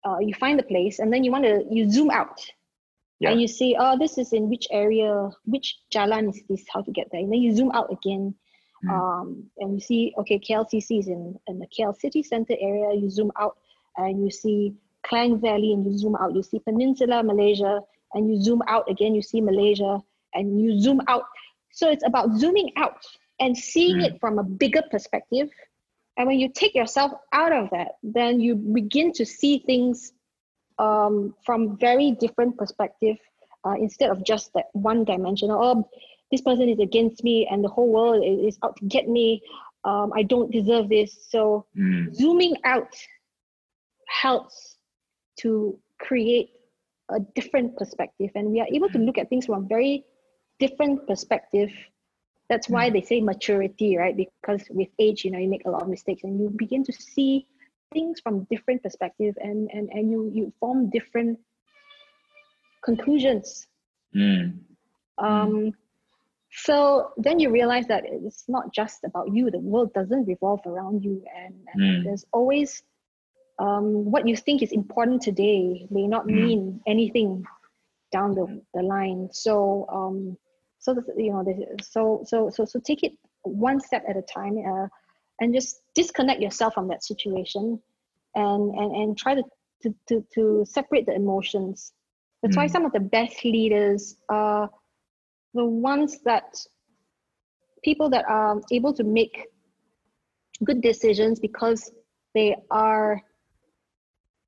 uh, 0.06 0.20
you 0.20 0.34
find 0.34 0.58
the 0.60 0.64
place 0.74 1.00
and 1.00 1.12
then 1.12 1.24
you 1.24 1.32
want 1.32 1.46
to 1.46 1.66
you 1.70 1.90
zoom 1.90 2.10
out 2.12 2.40
Yeah. 3.20 3.32
and 3.32 3.42
you 3.42 3.48
see 3.48 3.76
oh 3.80 3.98
this 3.98 4.18
is 4.18 4.32
in 4.34 4.50
which 4.50 4.68
area 4.72 5.30
which 5.46 5.68
jalan 5.94 6.30
is 6.30 6.42
this 6.50 6.64
how 6.74 6.82
to 6.82 6.92
get 6.92 7.08
there 7.12 7.22
and 7.22 7.32
then 7.32 7.42
you 7.42 7.52
zoom 7.56 7.72
out 7.72 7.90
again 7.92 8.36
Mm. 8.86 8.92
um, 8.92 9.44
and 9.58 9.74
you 9.74 9.80
see 9.82 10.14
okay 10.18 10.40
KLCC 10.40 11.00
is 11.00 11.08
in, 11.08 11.38
in 11.48 11.60
the 11.60 11.68
KL 11.68 11.94
city 12.00 12.24
center 12.24 12.56
area 12.60 12.94
you 12.94 13.10
zoom 13.10 13.32
out 13.38 13.58
and 13.98 14.24
you 14.24 14.32
see 14.32 14.74
Klang 15.04 15.40
Valley 15.40 15.74
and 15.74 15.86
you 15.86 15.98
zoom 15.98 16.16
out 16.16 16.34
you 16.34 16.44
see 16.44 16.60
Peninsula 16.60 17.22
Malaysia 17.24 17.82
and 18.14 18.30
you 18.30 18.42
zoom 18.42 18.62
out 18.68 18.90
again 18.90 19.14
you 19.14 19.22
see 19.22 19.42
Malaysia 19.42 20.00
and 20.34 20.62
you 20.62 20.80
zoom 20.80 21.02
out 21.08 21.24
so 21.72 21.90
it's 21.90 22.06
about 22.06 22.32
zooming 22.38 22.72
out 22.78 23.04
and 23.40 23.58
seeing 23.58 23.98
Mm. 23.98 24.06
it 24.06 24.20
from 24.20 24.40
a 24.40 24.44
bigger 24.44 24.84
perspective 24.92 25.50
and 26.18 26.28
when 26.28 26.40
you 26.40 26.48
take 26.50 26.74
yourself 26.76 27.12
out 27.34 27.52
of 27.52 27.70
that 27.72 27.98
then 28.02 28.40
you 28.40 28.56
begin 28.56 29.12
to 29.14 29.26
see 29.26 29.60
things 29.60 30.14
um, 30.78 31.36
from 31.46 31.78
very 31.78 32.12
different 32.12 32.58
perspective 32.58 33.18
uh, 33.66 33.76
instead 33.78 34.10
of 34.10 34.24
just 34.24 34.54
that 34.54 34.66
one 34.74 35.04
dimensional 35.04 35.60
oh 35.62 35.90
this 36.32 36.42
person 36.42 36.70
is 36.70 36.80
against 36.80 37.24
me 37.24 37.48
and 37.50 37.64
the 37.64 37.70
whole 37.70 37.90
world 37.92 38.24
is, 38.24 38.58
out 38.64 38.76
to 38.78 38.86
get 38.86 39.08
me 39.08 39.42
um, 39.86 40.12
i 40.16 40.24
don't 40.24 40.52
deserve 40.52 40.90
this. 40.90 41.28
So 41.30 41.66
Mm. 41.78 42.14
zooming 42.14 42.56
out 42.66 42.94
helps 44.08 44.78
to 45.42 45.80
create 46.00 46.50
a 47.10 47.20
different 47.36 47.78
perspective. 47.78 48.32
And 48.36 48.52
we 48.52 48.60
are 48.60 48.68
able 48.72 48.90
to 48.90 49.00
look 49.00 49.18
at 49.18 49.30
things 49.30 49.46
from 49.46 49.64
a 49.64 49.68
very 49.68 50.06
different 50.60 51.08
perspective. 51.08 51.72
That's 52.50 52.68
why 52.68 52.90
they 52.90 53.02
say 53.02 53.22
maturity 53.22 53.98
right? 53.98 54.16
Because 54.18 54.68
with 54.70 54.90
age 55.00 55.24
you 55.24 55.32
know 55.32 55.40
you 55.40 55.50
make 55.50 55.66
a 55.66 55.70
lot 55.70 55.84
of 55.84 55.90
mistakes 55.90 56.24
and 56.24 56.40
you 56.40 56.50
begin 56.50 56.84
to 56.86 56.94
see 56.94 57.46
things 57.94 58.20
from 58.20 58.44
different 58.52 58.84
perspective 58.84 59.36
and 59.42 59.70
and, 59.74 59.90
and 59.92 60.12
you 60.12 60.30
you 60.34 60.54
form 60.60 60.90
different 60.90 61.40
conclusions. 62.84 63.68
Mm. 64.16 64.60
um, 65.20 65.74
so 66.52 67.12
then 67.18 67.40
you 67.40 67.50
realize 67.52 67.88
that 67.88 68.04
it's 68.06 68.46
not 68.48 68.74
just 68.74 69.04
about 69.04 69.34
you 69.34 69.50
the 69.52 69.60
world 69.60 69.94
doesn't 69.94 70.26
revolve 70.26 70.62
around 70.66 71.04
you 71.04 71.24
and, 71.36 71.54
and 71.74 71.82
Mm. 71.82 72.04
there's 72.04 72.26
always 72.34 72.84
um, 73.60 74.10
what 74.12 74.28
you 74.28 74.36
think 74.36 74.62
is 74.62 74.72
important 74.72 75.22
today 75.22 75.86
may 75.90 76.08
not 76.08 76.28
Mm. 76.28 76.36
mean 76.36 76.82
anything 76.88 77.44
down 78.12 78.34
the, 78.36 78.62
the 78.74 78.82
line 78.82 79.30
so 79.32 79.86
um, 79.92 80.38
so 80.80 80.94
the, 80.94 81.04
you 81.18 81.32
know 81.32 81.44
the, 81.44 81.82
so 81.84 82.24
so 82.26 82.50
so 82.50 82.66
so 82.66 82.80
take 82.80 83.04
it 83.04 83.14
one 83.44 83.80
step 83.80 84.04
at 84.10 84.18
a 84.18 84.22
time 84.22 84.58
uh, 84.58 84.88
and 85.40 85.54
just 85.54 85.82
disconnect 85.96 86.42
yourself 86.42 86.74
from 86.74 86.88
that 86.88 87.04
situation 87.04 87.80
and 88.36 88.76
and, 88.76 88.96
and 88.96 89.18
try 89.18 89.36
to, 89.36 89.44
to, 89.84 89.94
to, 90.08 90.26
to 90.34 90.66
separate 90.68 91.06
the 91.06 91.14
emotions 91.14 91.94
that's 92.42 92.58
why 92.58 92.66
Mm. 92.66 92.72
some 92.72 92.86
of 92.86 92.92
the 92.94 93.00
best 93.00 93.44
leaders 93.46 94.16
are 94.30 94.70
the 95.54 95.66
ones 95.66 96.20
that 96.26 96.56
people 97.84 98.10
that 98.10 98.26
are 98.28 98.62
able 98.72 98.94
to 98.94 99.04
make 99.04 99.48
good 100.64 100.82
decisions 100.82 101.40
because 101.40 101.92
they 102.34 102.56
are 102.70 103.22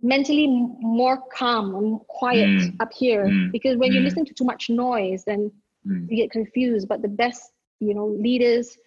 mentally 0.01 0.45
m- 0.45 0.75
more 0.81 1.21
calm 1.37 1.75
and 1.75 1.99
quiet 2.07 2.49
Mm. 2.49 2.79
up 2.79 2.91
here 2.93 3.25
Mm. 3.27 3.51
because 3.51 3.77
when 3.77 3.93
you 3.93 4.01
Mm. 4.01 4.03
listen 4.03 4.25
to 4.25 4.33
too 4.33 4.45
much 4.45 4.69
noise 4.69 5.23
then 5.25 5.51
Mm. 5.87 6.07
you 6.09 6.17
get 6.17 6.31
confused 6.31 6.87
but 6.87 7.01
the 7.01 7.07
best 7.23 7.53
you 7.79 7.93
know 7.93 8.07
leaders 8.07 8.77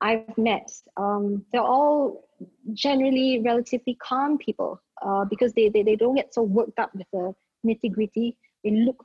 i've 0.00 0.36
met 0.38 0.68
um, 0.96 1.44
they're 1.52 1.70
all 1.78 2.24
generally 2.72 3.40
relatively 3.44 3.94
calm 4.02 4.36
people 4.38 4.80
uh, 5.02 5.24
because 5.24 5.52
they, 5.54 5.68
they, 5.68 5.82
they 5.82 5.96
don't 5.96 6.14
get 6.16 6.32
so 6.34 6.42
worked 6.42 6.78
up 6.78 6.90
with 6.94 7.06
the 7.12 7.34
nitty 7.66 7.90
gritty 7.92 8.36
they 8.64 8.70
look 8.70 9.04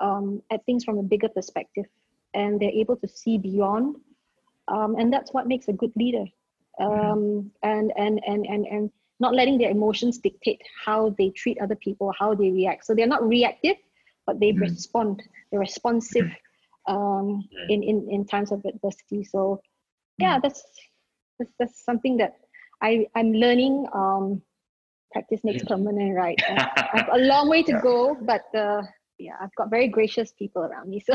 um, 0.00 0.42
at 0.50 0.64
things 0.66 0.84
from 0.84 0.98
a 0.98 1.02
bigger 1.02 1.28
perspective 1.28 1.86
and 2.34 2.60
they're 2.60 2.70
able 2.70 2.96
to 2.96 3.08
see 3.08 3.38
beyond 3.38 3.96
um, 4.68 4.96
and 4.98 5.12
that's 5.12 5.32
what 5.32 5.46
makes 5.46 5.68
a 5.68 5.72
good 5.72 5.92
leader. 5.96 6.24
Um, 6.80 7.50
and, 7.62 7.92
and 7.96 8.20
and 8.26 8.46
and 8.46 8.66
and 8.66 8.90
not 9.20 9.34
letting 9.34 9.58
their 9.58 9.70
emotions 9.70 10.18
dictate 10.18 10.62
how 10.84 11.10
they 11.18 11.30
treat 11.30 11.58
other 11.60 11.76
people 11.76 12.12
how 12.18 12.34
they 12.34 12.50
react. 12.50 12.86
So 12.86 12.94
they're 12.94 13.06
not 13.06 13.26
reactive 13.26 13.76
but 14.26 14.40
they 14.40 14.52
Mm. 14.52 14.60
respond. 14.60 15.22
They're 15.50 15.60
responsive 15.60 16.30
um, 16.88 17.48
in, 17.68 17.82
in 17.82 18.08
in 18.10 18.24
times 18.26 18.52
of 18.52 18.64
adversity. 18.64 19.24
So 19.24 19.60
yeah 20.18 20.38
that's 20.42 20.62
that's, 21.38 21.52
that's 21.58 21.84
something 21.84 22.16
that 22.18 22.34
i 22.82 23.06
i'm 23.14 23.32
learning 23.32 23.86
um, 23.94 24.42
practice 25.12 25.40
makes 25.44 25.62
permanent 25.64 26.14
right? 26.16 26.38
Uh, 26.48 26.64
i've 26.94 27.08
a 27.12 27.18
long 27.18 27.48
way 27.48 27.62
to 27.62 27.72
go 27.82 28.16
but 28.22 28.42
uh, 28.54 28.82
yeah 29.20 29.36
i've 29.40 29.54
got 29.56 29.68
very 29.70 29.88
gracious 29.88 30.32
people 30.32 30.62
around 30.62 30.88
me 30.88 30.98
so 31.00 31.14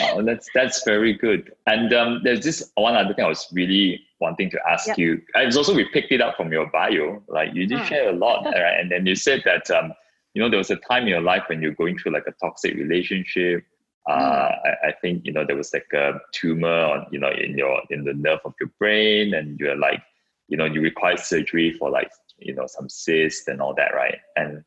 oh, 0.00 0.22
that's 0.22 0.48
that's 0.54 0.82
very 0.84 1.12
good. 1.14 1.52
And 1.66 1.92
um, 1.92 2.20
there's 2.24 2.44
this 2.44 2.70
one 2.74 2.94
other 2.94 3.14
thing 3.14 3.24
I 3.24 3.28
was 3.28 3.48
really 3.52 4.00
wanting 4.20 4.50
to 4.50 4.58
ask 4.68 4.86
Yep. 4.88 4.98
you. 4.98 5.10
And 5.34 5.46
It's 5.48 5.56
also 5.56 5.74
we 5.74 5.84
picked 5.92 6.12
it 6.12 6.20
up 6.20 6.36
from 6.36 6.52
your 6.52 6.66
bio. 6.70 7.22
Like 7.28 7.50
you 7.54 7.66
did 7.66 7.78
Ah. 7.80 7.84
share 7.84 8.08
a 8.10 8.12
lot, 8.12 8.44
right? 8.64 8.78
And 8.80 8.90
then 8.90 9.06
you 9.06 9.14
said 9.14 9.42
that 9.44 9.70
um, 9.70 9.92
you 10.34 10.42
know 10.42 10.48
there 10.48 10.58
was 10.58 10.70
a 10.70 10.76
time 10.76 11.02
in 11.04 11.08
your 11.08 11.20
life 11.22 11.44
when 11.48 11.62
you're 11.62 11.74
going 11.82 11.98
through 11.98 12.12
like 12.12 12.26
a 12.28 12.34
toxic 12.44 12.74
relationship. 12.74 13.64
Uh, 14.08 14.48
Hmm. 14.48 14.68
I, 14.68 14.88
I 14.88 14.92
think 15.00 15.24
you 15.26 15.32
know 15.32 15.44
there 15.46 15.56
was 15.56 15.72
like 15.72 15.90
a 15.94 16.20
tumor 16.32 16.68
on 16.92 17.06
you 17.10 17.18
know 17.18 17.30
in 17.30 17.56
your 17.56 17.80
in 17.90 18.04
the 18.04 18.14
nerve 18.14 18.40
of 18.44 18.54
your 18.60 18.70
brain, 18.78 19.34
and 19.34 19.58
you're 19.58 19.76
like 19.76 20.02
you 20.48 20.56
know 20.56 20.64
you 20.66 20.80
required 20.80 21.20
surgery 21.20 21.72
for 21.78 21.88
like 21.90 22.10
you 22.38 22.54
know 22.54 22.66
some 22.66 22.88
cyst 22.88 23.48
and 23.48 23.60
all 23.62 23.74
that, 23.74 23.94
right? 23.94 24.18
And 24.36 24.64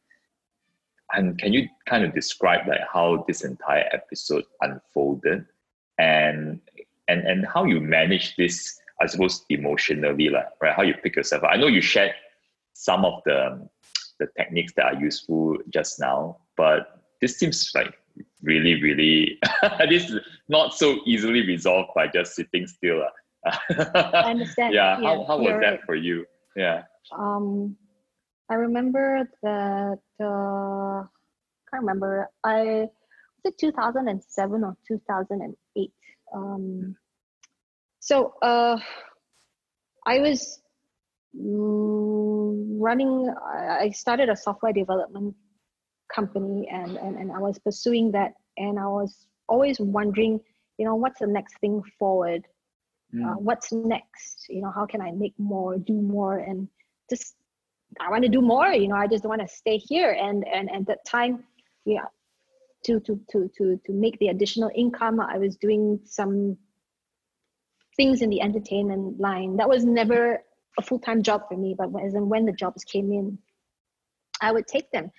and 1.14 1.38
can 1.38 1.53
you 1.53 1.68
kind 1.86 2.03
of 2.03 2.14
describe 2.14 2.68
like 2.68 2.82
how 2.91 3.24
this 3.28 3.43
entire 3.43 3.88
episode 3.93 4.43
unfolded? 4.62 5.45
And 5.97 6.60
and 7.08 7.22
and 7.28 7.45
how 7.45 7.64
you 7.66 7.80
manage 7.80 8.36
this 8.36 8.80
i 9.01 9.06
suppose 9.06 9.45
emotionally 9.49 10.30
like, 10.30 10.47
right 10.62 10.74
how 10.74 10.82
you 10.82 10.93
pick 11.03 11.16
yourself 11.16 11.43
up? 11.43 11.49
I 11.51 11.58
know 11.58 11.68
you 11.68 11.82
shared 11.82 12.14
some 12.74 13.06
of 13.06 13.22
the 13.26 13.68
the 14.20 14.28
techniques 14.38 14.74
that 14.76 14.86
are 14.86 14.99
useful 14.99 15.58
just 15.70 15.99
now 15.99 16.38
but 16.56 17.01
this 17.22 17.38
seems 17.38 17.72
like 17.76 17.93
really 18.41 18.82
really 18.82 19.39
this 19.89 20.10
is 20.10 20.20
not 20.47 20.74
so 20.74 20.99
easily 21.06 21.45
resolved 21.45 21.89
by 21.95 22.08
just 22.08 22.36
sitting 22.36 22.68
still 22.68 23.01
uh. 23.01 23.58
i 24.14 24.32
understand. 24.32 24.74
Yeah, 24.74 24.95
how, 24.95 25.24
how 25.26 25.38
was 25.38 25.60
that 25.62 25.84
for 25.86 25.93
you? 25.93 26.26
Yeah. 26.56 26.84
Um 27.12 27.76
i 28.50 28.54
remember 28.54 29.28
that 29.43 30.00
uh 30.24 31.04
can't 31.70 31.84
remember 31.84 32.30
i 32.43 32.62
was 32.64 32.89
it 33.46 33.58
2007 33.58 34.64
or 34.64 34.78
2008 34.88 35.91
um 36.34 36.96
so 38.00 38.34
uh 38.41 38.78
i 40.06 40.20
was 40.20 40.62
running. 41.38 43.34
I 43.46 43.89
started 43.91 44.30
a 44.30 44.36
software 44.36 44.74
development 44.74 45.36
company, 46.14 46.68
and 46.72 46.98
and 46.98 47.18
and 47.18 47.32
I 47.32 47.39
was 47.39 47.60
pursuing 47.60 48.12
that, 48.12 48.34
and 48.58 48.80
I 48.80 48.88
was 48.88 49.28
always 49.48 49.80
wondering, 49.80 50.39
you 50.78 50.86
know, 50.86 50.96
what's 50.96 51.20
the 51.20 51.28
next 51.28 51.60
thing 51.60 51.82
forward? 52.00 52.46
Mm. 53.14 53.26
Uh, 53.26 53.36
what's 53.39 53.72
next? 53.72 54.46
You 54.50 54.62
know, 54.62 54.72
how 54.74 54.86
can 54.86 55.02
I 55.02 55.12
make 55.12 55.34
more, 55.38 55.78
do 55.78 55.93
more, 55.93 56.39
and 56.39 56.68
just 57.10 57.36
I 58.00 58.10
want 58.10 58.24
to 58.24 58.30
do 58.30 58.42
more. 58.42 58.68
You 58.68 58.88
know, 58.88 58.96
I 58.96 59.08
just 59.08 59.26
want 59.26 59.42
to 59.42 59.48
stay 59.48 59.78
here. 59.78 60.12
And 60.12 60.46
and 60.48 60.72
at 60.72 60.86
that 60.88 61.06
time, 61.06 61.44
yeah, 61.86 62.06
to 62.86 63.00
to 63.02 63.20
to 63.32 63.50
to 63.58 63.80
to 63.86 63.94
make 63.94 64.20
the 64.20 64.28
additional 64.28 64.72
income, 64.76 65.20
I 65.20 65.38
was 65.38 65.56
doing 65.56 66.00
some 66.06 66.58
things 67.96 68.22
in 68.22 68.30
the 68.30 68.42
entertainment 68.42 69.20
line. 69.20 69.58
That 69.58 69.70
was 69.70 69.86
never 69.86 70.42
a 70.78 70.82
full 70.82 71.00
time 71.00 71.24
job 71.24 71.44
for 71.48 71.58
me, 71.58 71.76
but 71.78 71.92
when, 71.92 72.30
when 72.30 72.46
the 72.46 72.52
jobs 72.52 72.84
came 72.84 73.12
in, 73.12 73.38
I 74.42 74.52
would 74.52 74.68
take 74.68 74.92
them. 74.92 75.12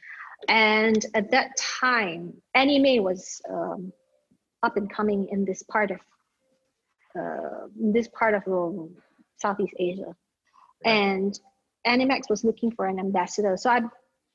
And 0.48 1.04
at 1.14 1.30
that 1.30 1.56
time, 1.56 2.34
anime 2.54 3.02
was 3.02 3.40
um, 3.50 3.92
up 4.62 4.76
and 4.76 4.92
coming 4.92 5.28
in 5.30 5.44
this 5.44 5.62
part 5.62 5.90
of 5.90 5.98
uh, 7.18 7.68
this 7.74 8.08
part 8.08 8.34
of 8.34 8.42
um, 8.46 8.94
Southeast 9.38 9.72
Asia, 9.78 10.14
and 10.84 11.38
Animax 11.86 12.28
was 12.28 12.44
looking 12.44 12.70
for 12.70 12.86
an 12.86 12.98
ambassador. 12.98 13.56
So 13.56 13.70
I 13.70 13.80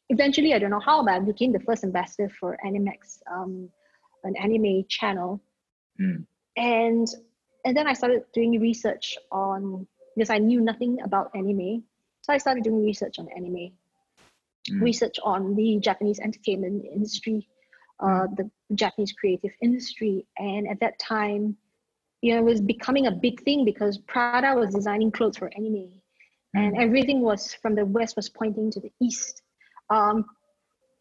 eventually, 0.10 0.54
I 0.54 0.60
don't 0.60 0.72
know 0.72 0.80
how, 0.80 1.04
but 1.04 1.14
I 1.14 1.20
became 1.20 1.52
the 1.52 1.60
first 1.60 1.84
ambassador 1.84 2.30
for 2.39 2.58
Animax, 2.66 3.22
um, 3.32 3.70
an 4.24 4.36
anime 4.38 4.86
channel. 4.88 5.41
Mm. 5.99 6.26
And 6.58 7.08
and 7.64 7.78
then 7.78 7.88
I 7.88 7.93
started 7.93 8.24
doing 8.34 8.60
research 8.60 9.18
on 9.32 9.88
because 10.16 10.30
I 10.30 10.39
knew 10.39 10.62
nothing 10.62 10.99
about 11.04 11.32
anime. 11.36 11.84
So 12.22 12.34
I 12.34 12.38
started 12.38 12.64
doing 12.64 12.84
research 12.84 13.20
on 13.20 13.28
anime, 13.36 13.72
mm. 14.70 14.82
research 14.82 15.18
on 15.24 15.56
the 15.56 15.80
Japanese 15.80 16.20
entertainment 16.20 16.86
industry, 16.86 17.47
uh, 17.99 18.28
the 18.36 18.49
Japanese 18.76 19.14
creative 19.14 19.52
industry. 19.62 20.26
And 20.38 20.68
at 20.68 20.80
that 20.82 20.99
time, 20.99 21.56
you 22.22 22.34
know, 22.34 22.39
it 22.39 22.45
was 22.45 22.62
becoming 22.62 23.08
a 23.08 23.12
big 23.12 23.41
thing 23.43 23.66
because 23.66 23.97
Prada 23.97 24.56
was 24.56 24.74
designing 24.74 25.12
clothes 25.12 25.38
for 25.38 25.52
anime. 25.56 26.01
And 26.54 26.78
everything 26.78 27.22
was 27.22 27.54
from 27.54 27.76
the 27.76 27.86
west 27.86 28.16
was 28.16 28.30
pointing 28.30 28.72
to 28.72 28.80
the 28.80 28.91
east. 29.02 29.41
Um, 29.89 30.26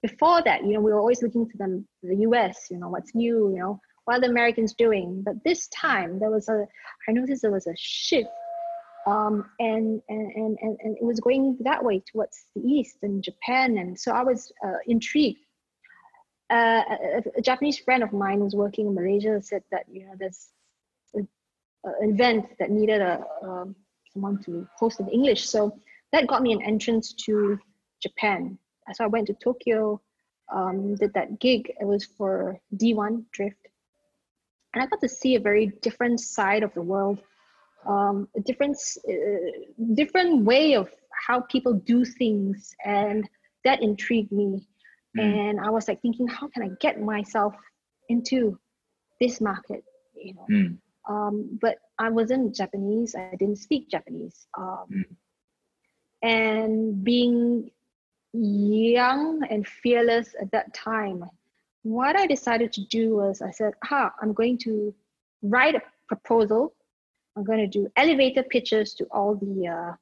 before 0.02 0.42
that, 0.44 0.64
you 0.64 0.72
know, 0.72 0.80
we 0.80 0.92
were 0.92 1.00
always 1.00 1.22
looking 1.22 1.48
to 1.48 1.56
them, 1.58 1.86
the 2.02 2.16
US, 2.16 2.68
you 2.70 2.78
know, 2.78 2.88
what's 2.88 3.14
new, 3.14 3.50
you 3.50 3.58
know, 3.58 3.80
what 4.04 4.16
are 4.16 4.20
the 4.20 4.28
Americans 4.28 4.74
doing? 4.74 5.22
But 5.24 5.42
this 5.44 5.68
time 5.68 6.18
there 6.18 6.30
was 6.30 6.48
a, 6.48 6.66
I 7.08 7.12
noticed 7.12 7.42
there 7.42 7.50
was 7.50 7.66
a 7.66 7.74
shift 7.76 8.28
um, 9.06 9.50
and, 9.58 10.00
and, 10.08 10.58
and, 10.60 10.78
and 10.82 10.96
it 10.96 11.04
was 11.04 11.20
going 11.20 11.56
that 11.60 11.82
way 11.82 12.02
towards 12.12 12.46
the 12.54 12.62
east 12.62 12.98
and 13.02 13.22
Japan. 13.22 13.78
And 13.78 13.98
so 13.98 14.12
I 14.12 14.22
was 14.22 14.52
uh, 14.64 14.78
intrigued. 14.86 15.40
Uh, 16.50 16.82
a, 16.90 17.22
a, 17.38 17.40
Japanese 17.40 17.78
friend 17.78 18.02
of 18.02 18.12
mine 18.12 18.40
was 18.40 18.56
working 18.56 18.88
in 18.88 18.94
Malaysia 18.94 19.40
said 19.40 19.62
that 19.70 19.84
you 19.88 20.04
know 20.04 20.14
there's 20.18 20.48
an 21.14 21.28
event 22.00 22.44
that 22.58 22.70
needed 22.72 23.00
a 23.00 23.22
um, 23.40 23.76
someone 24.12 24.42
to 24.44 24.66
host 24.76 25.00
in 25.00 25.08
English. 25.08 25.48
So 25.48 25.76
that 26.12 26.26
got 26.26 26.42
me 26.42 26.52
an 26.52 26.62
entrance 26.62 27.12
to 27.24 27.58
Japan. 28.02 28.58
So 28.92 29.04
I 29.04 29.06
went 29.06 29.28
to 29.28 29.34
Tokyo, 29.34 30.00
um, 30.52 30.96
did 30.96 31.14
that 31.14 31.38
gig. 31.38 31.72
It 31.80 31.84
was 31.84 32.04
for 32.04 32.58
D1 32.76 33.24
Drift, 33.32 33.68
and 34.74 34.82
I 34.82 34.86
got 34.86 35.00
to 35.00 35.08
see 35.08 35.36
a 35.36 35.40
very 35.40 35.66
different 35.82 36.20
side 36.20 36.62
of 36.62 36.74
the 36.74 36.82
world, 36.82 37.20
um, 37.86 38.28
a 38.36 38.40
different 38.40 38.76
uh, 39.08 39.14
different 39.94 40.44
way 40.44 40.74
of 40.74 40.90
how 41.26 41.40
people 41.40 41.74
do 41.74 42.04
things, 42.04 42.74
and 42.84 43.28
that 43.64 43.82
intrigued 43.82 44.32
me. 44.32 44.66
Mm. 45.16 45.50
And 45.50 45.60
I 45.60 45.70
was 45.70 45.88
like 45.88 46.00
thinking, 46.02 46.26
how 46.26 46.48
can 46.48 46.62
I 46.62 46.70
get 46.80 47.00
myself 47.00 47.54
into 48.08 48.58
this 49.20 49.40
market? 49.40 49.84
You 50.16 50.34
know, 50.34 50.46
mm. 50.50 50.78
Um, 51.08 51.58
but 51.60 51.78
I 51.98 52.10
wasn't 52.10 52.54
Japanese. 52.54 53.14
I 53.14 53.34
didn't 53.38 53.56
speak 53.56 53.88
Japanese. 53.90 54.46
Um, 54.56 54.86
mm. 54.90 55.04
And 56.22 57.02
being 57.02 57.70
young 58.32 59.42
and 59.48 59.66
fearless 59.66 60.34
at 60.40 60.50
that 60.52 60.74
time, 60.74 61.24
what 61.82 62.16
I 62.16 62.26
decided 62.26 62.72
to 62.74 62.84
do 62.86 63.16
was 63.16 63.40
I 63.40 63.50
said, 63.50 63.72
ah, 63.90 64.12
I'm 64.20 64.32
going 64.32 64.58
to 64.58 64.94
write 65.42 65.74
a 65.74 65.82
proposal. 66.08 66.74
I'm 67.36 67.44
going 67.44 67.60
to 67.60 67.66
do 67.66 67.90
elevator 67.96 68.42
pitches 68.42 68.94
to 68.94 69.04
all 69.10 69.34
the 69.34 69.68
uh, 69.68 69.92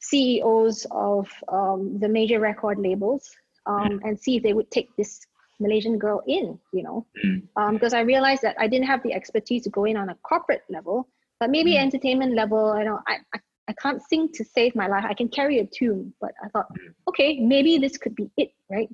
CEOs 0.00 0.86
of 0.90 1.28
um, 1.48 1.98
the 1.98 2.08
major 2.08 2.40
record 2.40 2.78
labels 2.78 3.30
um, 3.66 4.00
and 4.04 4.18
see 4.18 4.36
if 4.36 4.42
they 4.42 4.52
would 4.52 4.70
take 4.70 4.94
this 4.96 5.26
Malaysian 5.64 5.98
girl 5.98 6.22
in, 6.26 6.58
you 6.72 6.82
know, 6.82 7.06
mm. 7.24 7.42
um, 7.56 7.74
because 7.74 7.94
I 7.94 8.00
realized 8.12 8.42
that 8.42 8.56
I 8.58 8.66
didn't 8.68 8.86
have 8.86 9.02
the 9.02 9.12
expertise 9.12 9.62
to 9.64 9.70
go 9.70 9.84
in 9.84 9.96
on 9.96 10.08
a 10.10 10.16
corporate 10.30 10.64
level, 10.68 11.08
but 11.40 11.50
maybe 11.50 11.72
mm. 11.72 11.80
entertainment 11.80 12.34
level, 12.34 12.78
you 12.78 12.84
know, 12.84 13.00
I, 13.06 13.18
I, 13.34 13.38
I 13.68 13.72
can't 13.74 14.02
sing 14.02 14.28
to 14.34 14.44
save 14.44 14.74
my 14.74 14.86
life. 14.86 15.04
I 15.08 15.14
can 15.14 15.28
carry 15.28 15.58
a 15.58 15.66
tune, 15.66 16.12
but 16.20 16.32
I 16.44 16.48
thought, 16.48 16.68
mm. 16.72 16.94
okay, 17.08 17.40
maybe 17.40 17.78
this 17.78 17.96
could 17.96 18.14
be 18.14 18.30
it, 18.36 18.50
right? 18.70 18.88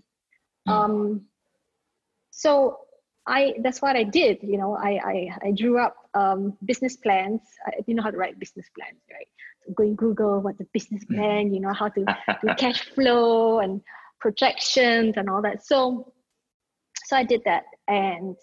Mm. 0.69 0.73
Um, 0.73 1.23
so 2.31 2.79
I 3.27 3.55
that's 3.63 3.83
what 3.83 3.97
I 3.97 4.05
did. 4.05 4.39
You 4.43 4.59
know, 4.59 4.77
I 4.77 4.93
I, 5.13 5.17
I 5.49 5.51
drew 5.53 5.79
up 5.79 5.95
um, 6.15 6.57
business 6.65 6.97
plans. 6.97 7.41
I 7.67 7.73
didn't 7.77 7.97
know 7.97 8.03
how 8.03 8.11
to 8.11 8.17
write 8.17 8.39
business 8.39 8.67
plans, 8.77 9.01
right? 9.11 9.29
So 9.67 9.73
going 9.75 9.95
Google 9.97 10.41
what 10.41 10.57
the 10.59 10.67
business 10.73 11.05
mm. 11.05 11.17
plan. 11.17 11.55
You 11.55 11.61
know 11.61 11.73
how 11.73 11.89
to 11.89 12.05
do 12.43 12.55
cash 12.59 12.81
flow 12.95 13.61
and 13.61 13.83
projections 14.21 15.15
and 15.17 15.29
all 15.29 15.43
that. 15.43 15.65
So 15.67 16.13
so 17.11 17.17
I 17.17 17.25
did 17.25 17.43
that, 17.45 17.65
and 17.89 18.37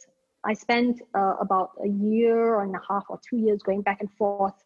I 0.46 0.54
spent 0.54 1.02
uh, 1.16 1.36
about 1.40 1.72
a 1.82 1.88
year 1.88 2.60
and 2.60 2.76
a 2.76 2.82
half 2.90 3.06
or 3.08 3.18
two 3.28 3.38
years 3.38 3.62
going 3.64 3.82
back 3.82 4.02
and 4.02 4.12
forth, 4.18 4.62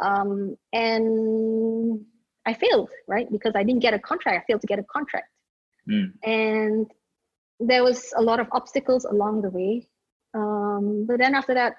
um, 0.00 0.56
and 0.72 2.06
I 2.46 2.54
failed, 2.54 2.88
right? 3.06 3.30
Because 3.30 3.52
I 3.54 3.64
didn't 3.64 3.82
get 3.82 3.92
a 3.92 3.98
contract. 3.98 4.38
I 4.38 4.44
failed 4.46 4.62
to 4.62 4.66
get 4.66 4.78
a 4.78 4.82
contract. 4.84 5.28
Mm. 5.86 6.12
And 6.22 6.90
there 7.60 7.84
was 7.84 8.14
a 8.16 8.22
lot 8.22 8.40
of 8.40 8.46
obstacles 8.52 9.04
along 9.04 9.42
the 9.42 9.50
way. 9.50 9.88
Um, 10.32 11.04
but 11.06 11.18
then 11.18 11.34
after 11.34 11.52
that, 11.52 11.74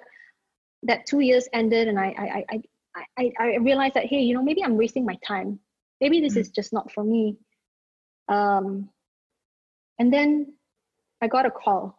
that 0.84 1.04
two 1.06 1.18
years 1.18 1.48
ended, 1.52 1.88
and 1.88 1.98
I, 1.98 2.14
I, 2.16 2.44
I, 2.48 2.62
I, 3.18 3.32
I 3.40 3.56
realized 3.56 3.94
that 3.94 4.06
hey, 4.06 4.20
you 4.20 4.34
know, 4.34 4.42
maybe 4.44 4.62
I'm 4.62 4.76
wasting 4.76 5.04
my 5.04 5.18
time. 5.26 5.58
Maybe 6.00 6.20
this 6.20 6.34
mm. 6.34 6.42
is 6.42 6.50
just 6.50 6.72
not 6.72 6.92
for 6.92 7.02
me. 7.02 7.38
Um, 8.28 8.88
and 9.98 10.12
then 10.12 10.54
I 11.22 11.28
got 11.28 11.46
a 11.46 11.50
call 11.50 11.96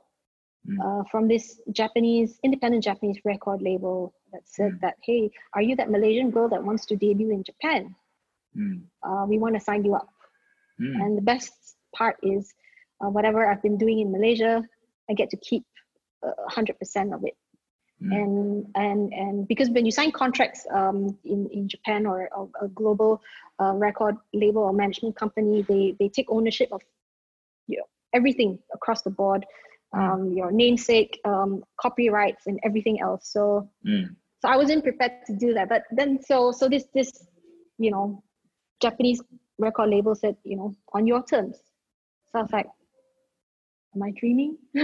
mm. 0.67 0.77
uh, 0.83 1.03
from 1.09 1.27
this 1.27 1.59
Japanese 1.71 2.39
independent 2.43 2.83
Japanese 2.83 3.19
record 3.23 3.61
label 3.61 4.13
that 4.33 4.41
said 4.45 4.73
mm. 4.73 4.81
that 4.81 4.95
hey, 5.03 5.31
are 5.53 5.61
you 5.61 5.75
that 5.75 5.89
Malaysian 5.89 6.31
girl 6.31 6.49
that 6.49 6.63
wants 6.63 6.85
to 6.87 6.95
debut 6.95 7.31
in 7.31 7.43
Japan? 7.43 7.95
Mm. 8.57 8.83
Uh, 9.03 9.25
we 9.27 9.37
want 9.37 9.55
to 9.55 9.61
sign 9.61 9.83
you 9.85 9.95
up. 9.95 10.09
Mm. 10.79 10.95
And 11.01 11.17
the 11.17 11.21
best 11.21 11.53
part 11.95 12.17
is 12.23 12.53
uh, 13.03 13.09
whatever 13.09 13.49
I've 13.49 13.61
been 13.61 13.77
doing 13.77 13.99
in 13.99 14.11
Malaysia, 14.11 14.63
I 15.09 15.13
get 15.13 15.29
to 15.31 15.37
keep 15.37 15.63
uh, 16.25 16.31
hundred 16.47 16.79
percent 16.79 17.13
of 17.13 17.23
it. 17.23 17.35
Mm. 18.01 18.15
And 18.15 18.65
and 18.75 19.13
and 19.13 19.47
because 19.47 19.69
when 19.69 19.85
you 19.85 19.91
sign 19.91 20.11
contracts 20.11 20.65
um, 20.71 21.17
in 21.23 21.47
in 21.51 21.67
Japan 21.67 22.05
or, 22.05 22.29
or 22.35 22.49
a 22.61 22.67
global 22.67 23.21
uh, 23.59 23.73
record 23.73 24.15
label 24.33 24.63
or 24.63 24.73
management 24.73 25.15
company, 25.15 25.61
they 25.67 25.95
they 25.99 26.09
take 26.09 26.25
ownership 26.29 26.69
of 26.71 26.81
everything 28.13 28.59
across 28.73 29.01
the 29.01 29.09
board, 29.09 29.45
mm. 29.93 29.99
um, 29.99 30.33
your 30.33 30.51
namesake, 30.51 31.19
um, 31.25 31.63
copyrights, 31.79 32.47
and 32.47 32.59
everything 32.63 33.01
else. 33.01 33.29
So 33.31 33.69
mm. 33.87 34.07
so 34.41 34.49
I 34.49 34.57
wasn't 34.57 34.83
prepared 34.83 35.25
to 35.27 35.35
do 35.35 35.53
that. 35.53 35.69
But 35.69 35.83
then 35.91 36.19
so 36.21 36.51
so 36.51 36.69
this 36.69 36.85
this 36.93 37.11
you 37.77 37.91
know 37.91 38.23
Japanese 38.81 39.21
record 39.57 39.89
label 39.89 40.15
said 40.15 40.35
you 40.43 40.57
know 40.57 40.75
on 40.93 41.07
your 41.07 41.23
terms. 41.23 41.57
So 42.31 42.39
I 42.39 42.41
was 42.43 42.51
like, 42.51 42.67
am 43.95 44.03
I 44.03 44.11
dreaming? 44.11 44.57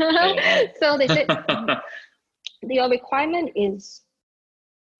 so 0.79 0.97
they 0.97 1.07
said, 1.07 1.27
your 2.63 2.89
requirement 2.89 3.51
is 3.55 4.03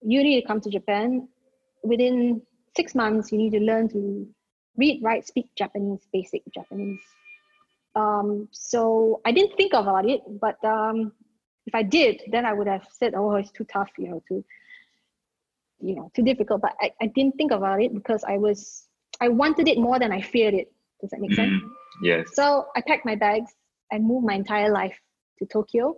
you 0.00 0.22
need 0.22 0.40
to 0.40 0.46
come 0.46 0.60
to 0.62 0.70
Japan. 0.70 1.28
Within 1.82 2.42
six 2.76 2.94
months, 2.94 3.32
you 3.32 3.38
need 3.38 3.52
to 3.52 3.60
learn 3.60 3.88
to 3.90 4.26
read, 4.76 5.02
write, 5.02 5.26
speak 5.26 5.46
Japanese, 5.56 6.00
basic 6.12 6.42
Japanese. 6.54 7.00
Um, 7.98 8.48
so 8.52 9.20
I 9.24 9.32
didn't 9.32 9.56
think 9.56 9.72
about 9.72 10.08
it, 10.08 10.20
but 10.40 10.62
um, 10.64 11.12
if 11.66 11.74
I 11.74 11.82
did, 11.82 12.22
then 12.30 12.46
I 12.46 12.52
would 12.52 12.68
have 12.68 12.86
said, 12.92 13.14
oh, 13.14 13.34
it's 13.34 13.50
too 13.50 13.64
tough, 13.64 13.90
you 13.98 14.08
know, 14.08 14.22
too, 14.28 14.44
you 15.80 15.96
know, 15.96 16.10
too 16.14 16.22
difficult. 16.22 16.62
But 16.62 16.74
I, 16.80 16.92
I 17.02 17.06
didn't 17.06 17.36
think 17.36 17.52
about 17.52 17.82
it 17.82 17.92
because 17.92 18.22
I 18.24 18.38
was, 18.38 18.84
I 19.20 19.28
wanted 19.28 19.68
it 19.68 19.78
more 19.78 19.98
than 19.98 20.12
I 20.12 20.20
feared 20.20 20.54
it. 20.54 20.72
Does 21.00 21.10
that 21.10 21.20
make 21.20 21.32
mm-hmm. 21.32 21.58
sense? 21.58 21.72
Yes. 22.02 22.28
So 22.34 22.66
I 22.76 22.80
packed 22.80 23.04
my 23.04 23.16
bags 23.16 23.52
I 23.92 23.98
moved 23.98 24.26
my 24.26 24.34
entire 24.34 24.70
life 24.70 24.98
to 25.38 25.46
Tokyo. 25.46 25.96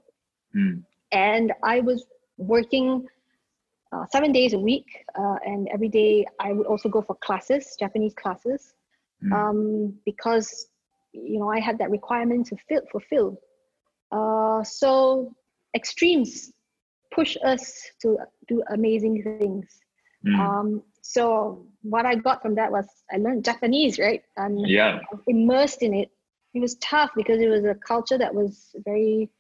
Mm. 0.57 0.83
And 1.13 1.53
I 1.63 1.81
was 1.81 2.07
working 2.37 3.07
uh, 3.93 4.07
seven 4.13 4.33
days 4.33 4.53
a 4.53 4.59
week, 4.59 4.87
uh, 5.19 5.37
and 5.45 5.69
every 5.73 5.89
day 5.89 6.25
I 6.39 6.53
would 6.53 6.67
also 6.67 6.89
go 6.89 7.03
for 7.03 7.17
classes, 7.17 7.77
Japanese 7.79 8.15
classes, 8.15 8.75
Mm. 9.23 9.33
um, 9.35 9.99
because 10.07 10.70
you 11.13 11.39
know 11.39 11.51
I 11.51 11.61
had 11.61 11.79
that 11.79 11.91
requirement 11.91 12.47
to 12.49 12.57
fill, 12.69 12.83
fulfill. 12.91 13.39
Uh, 14.13 14.65
so 14.65 15.33
extremes 15.75 16.53
push 17.15 17.37
us 17.45 17.73
to 18.03 18.19
do 18.49 18.63
amazing 18.71 19.23
things. 19.23 19.67
Mm. 20.27 20.39
Um, 20.39 20.83
so 21.03 21.67
what 21.83 22.07
I 22.07 22.15
got 22.15 22.43
from 22.43 22.55
that 22.57 22.71
was 22.71 22.87
I 23.13 23.17
learned 23.17 23.45
Japanese, 23.45 23.99
right? 23.99 24.23
And 24.37 24.69
yeah. 24.69 25.01
immersed 25.27 25.83
in 25.83 25.95
it. 25.95 26.11
It 26.55 26.61
was 26.61 26.75
tough 26.77 27.11
because 27.17 27.41
it 27.41 27.49
was 27.49 27.65
a 27.65 27.75
culture 27.75 28.19
that 28.19 28.35
was 28.35 28.75
very, 28.85 29.31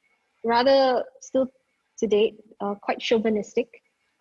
rather 0.45 1.05
still 1.21 1.49
to 1.99 2.07
date, 2.07 2.37
uh, 2.61 2.75
quite 2.77 3.01
chauvinistic. 3.01 3.69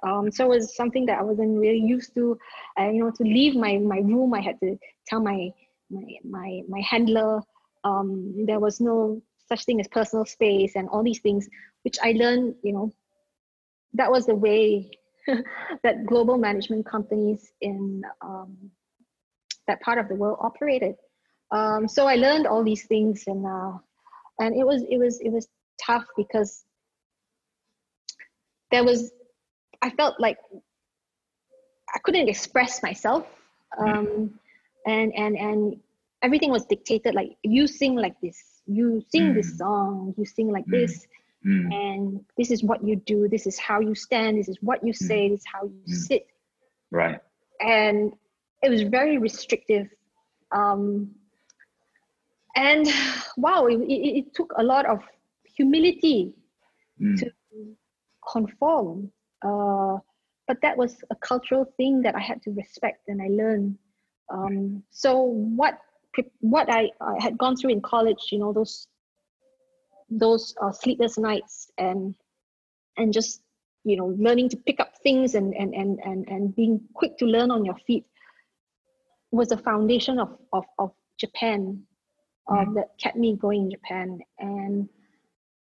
Um, 0.02 0.32
so 0.32 0.46
it 0.46 0.50
was 0.50 0.76
something 0.76 1.06
that 1.06 1.20
I 1.20 1.24
wasn't 1.24 1.60
really 1.60 1.80
used 1.80 2.14
to. 2.16 2.38
Uh, 2.80 2.90
you 2.90 3.04
know, 3.04 3.12
to 3.12 3.24
leave 3.24 3.56
my, 3.56 3.78
my 3.78 4.00
room, 4.00 4.34
I 4.34 4.42
had 4.42 4.60
to 4.62 4.78
tell 5.08 5.22
my 5.22 5.52
my 5.90 6.04
my, 6.24 6.62
my 6.68 6.82
handler 6.82 7.42
um, 7.84 8.46
there 8.46 8.60
was 8.60 8.80
no 8.80 9.22
such 9.48 9.66
thing 9.66 9.80
as 9.80 9.88
personal 9.88 10.26
space 10.26 10.76
and 10.76 10.88
all 10.90 11.04
these 11.04 11.20
things, 11.20 11.48
which 11.84 11.98
I 12.04 12.12
learned. 12.12 12.56
You 12.64 12.74
know, 12.74 12.92
that 13.94 14.12
was 14.12 14.26
the 14.26 14.36
way 14.36 14.92
that 15.84 16.06
global 16.06 16.38
management 16.38 16.86
companies 16.86 17.52
in 17.62 18.04
um, 18.22 18.72
that 19.68 19.82
part 19.82 19.98
of 19.98 20.08
the 20.08 20.16
world 20.16 20.38
operated. 20.42 20.96
Um, 21.52 21.88
so 21.88 22.08
I 22.08 22.16
learned 22.16 22.48
all 22.48 22.64
these 22.64 22.86
things, 22.86 23.24
and 23.28 23.46
uh, 23.46 23.78
and 24.40 24.56
it 24.56 24.66
was 24.66 24.84
it 24.90 24.98
was 24.98 25.20
it 25.22 25.32
was 25.32 25.48
tough 25.82 26.06
because 26.16 26.66
there 28.72 28.84
was 28.84 29.12
I 29.82 29.90
felt 29.92 30.20
like 30.20 30.38
I 31.96 32.00
couldn't 32.04 32.30
express 32.30 32.84
myself, 32.84 33.26
um, 33.80 34.40
and 34.86 35.14
and 35.16 35.38
and 35.38 35.76
everything 36.22 36.52
was 36.52 36.66
dictated. 36.66 37.14
Like 37.16 37.38
you 37.44 37.68
sing 37.68 37.96
like 37.96 38.20
this, 38.22 38.62
you 38.66 39.02
sing 39.10 39.34
this 39.34 39.52
Mm. 39.54 39.58
song, 39.58 40.14
you 40.18 40.26
sing 40.26 40.52
like 40.52 40.66
Mm. 40.68 40.72
this, 40.72 41.08
Mm. 41.46 41.72
and 41.72 42.26
this 42.38 42.52
is 42.52 42.64
what 42.64 42.84
you 42.84 42.96
do. 42.96 43.28
This 43.28 43.48
is 43.48 43.58
how 43.60 43.80
you 43.80 43.96
stand. 43.96 44.38
This 44.38 44.50
is 44.50 44.58
what 44.62 44.86
you 44.86 44.94
say. 44.94 45.30
This 45.30 45.42
is 45.42 45.48
how 45.54 45.66
you 45.66 45.82
Mm. 45.88 45.94
sit 45.94 46.28
Right. 46.92 47.20
and 47.62 48.14
it 48.62 48.70
was 48.70 48.84
very 48.84 49.18
restrictive 49.18 49.88
um, 50.52 51.10
and 52.56 52.86
wow 53.38 53.66
it, 53.68 53.80
it, 53.82 54.18
it 54.20 54.34
took 54.34 54.52
a 54.58 54.64
lot 54.64 54.86
of 54.86 55.00
humility 55.58 56.34
Mm. 57.02 57.18
to 57.18 57.30
conform 58.32 59.12
uh, 59.44 59.98
but 60.48 60.58
that 60.62 60.78
was 60.78 61.04
a 61.12 61.16
cultural 61.16 61.66
thing 61.78 62.02
that 62.02 62.16
i 62.16 62.20
had 62.20 62.42
to 62.42 62.52
respect 62.52 63.08
and 63.08 63.22
i 63.22 63.28
learned 63.28 63.78
um, 64.32 64.84
so 64.92 65.22
what 65.22 65.80
what 66.40 66.72
I, 66.72 66.90
I 67.02 67.16
had 67.22 67.38
gone 67.38 67.56
through 67.56 67.72
in 67.72 67.82
college 67.82 68.30
you 68.32 68.40
know 68.40 68.54
those 68.54 68.88
those 70.10 70.56
uh, 70.62 70.72
sleepless 70.72 71.18
nights 71.18 71.72
and 71.78 72.16
and 72.98 73.14
just 73.14 73.42
you 73.84 73.96
know 73.98 74.08
learning 74.18 74.50
to 74.50 74.58
pick 74.58 74.80
up 74.80 74.94
things 75.04 75.36
and 75.36 75.54
and 75.54 75.74
and 75.74 76.00
and, 76.04 76.28
and 76.28 76.56
being 76.56 76.82
quick 76.94 77.18
to 77.20 77.26
learn 77.26 77.52
on 77.52 77.66
your 77.66 77.76
feet 77.88 78.06
was 79.32 79.50
the 79.50 79.58
foundation 79.58 80.20
of 80.20 80.38
of, 80.54 80.66
of 80.80 80.92
japan 81.20 81.82
uh, 82.52 82.66
Mm. 82.66 82.74
that 82.76 82.98
kept 83.00 83.16
me 83.16 83.36
going 83.36 83.66
in 83.66 83.72
japan 83.72 84.20
and 84.40 84.90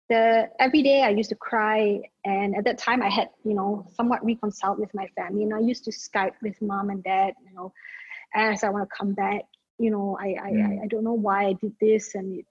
the 0.10 0.50
every 0.60 0.82
day 0.82 1.02
i 1.04 1.10
used 1.10 1.30
to 1.30 1.36
cry 1.36 2.00
and 2.26 2.56
at 2.56 2.64
that 2.64 2.78
time 2.78 3.02
i 3.04 3.10
had 3.10 3.30
you 3.44 3.54
know 3.54 3.86
somewhat 3.94 4.24
reconciled 4.26 4.80
with 4.80 4.94
my 4.94 5.08
family 5.16 5.44
and 5.44 5.54
i 5.54 5.60
used 5.60 5.84
to 5.84 5.92
skype 5.92 6.34
with 6.42 6.60
mom 6.62 6.90
and 6.90 7.04
dad 7.04 7.34
you 7.46 7.54
know 7.54 7.72
as 8.36 8.64
i 8.64 8.70
want 8.70 8.88
to 8.88 8.96
come 8.98 9.14
back 9.14 9.42
you 9.78 9.90
know 9.92 10.18
i 10.20 10.36
i, 10.48 10.52
Mm. 10.52 10.80
I, 10.80 10.84
I 10.84 10.88
don't 10.88 11.04
know 11.04 11.14
why 11.14 11.46
i 11.48 11.54
did 11.54 11.74
this 11.82 12.16
and 12.16 12.44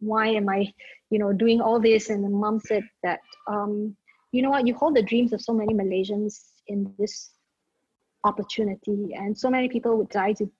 why 0.00 0.28
am 0.28 0.48
i 0.48 0.72
you 1.10 1.18
know 1.18 1.32
doing 1.32 1.60
all 1.60 1.80
this 1.80 2.10
and 2.10 2.24
the 2.24 2.28
mom 2.28 2.60
said 2.60 2.82
that 3.02 3.20
um 3.48 3.96
you 4.32 4.42
know 4.42 4.50
what 4.50 4.66
you 4.66 4.74
hold 4.74 4.96
the 4.96 5.02
dreams 5.02 5.32
of 5.32 5.40
so 5.40 5.52
many 5.52 5.72
malaysians 5.74 6.52
in 6.66 6.92
this 6.98 7.30
opportunity 8.24 9.10
and 9.14 9.36
so 9.36 9.50
many 9.50 9.68
people 9.68 9.96
would 9.96 10.08
die 10.08 10.32
to 10.32 10.50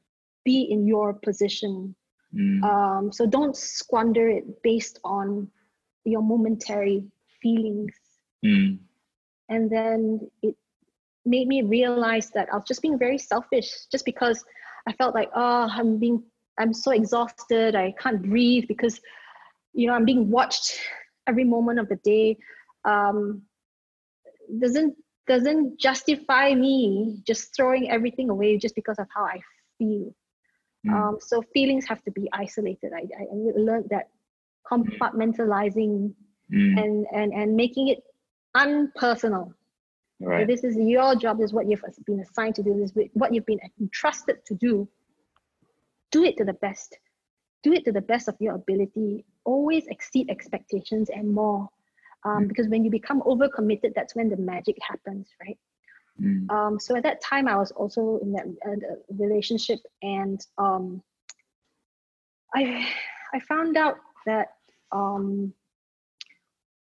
be 0.45 0.63
in 0.63 0.87
your 0.87 1.15
position 1.15 1.95
Mm. 2.35 2.65
um, 2.65 3.13
so 3.13 3.27
don't 3.27 3.57
squander 3.57 4.29
it 4.29 4.61
based 4.63 4.99
on 5.05 5.49
your 6.05 6.21
momentary 6.23 7.05
feelings 7.41 7.95
Mm. 8.45 8.79
and 9.49 9.71
then 9.71 10.21
it 10.43 10.57
made 11.27 11.49
me 11.49 11.63
realize 11.63 12.23
that 12.25 12.41
i 12.45 12.49
was 12.51 12.59
just 12.61 12.75
being 12.75 12.91
very 12.91 13.13
selfish 13.13 13.71
just 13.87 14.01
because 14.01 14.43
i 14.87 14.93
felt 14.93 15.15
like 15.15 15.29
oh 15.35 15.69
i'm 15.71 15.99
being 15.99 16.23
i'm 16.59 16.73
so 16.73 16.91
exhausted 16.93 17.75
i 17.75 17.93
can't 18.01 18.23
breathe 18.23 18.65
because 18.69 19.01
you 19.73 19.87
know 19.87 19.95
i'm 19.95 20.05
being 20.05 20.31
watched 20.31 20.79
every 21.27 21.45
moment 21.45 21.79
of 21.79 21.89
the 21.89 21.97
day 22.05 22.37
um, 22.85 23.43
doesn't 24.61 24.95
doesn't 25.27 25.79
justify 25.81 26.55
me 26.55 27.21
just 27.27 27.55
throwing 27.57 27.91
everything 27.91 28.29
away 28.31 28.57
just 28.59 28.75
because 28.75 28.99
of 28.99 29.07
how 29.15 29.25
i 29.25 29.41
feel 29.79 30.15
Mm. 30.87 30.93
um, 30.95 31.17
so 31.21 31.43
feelings 31.55 31.87
have 31.87 32.03
to 32.05 32.11
be 32.13 32.29
isolated 32.33 32.93
i, 32.95 33.01
I 33.01 33.25
learned 33.57 33.87
that 33.91 34.09
compartmentalizing 34.71 36.13
Mm. 36.53 36.79
and 36.79 37.07
and 37.13 37.33
and 37.33 37.57
making 37.57 37.89
it 37.89 38.03
unpersonal 38.57 39.53
Right. 40.27 40.47
this 40.47 40.65
is 40.65 40.77
your 40.77 41.15
job 41.17 41.39
this 41.39 41.47
is 41.51 41.53
what 41.53 41.69
you've 41.69 41.85
been 42.07 42.21
assigned 42.21 42.55
to 42.57 42.63
do 42.63 42.75
this 42.79 42.91
is 42.97 43.09
what 43.15 43.33
you've 43.35 43.47
been 43.47 43.61
entrusted 43.81 44.45
to 44.47 44.55
do 44.55 44.89
do 46.11 46.25
it 46.25 46.37
to 46.39 46.45
the 46.45 46.55
best 46.55 46.99
do 47.63 47.73
it 47.73 47.85
to 47.85 47.93
the 47.93 48.01
best 48.01 48.29
of 48.29 48.37
your 48.41 48.55
ability 48.55 49.25
always 49.45 49.87
exceed 49.89 50.31
expectations 50.31 51.11
and 51.11 51.33
more 51.33 51.69
um, 52.25 52.45
Mm. 52.45 52.49
because 52.49 52.69
when 52.69 52.85
you 52.85 52.91
become 52.91 53.21
overcommitted 53.23 53.93
that's 53.95 54.15
when 54.15 54.29
the 54.31 54.37
magic 54.37 54.77
happens 54.89 55.29
right 55.43 55.59
Mm. 56.21 56.49
um, 56.51 56.79
so 56.79 56.95
at 56.97 57.03
that 57.03 57.21
time 57.21 57.49
i 57.49 57.57
was 57.57 57.73
also 57.73 58.19
in 58.23 58.33
that 58.33 58.47
uh, 58.67 58.77
relationship 59.19 59.81
and 60.03 60.47
um, 60.59 61.03
i 62.55 62.87
i 63.35 63.41
found 63.41 63.77
out 63.77 63.97
that 64.27 64.49
um, 64.93 65.53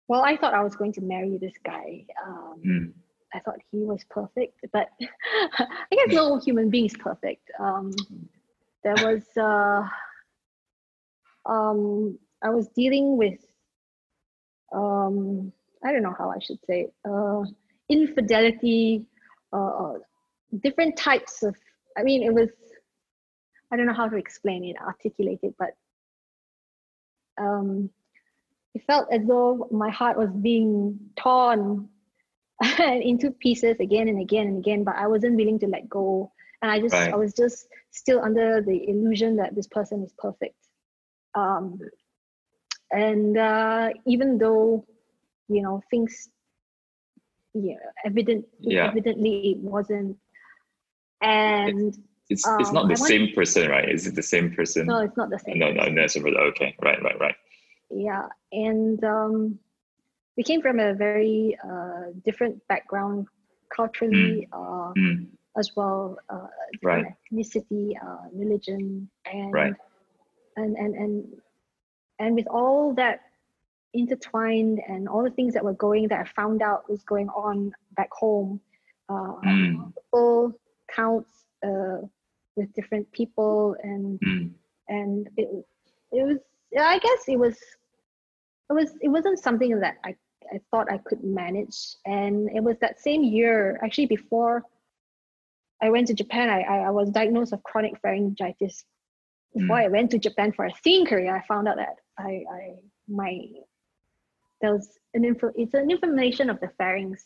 well 0.09 0.23
i 0.23 0.35
thought 0.35 0.53
i 0.53 0.61
was 0.61 0.75
going 0.75 0.91
to 0.91 1.01
marry 1.01 1.37
this 1.37 1.53
guy 1.63 2.05
um, 2.27 2.59
Mm. 2.65 2.93
I 3.33 3.39
thought 3.39 3.59
he 3.71 3.79
was 3.79 4.03
perfect, 4.09 4.65
but 4.71 4.89
I 5.01 5.67
guess 5.91 6.13
no 6.13 6.39
human 6.39 6.69
being 6.69 6.85
is 6.85 6.95
perfect. 6.97 7.49
Um, 7.59 7.91
there 8.83 8.95
was, 8.95 9.23
uh, 9.37 9.87
um, 11.49 12.17
I 12.43 12.49
was 12.49 12.67
dealing 12.69 13.17
with, 13.17 13.39
um, 14.73 15.51
I 15.83 15.91
don't 15.91 16.03
know 16.03 16.15
how 16.17 16.29
I 16.29 16.39
should 16.39 16.59
say, 16.67 16.87
uh, 17.09 17.43
infidelity, 17.89 19.05
uh, 19.51 19.93
different 20.61 20.97
types 20.97 21.43
of, 21.43 21.55
I 21.97 22.03
mean, 22.03 22.23
it 22.23 22.33
was, 22.33 22.49
I 23.71 23.77
don't 23.77 23.87
know 23.87 23.93
how 23.93 24.07
to 24.07 24.17
explain 24.17 24.63
it, 24.65 24.75
articulate 24.79 25.39
it, 25.41 25.55
but 25.57 25.71
um, 27.41 27.89
it 28.75 28.83
felt 28.85 29.07
as 29.11 29.25
though 29.25 29.67
my 29.71 29.89
heart 29.89 30.17
was 30.17 30.29
being 30.29 30.99
torn 31.15 31.89
into 32.79 33.31
pieces 33.31 33.79
again 33.79 34.07
and 34.07 34.19
again 34.21 34.47
and 34.47 34.57
again 34.57 34.83
but 34.83 34.95
i 34.95 35.07
wasn't 35.07 35.35
willing 35.35 35.59
to 35.59 35.67
let 35.67 35.87
go 35.89 36.31
and 36.61 36.71
i 36.71 36.79
just 36.79 36.93
i 37.13 37.15
was 37.15 37.33
just 37.33 37.67
still 37.91 38.21
under 38.21 38.61
the 38.61 38.87
illusion 38.89 39.35
that 39.35 39.55
this 39.55 39.67
person 39.67 40.03
is 40.03 40.13
perfect 40.17 40.55
um 41.35 41.79
and 42.91 43.37
uh 43.37 43.89
even 44.05 44.37
though 44.37 44.85
you 45.49 45.61
know 45.61 45.81
things 45.89 46.29
yeah 47.53 47.75
evident 48.05 48.45
Yeah. 48.59 48.87
evidently 48.87 49.51
it 49.51 49.57
wasn't 49.57 50.17
and 51.21 51.95
It's 52.29 52.47
it's 52.59 52.69
Um, 52.69 52.73
not 52.73 52.87
the 52.87 52.95
I 52.95 52.99
want- 52.99 53.09
same 53.13 53.27
person, 53.35 53.69
right? 53.69 53.87
Is 53.89 54.07
it 54.07 54.15
the 54.15 54.23
same 54.23 54.53
person? 54.55 54.87
no 54.87 54.99
it's 54.99 55.17
not 55.17 55.29
the 55.29 55.39
same 55.39 55.59
no, 55.59 55.71
no, 55.71 55.87
no. 55.87 56.03
it's 56.03 56.15
Okay, 56.17 56.75
right, 56.81 57.01
right, 57.03 57.19
right. 57.19 57.35
yeah 57.89 58.27
and 58.51 59.03
um 59.03 59.59
we 60.37 60.43
came 60.43 60.61
from 60.61 60.79
a 60.79 60.93
very 60.93 61.49
uh 61.57 62.01
different 62.17 62.55
background 62.61 63.27
culturally 63.75 64.47
uh 64.51 64.93
Mm. 64.97 65.27
as 65.57 65.71
well 65.75 66.17
uh 66.29 66.47
Right. 66.81 67.05
ethnicity 67.31 67.93
uh 68.01 68.23
religion 68.33 69.09
and 69.25 69.53
Right. 69.53 69.73
and 70.55 70.75
and 70.77 70.95
and 70.95 71.25
and 72.19 72.35
with 72.35 72.47
all 72.47 72.93
that 72.95 73.19
intertwined 73.93 74.79
and 74.87 75.07
all 75.07 75.23
the 75.23 75.31
things 75.31 75.53
that 75.53 75.63
were 75.63 75.73
going 75.73 76.07
that 76.09 76.19
i 76.19 76.25
found 76.41 76.61
out 76.61 76.89
was 76.89 77.03
going 77.03 77.29
on 77.29 77.71
back 77.95 78.09
home 78.13 78.59
uh 79.09 79.33
Mm. 79.43 79.93
counts 80.95 81.45
uh 81.65 81.97
with 82.55 82.71
different 82.73 83.11
people 83.11 83.75
and 83.83 84.19
Mm. 84.21 84.53
and 84.89 85.27
it 85.37 85.47
it 86.11 86.23
was 86.25 86.37
i 86.79 86.97
guess 86.99 87.23
it 87.27 87.37
was 87.39 87.57
it 88.69 88.73
was 88.73 88.95
it 89.01 89.09
wasn't 89.09 89.39
something 89.39 89.79
that 89.79 89.95
i 90.03 90.15
I 90.53 90.59
thought 90.69 90.91
I 90.91 90.99
could 90.99 91.23
manage. 91.23 91.95
And 92.05 92.49
it 92.55 92.63
was 92.63 92.77
that 92.79 92.99
same 92.99 93.23
year, 93.23 93.79
actually 93.83 94.05
before 94.05 94.63
I 95.81 95.89
went 95.89 96.07
to 96.07 96.13
Japan, 96.13 96.49
I, 96.49 96.61
I, 96.61 96.77
I 96.87 96.89
was 96.91 97.09
diagnosed 97.09 97.51
with 97.51 97.63
chronic 97.63 98.01
pharyngitis. 98.01 98.83
Before 99.55 99.77
Mm. 99.77 99.85
I 99.85 99.87
went 99.87 100.11
to 100.11 100.17
Japan 100.17 100.51
for 100.51 100.65
a 100.65 100.71
singing 100.83 101.05
career, 101.05 101.35
I 101.35 101.45
found 101.45 101.67
out 101.67 101.75
that 101.77 101.97
I, 102.17 102.43
I 102.51 102.75
my 103.07 103.39
there 104.61 104.73
was 104.73 104.97
an 105.13 105.25
info, 105.25 105.51
it's 105.55 105.73
an 105.73 105.91
inflammation 105.91 106.49
of 106.49 106.59
the 106.59 106.69
pharynx. 106.77 107.23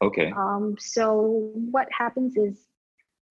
Okay. 0.00 0.32
Um, 0.32 0.76
so 0.78 1.50
what 1.54 1.88
happens 1.90 2.36
is 2.36 2.68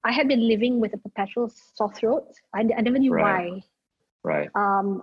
I 0.03 0.11
had 0.11 0.27
been 0.27 0.47
living 0.47 0.79
with 0.79 0.93
a 0.93 0.97
perpetual 0.97 1.51
sore 1.73 1.93
throat. 1.93 2.27
I, 2.53 2.59
I 2.77 2.81
never 2.81 2.99
knew 2.99 3.13
Right. 3.13 3.49
why. 3.49 3.61
Right. 4.23 4.49
Um, 4.55 5.01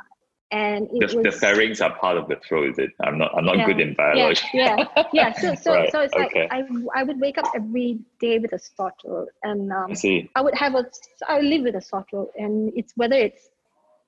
and 0.50 0.88
The, 0.90 1.06
was 1.06 1.24
the 1.24 1.32
pharynx 1.32 1.80
are 1.80 1.94
part 1.98 2.16
of 2.16 2.28
the 2.28 2.36
throat, 2.36 2.70
is 2.70 2.78
it? 2.78 2.90
I'm 3.02 3.18
not 3.18 3.36
I'm 3.36 3.44
not 3.44 3.56
Yeah, 3.56 3.66
good 3.66 3.80
in 3.80 3.94
biology. 3.94 4.48
yeah, 4.54 4.76
yeah. 5.12 5.32
So, 5.40 5.54
so, 5.54 5.72
Right, 5.72 5.90
so 5.90 6.00
it's 6.00 6.14
okay. 6.14 6.48
like 6.48 6.52
I, 6.94 7.00
I 7.00 7.02
would 7.02 7.20
wake 7.20 7.38
up 7.38 7.46
every 7.54 7.98
day 8.20 8.38
with 8.38 8.52
a 8.52 8.58
sore 8.58 8.92
throat, 9.02 9.28
and 9.42 9.72
um, 9.72 9.90
I 9.90 9.94
see. 9.94 10.30
I 10.36 10.42
would 10.42 10.54
have 10.54 10.74
a, 10.74 10.84
I 11.28 11.40
live 11.40 11.62
with 11.62 11.74
a 11.74 11.80
sore 11.80 12.04
throat, 12.08 12.30
and 12.36 12.72
it's 12.76 12.92
whether 12.96 13.16
it's 13.16 13.48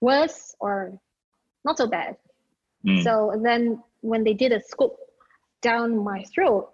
worse 0.00 0.54
or 0.60 0.98
not 1.64 1.76
so 1.78 1.86
bad. 1.88 2.16
Mm. 2.86 3.02
So 3.02 3.32
then 3.42 3.82
when 4.02 4.22
they 4.22 4.34
did 4.34 4.52
a 4.52 4.62
scope 4.62 4.96
down 5.60 6.02
my 6.04 6.22
throat, 6.34 6.70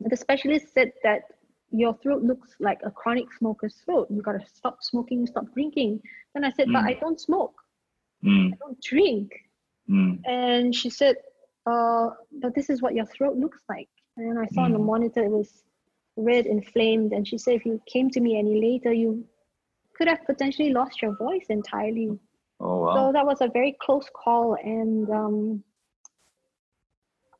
the 0.00 0.16
specialist 0.16 0.72
said 0.72 0.92
that 1.02 1.22
your 1.72 1.94
throat 2.02 2.22
looks 2.22 2.54
like 2.60 2.78
a 2.84 2.90
chronic 2.90 3.26
smoker's 3.38 3.74
throat. 3.84 4.06
You 4.10 4.22
gotta 4.22 4.44
stop 4.54 4.78
smoking, 4.80 5.26
stop 5.26 5.52
drinking. 5.54 6.00
Then 6.34 6.44
I 6.44 6.52
said, 6.52 6.68
but 6.72 6.84
Mm. 6.84 6.86
I 6.86 6.92
don't 6.94 7.20
smoke, 7.20 7.54
Mm. 8.24 8.52
I 8.52 8.56
don't 8.56 8.80
drink. 8.82 9.32
Mm. 9.88 10.20
And 10.26 10.74
she 10.74 10.90
said, 10.90 11.16
uh, 11.66 12.10
but 12.40 12.54
this 12.54 12.70
is 12.70 12.82
what 12.82 12.94
your 12.94 13.06
throat 13.06 13.36
looks 13.36 13.62
like. 13.68 13.88
And 14.16 14.38
I 14.38 14.46
saw 14.46 14.62
on 14.62 14.72
the 14.72 14.78
Mm. 14.78 14.86
monitor 14.86 15.24
it 15.24 15.30
was 15.30 15.64
red, 16.16 16.46
inflamed. 16.46 17.12
And 17.12 17.26
she 17.26 17.38
said, 17.38 17.54
if 17.54 17.64
you 17.64 17.80
came 17.86 18.10
to 18.10 18.20
me 18.20 18.38
any 18.38 18.60
later, 18.60 18.92
you 18.92 19.24
could 19.96 20.08
have 20.08 20.24
potentially 20.26 20.72
lost 20.72 21.02
your 21.02 21.16
voice 21.16 21.46
entirely. 21.48 22.18
Oh 22.60 22.80
wow. 22.82 22.94
So 22.94 23.12
that 23.12 23.26
was 23.26 23.40
a 23.40 23.48
very 23.48 23.76
close 23.80 24.08
call. 24.14 24.56
And 24.62 25.08
um, 25.10 25.64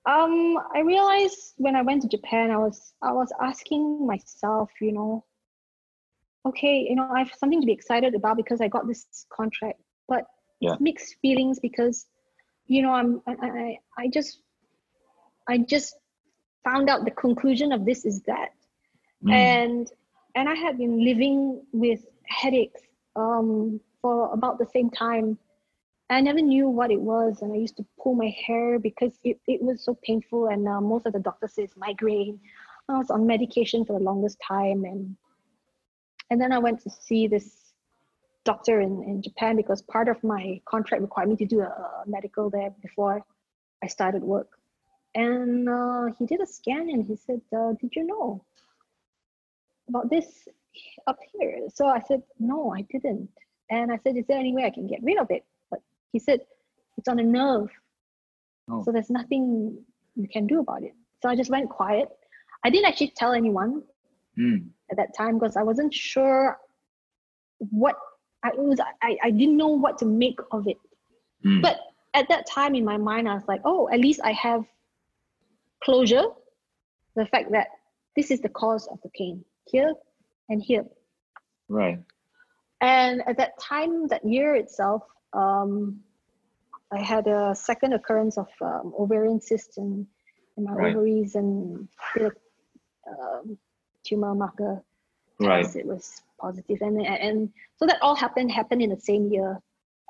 um, 0.07 0.59
I 0.75 0.81
realized 0.81 1.55
when 1.57 1.77
I 1.77 1.83
went 1.83 2.03
to 2.03 2.09
Japan, 2.09 2.51
I 2.51 2.57
was 2.57 2.95
I 3.03 3.13
was 3.13 3.31
asking 3.41 4.07
myself, 4.07 4.71
you 4.81 4.93
know, 4.93 5.25
okay, 6.47 6.87
you 6.89 6.97
know, 6.97 7.09
I 7.15 7.19
have 7.19 7.33
something 7.35 7.61
to 7.61 7.67
be 7.67 7.73
excited 7.73 8.15
about 8.15 8.37
because 8.37 8.61
I 8.61 8.69
got 8.69 8.87
this 8.87 9.27
contract, 9.31 9.81
but 10.09 10.25
Yeah. 10.61 10.77
mixed 10.79 11.17
feelings 11.23 11.59
because, 11.61 12.07
you 12.67 12.83
know, 12.83 12.93
I'm 12.93 13.23
I, 13.27 13.79
I 13.99 14.09
just 14.09 14.43
I 15.49 15.59
just 15.59 15.97
found 16.65 16.89
out 16.91 17.05
the 17.05 17.11
conclusion 17.11 17.73
of 17.73 17.85
this 17.85 18.05
is 18.05 18.23
that 18.23 18.51
Mm. 19.25 19.33
and 19.35 19.89
and 20.35 20.49
I 20.49 20.55
had 20.55 20.79
been 20.79 21.05
living 21.05 21.63
with 21.73 22.01
headaches 22.27 22.83
um, 23.17 23.81
for 24.03 24.33
about 24.33 24.59
the 24.59 24.67
same 24.67 24.91
time. 24.91 25.39
I 26.11 26.21
never 26.21 26.41
knew 26.41 26.69
what 26.69 26.91
it 26.91 27.01
was, 27.01 27.43
and 27.43 27.53
I 27.53 27.57
used 27.57 27.77
to 27.79 27.87
pull 28.03 28.15
my 28.15 28.35
hair 28.47 28.79
because 28.79 29.19
it, 29.25 29.39
it 29.47 29.63
was 29.63 29.85
so 29.85 29.97
painful. 30.03 30.49
And 30.49 30.67
uh, 30.69 30.81
most 30.81 31.07
of 31.07 31.13
the 31.13 31.21
doctors 31.21 31.55
says 31.55 31.71
migraine. 31.77 32.41
I 32.89 32.99
was 32.99 33.11
on 33.11 33.27
medication 33.27 33.85
for 33.85 33.99
the 33.99 34.05
longest 34.05 34.39
time, 34.47 34.85
and 34.85 35.17
and 36.31 36.41
then 36.41 36.53
I 36.53 36.59
went 36.59 36.81
to 36.83 36.91
see 36.91 37.27
this 37.29 37.60
doctor 38.45 38.81
in, 38.81 39.03
in 39.05 39.23
Japan 39.23 39.57
because 39.57 39.83
part 39.83 40.09
of 40.09 40.23
my 40.25 40.61
contract 40.65 41.03
required 41.03 41.29
me 41.29 41.37
to 41.37 41.47
do 41.47 41.61
a, 41.61 41.65
a 41.65 42.05
medical 42.07 42.51
there 42.51 42.71
before 42.83 43.25
I 43.83 43.87
started 43.87 44.23
work. 44.23 44.49
And 45.15 45.69
uh, 45.69 46.07
he 46.19 46.27
did 46.27 46.41
a 46.41 46.47
scan 46.47 46.89
and 46.89 47.05
he 47.05 47.17
said, 47.17 47.41
uh, 47.57 47.73
"Did 47.81 47.97
you 47.97 48.07
know 48.07 48.45
about 49.89 50.09
this 50.09 50.49
up 51.07 51.19
here. 51.33 51.67
So 51.75 51.87
I 51.87 52.01
said, 52.07 52.23
no, 52.39 52.73
I 52.73 52.83
didn't. 52.83 53.29
And 53.71 53.93
I 53.93 53.99
said, 54.03 54.17
is 54.17 54.27
there 54.27 54.39
any 54.39 54.55
way 54.55 54.65
I 54.65 54.71
can 54.71 54.87
get 54.87 55.03
rid 55.03 55.19
of 55.19 55.31
it? 55.31 55.45
But 55.71 55.81
he 56.13 56.19
said, 56.19 56.41
it's 56.97 57.09
on 57.09 57.19
a 57.19 57.23
nerve. 57.23 57.69
Oh. 58.71 58.83
So 58.85 58.93
there's 58.93 59.11
nothing 59.11 59.79
you 60.17 60.29
can 60.29 60.47
do 60.47 60.61
about 60.61 60.83
it. 60.83 60.95
So 61.23 61.29
I 61.29 61.37
just 61.37 61.51
went 61.51 61.71
quiet. 61.71 62.09
I 62.65 62.71
didn't 62.71 62.87
actually 62.87 63.13
tell 63.17 63.33
anyone 63.33 63.83
Mm. 64.39 64.69
at 64.93 64.97
that 64.97 65.13
time 65.19 65.41
because 65.41 65.57
I 65.57 65.65
wasn't 65.65 65.93
sure 65.93 66.57
what 67.59 67.97
I 68.43 68.51
was. 68.57 68.79
I, 69.03 69.17
I 69.23 69.31
didn't 69.31 69.57
know 69.57 69.69
what 69.69 69.99
to 69.99 70.07
make 70.07 70.39
of 70.53 70.67
it. 70.67 70.79
Mm. 71.45 71.63
But 71.63 71.79
at 72.15 72.29
that 72.29 72.47
time 72.47 72.75
in 72.75 72.85
my 72.85 72.97
mind, 72.97 73.29
I 73.29 73.35
was 73.35 73.47
like, 73.47 73.61
oh, 73.65 73.89
at 73.93 74.01
least 74.01 74.21
I 74.25 74.33
have 74.33 74.65
closure. 75.83 76.25
The 77.17 77.27
fact 77.27 77.53
that 77.53 77.69
this 78.17 78.31
is 78.31 78.41
the 78.41 78.49
cause 78.49 78.87
of 78.89 78.99
the 79.03 79.11
pain 79.11 79.45
here 79.67 79.95
and 80.49 80.63
here. 80.63 80.85
Right. 81.69 81.99
And 82.81 83.23
at 83.27 83.37
that 83.39 83.59
time, 83.61 84.09
that 84.09 84.25
year 84.25 84.55
itself, 84.55 85.03
um, 85.33 86.01
I 86.93 87.03
had 87.03 87.27
a 87.27 87.55
second 87.55 87.93
occurrence 87.93 88.39
of 88.39 88.49
um, 88.61 88.95
ovarian 88.99 89.41
cyst 89.41 89.77
in, 89.77 90.07
in 90.57 90.65
my 90.65 90.73
Right. 90.73 90.97
ovaries 90.97 91.35
and 91.35 91.89
um, 93.07 93.59
tumor 94.05 94.35
marker 94.35 94.83
Right. 95.41 95.75
It 95.75 95.87
was 95.87 96.21
positive, 96.41 96.79
and 96.81 97.07
and 97.07 97.51
so 97.77 97.87
that 97.87 97.99
all 98.03 98.15
happened 98.15 98.51
happened 98.51 98.83
in 98.83 98.91
the 98.91 99.01
same 99.01 99.31
year. 99.31 99.61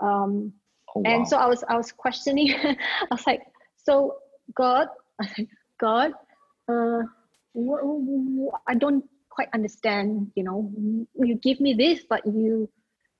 Um, 0.00 0.54
Oh, 0.94 1.02
and 1.04 1.26
so 1.26 1.36
I 1.36 1.46
was 1.46 1.62
I 1.68 1.76
was 1.76 1.92
questioning. 1.92 2.54
I 2.64 2.76
was 3.10 3.26
like, 3.26 3.42
so 3.76 4.16
God, 4.54 4.88
God, 5.78 6.12
uh, 6.68 7.02
I 8.66 8.74
don't 8.74 9.04
quite 9.28 9.48
understand. 9.54 10.32
You 10.34 10.44
know, 10.44 10.72
you 11.14 11.36
give 11.36 11.60
me 11.60 11.74
this, 11.74 12.04
but 12.08 12.26
you 12.26 12.68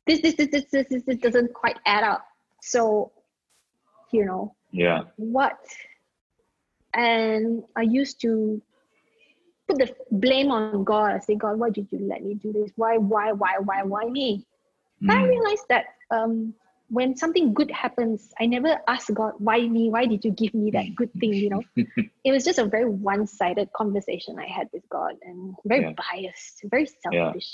this 0.06 0.20
this 0.20 0.34
this 0.34 0.48
this 0.48 0.64
this, 0.70 0.86
this, 0.88 1.02
this 1.04 1.18
doesn't 1.18 1.54
quite 1.54 1.78
add 1.86 2.04
up. 2.04 2.26
So, 2.62 3.12
you 4.12 4.24
know, 4.24 4.54
yeah. 4.72 5.02
what? 5.16 5.58
And 6.92 7.62
I 7.76 7.82
used 7.82 8.20
to 8.22 8.60
put 9.70 9.78
the 9.78 9.94
blame 10.10 10.50
on 10.50 10.84
God. 10.84 11.12
I 11.12 11.18
say, 11.20 11.34
God, 11.34 11.58
why 11.58 11.70
did 11.70 11.88
you 11.90 11.98
let 12.00 12.24
me 12.24 12.34
do 12.34 12.52
this? 12.52 12.70
Why, 12.76 12.96
why, 12.96 13.32
why, 13.32 13.58
why, 13.58 13.82
why 13.82 14.04
me? 14.04 14.46
But 15.00 15.16
I 15.16 15.22
Mm. 15.22 15.28
realized 15.28 15.64
that 15.68 15.84
um, 16.10 16.54
when 16.88 17.16
something 17.16 17.54
good 17.54 17.70
happens, 17.70 18.32
I 18.40 18.46
never 18.46 18.78
ask 18.88 19.12
God, 19.12 19.34
why 19.38 19.66
me? 19.66 19.90
Why 19.90 20.06
did 20.06 20.24
you 20.24 20.32
give 20.32 20.52
me 20.54 20.70
that 20.72 20.94
good 20.96 21.12
thing? 21.20 21.32
You 21.32 21.50
know, 21.50 21.62
it 22.24 22.32
was 22.32 22.44
just 22.44 22.58
a 22.58 22.66
very 22.66 22.88
one-sided 22.88 23.72
conversation 23.72 24.38
I 24.38 24.46
had 24.46 24.68
with 24.72 24.88
God, 24.88 25.14
and 25.22 25.54
very 25.64 25.82
Yeah. 25.82 25.92
biased, 25.96 26.62
very 26.64 26.86
selfish. 26.86 27.48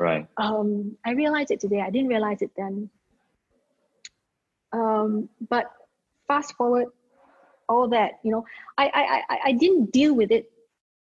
Right. 0.00 0.26
Um, 0.36 0.96
I 1.04 1.12
realized 1.12 1.50
it 1.50 1.60
today. 1.60 1.80
I 1.80 1.90
didn't 1.90 2.08
realize 2.08 2.42
it 2.42 2.50
then. 2.56 2.90
Um, 4.72 5.28
but 5.48 5.70
fast 6.26 6.54
forward, 6.56 6.88
all 7.68 7.88
that 7.88 8.12
you 8.24 8.32
know, 8.32 8.44
I 8.78 8.86
I 8.92 9.34
I, 9.34 9.38
I 9.46 9.52
didn't 9.52 9.92
deal 9.92 10.14
with 10.14 10.30
it 10.30 10.51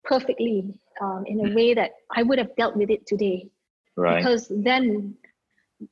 perfectly 0.04 0.64
um, 1.00 1.24
in 1.26 1.40
a 1.40 1.54
way 1.54 1.74
that 1.74 1.92
I 2.14 2.22
would 2.22 2.38
have 2.38 2.54
dealt 2.56 2.76
with 2.76 2.90
it 2.90 3.06
today 3.06 3.48
Right. 3.96 4.18
because 4.18 4.50
then 4.50 5.14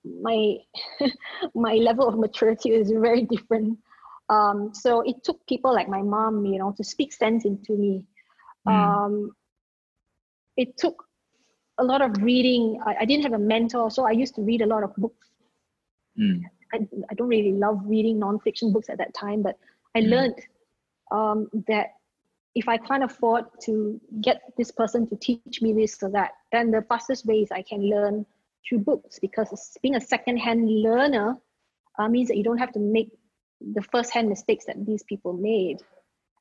my 0.05 0.57
my 1.55 1.75
level 1.75 2.09
of 2.09 2.19
maturity 2.19 2.71
is 2.71 2.91
very 2.91 3.23
different 3.23 3.79
um, 4.29 4.73
so 4.75 5.01
it 5.03 5.23
took 5.23 5.45
people 5.47 5.73
like 5.73 5.89
my 5.89 6.03
mom 6.03 6.45
you 6.45 6.59
know 6.59 6.73
to 6.77 6.85
speak 6.85 7.13
sense 7.13 7.45
into 7.45 7.73
me 7.75 8.05
Mm. 8.67 8.73
um, 8.73 9.37
it 10.57 10.77
took 10.77 11.05
a 11.79 11.85
lot 11.85 12.03
of 12.03 12.23
reading 12.23 12.81
I, 12.85 12.97
I 13.01 13.05
didn't 13.05 13.25
have 13.25 13.33
a 13.35 13.39
mentor 13.39 13.91
so 13.91 14.07
i 14.07 14.11
used 14.11 14.35
to 14.37 14.43
read 14.43 14.63
a 14.63 14.67
lot 14.67 14.83
of 14.83 14.95
books 14.97 15.29
Mm. 16.19 16.43
I, 16.73 16.79
I 17.11 17.15
don't 17.15 17.29
really 17.29 17.53
love 17.53 17.81
reading 17.85 18.19
nonfiction 18.21 18.73
books 18.73 18.89
at 18.89 18.99
that 18.99 19.15
time, 19.15 19.43
but 19.43 19.57
I 19.95 20.01
Mm. 20.01 20.11
learned 20.11 20.35
um, 21.11 21.49
that 21.69 21.96
if 22.57 22.69
I 22.69 22.79
can't 22.79 23.05
afford 23.05 23.45
to 23.67 24.01
get 24.23 24.43
this 24.59 24.73
person 24.73 25.07
to 25.09 25.17
teach 25.17 25.47
me 25.49 25.59
this 25.73 26.03
or 26.03 26.11
that, 26.11 26.17
then 26.37 26.57
the 26.57 26.83
fastest 26.83 27.13
way 27.27 27.27
is 27.27 27.51
I 27.53 27.63
can 27.63 27.75
learn 27.77 28.17
through 28.69 28.81
books 28.81 29.19
because 29.21 29.77
being 29.83 29.97
a 29.97 30.01
second-hand 30.01 30.69
learner 30.69 31.37
uh, 31.99 32.09
means 32.09 32.29
that 32.29 32.37
you 32.37 32.45
don't 32.45 32.59
have 32.59 32.73
to 32.73 32.81
make 32.81 33.11
the 33.75 33.83
first-hand 33.83 34.29
mistakes 34.29 34.65
that 34.67 34.85
these 34.87 35.03
people 35.05 35.33
made. 35.35 35.79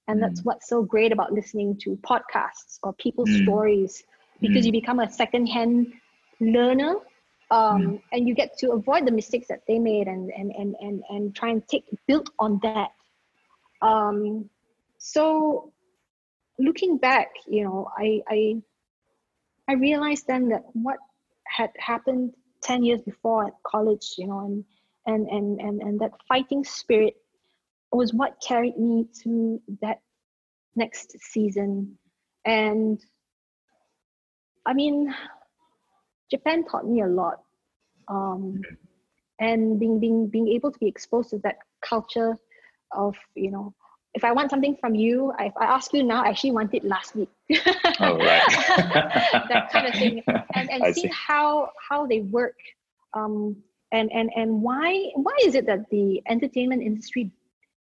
And 0.07 0.21
that's 0.21 0.43
what's 0.43 0.67
so 0.69 0.83
great 0.83 1.11
about 1.11 1.33
listening 1.33 1.77
to 1.83 1.97
podcasts 1.97 2.79
or 2.83 2.93
people's 2.93 3.31
Mm. 3.31 3.43
stories 3.43 4.03
because 4.41 4.63
Mm. 4.63 4.65
you 4.65 4.71
become 4.71 4.99
a 4.99 5.09
second-hand 5.09 5.87
learner 6.39 6.95
um, 7.51 7.99
and 8.11 8.27
you 8.27 8.33
get 8.35 8.57
to 8.59 8.71
avoid 8.71 9.05
the 9.07 9.11
mistakes 9.11 9.47
that 9.49 9.61
they 9.67 9.79
made 9.79 10.07
and 10.07 10.31
and 10.37 10.51
and 10.57 10.75
and, 10.81 11.03
and 11.09 11.35
try 11.35 11.49
and 11.49 11.67
take 11.67 11.85
build 12.07 12.29
on 12.39 12.59
that 12.63 12.89
um, 13.81 14.49
so 14.97 15.71
looking 16.59 16.97
back 16.97 17.27
you 17.47 17.63
know 17.63 17.87
I, 17.97 18.21
I 18.29 18.55
i 19.67 19.73
realized 19.73 20.25
then 20.27 20.49
that 20.49 20.63
what 20.73 20.97
had 21.47 21.69
happened 21.77 22.33
10 22.63 22.83
years 22.83 23.01
before 23.01 23.47
at 23.47 23.53
college 23.65 24.15
you 24.17 24.27
know 24.27 24.39
and 24.39 24.63
and 25.05 25.27
and 25.29 25.59
and, 25.59 25.81
and 25.81 25.99
that 25.99 26.11
fighting 26.27 26.63
spirit 26.63 27.15
was 27.91 28.13
what 28.13 28.41
carried 28.45 28.77
me 28.77 29.07
to 29.23 29.61
that 29.81 29.99
next 30.75 31.15
season. 31.19 31.97
And 32.45 32.99
I 34.65 34.73
mean, 34.73 35.13
Japan 36.29 36.65
taught 36.65 36.87
me 36.87 37.01
a 37.01 37.07
lot. 37.07 37.39
Um, 38.07 38.61
and 39.39 39.79
being 39.79 39.99
being 39.99 40.27
being 40.27 40.47
able 40.49 40.71
to 40.71 40.79
be 40.79 40.87
exposed 40.87 41.31
to 41.31 41.39
that 41.39 41.57
culture 41.81 42.37
of 42.91 43.15
you 43.35 43.51
know 43.51 43.73
if 44.15 44.23
I 44.23 44.31
want 44.31 44.49
something 44.49 44.77
from 44.77 44.95
you, 44.95 45.33
if 45.39 45.53
I 45.59 45.65
ask 45.65 45.93
you 45.93 46.01
now, 46.01 46.23
I 46.23 46.29
actually 46.29 46.51
want 46.51 46.73
it 46.73 46.85
last 46.85 47.15
week. 47.15 47.29
oh, 47.99 48.17
right. 48.17 48.41
that 49.49 49.69
kind 49.71 49.87
of 49.87 49.93
thing. 49.93 50.23
And, 50.55 50.71
and 50.71 50.95
seeing 50.95 51.11
how 51.11 51.69
how 51.89 52.07
they 52.07 52.21
work. 52.21 52.55
Um, 53.13 53.57
and, 53.91 54.11
and, 54.11 54.29
and 54.35 54.61
why 54.61 55.11
why 55.15 55.37
is 55.43 55.55
it 55.55 55.67
that 55.67 55.89
the 55.89 56.21
entertainment 56.27 56.81
industry, 56.81 57.31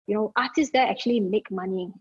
you 0.06 0.16
know, 0.16 0.32
artists 0.36 0.72
there 0.74 0.86
actually 0.86 1.22
make 1.22 1.50
money? 1.50 1.92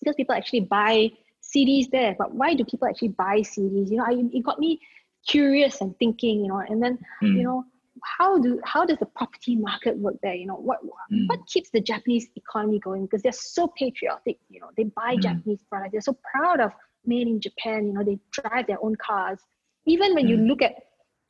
Because 0.00 0.16
people 0.16 0.34
actually 0.34 0.60
buy 0.60 1.10
CDs 1.42 1.88
there, 1.90 2.14
but 2.18 2.34
why 2.34 2.54
do 2.54 2.64
people 2.64 2.88
actually 2.88 3.08
buy 3.08 3.38
CDs? 3.40 3.90
You 3.90 3.98
know, 3.98 4.04
I, 4.04 4.12
it 4.32 4.44
got 4.44 4.58
me 4.58 4.80
curious 5.26 5.80
and 5.80 5.96
thinking, 5.98 6.42
you 6.42 6.48
know, 6.48 6.58
and 6.58 6.82
then, 6.82 6.98
mm. 7.22 7.36
you 7.36 7.42
know, 7.42 7.64
how 8.02 8.38
do 8.38 8.60
how 8.64 8.84
does 8.84 8.98
the 8.98 9.06
property 9.06 9.56
market 9.56 9.96
work 9.96 10.16
there 10.22 10.34
you 10.34 10.46
know 10.46 10.56
what 10.56 10.78
mm. 11.12 11.26
what 11.28 11.40
keeps 11.46 11.70
the 11.70 11.80
japanese 11.80 12.28
economy 12.36 12.78
going 12.78 13.04
because 13.04 13.22
they're 13.22 13.32
so 13.32 13.68
patriotic 13.68 14.38
you 14.48 14.60
know 14.60 14.68
they 14.76 14.84
buy 14.84 15.14
mm. 15.14 15.22
japanese 15.22 15.62
products 15.68 15.92
they're 15.92 16.00
so 16.00 16.16
proud 16.32 16.60
of 16.60 16.72
made 17.04 17.26
in 17.26 17.40
japan 17.40 17.86
you 17.86 17.92
know 17.92 18.04
they 18.04 18.18
drive 18.30 18.66
their 18.66 18.82
own 18.82 18.94
cars 18.96 19.38
even 19.86 20.14
when 20.14 20.26
mm. 20.26 20.30
you 20.30 20.36
look 20.36 20.62
at 20.62 20.74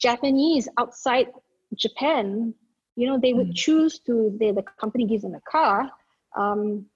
japanese 0.00 0.68
outside 0.78 1.26
japan 1.74 2.54
you 2.96 3.06
know 3.06 3.18
they 3.20 3.32
would 3.32 3.48
mm. 3.50 3.54
choose 3.54 3.98
to 4.00 4.34
they, 4.40 4.50
the 4.52 4.64
company 4.80 5.06
gives 5.06 5.22
them 5.22 5.34
a 5.34 5.50
car 5.50 5.90
um, 6.36 6.86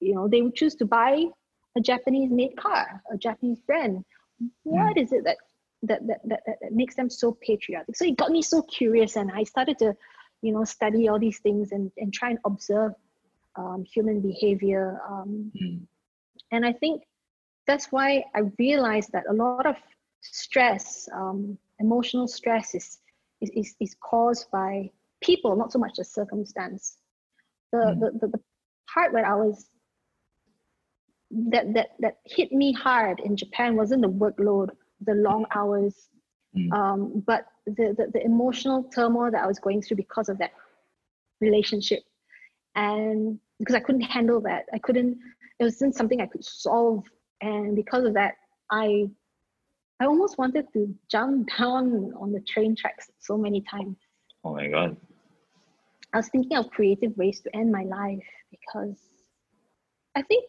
you 0.00 0.14
know 0.14 0.28
they 0.28 0.42
would 0.42 0.54
choose 0.54 0.74
to 0.74 0.84
buy 0.84 1.24
a 1.76 1.80
japanese 1.80 2.30
made 2.30 2.56
car 2.56 3.02
a 3.12 3.16
japanese 3.16 3.60
brand 3.66 4.04
mm. 4.42 4.48
what 4.62 4.96
is 4.96 5.12
it 5.12 5.24
that 5.24 5.36
that, 5.86 6.06
that, 6.06 6.20
that, 6.24 6.40
that 6.46 6.72
makes 6.72 6.94
them 6.94 7.10
so 7.10 7.36
patriotic. 7.40 7.96
So 7.96 8.04
it 8.04 8.16
got 8.16 8.30
me 8.30 8.42
so 8.42 8.62
curious 8.62 9.16
and 9.16 9.30
I 9.30 9.44
started 9.44 9.78
to, 9.78 9.94
you 10.42 10.52
know, 10.52 10.64
study 10.64 11.08
all 11.08 11.18
these 11.18 11.38
things 11.38 11.72
and, 11.72 11.90
and 11.96 12.12
try 12.12 12.30
and 12.30 12.38
observe 12.44 12.92
um, 13.56 13.84
human 13.84 14.20
behavior. 14.20 15.00
Um, 15.08 15.50
mm. 15.60 15.80
And 16.52 16.64
I 16.64 16.72
think 16.72 17.02
that's 17.66 17.86
why 17.90 18.24
I 18.34 18.42
realized 18.58 19.12
that 19.12 19.24
a 19.28 19.32
lot 19.32 19.66
of 19.66 19.76
stress, 20.20 21.08
um, 21.14 21.58
emotional 21.80 22.28
stress 22.28 22.74
is, 22.74 22.98
is, 23.40 23.50
is, 23.54 23.76
is, 23.80 23.96
caused 24.00 24.50
by 24.50 24.90
people, 25.20 25.56
not 25.56 25.72
so 25.72 25.78
much 25.78 25.96
the 25.96 26.04
circumstance. 26.04 26.98
The, 27.72 27.78
mm. 27.78 28.00
the, 28.00 28.18
the, 28.20 28.26
the 28.28 28.40
part 28.92 29.12
where 29.12 29.26
I 29.26 29.34
was 29.34 29.66
that, 31.30 31.74
that, 31.74 31.88
that 31.98 32.18
hit 32.24 32.52
me 32.52 32.72
hard 32.72 33.20
in 33.20 33.36
Japan 33.36 33.76
wasn't 33.76 34.02
the 34.02 34.08
workload 34.08 34.68
the 35.00 35.14
long 35.14 35.46
hours, 35.54 36.08
mm. 36.56 36.72
um, 36.72 37.22
but 37.26 37.46
the, 37.66 37.94
the, 37.96 38.10
the 38.12 38.24
emotional 38.24 38.84
turmoil 38.84 39.30
that 39.30 39.42
I 39.42 39.46
was 39.46 39.58
going 39.58 39.82
through 39.82 39.96
because 39.96 40.28
of 40.28 40.38
that 40.38 40.52
relationship, 41.40 42.02
and 42.74 43.38
because 43.58 43.74
I 43.74 43.80
couldn't 43.80 44.02
handle 44.02 44.40
that, 44.42 44.64
I 44.72 44.78
couldn't. 44.78 45.18
It 45.58 45.64
wasn't 45.64 45.94
something 45.94 46.20
I 46.20 46.26
could 46.26 46.44
solve, 46.44 47.04
and 47.40 47.74
because 47.74 48.04
of 48.04 48.14
that, 48.14 48.34
I 48.70 49.08
I 50.00 50.06
almost 50.06 50.38
wanted 50.38 50.66
to 50.74 50.94
jump 51.10 51.48
down 51.58 52.12
on 52.18 52.32
the 52.32 52.40
train 52.40 52.76
tracks 52.76 53.10
so 53.18 53.36
many 53.36 53.62
times. 53.62 53.96
Oh 54.44 54.54
my 54.54 54.68
god. 54.68 54.96
I 56.12 56.18
was 56.18 56.28
thinking 56.28 56.56
of 56.56 56.70
creative 56.70 57.16
ways 57.16 57.40
to 57.42 57.54
end 57.54 57.72
my 57.72 57.82
life 57.82 58.24
because 58.50 58.96
I 60.14 60.22
think 60.22 60.44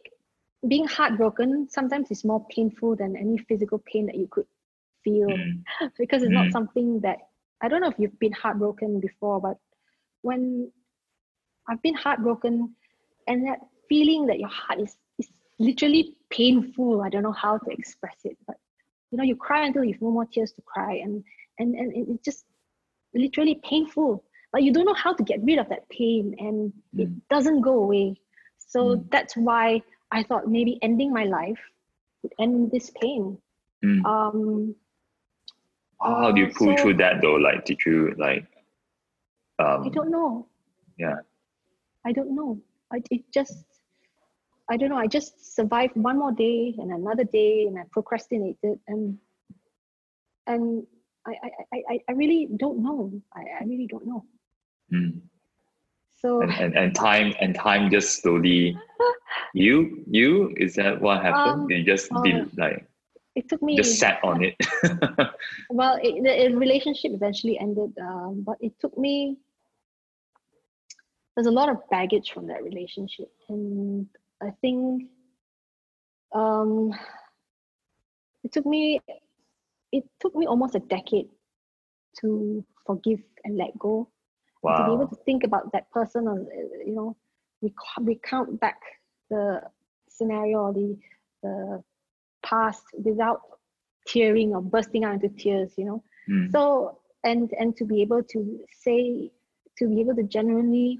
being 0.67 0.87
heartbroken 0.87 1.67
sometimes 1.69 2.09
is 2.09 2.23
more 2.23 2.45
painful 2.49 2.95
than 2.95 3.15
any 3.15 3.37
physical 3.37 3.81
pain 3.85 4.05
that 4.07 4.15
you 4.15 4.27
could 4.29 4.45
feel 5.03 5.27
mm. 5.27 5.61
because 5.97 6.23
it's 6.23 6.31
mm. 6.31 6.43
not 6.43 6.51
something 6.51 6.99
that 7.01 7.17
I 7.61 7.67
don't 7.67 7.81
know 7.81 7.89
if 7.89 7.95
you've 7.97 8.19
been 8.19 8.33
heartbroken 8.33 8.99
before, 8.99 9.41
but 9.41 9.57
when 10.21 10.71
I've 11.67 11.81
been 11.81 11.95
heartbroken 11.95 12.75
and 13.27 13.47
that 13.47 13.59
feeling 13.89 14.27
that 14.27 14.39
your 14.39 14.49
heart 14.49 14.79
is, 14.79 14.95
is 15.17 15.27
literally 15.59 16.15
painful. 16.29 17.01
I 17.01 17.09
don't 17.09 17.23
know 17.23 17.31
how 17.31 17.57
to 17.57 17.71
express 17.71 18.17
it, 18.23 18.37
but 18.45 18.57
you 19.11 19.17
know, 19.17 19.23
you 19.23 19.35
cry 19.35 19.65
until 19.65 19.83
you've 19.83 20.01
no 20.01 20.11
more 20.11 20.25
tears 20.25 20.51
to 20.53 20.61
cry 20.61 20.95
and 21.03 21.23
and, 21.59 21.75
and 21.75 22.09
it's 22.09 22.23
just 22.23 22.45
literally 23.13 23.59
painful. 23.63 24.23
But 24.51 24.63
you 24.63 24.71
don't 24.71 24.85
know 24.85 24.93
how 24.93 25.13
to 25.13 25.23
get 25.23 25.43
rid 25.43 25.59
of 25.59 25.69
that 25.69 25.89
pain 25.89 26.35
and 26.39 26.71
mm. 26.95 27.03
it 27.03 27.29
doesn't 27.29 27.61
go 27.61 27.73
away. 27.83 28.19
So 28.57 28.97
mm. 28.97 29.09
that's 29.11 29.35
why 29.35 29.81
I 30.11 30.23
thought 30.23 30.47
maybe 30.47 30.79
ending 30.81 31.13
my 31.13 31.25
life 31.25 31.59
would 32.23 32.33
end 32.39 32.71
this 32.71 32.91
pain. 33.01 33.37
Mm. 33.83 34.05
Um, 34.05 34.75
How 36.01 36.31
do 36.31 36.41
you 36.41 36.47
uh, 36.47 36.53
pull 36.55 36.75
so, 36.77 36.83
through 36.83 36.95
that 36.95 37.21
though? 37.21 37.35
Like, 37.35 37.65
did 37.65 37.79
you 37.85 38.13
like? 38.17 38.47
Um, 39.59 39.83
I 39.85 39.89
don't 39.89 40.11
know. 40.11 40.47
Yeah. 40.97 41.15
I 42.05 42.11
don't 42.11 42.35
know. 42.35 42.59
I 42.91 43.01
it 43.11 43.23
just. 43.33 43.65
I 44.69 44.75
don't 44.75 44.89
know. 44.89 44.97
I 44.97 45.07
just 45.07 45.55
survived 45.55 45.95
one 45.95 46.19
more 46.19 46.33
day 46.33 46.75
and 46.77 46.91
another 46.91 47.23
day, 47.23 47.65
and 47.67 47.79
I 47.79 47.83
procrastinated, 47.91 48.79
and 48.87 49.17
and 50.45 50.85
I 51.25 51.33
I, 51.73 51.77
I, 51.89 51.99
I 52.09 52.11
really 52.13 52.49
don't 52.57 52.83
know. 52.83 53.11
I, 53.33 53.43
I 53.61 53.63
really 53.65 53.87
don't 53.87 54.05
know. 54.05 54.25
Mm. 54.93 55.21
So 56.17 56.41
and, 56.41 56.51
and, 56.51 56.75
and 56.75 56.95
time 56.95 57.33
and 57.39 57.53
time 57.53 57.91
just 57.91 58.21
slowly 58.21 58.75
you 59.53 60.03
you 60.09 60.53
is 60.57 60.75
that 60.75 60.99
what 60.99 61.21
happened? 61.21 61.63
Um, 61.63 61.69
you 61.69 61.83
just 61.83 62.11
uh, 62.11 62.21
did 62.21 62.57
like 62.57 62.87
it 63.35 63.47
took 63.47 63.61
me 63.61 63.77
just 63.77 63.99
sat 63.99 64.19
on 64.23 64.43
it. 64.43 64.55
well, 65.69 65.99
it, 66.01 66.23
the, 66.23 66.49
the 66.49 66.57
relationship 66.57 67.11
eventually 67.13 67.59
ended, 67.59 67.93
um, 68.01 68.43
but 68.45 68.57
it 68.59 68.73
took 68.79 68.97
me. 68.97 69.37
There's 71.35 71.45
a 71.45 71.51
lot 71.51 71.69
of 71.69 71.77
baggage 71.91 72.31
from 72.31 72.47
that 72.47 72.63
relationship, 72.63 73.31
and 73.47 74.07
I 74.41 74.49
think 74.61 75.03
um, 76.33 76.93
it 78.43 78.51
took 78.51 78.65
me 78.65 78.99
it 79.91 80.03
took 80.19 80.35
me 80.35 80.47
almost 80.47 80.73
a 80.73 80.79
decade 80.79 81.29
to 82.21 82.65
forgive 82.87 83.19
and 83.43 83.55
let 83.55 83.77
go 83.77 84.09
wow. 84.63 84.77
to 84.77 84.83
be 84.85 84.93
able 84.93 85.07
to 85.07 85.23
think 85.23 85.43
about 85.43 85.71
that 85.73 85.89
person 85.91 86.27
or 86.27 86.45
you 86.85 86.95
know 86.95 87.15
rec- 87.61 87.73
recount 88.01 88.59
back 88.59 88.79
the 89.29 89.61
scenario 90.09 90.59
or 90.59 90.73
the 90.73 90.97
the 91.43 91.83
past 92.43 92.83
without 93.03 93.41
tearing 94.07 94.53
or 94.53 94.61
bursting 94.61 95.03
out 95.03 95.15
into 95.15 95.29
tears 95.29 95.73
you 95.77 95.85
know 95.85 96.03
mm. 96.29 96.51
so 96.51 96.97
and 97.23 97.51
and 97.59 97.75
to 97.75 97.85
be 97.85 98.01
able 98.01 98.23
to 98.23 98.59
say 98.71 99.31
to 99.77 99.87
be 99.87 99.99
able 99.99 100.15
to 100.15 100.23
genuinely 100.23 100.97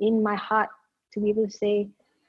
in 0.00 0.22
my 0.22 0.34
heart 0.34 0.68
to 1.12 1.20
be 1.20 1.30
able 1.30 1.46
to 1.46 1.52
say 1.52 1.88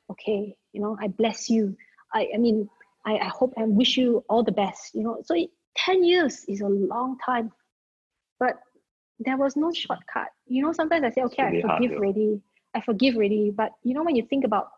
okay 0.10 0.56
you 0.72 0.82
know 0.82 0.98
i 1.02 1.08
bless 1.08 1.50
you 1.50 1.76
i 2.14 2.28
i 2.34 2.38
mean 2.38 2.70
i, 3.06 3.18
I 3.18 3.28
hope 3.28 3.54
and 3.58 3.76
wish 3.76 3.98
you 3.98 4.24
all 4.30 4.44
the 4.44 4.52
best 4.52 4.94
you 4.94 5.04
know 5.04 5.22
so 5.24 5.36
it, 5.36 5.50
10 5.78 6.04
years 6.04 6.46
is 6.48 6.62
a 6.62 6.68
long 6.68 7.18
time 7.26 7.52
but 8.40 8.60
there 9.20 9.38
was 9.38 9.56
no 9.56 9.72
shortcut. 9.74 10.30
You 10.48 10.64
know, 10.64 10.74
sometimes 10.74 11.04
I 11.04 11.10
say, 11.12 11.22
okay, 11.24 11.44
really 11.44 11.64
I 11.64 11.76
forgive 11.76 11.92
already. 11.92 12.42
I 12.76 12.82
forgive 12.82 13.16
already. 13.16 13.52
But 13.52 13.72
you 13.84 13.94
know, 13.94 14.04
when 14.04 14.16
you 14.16 14.26
think 14.26 14.46
about 14.46 14.72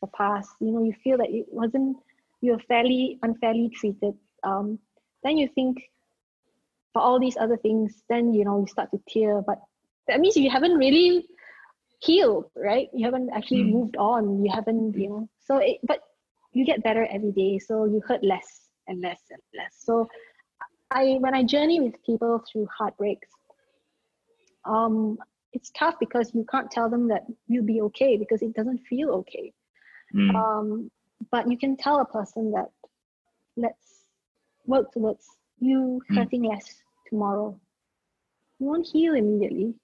the 0.00 0.08
past, 0.08 0.50
you 0.60 0.70
know, 0.72 0.84
you 0.84 0.94
feel 1.04 1.18
that 1.18 1.30
it 1.30 1.46
wasn't 1.50 1.96
you 2.40 2.52
were 2.52 2.62
fairly 2.68 3.18
unfairly 3.22 3.68
treated. 3.68 4.14
Um, 4.42 4.78
then 5.22 5.36
you 5.36 5.48
think 5.54 5.90
for 6.92 7.02
all 7.02 7.20
these 7.20 7.36
other 7.36 7.56
things, 7.56 8.02
then 8.08 8.32
you 8.32 8.44
know 8.44 8.60
you 8.60 8.66
start 8.66 8.90
to 8.92 9.00
tear. 9.08 9.42
But 9.42 9.60
that 10.08 10.20
means 10.20 10.36
you 10.36 10.50
haven't 10.50 10.76
really 10.76 11.26
healed, 12.00 12.46
right? 12.56 12.88
You 12.94 13.04
haven't 13.04 13.30
actually 13.30 13.64
mm. 13.64 13.72
moved 13.72 13.96
on. 13.96 14.44
You 14.44 14.50
haven't, 14.52 14.96
you 14.96 15.08
know. 15.08 15.28
So, 15.38 15.58
it, 15.58 15.78
but 15.82 16.00
you 16.52 16.64
get 16.64 16.82
better 16.82 17.06
every 17.10 17.32
day. 17.32 17.58
So 17.58 17.84
you 17.84 18.00
hurt 18.06 18.24
less 18.24 18.68
and 18.88 19.00
less 19.00 19.20
and 19.30 19.40
less. 19.54 19.76
So 19.78 20.08
I 20.90 21.16
when 21.20 21.34
I 21.34 21.42
journey 21.42 21.80
with 21.80 22.02
people 22.04 22.42
through 22.50 22.68
heartbreaks, 22.76 23.28
um, 24.64 25.18
it's 25.52 25.70
tough 25.70 25.96
because 26.00 26.32
you 26.34 26.44
can't 26.50 26.70
tell 26.70 26.88
them 26.88 27.08
that 27.08 27.24
you'll 27.46 27.64
be 27.64 27.80
okay 27.82 28.16
because 28.16 28.42
it 28.42 28.54
doesn't 28.54 28.78
feel 28.88 29.10
okay. 29.10 29.52
Mm. 30.14 30.34
Um, 30.34 30.90
but 31.30 31.50
you 31.50 31.56
can 31.56 31.76
tell 31.76 32.00
a 32.00 32.04
person 32.04 32.52
that 32.52 32.70
let's 33.56 34.04
work 34.66 34.92
towards 34.92 35.26
you 35.58 36.00
mm. 36.10 36.16
hurting 36.16 36.44
less 36.44 36.82
tomorrow. 37.08 37.58
You 38.58 38.66
won't 38.66 38.86
heal 38.86 39.14
immediately, 39.14 39.74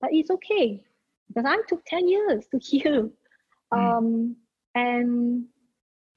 but 0.00 0.10
it's 0.12 0.30
okay 0.30 0.82
because 1.28 1.44
I 1.46 1.58
took 1.68 1.84
10 1.86 2.08
years 2.08 2.46
to 2.50 2.58
heal. 2.62 3.10
Mm. 3.72 3.96
Um, 3.96 4.36
and 4.74 5.44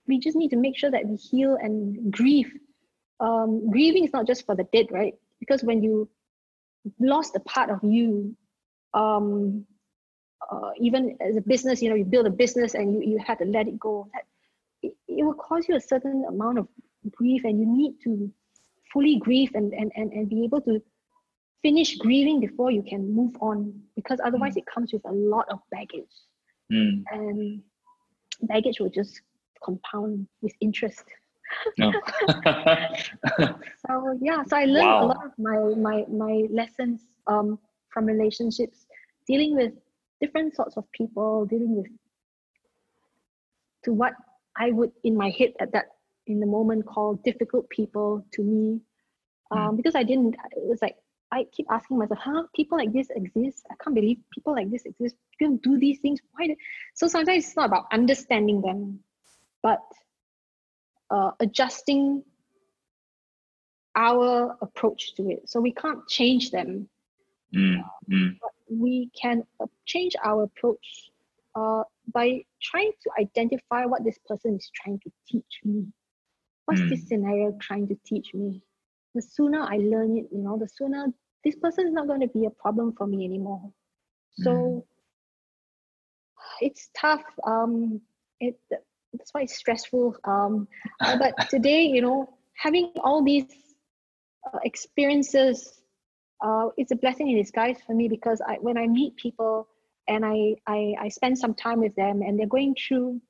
we 0.07 0.19
just 0.19 0.37
need 0.37 0.49
to 0.49 0.57
make 0.57 0.77
sure 0.77 0.91
that 0.91 1.05
we 1.05 1.15
heal 1.15 1.57
and 1.61 2.11
grieve 2.11 2.51
um, 3.19 3.69
grieving 3.71 4.03
is 4.03 4.13
not 4.13 4.27
just 4.27 4.45
for 4.45 4.55
the 4.55 4.67
dead, 4.73 4.87
right? 4.91 5.13
Because 5.39 5.63
when 5.63 5.83
you 5.83 6.09
lost 6.99 7.35
a 7.35 7.39
part 7.39 7.69
of 7.69 7.83
you, 7.83 8.35
um, 8.93 9.65
uh, 10.51 10.71
even 10.79 11.17
as 11.21 11.35
a 11.35 11.41
business, 11.41 11.81
you 11.81 11.89
know, 11.89 11.95
you 11.95 12.05
build 12.05 12.27
a 12.27 12.31
business 12.31 12.73
and 12.73 12.93
you, 12.93 13.11
you 13.11 13.19
had 13.25 13.39
to 13.39 13.45
let 13.45 13.67
it 13.67 13.79
go. 13.79 14.07
That, 14.13 14.23
it, 14.81 14.93
it 15.07 15.23
will 15.23 15.33
cause 15.33 15.67
you 15.67 15.75
a 15.75 15.81
certain 15.81 16.25
amount 16.27 16.59
of 16.59 16.67
grief 17.11 17.43
and 17.43 17.59
you 17.59 17.65
need 17.65 17.95
to 18.03 18.31
fully 18.91 19.17
grieve 19.17 19.51
and, 19.55 19.73
and, 19.73 19.91
and, 19.95 20.11
and 20.13 20.29
be 20.29 20.43
able 20.43 20.61
to 20.61 20.81
finish 21.61 21.97
grieving 21.97 22.39
before 22.39 22.69
you 22.69 22.83
can 22.83 23.11
move 23.11 23.35
on 23.41 23.73
because 23.95 24.19
otherwise 24.23 24.53
mm. 24.53 24.57
it 24.57 24.65
comes 24.67 24.93
with 24.93 25.01
a 25.05 25.11
lot 25.11 25.47
of 25.49 25.59
baggage 25.71 26.15
mm. 26.71 27.03
and 27.11 27.61
baggage 28.43 28.79
will 28.79 28.89
just 28.89 29.21
compound 29.63 30.27
with 30.41 30.53
interest 30.61 31.03
no. 31.77 31.91
so 33.87 34.17
yeah 34.21 34.43
so 34.47 34.57
i 34.57 34.65
learned 34.65 34.87
wow. 34.87 35.05
a 35.05 35.07
lot 35.07 35.25
of 35.25 35.31
my 35.37 35.57
my 35.75 36.05
my 36.09 36.43
lessons 36.49 37.01
um, 37.27 37.59
from 37.89 38.05
relationships 38.05 38.85
dealing 39.27 39.55
with 39.55 39.73
different 40.21 40.55
sorts 40.55 40.77
of 40.77 40.89
people 40.91 41.45
dealing 41.45 41.75
with 41.75 41.87
to 43.83 43.93
what 43.93 44.13
i 44.57 44.71
would 44.71 44.91
in 45.03 45.15
my 45.15 45.29
head 45.37 45.53
at 45.59 45.71
that 45.71 45.85
in 46.27 46.39
the 46.39 46.45
moment 46.45 46.85
call 46.85 47.15
difficult 47.23 47.69
people 47.69 48.25
to 48.31 48.41
me 48.43 48.81
um, 49.51 49.59
mm. 49.59 49.77
because 49.77 49.95
i 49.95 50.03
didn't 50.03 50.35
it 50.51 50.67
was 50.67 50.81
like 50.81 50.95
I 51.31 51.45
keep 51.51 51.65
asking 51.69 51.97
myself, 51.97 52.19
huh? 52.23 52.43
People 52.55 52.77
like 52.77 52.93
this 52.93 53.09
exist. 53.09 53.65
I 53.69 53.75
can't 53.83 53.95
believe 53.95 54.19
people 54.33 54.53
like 54.53 54.71
this 54.71 54.85
exist. 54.85 55.15
People 55.37 55.57
do 55.57 55.77
these 55.77 55.99
things. 55.99 56.19
Why? 56.31 56.55
So 56.93 57.07
sometimes 57.07 57.45
it's 57.45 57.55
not 57.55 57.65
about 57.65 57.87
understanding 57.91 58.61
them, 58.61 58.99
but 59.61 59.81
uh, 61.09 61.31
adjusting 61.39 62.23
our 63.95 64.57
approach 64.61 65.15
to 65.15 65.29
it. 65.29 65.49
So 65.49 65.61
we 65.61 65.71
can't 65.71 66.07
change 66.07 66.51
them. 66.51 66.89
Mm, 67.55 67.81
mm. 68.11 68.37
But 68.41 68.51
we 68.69 69.09
can 69.19 69.43
change 69.85 70.15
our 70.23 70.43
approach 70.43 71.11
uh, 71.55 71.83
by 72.13 72.41
trying 72.61 72.91
to 73.03 73.09
identify 73.19 73.85
what 73.85 74.03
this 74.03 74.17
person 74.27 74.55
is 74.55 74.69
trying 74.75 74.99
to 74.99 75.11
teach 75.27 75.61
me. 75.63 75.85
What's 76.65 76.81
mm. 76.81 76.89
this 76.89 77.07
scenario 77.07 77.55
trying 77.61 77.87
to 77.87 77.97
teach 78.05 78.33
me? 78.33 78.61
The 79.13 79.21
sooner 79.21 79.61
I 79.61 79.77
learn 79.77 80.17
it, 80.17 80.27
you 80.31 80.43
know, 80.43 80.57
the 80.57 80.67
sooner 80.67 81.07
this 81.43 81.55
person 81.55 81.87
is 81.87 81.93
not 81.93 82.07
going 82.07 82.21
to 82.21 82.27
be 82.27 82.45
a 82.45 82.49
problem 82.49 82.93
for 82.97 83.07
me 83.07 83.23
anymore. 83.23 83.71
So 84.33 84.51
mm. 84.51 84.83
it's 86.59 86.89
tough. 86.99 87.23
Um, 87.45 88.01
it 88.39 88.59
that's 89.17 89.33
why 89.33 89.41
it's 89.41 89.55
stressful. 89.55 90.15
Um, 90.23 90.67
uh, 91.01 91.17
but 91.17 91.49
today, 91.49 91.83
you 91.83 92.01
know, 92.01 92.33
having 92.53 92.91
all 93.03 93.23
these 93.23 93.45
uh, 94.53 94.59
experiences, 94.63 95.81
uh, 96.43 96.69
it's 96.77 96.91
a 96.91 96.95
blessing 96.95 97.29
in 97.29 97.37
disguise 97.37 97.77
for 97.85 97.93
me 97.93 98.07
because 98.07 98.41
I, 98.47 98.55
when 98.55 98.77
I 98.77 98.87
meet 98.87 99.15
people 99.15 99.67
and 100.07 100.25
I, 100.25 100.55
I, 100.67 100.95
I 100.99 101.09
spend 101.09 101.37
some 101.37 101.53
time 101.53 101.79
with 101.79 101.95
them 101.95 102.21
and 102.21 102.37
they're 102.39 102.47
going 102.47 102.75
through 102.75 103.21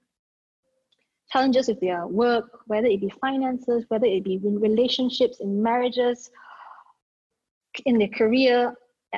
challenges 1.31 1.67
with 1.67 1.79
their 1.79 2.05
work, 2.07 2.61
whether 2.67 2.87
it 2.87 3.01
be 3.01 3.11
finances, 3.21 3.85
whether 3.87 4.05
it 4.05 4.23
be 4.23 4.35
in 4.35 4.59
relationships, 4.59 5.39
in 5.39 5.61
marriages, 5.61 6.29
in 7.85 7.97
their 7.97 8.09
career, 8.09 8.75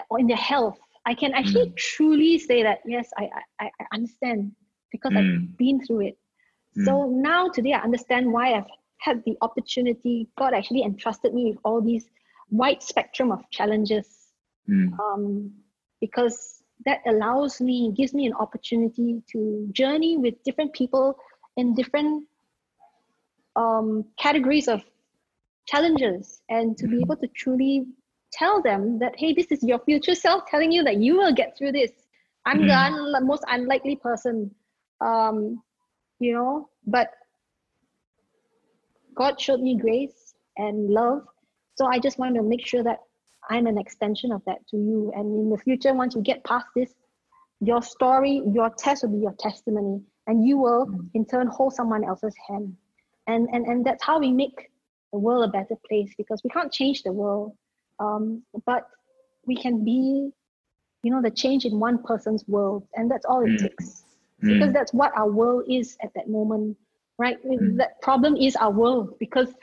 or 0.10 0.20
in 0.20 0.28
their 0.28 0.38
health, 0.38 0.78
I 1.06 1.14
can 1.14 1.34
actually 1.34 1.70
mm. 1.70 1.76
truly 1.78 2.38
say 2.38 2.64
that 2.64 2.80
yes, 2.86 3.10
I, 3.18 3.30
I, 3.60 3.70
I 3.80 3.86
understand 3.94 4.52
because 4.92 5.14
mm. 5.14 5.18
I've 5.18 5.58
been 5.58 5.86
through 5.86 6.02
it. 6.02 6.18
So 6.86 6.92
mm. 6.92 7.22
now 7.22 7.50
today 7.50 7.74
I 7.74 7.80
understand 7.80 8.32
why 8.32 8.54
I've 8.54 8.70
had 9.00 9.24
the 9.26 9.38
opportunity. 9.42 10.28
God 10.38 10.54
actually 10.54 10.84
entrusted 10.84 11.34
me 11.34 11.52
with 11.52 11.58
all 11.64 11.82
these 11.82 12.06
wide 12.50 12.84
spectrum 12.84 13.32
of 13.32 13.50
challenges. 13.52 14.08
Mm. 14.70 14.98
Um, 15.00 15.52
because 16.02 16.62
that 16.86 17.00
allows 17.08 17.60
me, 17.60 17.92
gives 17.96 18.14
me 18.14 18.28
an 18.28 18.34
opportunity 18.34 19.24
to 19.32 19.68
journey 19.72 20.18
with 20.18 20.36
different 20.44 20.74
people 20.74 21.18
in 21.56 21.74
different 21.74 22.26
um, 23.56 24.06
categories 24.20 24.68
of 24.68 24.84
challenges 25.68 26.42
and 26.50 26.78
to 26.78 26.88
be 26.88 26.98
mm. 26.98 27.02
able 27.02 27.18
to 27.18 27.28
truly 27.28 27.86
tell 28.32 28.62
them 28.62 29.00
that 29.00 29.14
hey 29.18 29.34
this 29.34 29.52
is 29.52 29.64
your 29.64 29.80
future 29.80 30.16
self 30.16 30.46
telling 30.48 30.72
you 30.72 30.84
that 30.84 30.98
you 30.98 31.18
will 31.18 31.34
get 31.34 31.58
through 31.58 31.72
this 31.72 31.92
i'm 32.46 32.60
mm. 32.60 32.68
the 32.68 32.76
un- 32.76 33.28
most 33.28 33.44
unlikely 33.48 33.96
person 33.96 34.52
um, 35.02 35.62
you 36.20 36.34
know 36.34 36.70
but 36.86 37.10
god 39.16 39.40
showed 39.40 39.62
me 39.62 39.78
grace 39.78 40.34
and 40.58 40.90
love. 40.90 41.22
So 41.76 41.86
i 41.86 42.00
just 42.00 42.18
want 42.20 42.36
to 42.36 42.44
make 42.44 42.66
sure 42.66 42.84
that 42.84 43.00
i'm 43.50 43.68
an 43.68 43.78
extension 43.78 44.32
of 44.32 44.42
that 44.46 44.66
to 44.70 44.78
you. 44.78 45.12
And 45.16 45.26
in 45.40 45.50
the 45.50 45.58
future 45.58 45.94
once 45.94 46.16
you 46.16 46.22
get 46.22 46.44
past 46.44 46.68
this 46.76 46.94
your 47.60 47.82
story 47.82 48.42
your 48.54 48.70
test 48.78 49.04
will 49.04 49.12
be 49.12 49.20
your 49.20 49.36
testimony. 49.40 50.02
And 50.28 50.46
you 50.46 50.58
will 50.58 50.88
mm. 50.88 51.08
in 51.14 51.26
turn 51.26 51.48
hold 51.48 51.74
someone 51.74 52.04
else's 52.04 52.36
hand. 52.48 52.76
And 53.28 53.48
and 53.52 53.66
and 53.66 53.86
that's 53.86 54.04
how 54.04 54.20
we 54.20 54.32
make 54.32 54.70
the 55.14 55.20
world 55.20 55.48
a 55.48 55.52
better 55.52 55.76
place 55.88 56.14
because 56.18 56.42
we 56.44 56.50
can't 56.50 56.72
change 56.72 57.04
the 57.04 57.14
world. 57.14 57.56
Um, 58.00 58.44
but 58.66 58.88
we 59.46 59.56
can 59.56 59.86
be 59.86 60.30
you 61.04 61.12
know 61.12 61.22
the 61.22 61.32
change 61.32 61.66
in 61.66 61.80
one 61.80 62.04
person's 62.04 62.44
world. 62.48 62.88
And 62.96 63.10
that's 63.10 63.26
all 63.26 63.42
it 63.46 63.50
mm. 63.50 63.62
takes 63.62 64.04
mm. 64.44 64.54
because 64.54 64.74
that's 64.74 64.94
what 64.94 65.12
our 65.16 65.30
world 65.30 65.64
is 65.70 65.98
at 66.04 66.14
that 66.16 66.30
moment 66.30 66.78
right 67.18 67.38
mm. 67.46 67.78
that 67.78 68.02
problem 68.02 68.36
is 68.36 68.56
our 68.56 68.72
world 68.72 69.18
because 69.20 69.54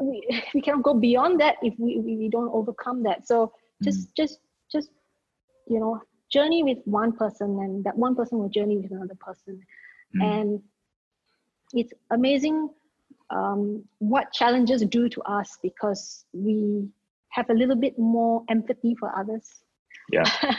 we, 0.00 0.42
we 0.54 0.60
cannot 0.60 0.82
go 0.82 0.94
beyond 0.94 1.40
that 1.40 1.56
if 1.62 1.74
we, 1.78 1.98
we 1.98 2.28
don't 2.28 2.52
overcome 2.52 3.02
that 3.02 3.26
so 3.26 3.52
just 3.82 4.08
mm. 4.08 4.14
just 4.16 4.40
just 4.70 4.90
you 5.66 5.78
know 5.78 6.00
journey 6.30 6.62
with 6.62 6.78
one 6.84 7.12
person 7.12 7.58
and 7.60 7.84
that 7.84 7.96
one 7.96 8.14
person 8.14 8.38
will 8.38 8.50
journey 8.50 8.76
with 8.76 8.90
another 8.90 9.16
person 9.20 9.60
mm. 10.16 10.22
and 10.22 10.60
it's 11.74 11.92
amazing 12.10 12.70
um, 13.30 13.84
what 13.98 14.32
challenges 14.32 14.82
do 14.86 15.08
to 15.08 15.22
us 15.22 15.58
because 15.62 16.24
we 16.32 16.88
have 17.30 17.50
a 17.50 17.54
little 17.54 17.76
bit 17.76 17.98
more 17.98 18.42
empathy 18.48 18.94
for 18.94 19.16
others. 19.16 19.60
Yeah. 20.10 20.24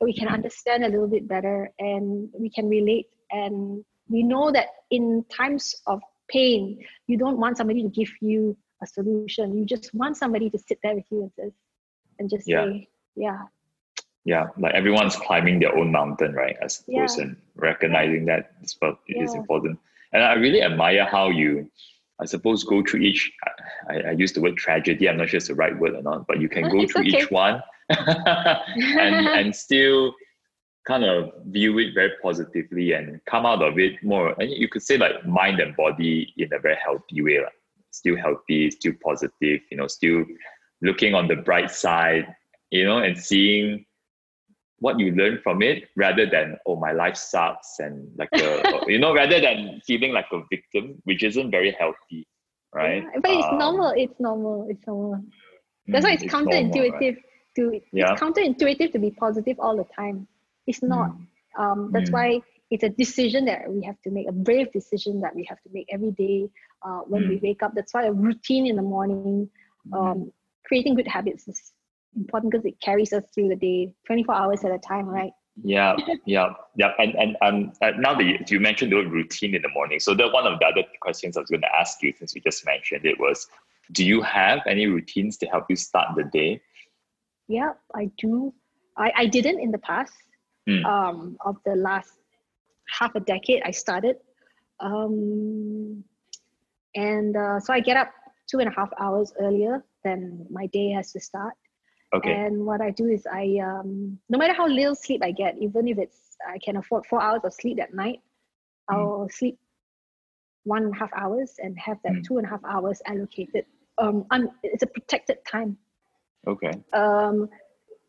we 0.00 0.14
can 0.14 0.28
understand 0.28 0.84
a 0.84 0.88
little 0.88 1.08
bit 1.08 1.28
better 1.28 1.70
and 1.78 2.28
we 2.38 2.50
can 2.50 2.68
relate. 2.68 3.06
And 3.30 3.84
we 4.08 4.22
know 4.22 4.50
that 4.52 4.66
in 4.90 5.24
times 5.30 5.74
of 5.86 6.00
pain, 6.28 6.84
you 7.06 7.16
don't 7.16 7.38
want 7.38 7.56
somebody 7.56 7.82
to 7.82 7.88
give 7.88 8.10
you 8.20 8.56
a 8.82 8.86
solution. 8.86 9.56
You 9.56 9.64
just 9.64 9.94
want 9.94 10.16
somebody 10.16 10.50
to 10.50 10.58
sit 10.58 10.78
there 10.82 10.94
with 10.94 11.04
you 11.10 11.22
and 11.22 11.32
says, 11.38 11.52
and 12.18 12.30
just 12.30 12.46
yeah. 12.46 12.64
say, 12.64 12.88
yeah. 13.16 13.42
Yeah, 14.24 14.46
like 14.56 14.74
everyone's 14.74 15.16
climbing 15.16 15.60
their 15.60 15.76
own 15.76 15.92
mountain, 15.92 16.32
right? 16.32 16.56
I 16.62 16.68
suppose, 16.68 17.18
yeah. 17.18 17.24
and 17.24 17.36
recognizing 17.56 18.24
that 18.26 18.52
is, 18.62 18.76
yeah. 19.06 19.22
is 19.22 19.34
important. 19.34 19.78
And 20.14 20.22
I 20.22 20.32
really 20.34 20.62
admire 20.62 21.04
how 21.04 21.28
you 21.28 21.70
I 22.20 22.26
suppose 22.26 22.62
go 22.62 22.82
through 22.82 23.00
each 23.00 23.32
I, 23.88 24.00
I 24.00 24.10
use 24.12 24.32
the 24.32 24.40
word 24.40 24.56
tragedy, 24.56 25.08
I'm 25.08 25.16
not 25.16 25.28
sure 25.28 25.38
it's 25.38 25.48
the 25.48 25.54
right 25.54 25.78
word 25.78 25.94
or 25.94 26.02
not, 26.02 26.26
but 26.26 26.40
you 26.40 26.48
can 26.48 26.62
go 26.70 26.86
through 26.86 27.02
okay. 27.02 27.18
each 27.18 27.30
one 27.30 27.62
and 27.90 29.28
and 29.38 29.54
still 29.54 30.14
kind 30.86 31.04
of 31.04 31.30
view 31.46 31.78
it 31.78 31.94
very 31.94 32.12
positively 32.22 32.92
and 32.92 33.20
come 33.24 33.46
out 33.46 33.62
of 33.62 33.78
it 33.78 33.94
more 34.02 34.34
and 34.38 34.50
you 34.50 34.68
could 34.68 34.82
say 34.82 34.98
like 34.98 35.24
mind 35.26 35.58
and 35.58 35.74
body 35.76 36.32
in 36.36 36.52
a 36.52 36.58
very 36.58 36.76
healthy 36.84 37.22
way. 37.22 37.38
Like 37.40 37.52
still 37.90 38.16
healthy, 38.16 38.70
still 38.70 38.92
positive, 39.02 39.60
you 39.70 39.76
know, 39.76 39.86
still 39.86 40.24
looking 40.82 41.14
on 41.14 41.28
the 41.28 41.36
bright 41.36 41.70
side, 41.70 42.26
you 42.70 42.84
know, 42.84 42.98
and 42.98 43.16
seeing 43.16 43.86
what 44.80 44.98
you 44.98 45.12
learn 45.12 45.40
from 45.42 45.62
it 45.62 45.84
rather 45.96 46.26
than 46.28 46.56
oh 46.66 46.76
my 46.76 46.92
life 46.92 47.16
sucks 47.16 47.78
and 47.78 48.08
like 48.18 48.28
a, 48.34 48.80
you 48.86 48.98
know 48.98 49.14
rather 49.14 49.40
than 49.40 49.80
feeling 49.86 50.12
like 50.12 50.26
a 50.32 50.40
victim 50.50 51.00
which 51.04 51.22
isn't 51.22 51.50
very 51.50 51.74
healthy 51.78 52.26
right 52.74 53.02
yeah, 53.02 53.20
but 53.22 53.30
it's 53.30 53.46
um, 53.50 53.58
normal 53.58 53.92
it's 53.96 54.18
normal 54.18 54.66
it's 54.68 54.86
normal 54.86 55.22
that's 55.86 56.04
why 56.04 56.12
it's, 56.12 56.24
it's 56.24 56.34
counterintuitive 56.34 56.74
normal, 56.74 56.98
right? 56.98 57.16
To 57.56 57.80
yeah. 57.92 58.12
it's 58.12 58.20
counterintuitive 58.20 58.92
to 58.92 58.98
be 58.98 59.10
positive 59.10 59.58
all 59.58 59.76
the 59.76 59.86
time 59.94 60.26
it's 60.66 60.82
not 60.82 61.10
mm. 61.10 61.62
um, 61.62 61.90
that's 61.92 62.10
mm. 62.10 62.14
why 62.14 62.40
it's 62.70 62.82
a 62.82 62.88
decision 62.88 63.44
that 63.44 63.70
we 63.70 63.82
have 63.84 64.00
to 64.02 64.10
make 64.10 64.28
a 64.28 64.32
brave 64.32 64.72
decision 64.72 65.20
that 65.20 65.34
we 65.34 65.44
have 65.48 65.60
to 65.62 65.68
make 65.72 65.86
every 65.92 66.10
day 66.12 66.48
uh, 66.82 67.00
when 67.06 67.22
mm. 67.22 67.28
we 67.30 67.36
wake 67.42 67.62
up 67.62 67.72
that's 67.74 67.94
why 67.94 68.04
a 68.04 68.12
routine 68.12 68.66
in 68.66 68.76
the 68.76 68.82
morning 68.82 69.48
um, 69.92 70.32
creating 70.66 70.94
good 70.94 71.06
habits 71.06 71.46
is 71.46 71.72
important 72.16 72.52
because 72.52 72.64
it 72.64 72.80
carries 72.80 73.12
us 73.12 73.24
through 73.34 73.48
the 73.48 73.56
day 73.56 73.92
24 74.06 74.34
hours 74.34 74.64
at 74.64 74.72
a 74.72 74.78
time 74.78 75.06
right 75.06 75.32
yeah 75.62 75.94
yeah 76.26 76.48
yeah 76.76 76.92
and 76.98 77.14
and 77.14 77.36
um, 77.42 77.72
uh, 77.82 77.90
now 77.98 78.14
that 78.14 78.24
you, 78.24 78.38
you, 78.48 78.60
mentioned 78.60 78.90
the 78.92 78.96
word 78.96 79.10
routine 79.10 79.54
in 79.54 79.62
the 79.62 79.68
morning 79.68 80.00
so 80.00 80.14
that 80.14 80.32
one 80.32 80.46
of 80.46 80.58
the 80.58 80.66
other 80.66 80.82
questions 81.00 81.36
i 81.36 81.40
was 81.40 81.50
going 81.50 81.60
to 81.60 81.74
ask 81.74 82.02
you 82.02 82.12
since 82.18 82.34
you 82.34 82.40
just 82.40 82.64
mentioned 82.66 83.04
it 83.04 83.18
was 83.20 83.46
do 83.92 84.04
you 84.04 84.22
have 84.22 84.60
any 84.66 84.86
routines 84.86 85.36
to 85.36 85.46
help 85.46 85.64
you 85.68 85.76
start 85.76 86.08
the 86.16 86.24
day 86.24 86.60
yeah 87.48 87.72
i 87.94 88.10
do 88.18 88.52
i, 88.96 89.12
I 89.16 89.26
didn't 89.26 89.60
in 89.60 89.70
the 89.70 89.78
past 89.78 90.12
mm. 90.68 90.84
um, 90.84 91.36
of 91.44 91.56
the 91.64 91.76
last 91.76 92.12
half 92.98 93.14
a 93.14 93.20
decade 93.20 93.62
i 93.64 93.70
started 93.70 94.16
um, 94.80 96.02
and 96.94 97.36
uh, 97.36 97.60
so 97.60 97.72
i 97.72 97.80
get 97.80 97.96
up 97.96 98.10
two 98.50 98.58
and 98.58 98.68
a 98.68 98.72
half 98.72 98.90
hours 99.00 99.32
earlier 99.40 99.84
than 100.04 100.46
my 100.50 100.66
day 100.66 100.90
has 100.90 101.12
to 101.12 101.20
start 101.20 101.54
Okay. 102.14 102.32
And 102.32 102.64
what 102.64 102.80
I 102.80 102.90
do 102.90 103.06
is 103.08 103.26
I, 103.26 103.58
um, 103.60 104.18
no 104.28 104.38
matter 104.38 104.54
how 104.54 104.68
little 104.68 104.94
sleep 104.94 105.20
I 105.24 105.32
get, 105.32 105.56
even 105.60 105.88
if 105.88 105.98
it's 105.98 106.36
I 106.48 106.58
can 106.58 106.76
afford 106.76 107.06
four 107.06 107.20
hours 107.20 107.40
of 107.44 107.52
sleep 107.52 107.80
at 107.80 107.92
night, 107.92 108.20
Mm. 108.90 108.94
I'll 108.94 109.28
sleep 109.30 109.58
one 110.64 110.84
and 110.84 110.94
a 110.94 110.98
half 110.98 111.10
hours 111.14 111.54
and 111.58 111.78
have 111.78 111.98
that 112.04 112.12
Mm. 112.12 112.24
two 112.24 112.38
and 112.38 112.46
a 112.46 112.50
half 112.50 112.64
hours 112.64 113.00
allocated. 113.06 113.66
Um, 113.98 114.26
I'm, 114.30 114.50
it's 114.62 114.82
a 114.82 114.86
protected 114.86 115.38
time. 115.46 115.78
Okay. 116.46 116.72
Um, 116.92 117.48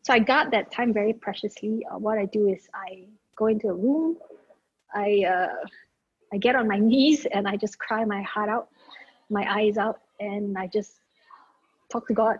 so 0.02 0.12
I 0.12 0.18
got 0.18 0.50
that 0.52 0.70
time 0.70 0.92
very 0.92 1.12
preciously. 1.12 1.84
Uh, 1.90 1.98
what 1.98 2.18
I 2.18 2.26
do 2.26 2.48
is 2.48 2.68
I 2.74 3.06
go 3.36 3.46
into 3.46 3.68
a 3.68 3.74
room, 3.74 4.16
I 4.94 5.24
uh, 5.26 5.66
I 6.32 6.38
get 6.38 6.54
on 6.54 6.68
my 6.68 6.78
knees 6.90 7.26
and 7.26 7.48
I 7.48 7.56
just 7.56 7.78
cry 7.78 8.04
my 8.04 8.22
heart 8.22 8.48
out, 8.48 8.68
my 9.30 9.44
eyes 9.52 9.78
out, 9.78 10.00
and 10.20 10.56
I 10.56 10.66
just 10.66 11.00
talk 11.90 12.06
to 12.08 12.14
God. 12.14 12.38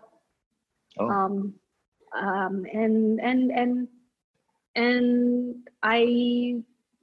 Oh. 0.99 1.09
Um, 1.09 1.55
um, 2.15 2.67
and 2.73 3.21
and 3.21 3.51
and 3.51 3.89
and 4.75 5.69
I 5.83 6.63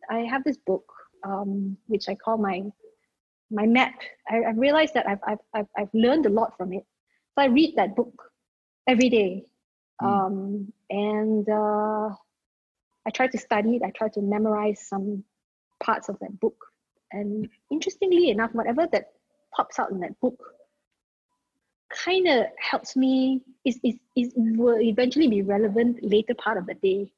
I 0.09 0.19
have 0.19 0.43
this 0.43 0.57
book 0.57 0.91
um, 1.23 1.77
which 1.87 2.09
I 2.09 2.15
call 2.15 2.37
my 2.37 2.63
my 3.51 3.65
map. 3.65 3.93
I, 4.29 4.41
I 4.41 4.51
realized 4.51 4.93
that 4.93 5.07
I've, 5.07 5.19
I've 5.27 5.39
I've 5.53 5.67
I've 5.77 5.93
learned 5.93 6.25
a 6.25 6.29
lot 6.29 6.55
from 6.57 6.73
it. 6.73 6.85
So 7.35 7.41
I 7.41 7.45
read 7.45 7.75
that 7.75 7.95
book 7.95 8.32
every 8.87 9.09
day, 9.09 9.45
Mm. 10.01 10.25
um, 10.25 10.73
and 10.89 11.47
uh, 11.49 12.09
I 13.05 13.09
try 13.13 13.27
to 13.27 13.37
study 13.37 13.75
it. 13.77 13.83
I 13.83 13.91
try 13.91 14.09
to 14.09 14.21
memorize 14.21 14.81
some 14.87 15.23
parts 15.83 16.09
of 16.09 16.17
that 16.19 16.39
book. 16.39 16.57
And 17.11 17.47
interestingly 17.71 18.29
enough, 18.31 18.51
whatever 18.53 18.87
that 18.91 19.11
pops 19.55 19.77
out 19.79 19.91
in 19.91 19.99
that 19.99 20.19
book 20.19 20.39
kind 22.05 22.27
of 22.27 22.47
helps 22.57 22.95
me 22.95 23.41
is, 23.65 23.79
is, 23.83 23.95
is 24.15 24.33
will 24.35 24.81
eventually 24.81 25.27
be 25.27 25.41
relevant 25.43 25.99
later 26.03 26.33
part 26.33 26.57
of 26.57 26.65
the 26.65 26.73
day. 26.75 27.11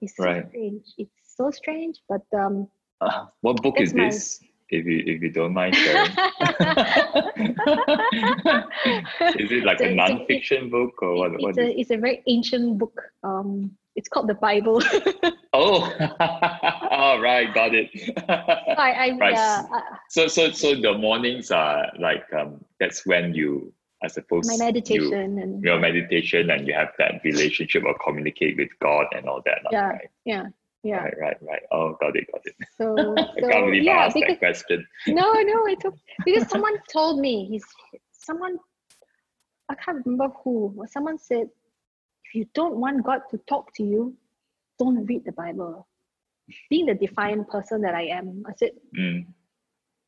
It's 0.00 0.16
so 0.16 0.24
Right. 0.24 0.48
strange. 0.48 0.84
It's 0.98 1.10
so 1.36 1.50
strange, 1.50 2.00
but 2.08 2.22
um 2.32 2.68
Uh, 3.00 3.26
what 3.40 3.60
book 3.62 3.80
is 3.80 3.92
my- 3.92 4.04
this? 4.04 4.40
If 4.70 4.86
you 4.86 5.02
if 5.06 5.22
you 5.22 5.30
don't 5.30 5.52
mind 5.52 5.74
sharing. 5.74 6.10
is 9.38 9.50
it 9.50 9.64
like 9.64 9.78
So 9.78 9.84
a 9.86 9.94
non-fiction 9.94 10.70
book 10.70 11.02
or 11.02 11.16
what? 11.16 11.32
it's 11.32 11.42
what 11.42 11.58
a 11.58 11.80
it's 11.80 11.90
a 11.90 11.96
very 11.96 12.22
ancient 12.26 12.78
book. 12.78 13.00
Um 13.22 13.72
it's 13.96 14.08
called 14.08 14.28
the 14.28 14.34
Bible. 14.34 14.80
Oh, 15.52 15.82
all 16.90 17.20
right, 17.20 17.52
got 17.52 17.74
it. 17.74 17.90
I, 18.28 18.92
I 18.92 19.18
Right. 19.18 19.36
uh, 19.36 19.62
so 20.08 20.28
so 20.28 20.50
so 20.52 20.74
the 20.76 20.96
mornings 20.96 21.50
are 21.50 21.90
like 21.98 22.24
um 22.32 22.64
that's 22.78 23.04
when 23.04 23.34
you 23.34 23.72
I 24.02 24.06
suppose 24.06 24.46
my 24.46 24.54
you 24.54 24.66
meditation 24.66 25.38
and 25.38 25.62
your 25.62 25.78
meditation 25.80 26.50
and 26.50 26.66
you 26.68 26.74
have 26.74 26.92
that 26.98 27.20
relationship 27.24 27.82
or 27.84 27.96
communicate 28.04 28.56
with 28.58 28.70
God 28.80 29.06
and 29.12 29.28
all 29.28 29.42
that. 29.44 29.58
Yeah. 29.72 29.88
Right, 29.88 30.08
yeah, 30.24 30.46
yeah. 30.82 31.02
right, 31.02 31.14
right, 31.20 31.36
right. 31.42 31.62
Oh, 31.72 31.96
got 32.00 32.16
it, 32.16 32.26
got 32.32 32.40
it. 32.44 32.54
So, 32.76 33.14
I 33.36 33.40
can't 33.40 33.66
believe 33.66 33.82
I 33.82 33.84
yeah, 33.84 34.04
asked 34.06 34.14
because 34.14 34.28
that 34.28 34.38
question. 34.38 34.86
no, 35.08 35.32
no, 35.32 35.66
it's 35.66 35.84
okay. 35.84 35.96
because 36.24 36.48
someone 36.48 36.74
told 36.92 37.20
me 37.20 37.46
he's 37.50 37.64
someone 38.12 38.58
I 39.70 39.74
can't 39.76 40.04
remember 40.04 40.34
who. 40.42 40.74
but 40.76 40.90
Someone 40.90 41.18
said, 41.18 41.48
if 42.24 42.34
you 42.34 42.46
don't 42.54 42.76
want 42.76 43.04
God 43.04 43.20
to 43.30 43.38
talk 43.48 43.72
to 43.74 43.84
you, 43.84 44.16
don't 44.78 45.06
read 45.06 45.24
the 45.24 45.32
Bible. 45.32 45.86
Being 46.68 46.86
the 46.86 46.94
defiant 46.94 47.48
person 47.48 47.80
that 47.82 47.94
I 47.94 48.02
am, 48.06 48.42
I 48.48 48.52
said, 48.56 48.72
Mm. 48.98 49.26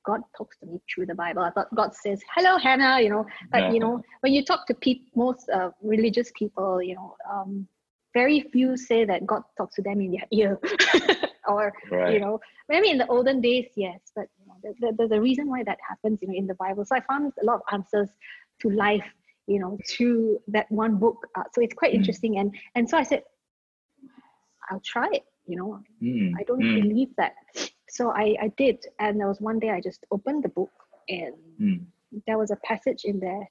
God 0.04 0.20
talks 0.36 0.58
to 0.58 0.66
me 0.66 0.80
through 0.92 1.06
the 1.06 1.14
Bible. 1.14 1.42
I 1.42 1.50
thought 1.50 1.72
God 1.76 1.94
says, 1.94 2.20
"Hello, 2.34 2.58
Hannah," 2.58 3.00
you 3.00 3.08
know. 3.08 3.24
But 3.52 3.72
you 3.72 3.78
know, 3.78 4.02
when 4.22 4.32
you 4.32 4.44
talk 4.44 4.66
to 4.66 4.74
people, 4.74 5.06
most 5.14 5.48
uh, 5.48 5.70
religious 5.80 6.32
people, 6.34 6.82
you 6.82 6.96
know, 6.96 7.14
um, 7.32 7.68
very 8.14 8.40
few 8.52 8.76
say 8.76 9.04
that 9.04 9.26
God 9.26 9.42
talks 9.56 9.76
to 9.76 9.82
them 9.82 10.00
in 10.00 10.12
their 10.12 10.26
ear, 10.32 10.60
or 11.48 11.72
Right. 11.90 12.14
you 12.14 12.20
know 12.20 12.40
maybe 12.68 12.90
in 12.90 12.98
the 12.98 13.06
olden 13.08 13.40
days 13.40 13.66
yes 13.76 14.00
but 14.14 14.26
you 14.38 14.46
know, 14.46 14.54
the, 14.62 14.74
the, 14.80 14.92
there's 14.96 15.10
a 15.12 15.20
reason 15.20 15.48
why 15.48 15.62
that 15.64 15.78
happens 15.88 16.20
you 16.22 16.28
know 16.28 16.34
in 16.34 16.46
the 16.46 16.54
bible. 16.54 16.84
So 16.84 16.96
i 16.96 17.00
found 17.00 17.32
a 17.42 17.44
lot 17.44 17.56
of 17.56 17.62
answers 17.72 18.08
to 18.60 18.70
life 18.70 19.04
you 19.46 19.58
know 19.58 19.78
through 19.88 20.38
that 20.48 20.70
one 20.70 20.96
book. 20.96 21.26
Uh, 21.36 21.44
so 21.52 21.60
it's 21.60 21.74
quite 21.74 21.92
Mm. 21.92 21.96
interesting. 21.96 22.38
And 22.38 22.54
and 22.74 22.88
so 22.88 22.96
i 22.98 23.02
said 23.02 23.22
i'll 24.70 24.80
try 24.84 25.08
it 25.12 25.24
you 25.46 25.56
know. 25.56 25.80
Mm, 26.02 26.32
i 26.38 26.42
don't 26.44 26.60
mm, 26.62 26.74
believe 26.74 27.08
that. 27.16 27.34
So 27.88 28.10
i 28.10 28.36
i 28.40 28.48
did. 28.56 28.84
And 29.00 29.18
there 29.20 29.28
was 29.28 29.40
one 29.40 29.58
day 29.58 29.70
i 29.70 29.80
just 29.80 30.04
opened 30.10 30.44
the 30.44 30.48
book 30.48 30.70
and 31.08 31.34
mm. 31.60 31.80
there 32.26 32.38
was 32.38 32.50
a 32.50 32.56
passage 32.56 33.02
in 33.04 33.18
there. 33.20 33.48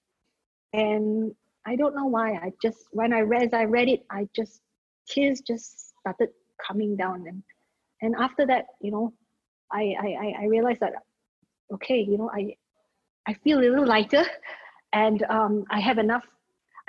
And 0.73 1.33
i 1.67 1.75
don't 1.75 1.95
know 1.95 2.05
why 2.05 2.33
i 2.33 2.51
just 2.61 2.85
when 2.91 3.13
i 3.13 3.19
read 3.19 3.43
as 3.43 3.53
i 3.53 3.63
read 3.63 3.87
it 3.89 4.01
i 4.11 4.27
just 4.35 4.61
tears 5.07 5.41
just 5.41 5.89
started 5.99 6.29
coming 6.65 6.95
down 6.95 7.23
and 7.27 7.43
and 8.01 8.15
after 8.19 8.45
that 8.45 8.65
you 8.81 8.91
know 8.91 9.13
i 9.71 9.93
i 10.01 10.33
i, 10.41 10.45
realized 10.45 10.79
that 10.79 10.93
okay 11.73 11.99
you 11.99 12.17
know 12.17 12.29
i 12.33 12.53
i 13.27 13.33
feel 13.43 13.59
a 13.59 13.61
little 13.61 13.85
lighter 13.87 14.23
and 14.93 15.23
um 15.29 15.63
i 15.71 15.79
have 15.79 15.97
enough. 15.97 16.23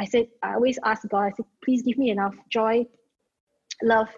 I 0.00 0.04
said 0.04 0.26
i 0.42 0.54
always 0.54 0.78
ask 0.84 1.06
god 1.08 1.24
i 1.24 1.30
said 1.30 1.46
please 1.64 1.82
give 1.82 1.98
me 1.98 2.10
enough 2.10 2.34
joy 2.50 2.84
love 3.82 4.08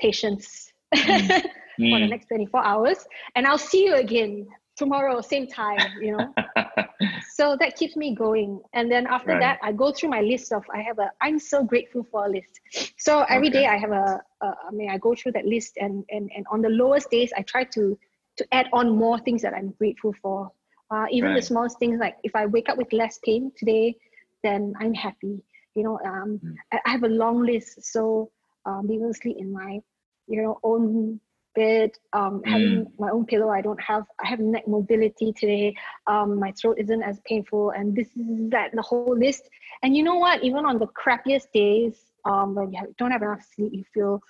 patience 0.00 0.72
for 0.94 1.98
the 1.98 2.06
Mm. 2.06 2.08
next 2.08 2.26
24 2.28 2.64
hours 2.64 3.04
and 3.34 3.46
i'll 3.46 3.58
see 3.58 3.84
you 3.84 3.94
again 3.96 4.46
tomorrow 4.76 5.20
same 5.20 5.46
time 5.46 5.92
you 5.98 6.12
know 6.12 6.34
so 7.20 7.56
that 7.58 7.76
keeps 7.76 7.96
me 7.96 8.14
going 8.14 8.60
and 8.74 8.90
then 8.90 9.06
after 9.06 9.34
Right. 9.34 9.40
that 9.40 9.58
i 9.62 9.72
go 9.72 9.92
through 9.92 10.08
my 10.08 10.20
list 10.20 10.52
of 10.52 10.64
i 10.74 10.80
have 10.80 10.98
a 10.98 11.10
i'm 11.20 11.38
so 11.38 11.62
grateful 11.64 12.04
for 12.10 12.26
a 12.26 12.28
list 12.28 12.60
so 12.98 13.22
every 13.22 13.48
Okay. 13.48 13.58
day 13.58 13.66
i 13.66 13.76
have 13.76 13.90
a, 13.90 14.20
a 14.42 14.46
i 14.68 14.70
mean 14.72 14.90
i 14.90 14.98
go 14.98 15.14
through 15.14 15.32
that 15.32 15.46
list 15.46 15.76
and 15.78 16.04
and 16.10 16.30
and 16.36 16.46
on 16.50 16.60
the 16.62 16.68
lowest 16.68 17.10
days 17.10 17.32
i 17.36 17.42
try 17.42 17.64
to 17.64 17.98
to 18.36 18.46
add 18.52 18.66
on 18.72 18.96
more 18.96 19.18
things 19.20 19.42
that 19.42 19.54
i'm 19.54 19.70
grateful 19.78 20.12
for 20.22 20.50
uh, 20.90 21.06
even 21.10 21.34
the 21.34 21.42
smallest 21.42 21.78
things 21.78 21.98
like 22.00 22.16
if 22.24 22.34
i 22.34 22.46
wake 22.46 22.68
up 22.68 22.76
with 22.76 22.92
less 22.92 23.18
pain 23.24 23.50
today 23.56 23.94
then 24.42 24.74
i'm 24.80 24.94
happy 24.94 25.42
you 25.74 25.82
know 25.82 25.98
um 26.04 26.40
Mm. 26.44 26.54
I, 26.72 26.80
I 26.86 26.90
have 26.90 27.04
a 27.04 27.08
long 27.08 27.42
list 27.44 27.82
so 27.84 28.30
um 28.66 28.86
being 28.86 29.12
sleep 29.12 29.36
in 29.38 29.52
my 29.52 29.80
you 30.26 30.42
know 30.42 30.58
own 30.62 31.20
bed 31.54 31.90
um 32.12 32.42
having 32.44 32.86
my 32.98 33.10
own 33.10 33.24
pillow 33.26 33.48
i 33.48 33.60
don't 33.60 33.80
have 33.80 34.04
i 34.22 34.26
have 34.26 34.40
neck 34.40 34.66
mobility 34.66 35.32
today. 35.32 35.74
Um 36.06 36.38
my 36.38 36.52
throat 36.52 36.76
isn't 36.78 37.02
as 37.02 37.20
painful 37.24 37.70
and 37.70 37.94
this 37.94 38.08
is 38.08 38.50
that 38.50 38.70
the 38.74 38.82
whole 38.82 39.16
list. 39.16 39.48
And 39.82 39.96
you 39.96 40.02
know 40.02 40.16
what? 40.16 40.42
Even 40.42 40.64
on 40.64 40.78
the 40.78 40.86
crappiest 40.86 41.50
days 41.52 41.94
um 42.24 42.54
when 42.54 42.72
you 42.72 42.78
have, 42.78 42.96
don't 42.96 43.10
have 43.10 43.22
enough 43.22 43.44
sleep 43.54 43.72
you 43.72 43.84
feel 43.92 44.20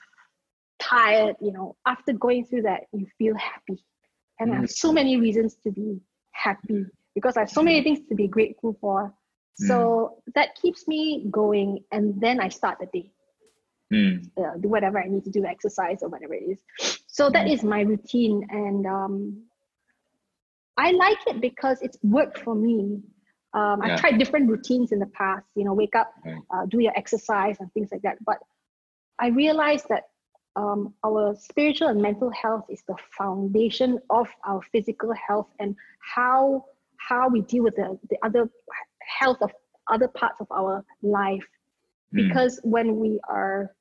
tired 0.79 1.37
you 1.41 1.53
know 1.53 1.77
after 1.87 2.13
going 2.13 2.45
through 2.45 2.63
that 2.63 2.83
you 2.93 3.07
feel 3.19 3.37
happy. 3.37 3.83
And 4.41 4.53
i 4.53 4.57
have 4.57 4.71
so 4.71 4.93
many 4.93 5.17
reasons 5.17 5.57
to 5.65 5.71
be 5.71 6.01
happy 6.33 6.87
because 7.15 7.37
i 7.37 7.41
have 7.41 7.51
so 7.51 7.63
many 7.63 7.83
things 7.83 8.01
to 8.09 8.15
be 8.15 8.29
grateful 8.29 8.77
for. 8.81 9.15
So 9.57 10.19
that 10.35 10.57
keeps 10.61 10.89
me 10.89 11.27
going 11.31 11.85
and 11.93 12.21
then 12.21 12.41
i 12.41 12.49
start 12.49 12.79
the 12.81 12.87
day. 12.93 13.11
Mm. 13.93 14.29
uh, 14.37 14.57
do 14.61 14.69
whatever 14.69 14.99
I 14.99 15.07
need 15.07 15.25
to 15.25 15.31
do, 15.31 15.45
exercise 15.45 15.99
or 16.03 16.09
whatever 16.09 16.35
it 16.35 16.43
is. 16.43 16.94
So 17.15 17.31
that 17.31 17.47
Mm. 17.47 17.53
my 17.63 17.81
routine, 17.83 18.45
and 18.51 18.85
um, 18.87 19.45
I 20.77 20.91
like 20.91 21.19
it 21.29 21.41
because 21.41 21.81
it's 21.81 21.97
worked 22.03 22.39
for 22.41 22.57
me. 22.57 23.01
Um, 23.53 23.81
Yeah. 23.81 23.85
I've 23.85 24.01
tried 24.01 24.19
different 24.19 24.49
routines 24.51 24.91
in 24.91 24.99
the 24.99 25.07
past. 25.21 25.47
You 25.55 25.65
know, 25.65 25.75
wake 25.75 25.95
up, 25.95 26.13
Right. 26.25 26.43
uh, 26.53 26.67
do 26.67 26.81
your 26.81 26.93
exercise 26.97 27.57
and 27.61 27.73
things 27.73 27.91
like 27.93 28.03
that. 28.03 28.19
But 28.25 28.39
I 29.21 29.29
realized 29.29 29.87
that 29.91 30.05
um, 30.57 30.93
our 31.05 31.37
spiritual 31.37 31.87
and 31.89 32.03
mental 32.03 32.31
health 32.31 32.65
is 32.69 32.83
the 32.89 32.97
foundation 33.17 34.01
of 34.11 34.29
our 34.45 34.61
physical 34.73 35.13
health, 35.27 35.49
and 35.61 35.77
how 36.15 36.65
how 37.09 37.29
we 37.29 37.43
deal 37.43 37.63
with 37.63 37.77
the, 37.77 37.97
the 38.11 38.19
other 38.27 38.51
health 39.21 39.41
of 39.41 39.53
other 39.89 40.09
parts 40.09 40.41
of 40.41 40.49
our 40.51 40.85
life 41.03 41.47
Mm. 42.13 42.29
because 42.29 42.61
when 42.65 42.89
we 43.03 43.21
are 43.29 43.75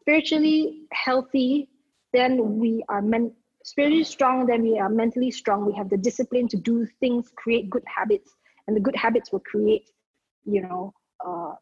spiritually 0.00 0.86
healthy 0.92 1.68
then 2.12 2.58
we 2.58 2.84
are 2.88 3.02
men- 3.02 3.32
spiritually 3.64 4.04
strong 4.04 4.46
then 4.46 4.62
we 4.62 4.78
are 4.78 4.88
mentally 4.88 5.30
strong 5.30 5.66
we 5.66 5.72
have 5.74 5.88
the 5.90 5.96
discipline 5.96 6.48
to 6.48 6.56
do 6.56 6.86
things 7.00 7.30
create 7.36 7.68
good 7.70 7.84
habits 7.86 8.36
and 8.66 8.76
the 8.76 8.80
good 8.80 8.96
habits 8.96 9.32
will 9.32 9.40
create 9.52 9.90
you 10.44 10.62
know 10.62 10.92
uh, 11.26 11.52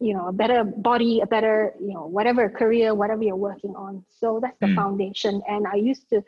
you 0.00 0.14
know 0.14 0.28
a 0.28 0.32
better 0.32 0.64
body 0.64 1.20
a 1.20 1.26
better 1.26 1.74
you 1.80 1.92
know 1.94 2.06
whatever 2.06 2.48
career 2.48 2.94
whatever 2.94 3.22
you're 3.22 3.36
working 3.36 3.74
on 3.76 4.04
so 4.10 4.38
that's 4.42 4.58
the 4.60 4.68
Mm. 4.68 4.74
foundation 4.74 5.42
and 5.48 5.66
i 5.66 5.76
used 5.76 6.08
to 6.08 6.22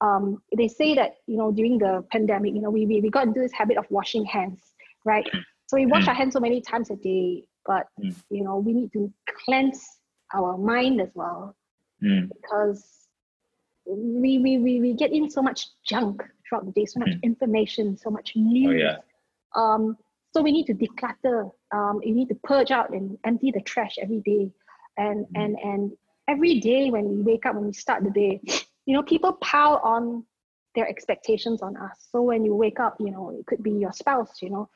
um, 0.00 0.42
they 0.56 0.68
say 0.68 0.94
that 0.94 1.16
you 1.26 1.36
know 1.36 1.50
during 1.50 1.78
the 1.78 2.04
pandemic 2.10 2.54
you 2.54 2.60
know 2.60 2.70
we, 2.70 2.86
we, 2.86 3.00
we 3.00 3.10
got 3.10 3.26
into 3.26 3.40
this 3.40 3.52
habit 3.52 3.76
of 3.76 3.86
washing 3.90 4.24
hands 4.24 4.74
right 5.04 5.26
so 5.66 5.76
we 5.76 5.86
wash 5.86 6.04
Mm. 6.04 6.08
our 6.08 6.14
hands 6.14 6.34
so 6.34 6.40
many 6.40 6.60
times 6.60 6.90
a 6.90 6.96
day 6.96 7.44
but 7.66 7.86
Mm. 8.00 8.14
you 8.30 8.42
know 8.44 8.58
we 8.58 8.72
need 8.72 8.92
to 8.92 9.12
cleanse 9.44 10.00
our 10.34 10.56
mind 10.56 11.00
as 11.00 11.10
well 11.14 11.56
Mm. 12.02 12.28
because 12.28 13.08
we, 13.86 14.38
we, 14.38 14.58
we, 14.58 14.80
we 14.80 14.92
get 14.94 15.12
in 15.12 15.30
so 15.30 15.42
much 15.42 15.68
junk 15.84 16.22
throughout 16.48 16.66
the 16.66 16.72
day, 16.72 16.84
so 16.86 17.00
much 17.00 17.10
Mm. 17.10 17.22
information, 17.22 17.96
so 17.96 18.10
much 18.10 18.36
news. 18.36 18.68
Oh 18.68 18.72
yeah. 18.72 18.96
Um, 19.54 19.96
so 20.34 20.42
we 20.42 20.52
need 20.52 20.66
to 20.66 20.74
declutter 20.74 21.50
Um, 21.72 22.00
you 22.02 22.14
need 22.14 22.28
to 22.28 22.34
purge 22.44 22.70
out 22.70 22.90
and 22.90 23.18
empty 23.24 23.50
the 23.50 23.60
trash 23.60 23.96
every 24.00 24.20
day. 24.20 24.52
And 24.96 25.26
mm. 25.26 25.42
and 25.42 25.56
and 25.62 25.92
every 26.28 26.60
day 26.60 26.90
when 26.90 27.08
we 27.08 27.22
wake 27.22 27.46
up, 27.46 27.54
when 27.54 27.66
we 27.66 27.72
start 27.72 28.04
the 28.04 28.10
day, 28.10 28.40
you 28.86 28.94
know, 28.94 29.02
people 29.02 29.32
pile 29.34 29.80
on 29.82 30.24
their 30.74 30.88
expectations 30.88 31.62
on 31.62 31.76
us. 31.76 32.08
So 32.12 32.22
when 32.22 32.44
you 32.44 32.54
wake 32.54 32.78
up, 32.78 32.96
you 33.00 33.10
know, 33.10 33.30
it 33.30 33.46
could 33.46 33.62
be 33.62 33.72
your 33.72 33.92
spouse, 33.92 34.42
you 34.42 34.50
know, 34.50 34.68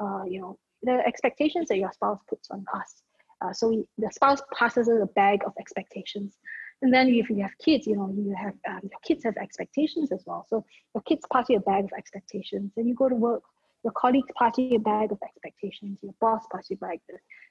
uh, 0.00 0.24
you 0.24 0.40
know, 0.40 0.58
the 0.82 1.02
expectations 1.06 1.68
that 1.68 1.78
your 1.78 1.92
spouse 1.92 2.20
puts 2.28 2.50
on 2.50 2.64
us. 2.74 3.02
Uh, 3.42 3.52
so 3.52 3.68
we, 3.68 3.84
the 3.98 4.10
spouse 4.12 4.42
passes 4.56 4.88
us 4.88 5.00
a 5.02 5.06
bag 5.06 5.40
of 5.46 5.52
expectations. 5.58 6.36
And 6.82 6.92
then 6.92 7.08
if 7.08 7.28
you 7.28 7.42
have 7.42 7.52
kids, 7.58 7.86
you 7.86 7.96
know, 7.96 8.10
you 8.14 8.34
have 8.36 8.54
um, 8.68 8.80
your 8.82 9.00
kids 9.04 9.24
have 9.24 9.36
expectations 9.36 10.12
as 10.12 10.22
well. 10.26 10.46
So 10.48 10.64
your 10.94 11.02
kids 11.02 11.24
pass 11.32 11.46
you 11.48 11.58
a 11.58 11.60
bag 11.60 11.84
of 11.84 11.90
expectations. 11.96 12.72
Then 12.74 12.86
you 12.86 12.94
go 12.94 13.08
to 13.08 13.14
work, 13.14 13.42
your 13.84 13.92
colleagues 13.92 14.28
pass 14.38 14.56
you 14.56 14.76
a 14.76 14.78
bag 14.78 15.12
of 15.12 15.18
expectations. 15.22 16.00
Your 16.02 16.14
boss 16.20 16.44
passes 16.52 16.70
you 16.70 16.78
a 16.82 16.86
bag. 16.86 17.00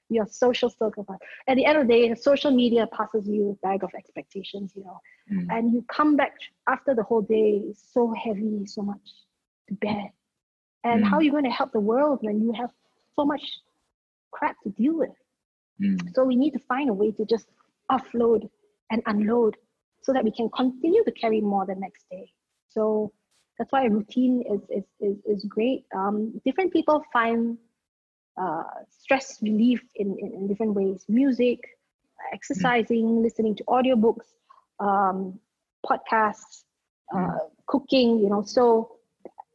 Your 0.09 0.25
social 0.25 0.69
circle. 0.69 1.05
At 1.47 1.55
the 1.55 1.65
end 1.65 1.77
of 1.77 1.87
the 1.87 1.93
day, 1.93 2.15
social 2.15 2.51
media 2.51 2.87
passes 2.87 3.27
you 3.27 3.57
a 3.63 3.67
bag 3.67 3.83
of 3.83 3.91
expectations. 3.95 4.73
You 4.75 4.83
know, 4.83 4.99
mm. 5.31 5.47
and 5.51 5.71
you 5.71 5.85
come 5.87 6.15
back 6.15 6.33
after 6.67 6.95
the 6.95 7.03
whole 7.03 7.21
day 7.21 7.63
so 7.93 8.11
heavy, 8.13 8.65
so 8.65 8.81
much 8.81 9.13
to 9.67 9.75
bear. 9.75 10.11
And 10.83 11.03
mm. 11.03 11.07
how 11.07 11.17
are 11.17 11.23
you 11.23 11.31
going 11.31 11.43
to 11.43 11.51
help 11.51 11.71
the 11.71 11.79
world 11.79 12.19
when 12.21 12.41
you 12.41 12.53
have 12.53 12.71
so 13.15 13.25
much 13.25 13.43
crap 14.31 14.55
to 14.63 14.69
deal 14.69 14.97
with? 14.97 15.11
Mm. 15.81 16.13
So 16.13 16.23
we 16.23 16.35
need 16.35 16.51
to 16.51 16.59
find 16.59 16.89
a 16.89 16.93
way 16.93 17.11
to 17.11 17.25
just 17.25 17.47
offload 17.91 18.49
and 18.91 19.01
unload 19.05 19.55
so 20.01 20.13
that 20.13 20.23
we 20.23 20.31
can 20.31 20.49
continue 20.49 21.03
to 21.03 21.11
carry 21.11 21.41
more 21.41 21.65
the 21.65 21.75
next 21.75 22.05
day. 22.09 22.31
So 22.69 23.11
that's 23.57 23.71
why 23.71 23.85
a 23.85 23.89
routine 23.89 24.43
is 24.49 24.61
is 24.69 24.83
is, 24.99 25.17
is 25.25 25.45
great. 25.45 25.85
Um, 25.95 26.39
different 26.45 26.71
people 26.71 27.03
find 27.11 27.57
uh, 28.39 28.63
stress 28.89 29.39
relief 29.41 29.81
in, 29.95 30.15
in, 30.19 30.33
in, 30.33 30.47
different 30.47 30.73
ways. 30.73 31.03
Music, 31.09 31.59
exercising, 32.33 33.05
mm. 33.05 33.23
listening 33.23 33.55
to 33.57 33.63
audiobooks, 33.65 34.27
um, 34.79 35.37
podcasts, 35.85 36.63
uh, 37.13 37.17
mm. 37.17 37.37
cooking. 37.67 38.19
You 38.19 38.29
know, 38.29 38.43
so 38.43 38.95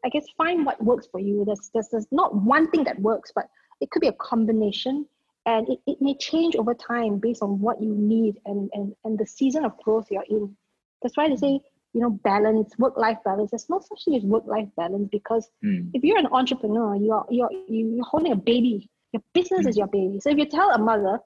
I 0.04 0.10
guess 0.10 0.24
find 0.36 0.66
what 0.66 0.82
works 0.84 1.06
for 1.10 1.18
you. 1.18 1.44
There's, 1.46 1.70
there's 1.72 1.88
there's 1.90 2.06
not 2.10 2.34
one 2.34 2.70
thing 2.70 2.84
that 2.84 3.00
works, 3.00 3.32
but 3.34 3.46
it 3.80 3.90
could 3.90 4.00
be 4.00 4.08
a 4.08 4.12
combination 4.12 5.06
and 5.46 5.68
it, 5.68 5.78
it 5.86 5.98
may 6.00 6.16
change 6.16 6.56
over 6.56 6.74
time 6.74 7.18
based 7.18 7.42
on 7.42 7.60
what 7.60 7.82
you 7.82 7.94
need 7.94 8.36
and, 8.46 8.70
and, 8.72 8.94
and 9.04 9.18
the 9.18 9.26
season 9.26 9.64
of 9.64 9.76
growth 9.78 10.06
you're 10.10 10.24
in. 10.28 10.56
That's 11.02 11.16
why 11.16 11.28
they 11.28 11.36
say, 11.36 11.60
you 11.92 12.00
know, 12.00 12.10
balance, 12.10 12.72
work-life 12.78 13.18
balance. 13.24 13.50
There's 13.50 13.68
no 13.68 13.80
such 13.80 14.04
thing 14.04 14.16
as 14.16 14.22
work-life 14.22 14.68
balance 14.76 15.08
because 15.12 15.48
mm. 15.64 15.90
if 15.92 16.02
you're 16.02 16.18
an 16.18 16.28
entrepreneur, 16.32 16.96
you're, 16.96 17.26
you're, 17.30 17.50
you're 17.68 18.04
holding 18.04 18.32
a 18.32 18.36
baby. 18.36 18.88
Your 19.12 19.22
business 19.34 19.66
mm. 19.66 19.68
is 19.68 19.76
your 19.76 19.86
baby. 19.86 20.18
So 20.20 20.30
if 20.30 20.38
you 20.38 20.46
tell 20.46 20.70
a 20.70 20.78
mother 20.78 21.18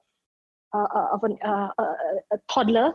uh, 0.71 0.85
uh 0.93 1.07
of 1.13 1.23
an, 1.23 1.37
uh, 1.43 1.69
a, 1.79 1.83
a, 2.33 2.37
toddler 2.47 2.91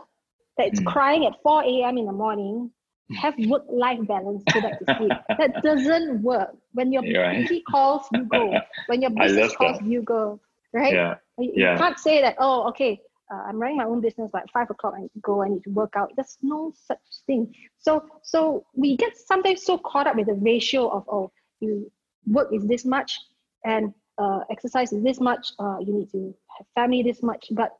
that 0.57 0.67
it's 0.67 0.79
mm. 0.79 0.85
crying 0.85 1.25
at 1.25 1.33
4 1.43 1.63
a.m. 1.63 1.97
in 1.97 2.05
the 2.05 2.13
morning, 2.13 2.71
have 3.17 3.33
work-life 3.37 3.99
balance, 4.07 4.43
go 4.53 4.61
back 4.61 4.79
to 4.79 4.95
sleep. 4.97 5.11
that 5.37 5.61
doesn't 5.61 6.21
work. 6.21 6.55
When 6.71 6.93
your 6.93 7.01
baby 7.01 7.17
right. 7.17 7.61
calls, 7.69 8.07
you 8.13 8.25
go. 8.25 8.53
When 8.87 9.01
your 9.01 9.11
business 9.11 9.55
calls, 9.55 9.79
that. 9.79 9.87
you 9.87 10.01
go 10.03 10.39
right? 10.75 10.93
Yeah. 10.93 11.15
You, 11.39 11.51
yeah. 11.55 11.77
can't 11.77 11.97
say 11.97 12.21
that, 12.21 12.35
oh, 12.39 12.67
okay, 12.69 12.99
uh, 13.31 13.41
I'm 13.47 13.59
running 13.59 13.77
my 13.77 13.85
own 13.85 14.01
business, 14.01 14.29
but 14.31 14.43
five 14.51 14.69
o'clock 14.69 14.93
I 14.95 15.01
need 15.01 15.13
to 15.13 15.19
go, 15.21 15.41
I 15.41 15.47
need 15.47 15.63
to 15.63 15.71
work 15.71 15.93
out. 15.95 16.11
There's 16.15 16.37
no 16.43 16.73
such 16.85 16.99
thing. 17.25 17.53
So 17.79 18.05
so 18.21 18.65
we 18.75 18.95
get 18.97 19.17
sometimes 19.17 19.63
so 19.63 19.79
caught 19.79 20.05
up 20.05 20.15
with 20.15 20.27
the 20.27 20.35
ratio 20.35 20.89
of 20.89 21.05
oh, 21.09 21.31
you 21.59 21.91
work 22.27 22.49
is 22.53 22.67
this 22.67 22.85
much 22.85 23.19
and 23.63 23.93
uh, 24.17 24.41
exercise 24.51 24.93
is 24.93 25.03
this 25.03 25.19
much, 25.19 25.53
uh, 25.59 25.77
you 25.79 25.93
need 25.93 26.11
to 26.11 26.35
have 26.57 26.67
family 26.75 27.01
this 27.01 27.23
much. 27.23 27.47
But 27.51 27.71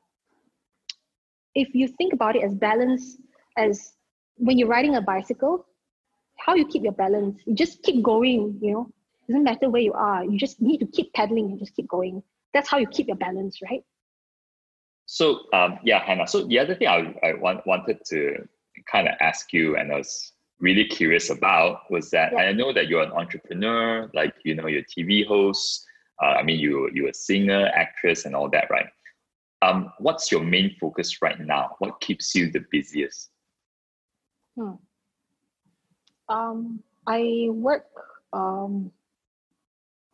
if 1.53 1.73
you 1.75 1.87
think 1.87 2.13
about 2.13 2.35
it 2.35 2.43
as 2.43 2.55
balance, 2.55 3.17
as 3.55 3.93
when 4.37 4.57
you're 4.57 4.67
riding 4.67 4.95
a 4.95 5.01
bicycle, 5.01 5.65
how 6.37 6.55
you 6.55 6.65
keep 6.65 6.83
your 6.83 6.91
balance, 6.93 7.39
you 7.45 7.53
just 7.53 7.83
keep 7.83 8.03
going, 8.03 8.59
you 8.61 8.73
know, 8.73 8.89
doesn't 9.27 9.43
matter 9.43 9.69
where 9.69 9.81
you 9.81 9.93
are, 9.93 10.25
you 10.25 10.37
just 10.37 10.59
need 10.59 10.79
to 10.79 10.87
keep 10.87 11.13
pedaling 11.13 11.51
and 11.51 11.59
just 11.59 11.75
keep 11.75 11.87
going 11.87 12.21
that's 12.55 12.69
how 12.69 12.77
you 12.77 12.87
keep 12.87 13.07
your 13.07 13.17
balance, 13.17 13.59
right? 13.61 13.83
So 15.05 15.41
um, 15.53 15.77
yeah, 15.83 16.03
Hannah. 16.03 16.25
So 16.25 16.47
the 16.47 16.57
other 16.57 16.73
thing 16.73 16.87
I, 16.87 17.13
I 17.21 17.33
want, 17.33 17.67
wanted 17.67 17.99
to 18.07 18.47
kind 18.91 19.07
of 19.07 19.15
ask 19.19 19.51
you, 19.51 19.75
and 19.75 19.91
I 19.91 19.97
was 19.97 20.31
really 20.59 20.85
curious 20.85 21.29
about, 21.29 21.81
was 21.91 22.09
that 22.11 22.31
yeah. 22.31 22.39
I 22.39 22.53
know 22.53 22.71
that 22.73 22.87
you're 22.87 23.03
an 23.03 23.11
entrepreneur, 23.11 24.09
like 24.13 24.33
you 24.45 24.55
know, 24.55 24.67
you're 24.67 24.81
a 24.81 24.85
TV 24.85 25.27
host. 25.27 25.85
Uh, 26.23 26.37
I 26.39 26.43
mean, 26.43 26.57
you 26.57 26.89
you're 26.93 27.09
a 27.09 27.13
singer, 27.13 27.69
actress, 27.75 28.25
and 28.25 28.33
all 28.33 28.49
that, 28.51 28.69
right? 28.71 28.87
Um, 29.61 29.91
what's 29.99 30.31
your 30.31 30.43
main 30.43 30.75
focus 30.79 31.21
right 31.21 31.39
now? 31.39 31.75
What 31.79 31.99
keeps 31.99 32.33
you 32.33 32.51
the 32.51 32.63
busiest? 32.71 33.31
Hmm. 34.57 34.75
Um, 36.29 36.83
I 37.05 37.49
work 37.51 37.85
um, 38.31 38.91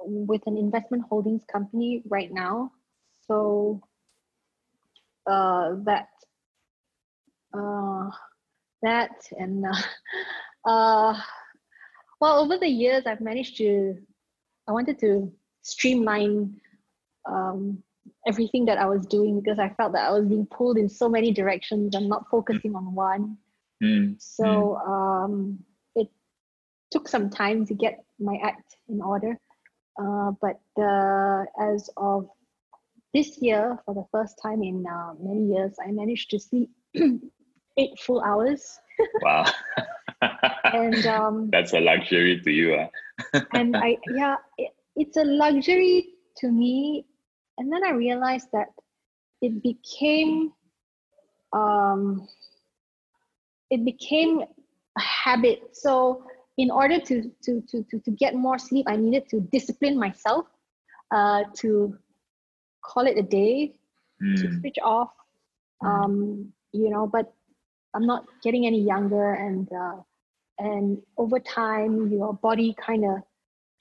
with 0.06 0.41
an 0.45 0.57
investment 0.57 1.03
holdings 1.10 1.44
company 1.52 2.03
right 2.07 2.32
now. 2.32 2.72
So 3.28 3.82
uh, 5.30 5.76
that 5.86 6.10
uh, 7.53 8.10
that 8.82 9.11
and 9.38 9.65
uh, 9.65 9.82
uh, 10.69 11.19
well 12.19 12.40
over 12.40 12.57
the 12.57 12.68
years 12.68 13.03
I've 13.06 13.22
managed 13.22 13.57
to 13.57 13.98
I 14.68 14.72
wanted 14.72 14.99
to 14.99 15.32
streamline 15.61 16.60
um, 17.30 17.84
everything 18.28 18.65
that 18.65 18.78
I 18.78 18.86
was 18.86 19.06
doing 19.06 19.40
because 19.40 19.60
I 19.60 19.69
felt 19.69 19.94
that 19.94 20.07
I 20.07 20.11
was 20.11 20.26
being 20.26 20.45
pulled 20.45 20.78
in 20.78 20.90
so 20.90 21.10
many 21.10 21.32
directions 21.32 21.95
and 21.95 22.07
not 22.07 22.30
focusing 22.30 22.76
on 22.76 22.94
one. 22.94 23.38
Mm. 23.84 24.15
So 24.22 24.78
um, 24.78 25.60
it 25.95 26.07
took 26.91 27.07
some 27.07 27.30
time 27.30 27.65
to 27.65 27.73
get 27.73 28.03
my 28.19 28.38
act 28.44 28.76
in 28.88 29.02
order. 29.02 29.40
Uh, 29.99 30.31
but 30.41 30.59
uh, 30.81 31.43
as 31.59 31.89
of 31.97 32.30
this 33.13 33.41
year, 33.41 33.77
for 33.85 33.93
the 33.93 34.05
first 34.11 34.39
time 34.41 34.63
in 34.63 34.85
uh, 34.88 35.13
many 35.19 35.53
years, 35.53 35.76
I 35.85 35.91
managed 35.91 36.30
to 36.31 36.39
sleep 36.39 36.69
eight 37.77 37.99
full 37.99 38.22
hours. 38.22 38.80
wow. 39.22 39.45
and 40.63 41.05
um, 41.05 41.49
that's 41.51 41.73
a 41.73 41.80
luxury 41.80 42.39
to 42.41 42.51
you. 42.51 42.76
Uh. 42.76 43.41
and 43.53 43.76
I, 43.76 43.97
yeah, 44.13 44.38
it, 44.57 44.72
it's 44.95 45.18
a 45.18 45.23
luxury 45.23 46.09
to 46.38 46.51
me. 46.51 47.05
And 47.57 47.72
then 47.72 47.84
I 47.85 47.91
realized 47.91 48.47
that 48.53 48.68
it 49.41 49.61
became, 49.61 50.53
um, 51.53 52.27
it 53.69 53.84
became 53.84 54.41
a 54.41 55.01
habit. 55.01 55.76
So 55.76 56.23
in 56.61 56.69
order 56.69 56.99
to, 56.99 57.31
to, 57.43 57.61
to, 57.69 57.83
to, 57.89 57.99
to 57.99 58.11
get 58.11 58.35
more 58.35 58.59
sleep, 58.59 58.85
I 58.88 58.95
needed 58.95 59.27
to 59.29 59.41
discipline 59.41 59.97
myself 59.97 60.45
uh, 61.09 61.45
to 61.55 61.97
call 62.85 63.07
it 63.07 63.17
a 63.17 63.23
day, 63.23 63.73
mm. 64.21 64.35
to 64.39 64.47
hmm. 64.47 64.59
switch 64.59 64.77
off. 64.83 65.09
Hmm. 65.81 65.88
Um, 65.88 66.53
you 66.71 66.91
know, 66.91 67.07
but 67.07 67.33
I'm 67.95 68.05
not 68.05 68.25
getting 68.43 68.67
any 68.67 68.79
younger, 68.79 69.33
and 69.33 69.67
uh, 69.73 69.97
and 70.59 71.01
over 71.17 71.39
time, 71.39 72.11
your 72.11 72.33
body 72.35 72.75
kind 72.79 73.05
of 73.05 73.23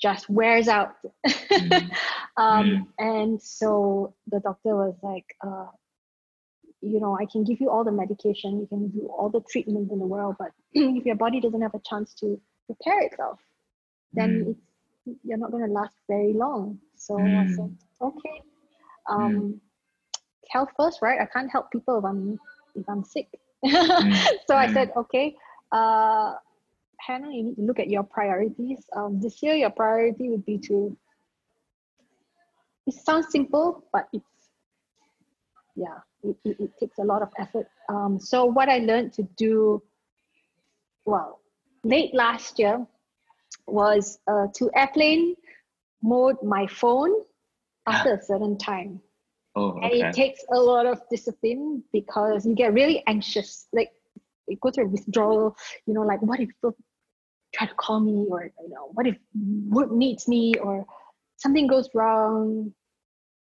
just 0.01 0.31
wears 0.31 0.67
out. 0.67 0.95
mm. 1.27 1.91
um, 2.39 2.67
mm. 2.67 2.87
And 2.99 3.43
so 3.43 4.15
the 4.27 4.41
doctor 4.41 4.75
was 4.75 4.97
like, 5.03 5.27
uh, 5.47 5.67
you 6.81 6.99
know, 6.99 7.15
I 7.21 7.27
can 7.27 7.45
give 7.45 7.61
you 7.61 7.69
all 7.69 7.85
the 7.85 7.93
medication, 7.93 8.59
you 8.59 8.67
can 8.67 8.89
do 8.89 9.07
all 9.15 9.29
the 9.29 9.43
treatment 9.51 9.93
in 9.93 9.99
the 9.99 10.07
world, 10.07 10.37
but 10.39 10.53
if 10.73 11.05
your 11.05 11.17
body 11.17 11.41
doesn't 11.41 11.61
have 11.61 11.75
a 11.75 11.81
chance 11.85 12.15
to 12.15 12.41
repair 12.71 13.01
itself, 13.03 13.39
then 14.13 14.31
mm. 14.31 14.51
it's 14.51 14.61
you're 15.25 15.39
not 15.39 15.51
going 15.51 15.67
to 15.67 15.73
last 15.73 15.97
very 16.09 16.33
long. 16.33 16.79
So 16.97 17.15
mm. 17.17 17.39
I 17.39 17.55
said, 17.55 17.77
okay, 18.01 18.43
um, 19.09 19.35
mm. 19.35 19.61
health 20.51 20.71
first, 20.77 21.01
right? 21.03 21.21
I 21.21 21.27
can't 21.27 21.51
help 21.51 21.71
people 21.71 21.99
if 21.99 22.05
I'm 22.05 22.39
if 22.75 22.89
I'm 22.89 23.05
sick. 23.05 23.29
Mm. 23.65 24.29
so 24.47 24.57
I 24.57 24.73
said, 24.73 24.91
mm. 24.91 24.97
okay, 24.99 25.35
uh, 25.73 26.35
Hannah, 26.99 27.33
you 27.33 27.43
need 27.45 27.57
to 27.57 27.63
look 27.63 27.79
at 27.79 27.89
your 27.89 28.03
priorities. 28.03 28.85
Um, 28.95 29.21
this 29.21 29.43
year, 29.43 29.55
your 29.55 29.71
priority 29.71 30.29
would 30.29 30.45
be 30.45 30.59
to. 30.59 30.97
It 32.87 32.95
sounds 32.95 33.27
simple, 33.31 33.85
but 33.93 34.09
it's 34.13 34.25
yeah, 35.77 35.99
it, 36.23 36.37
it, 36.45 36.57
it 36.61 36.71
takes 36.79 36.99
a 36.99 37.05
lot 37.05 37.23
of 37.23 37.31
effort. 37.39 37.69
Um, 37.89 38.19
so 38.21 38.45
what 38.45 38.69
I 38.69 38.79
learned 38.79 39.13
to 39.15 39.23
do, 39.37 39.83
well, 41.05 41.41
late 41.85 42.15
last 42.15 42.59
year 42.59 42.87
was 43.67 44.19
uh, 44.27 44.47
to 44.55 44.71
airplane 44.75 45.35
mode 46.03 46.37
my 46.43 46.67
phone 46.67 47.13
after 47.87 48.15
a 48.15 48.23
certain 48.23 48.59
time. 48.59 49.01
Oh, 49.57 49.71
okay. 49.73 50.01
And 50.01 50.09
it 50.09 50.15
takes 50.15 50.45
a 50.53 50.59
lot 50.59 50.87
of 50.87 51.01
discipline 51.11 51.83
because 51.93 52.47
you 52.47 52.55
get 52.55 52.73
really 52.73 53.03
anxious. 53.07 53.67
Like 53.73 53.91
you 54.49 54.57
go 54.61 54.71
through 54.71 54.85
a 54.85 54.89
withdrawal, 54.89 55.57
you 55.87 55.95
know, 55.95 56.03
like 56.03 56.23
what 56.23 56.41
if 56.41 56.49
people 56.49 56.77
try 57.55 57.67
to 57.67 57.75
call 57.75 58.01
me 58.01 58.27
or 58.31 58.45
you 58.45 58.69
know, 58.69 58.91
what 58.93 59.07
if 59.07 59.17
work 59.69 59.91
needs 59.91 60.29
me 60.29 60.55
or 60.55 60.87
something 61.37 61.67
goes 61.67 61.89
wrong? 61.95 62.73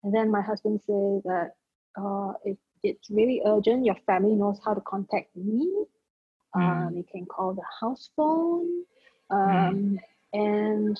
And 0.02 0.14
then 0.14 0.30
my 0.30 0.42
husband 0.42 0.80
said 0.86 1.22
that 1.24 1.50
uh, 1.96 2.32
if 2.44 2.59
it's 2.82 3.09
really 3.10 3.40
urgent, 3.46 3.84
your 3.84 3.96
family 4.06 4.34
knows 4.34 4.59
how 4.64 4.74
to 4.74 4.80
contact 4.80 5.36
me. 5.36 5.84
Mm. 6.57 6.87
Um, 6.89 6.97
you 6.97 7.05
can 7.11 7.27
call 7.27 7.55
the 7.55 7.65
house 7.81 8.11
phone. 8.16 8.85
Um, 9.31 9.99
And 10.35 10.97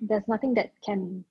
there's 0.00 0.26
nothing 0.28 0.54
that 0.54 0.70
can 0.84 1.24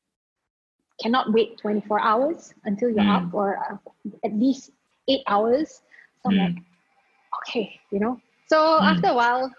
cannot 1.02 1.34
wait 1.34 1.58
24 1.58 2.00
hours 2.00 2.54
until 2.66 2.90
you're 2.90 3.04
Mm. 3.04 3.16
up 3.18 3.34
or 3.34 3.58
uh, 3.58 3.78
at 4.24 4.34
least 4.34 4.72
eight 5.08 5.24
hours. 5.28 5.82
So 6.22 6.30
I'm 6.30 6.36
Mm. 6.36 6.40
like, 6.46 6.56
okay, 7.42 7.80
you 7.92 8.00
know. 8.00 8.20
So 8.48 8.58
Mm. 8.58 8.86
after 8.92 9.08
a 9.10 9.16
while, 9.16 9.52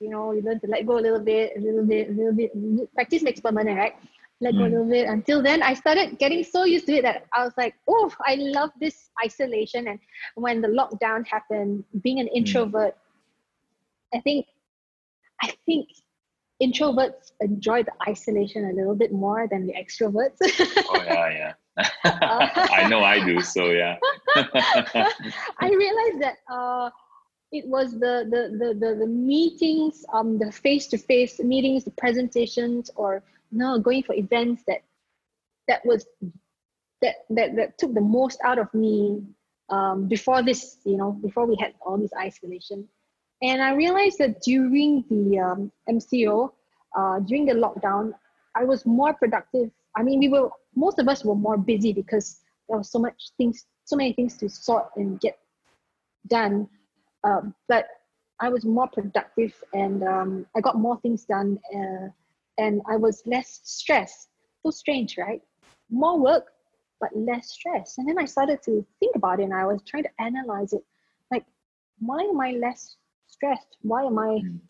you 0.00 0.08
know, 0.10 0.32
you 0.32 0.42
learn 0.42 0.60
to 0.60 0.66
let 0.68 0.86
go 0.86 0.98
a 0.98 1.04
little 1.06 1.20
bit, 1.20 1.52
a 1.56 1.60
little 1.60 1.84
bit, 1.84 2.10
a 2.10 2.12
little 2.12 2.32
bit. 2.32 2.52
Practice 2.94 3.22
makes 3.22 3.40
permanent, 3.40 3.78
right? 3.78 3.94
Let 4.40 4.56
go 4.56 4.64
a 4.64 4.66
Mm. 4.66 4.70
little 4.70 4.88
bit. 4.88 5.08
Until 5.08 5.42
then, 5.42 5.62
I 5.62 5.74
started 5.74 6.18
getting 6.18 6.42
so 6.44 6.64
used 6.64 6.86
to 6.86 6.94
it 6.94 7.02
that 7.02 7.26
I 7.32 7.44
was 7.44 7.54
like, 7.56 7.74
oh, 7.88 8.12
I 8.26 8.36
love 8.36 8.70
this 8.80 9.10
isolation. 9.24 9.88
And 9.88 9.98
when 10.34 10.60
the 10.60 10.68
lockdown 10.68 11.26
happened, 11.26 11.84
being 12.02 12.20
an 12.20 12.28
introvert, 12.28 12.94
I 14.14 14.20
think, 14.20 14.46
I 15.42 15.52
think 15.66 15.88
introverts 16.62 17.32
enjoy 17.40 17.82
the 17.82 17.92
isolation 18.08 18.70
a 18.70 18.72
little 18.72 18.94
bit 18.94 19.12
more 19.12 19.46
than 19.50 19.66
the 19.66 19.74
extroverts. 19.74 20.36
Oh 20.88 21.02
yeah, 21.04 21.28
yeah. 21.30 21.52
I 22.72 22.88
know 22.88 23.00
I 23.00 23.24
do. 23.24 23.40
So 23.40 23.66
yeah. 23.70 23.96
I 24.36 25.68
realized 25.68 26.22
that 26.22 26.36
uh, 26.50 26.90
it 27.52 27.66
was 27.66 27.92
the, 27.92 28.26
the, 28.30 28.56
the, 28.58 28.74
the, 28.74 28.94
the 28.96 29.06
meetings, 29.06 30.04
um, 30.12 30.38
the 30.38 30.50
face-to-face 30.50 31.38
meetings, 31.40 31.84
the 31.84 31.90
presentations, 31.92 32.90
or 32.96 33.22
no, 33.52 33.78
going 33.78 34.02
for 34.02 34.14
events 34.14 34.62
that 34.66 34.82
that 35.68 35.84
was 35.84 36.06
that 37.02 37.16
that, 37.30 37.56
that 37.56 37.78
took 37.78 37.92
the 37.94 38.00
most 38.00 38.38
out 38.42 38.58
of 38.58 38.72
me 38.72 39.22
um, 39.68 40.08
before 40.08 40.42
this, 40.42 40.78
you 40.84 40.96
know, 40.96 41.12
before 41.12 41.46
we 41.46 41.56
had 41.60 41.74
all 41.84 41.98
this 41.98 42.12
isolation. 42.18 42.88
And 43.42 43.62
I 43.62 43.74
realized 43.74 44.18
that 44.18 44.42
during 44.42 45.04
the 45.10 45.38
um, 45.38 45.72
MCO, 45.88 46.52
uh, 46.96 47.20
during 47.20 47.44
the 47.44 47.52
lockdown, 47.52 48.12
I 48.54 48.64
was 48.64 48.86
more 48.86 49.12
productive. 49.12 49.70
I 49.96 50.02
mean, 50.02 50.20
we 50.20 50.28
were 50.28 50.50
most 50.74 50.98
of 50.98 51.08
us 51.08 51.24
were 51.24 51.34
more 51.34 51.56
busy 51.56 51.92
because 51.92 52.40
there 52.68 52.78
was 52.78 52.90
so 52.90 52.98
much 52.98 53.30
things, 53.36 53.66
so 53.84 53.96
many 53.96 54.12
things 54.12 54.36
to 54.38 54.48
sort 54.48 54.88
and 54.96 55.20
get 55.20 55.38
done. 56.28 56.68
Um, 57.24 57.54
but 57.68 57.86
I 58.40 58.48
was 58.48 58.64
more 58.64 58.88
productive 58.88 59.54
and 59.72 60.02
um, 60.04 60.46
I 60.54 60.60
got 60.60 60.76
more 60.76 60.98
things 61.00 61.24
done, 61.24 61.58
uh, 61.74 62.08
and 62.58 62.82
I 62.88 62.96
was 62.96 63.22
less 63.26 63.60
stressed. 63.64 64.28
So 64.62 64.70
strange, 64.70 65.16
right? 65.16 65.42
More 65.90 66.18
work, 66.18 66.52
but 67.00 67.14
less 67.16 67.50
stress. 67.50 67.98
And 67.98 68.08
then 68.08 68.18
I 68.18 68.24
started 68.24 68.62
to 68.64 68.84
think 69.00 69.16
about 69.16 69.40
it, 69.40 69.44
and 69.44 69.54
I 69.54 69.64
was 69.66 69.82
trying 69.86 70.04
to 70.04 70.10
analyze 70.20 70.72
it. 70.72 70.84
Like, 71.30 71.44
why 71.98 72.20
am 72.20 72.40
I 72.40 72.52
less 72.52 72.96
stressed? 73.36 73.76
Why 73.82 74.04
am 74.04 74.18
I 74.18 74.40
Mm. 74.44 74.60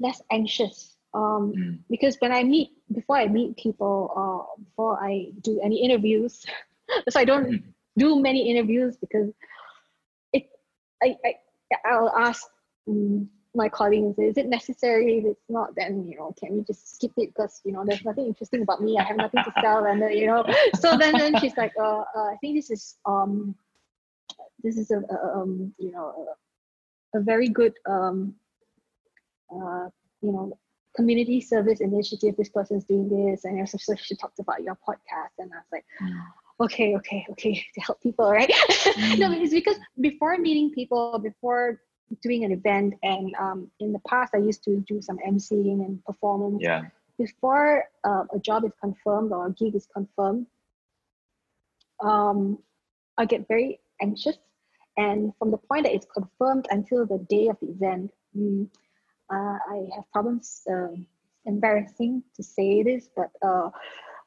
less 0.00 0.22
anxious? 0.30 0.96
Um, 1.14 1.52
Mm. 1.54 1.78
because 1.88 2.16
when 2.20 2.32
I 2.32 2.42
meet, 2.42 2.70
before 2.92 3.16
I 3.16 3.28
meet 3.28 3.56
people, 3.56 4.10
uh, 4.16 4.60
before 4.62 4.98
I 5.02 5.30
do 5.42 5.60
any 5.60 5.82
interviews, 5.84 6.44
so 7.08 7.20
I 7.20 7.24
don't 7.24 7.46
Mm. 7.48 7.62
do 7.96 8.20
many 8.20 8.50
interviews 8.50 8.96
because 8.96 9.32
it, 10.32 10.50
I, 11.02 11.16
I, 11.24 11.34
I'll 11.86 12.10
ask 12.10 12.42
um, 12.88 13.30
my 13.54 13.68
colleagues, 13.68 14.18
is 14.18 14.36
it 14.36 14.46
necessary? 14.46 15.18
If 15.18 15.24
it's 15.24 15.48
not, 15.48 15.74
then, 15.76 16.06
you 16.08 16.16
know, 16.16 16.34
can 16.38 16.56
we 16.56 16.62
just 16.64 16.96
skip 16.96 17.12
it? 17.16 17.28
Because, 17.32 17.60
you 17.64 17.72
know, 17.72 17.84
there's 17.84 18.04
nothing 18.04 18.26
interesting 18.26 18.62
about 18.62 18.82
me. 18.82 18.98
I 18.98 19.04
have 19.04 19.16
nothing 19.16 19.44
to 19.44 19.52
sell. 19.60 19.84
And, 19.86 20.00
you 20.12 20.26
know, 20.26 20.44
so 20.74 20.96
then, 20.98 21.16
then 21.16 21.36
she's 21.36 21.56
like, 21.56 21.72
uh, 21.78 22.02
uh, 22.16 22.26
I 22.32 22.36
think 22.40 22.56
this 22.56 22.70
is, 22.70 22.96
um, 23.06 23.54
this 24.62 24.76
is 24.76 24.90
a, 24.90 24.98
a 24.98 25.38
um, 25.38 25.72
you 25.78 25.92
know, 25.92 26.26
a, 27.14 27.20
very 27.20 27.48
good, 27.48 27.74
um, 27.86 28.34
uh, 29.50 29.88
you 30.22 30.32
know, 30.32 30.58
community 30.96 31.40
service 31.40 31.80
initiative. 31.80 32.36
This 32.36 32.48
person's 32.50 32.84
doing 32.84 33.08
this, 33.08 33.44
and 33.44 33.58
also 33.60 33.78
so 33.78 33.94
she 33.96 34.14
talked 34.16 34.38
about 34.38 34.62
your 34.62 34.76
podcast, 34.86 35.34
and 35.38 35.50
I 35.52 35.56
was 35.58 35.70
like, 35.72 35.84
Mm. 36.02 36.20
okay, 36.60 36.96
okay, 36.96 37.26
okay, 37.32 37.54
to 37.74 37.80
help 37.80 38.00
people, 38.02 38.30
right? 38.30 38.48
no, 39.18 39.28
Mm. 39.30 39.42
it's 39.42 39.52
because 39.54 39.76
before 40.00 40.38
meeting 40.38 40.70
people, 40.72 41.18
before 41.18 41.80
doing 42.22 42.44
an 42.44 42.52
event, 42.52 42.94
and 43.02 43.34
um, 43.38 43.70
in 43.80 43.92
the 43.92 44.00
past, 44.08 44.34
I 44.34 44.38
used 44.38 44.62
to 44.64 44.80
do 44.86 45.00
some 45.00 45.18
emceeing 45.26 45.84
and 45.84 46.04
performance. 46.04 46.60
Yeah. 46.62 46.82
Before 47.18 47.84
uh, 48.04 48.24
a 48.34 48.38
job 48.38 48.64
is 48.64 48.72
confirmed 48.80 49.32
or 49.32 49.46
a 49.46 49.52
gig 49.52 49.74
is 49.74 49.86
confirmed, 49.86 50.46
um, 52.00 52.58
I 53.16 53.24
get 53.24 53.46
very 53.48 53.80
anxious. 54.00 54.36
And 54.96 55.32
from 55.38 55.50
the 55.50 55.58
point 55.58 55.84
that 55.84 55.94
it's 55.94 56.06
confirmed 56.06 56.66
until 56.70 57.06
the 57.06 57.18
day 57.28 57.48
of 57.48 57.56
the 57.60 57.68
event, 57.70 58.10
mm, 58.36 58.68
uh, 59.32 59.58
I 59.74 59.88
have 59.96 60.10
problems. 60.12 60.62
Uh, 60.70 60.96
embarrassing 61.46 62.22
to 62.34 62.42
say 62.42 62.82
this, 62.82 63.08
but 63.14 63.30
uh, 63.42 63.70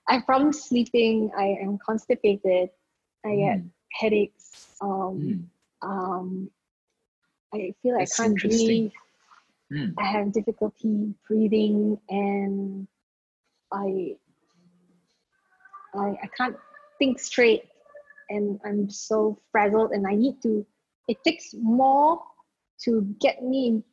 I 0.07 0.15
have 0.15 0.25
problems 0.25 0.63
sleeping. 0.63 1.31
I 1.37 1.57
am 1.61 1.77
constipated. 1.83 2.69
I 3.25 3.35
get 3.35 3.59
Mm. 3.59 3.69
headaches. 3.99 4.77
Um, 4.81 5.17
Mm. 5.17 5.47
um, 5.81 6.51
I 7.53 7.73
feel 7.81 7.93
like 7.95 8.07
That's 8.07 8.19
I 8.19 8.23
can't 8.27 8.41
breathe. 8.41 8.91
Mm. 9.71 9.93
I 9.97 10.05
have 10.05 10.31
difficulty 10.31 11.13
breathing, 11.27 11.99
and 12.09 12.87
I, 13.71 14.17
I, 15.95 16.07
I 16.23 16.27
can't 16.37 16.55
think 16.99 17.19
straight, 17.19 17.63
and 18.29 18.59
I'm 18.65 18.89
so 18.89 19.39
frazzled, 19.51 19.91
and 19.91 20.07
I 20.07 20.15
need 20.15 20.41
to. 20.43 20.65
It 21.07 21.17
takes 21.23 21.53
more 21.53 22.21
to 22.83 23.01
get 23.21 23.43
me 23.43 23.83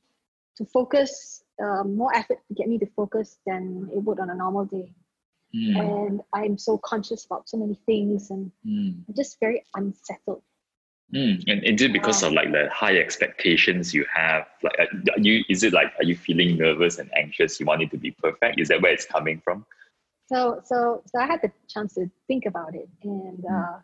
to 0.57 0.65
focus, 0.67 1.45
uh, 1.63 1.85
more 1.85 2.15
effort 2.15 2.39
to 2.49 2.55
get 2.55 2.69
me 2.69 2.79
to 2.79 2.87
focus 2.97 3.39
than 3.47 3.89
it 3.93 3.99
would 3.99 4.21
on 4.21 4.31
a 4.31 4.35
normal 4.35 4.65
day. 4.65 4.93
Mm. 5.55 5.79
And 5.79 6.21
I'm 6.33 6.59
so 6.59 6.79
conscious 6.79 7.25
about 7.27 7.49
so 7.49 7.57
many 7.57 7.79
things, 7.87 8.31
and 8.31 8.51
Mm. 8.67 9.05
I'm 9.09 9.15
just 9.15 9.39
very 9.41 9.65
unsettled. 9.75 10.43
Mm. 11.13 11.45
And 11.47 11.63
is 11.63 11.83
it 11.83 11.93
because 11.93 12.23
of 12.23 12.33
like 12.33 12.51
the 12.51 12.69
high 12.73 12.99
expectations 12.99 13.95
you 13.95 14.05
have? 14.13 14.47
Like, 14.63 14.79
uh, 14.81 15.13
are 15.17 15.21
you 15.21 15.45
is 15.49 15.63
it 15.63 15.73
like 15.73 15.93
are 15.99 16.05
you 16.05 16.17
feeling 16.17 16.57
nervous 16.57 16.99
and 16.99 17.11
anxious? 17.17 17.61
You 17.61 17.67
want 17.67 17.83
it 17.83 17.91
to 17.93 17.99
be 17.99 18.11
perfect? 18.11 18.59
Is 18.59 18.69
that 18.69 18.83
where 18.83 18.93
it's 18.93 19.05
coming 19.05 19.41
from? 19.45 19.65
So, 20.27 20.61
so, 20.65 21.03
so 21.07 21.21
I 21.21 21.27
had 21.27 21.43
the 21.43 21.53
chance 21.69 21.95
to 21.95 22.11
think 22.27 22.47
about 22.47 22.75
it, 22.75 22.89
and 23.03 23.45
uh, 23.45 23.79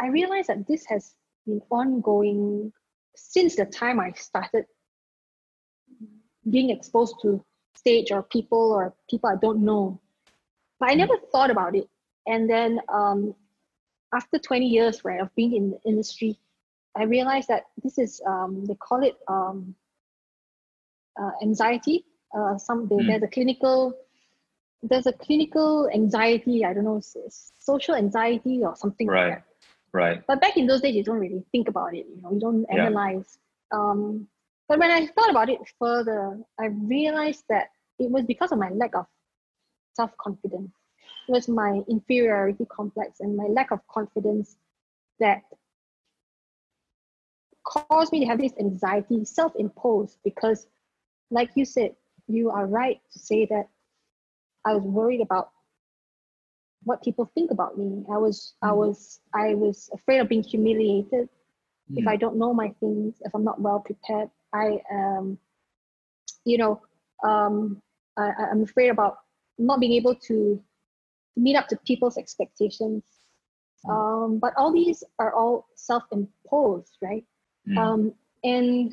I 0.00 0.08
realized 0.08 0.48
that 0.48 0.66
this 0.66 0.86
has 0.86 1.14
been 1.46 1.60
ongoing 1.70 2.72
since 3.14 3.56
the 3.56 3.66
time 3.66 4.00
I 4.00 4.12
started 4.12 4.64
being 6.48 6.70
exposed 6.70 7.16
to 7.22 7.44
stage 7.74 8.10
or 8.10 8.22
people 8.22 8.72
or 8.72 8.94
people 9.08 9.28
I 9.30 9.36
don't 9.40 9.64
know. 9.64 10.00
But 10.78 10.90
I 10.90 10.94
never 10.94 11.14
thought 11.30 11.50
about 11.50 11.76
it. 11.76 11.88
And 12.26 12.48
then 12.48 12.80
um, 12.88 13.34
after 14.14 14.38
20 14.38 14.66
years 14.66 15.04
right, 15.04 15.20
of 15.20 15.34
being 15.34 15.54
in 15.54 15.70
the 15.72 15.78
industry, 15.86 16.38
I 16.96 17.04
realized 17.04 17.48
that 17.48 17.64
this 17.82 17.98
is, 17.98 18.20
um, 18.26 18.64
they 18.64 18.74
call 18.74 19.02
it 19.02 19.16
um, 19.28 19.74
uh, 21.20 21.30
anxiety. 21.42 22.06
Uh, 22.36 22.56
some 22.56 22.86
they, 22.88 22.94
Mm. 22.96 23.06
There's 23.06 23.22
a 23.22 23.28
clinical, 23.28 23.94
there's 24.82 25.06
a 25.06 25.12
clinical 25.12 25.90
anxiety, 25.92 26.64
I 26.64 26.72
don't 26.72 26.84
know, 26.84 27.00
social 27.58 27.94
anxiety 27.94 28.62
or 28.64 28.74
something 28.76 29.06
like 29.06 29.34
that. 29.34 29.49
Right. 29.92 30.22
But 30.26 30.40
back 30.40 30.56
in 30.56 30.66
those 30.66 30.80
days, 30.82 30.94
you 30.94 31.02
don't 31.04 31.18
really 31.18 31.44
think 31.52 31.68
about 31.68 31.94
it. 31.94 32.06
You 32.08 32.22
know, 32.22 32.32
you 32.32 32.40
don't 32.40 32.66
Yeah. 32.70 32.86
analyze. 32.86 33.38
Um, 33.72 34.28
but 34.68 34.78
when 34.78 34.90
I 34.90 35.06
thought 35.06 35.30
about 35.30 35.48
it 35.48 35.60
further, 35.78 36.38
I 36.58 36.66
realized 36.66 37.44
that 37.48 37.70
it 37.98 38.10
was 38.10 38.24
because 38.24 38.52
of 38.52 38.58
my 38.58 38.70
lack 38.70 38.94
of 38.94 39.06
self 39.94 40.16
confidence. 40.16 40.72
It 41.28 41.32
was 41.32 41.48
my 41.48 41.82
inferiority 41.88 42.66
complex 42.66 43.20
and 43.20 43.36
my 43.36 43.46
lack 43.46 43.70
of 43.72 43.86
confidence 43.88 44.56
that 45.18 45.42
caused 47.64 48.12
me 48.12 48.20
to 48.20 48.26
have 48.26 48.40
this 48.40 48.52
anxiety, 48.58 49.24
self 49.24 49.52
imposed. 49.56 50.18
Because, 50.24 50.66
like 51.30 51.50
you 51.56 51.64
said, 51.64 51.94
you 52.28 52.50
are 52.50 52.66
right 52.66 53.00
to 53.12 53.18
say 53.18 53.46
that 53.46 53.68
I 54.64 54.74
was 54.74 54.82
worried 54.82 55.20
about 55.20 55.50
what 56.84 57.02
people 57.02 57.30
think 57.34 57.50
about 57.50 57.76
me. 57.78 58.04
I 58.10 58.16
was 58.18 58.54
I 58.62 58.70
Mm. 58.70 58.76
was 58.76 59.20
I 59.34 59.54
was 59.54 59.90
afraid 59.92 60.18
of 60.20 60.28
being 60.28 60.42
humiliated 60.42 61.28
if 61.96 62.04
Mm. 62.04 62.08
I 62.08 62.16
don't 62.16 62.36
know 62.36 62.54
my 62.54 62.70
things, 62.80 63.20
if 63.22 63.34
I'm 63.34 63.44
not 63.44 63.60
well 63.60 63.80
prepared. 63.80 64.30
I 64.54 64.80
um 64.90 65.38
you 66.44 66.58
know 66.58 66.80
um 67.24 67.82
I, 68.16 68.28
I- 68.38 68.48
I'm 68.50 68.62
afraid 68.62 68.88
about 68.88 69.18
not 69.58 69.80
being 69.80 69.92
able 69.92 70.14
to 70.28 70.62
meet 71.36 71.56
up 71.56 71.68
to 71.68 71.76
people's 71.86 72.16
expectations. 72.18 73.04
Mm. 73.86 73.90
Um, 73.92 74.38
but 74.38 74.52
all 74.56 74.72
these 74.72 75.04
are 75.18 75.32
all 75.34 75.66
self-imposed, 75.74 76.96
right? 77.02 77.24
Mm. 77.68 77.78
Um, 77.78 78.14
and 78.44 78.92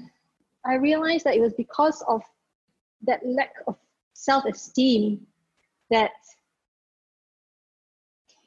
I 0.65 0.75
realized 0.75 1.23
that 1.25 1.35
it 1.35 1.41
was 1.41 1.53
because 1.53 2.01
of 2.07 2.21
that 3.03 3.25
lack 3.25 3.53
of 3.67 3.75
self-esteem 4.13 5.25
that 5.89 6.11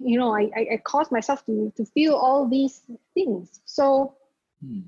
you 0.02 0.18
know, 0.18 0.35
I, 0.35 0.51
I, 0.56 0.66
I 0.74 0.77
caused 0.85 1.12
myself 1.12 1.44
to, 1.47 1.72
to 1.77 1.85
feel 1.86 2.14
all 2.14 2.48
these 2.48 2.82
things. 3.14 3.60
So 3.66 4.14
Hmm. 4.60 4.81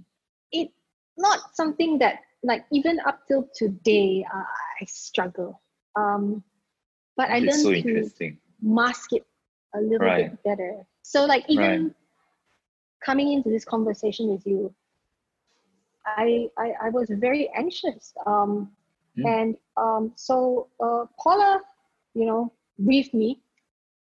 it 0.52 0.70
not 1.18 1.55
something 1.55 1.98
that 1.98 2.20
like 2.43 2.64
even 2.72 2.98
up 3.06 3.20
till 3.28 3.48
today 3.55 4.24
uh, 4.32 4.43
I 4.80 4.84
struggle. 4.86 5.60
Um, 5.97 6.43
but 7.16 7.30
I 7.30 7.40
It's 7.40 7.56
learned 7.56 7.62
so 7.62 7.72
to 7.82 8.10
mask 8.62 9.12
it 9.12 9.26
a 9.74 9.80
little 9.80 10.09
Right. 10.09 10.30
bit 10.30 10.43
better. 10.44 10.86
So 11.02 11.24
like 11.26 11.44
even 11.48 11.94
coming 13.05 13.32
into 13.32 13.51
this 13.51 13.64
conversation 13.64 14.28
with 14.28 14.47
you, 14.47 14.74
I 16.06 16.48
I, 16.59 16.72
I 16.84 16.89
was 16.90 17.10
very 17.10 17.51
anxious. 17.56 18.14
Um, 18.26 18.70
Mm. 19.18 19.24
and 19.26 19.56
um, 19.76 20.12
so 20.16 20.68
uh, 20.80 21.06
Paula, 21.22 21.60
you 22.14 22.26
know, 22.26 22.52
briefed 22.78 23.14
me. 23.14 23.40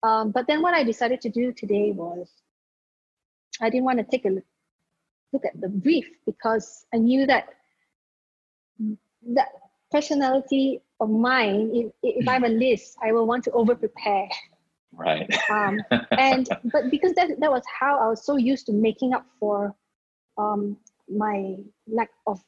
Um, 0.02 0.30
but 0.30 0.46
then 0.46 0.62
what 0.62 0.74
I 0.74 0.82
decided 0.82 1.20
to 1.22 1.28
do 1.28 1.52
today 1.52 1.92
was 1.92 2.30
I 3.60 3.68
didn't 3.68 3.84
want 3.84 3.98
to 3.98 4.04
take 4.04 4.24
a 4.24 4.30
look, 4.30 4.44
look 5.32 5.44
at 5.44 5.60
the 5.60 5.68
brief 5.68 6.06
because 6.26 6.86
I 6.94 6.98
knew 6.98 7.26
that 7.26 7.48
that 9.34 9.48
personality 9.90 10.80
of 11.00 11.10
mine, 11.10 11.70
if, 11.74 11.92
if 12.02 12.28
I'm 12.28 12.44
a 12.44 12.48
list, 12.64 12.96
I 13.02 13.12
will 13.12 13.26
want 13.26 13.44
to 13.44 13.50
over 13.52 13.74
prepare. 13.74 14.28
Right. 14.92 15.32
Um, 15.50 15.80
and 16.12 16.48
but 16.64 16.90
because 16.90 17.12
that 17.14 17.28
that 17.40 17.50
was 17.50 17.62
how 17.78 17.98
I 17.98 18.08
was 18.08 18.24
so 18.24 18.36
used 18.36 18.66
to 18.66 18.72
making 18.72 19.12
up 19.12 19.26
for 19.38 19.74
um, 20.38 20.76
my 21.08 21.56
lack 21.86 22.10
of 22.26 22.40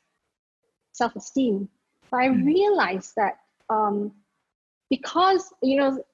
self 0.92 1.14
esteem. 1.16 1.68
But 2.10 2.20
I 2.20 2.28
Mm. 2.28 2.44
realized 2.44 3.14
that 3.16 3.38
um, 3.70 4.12
because 4.92 5.52
you 5.62 5.76
know 5.80 6.04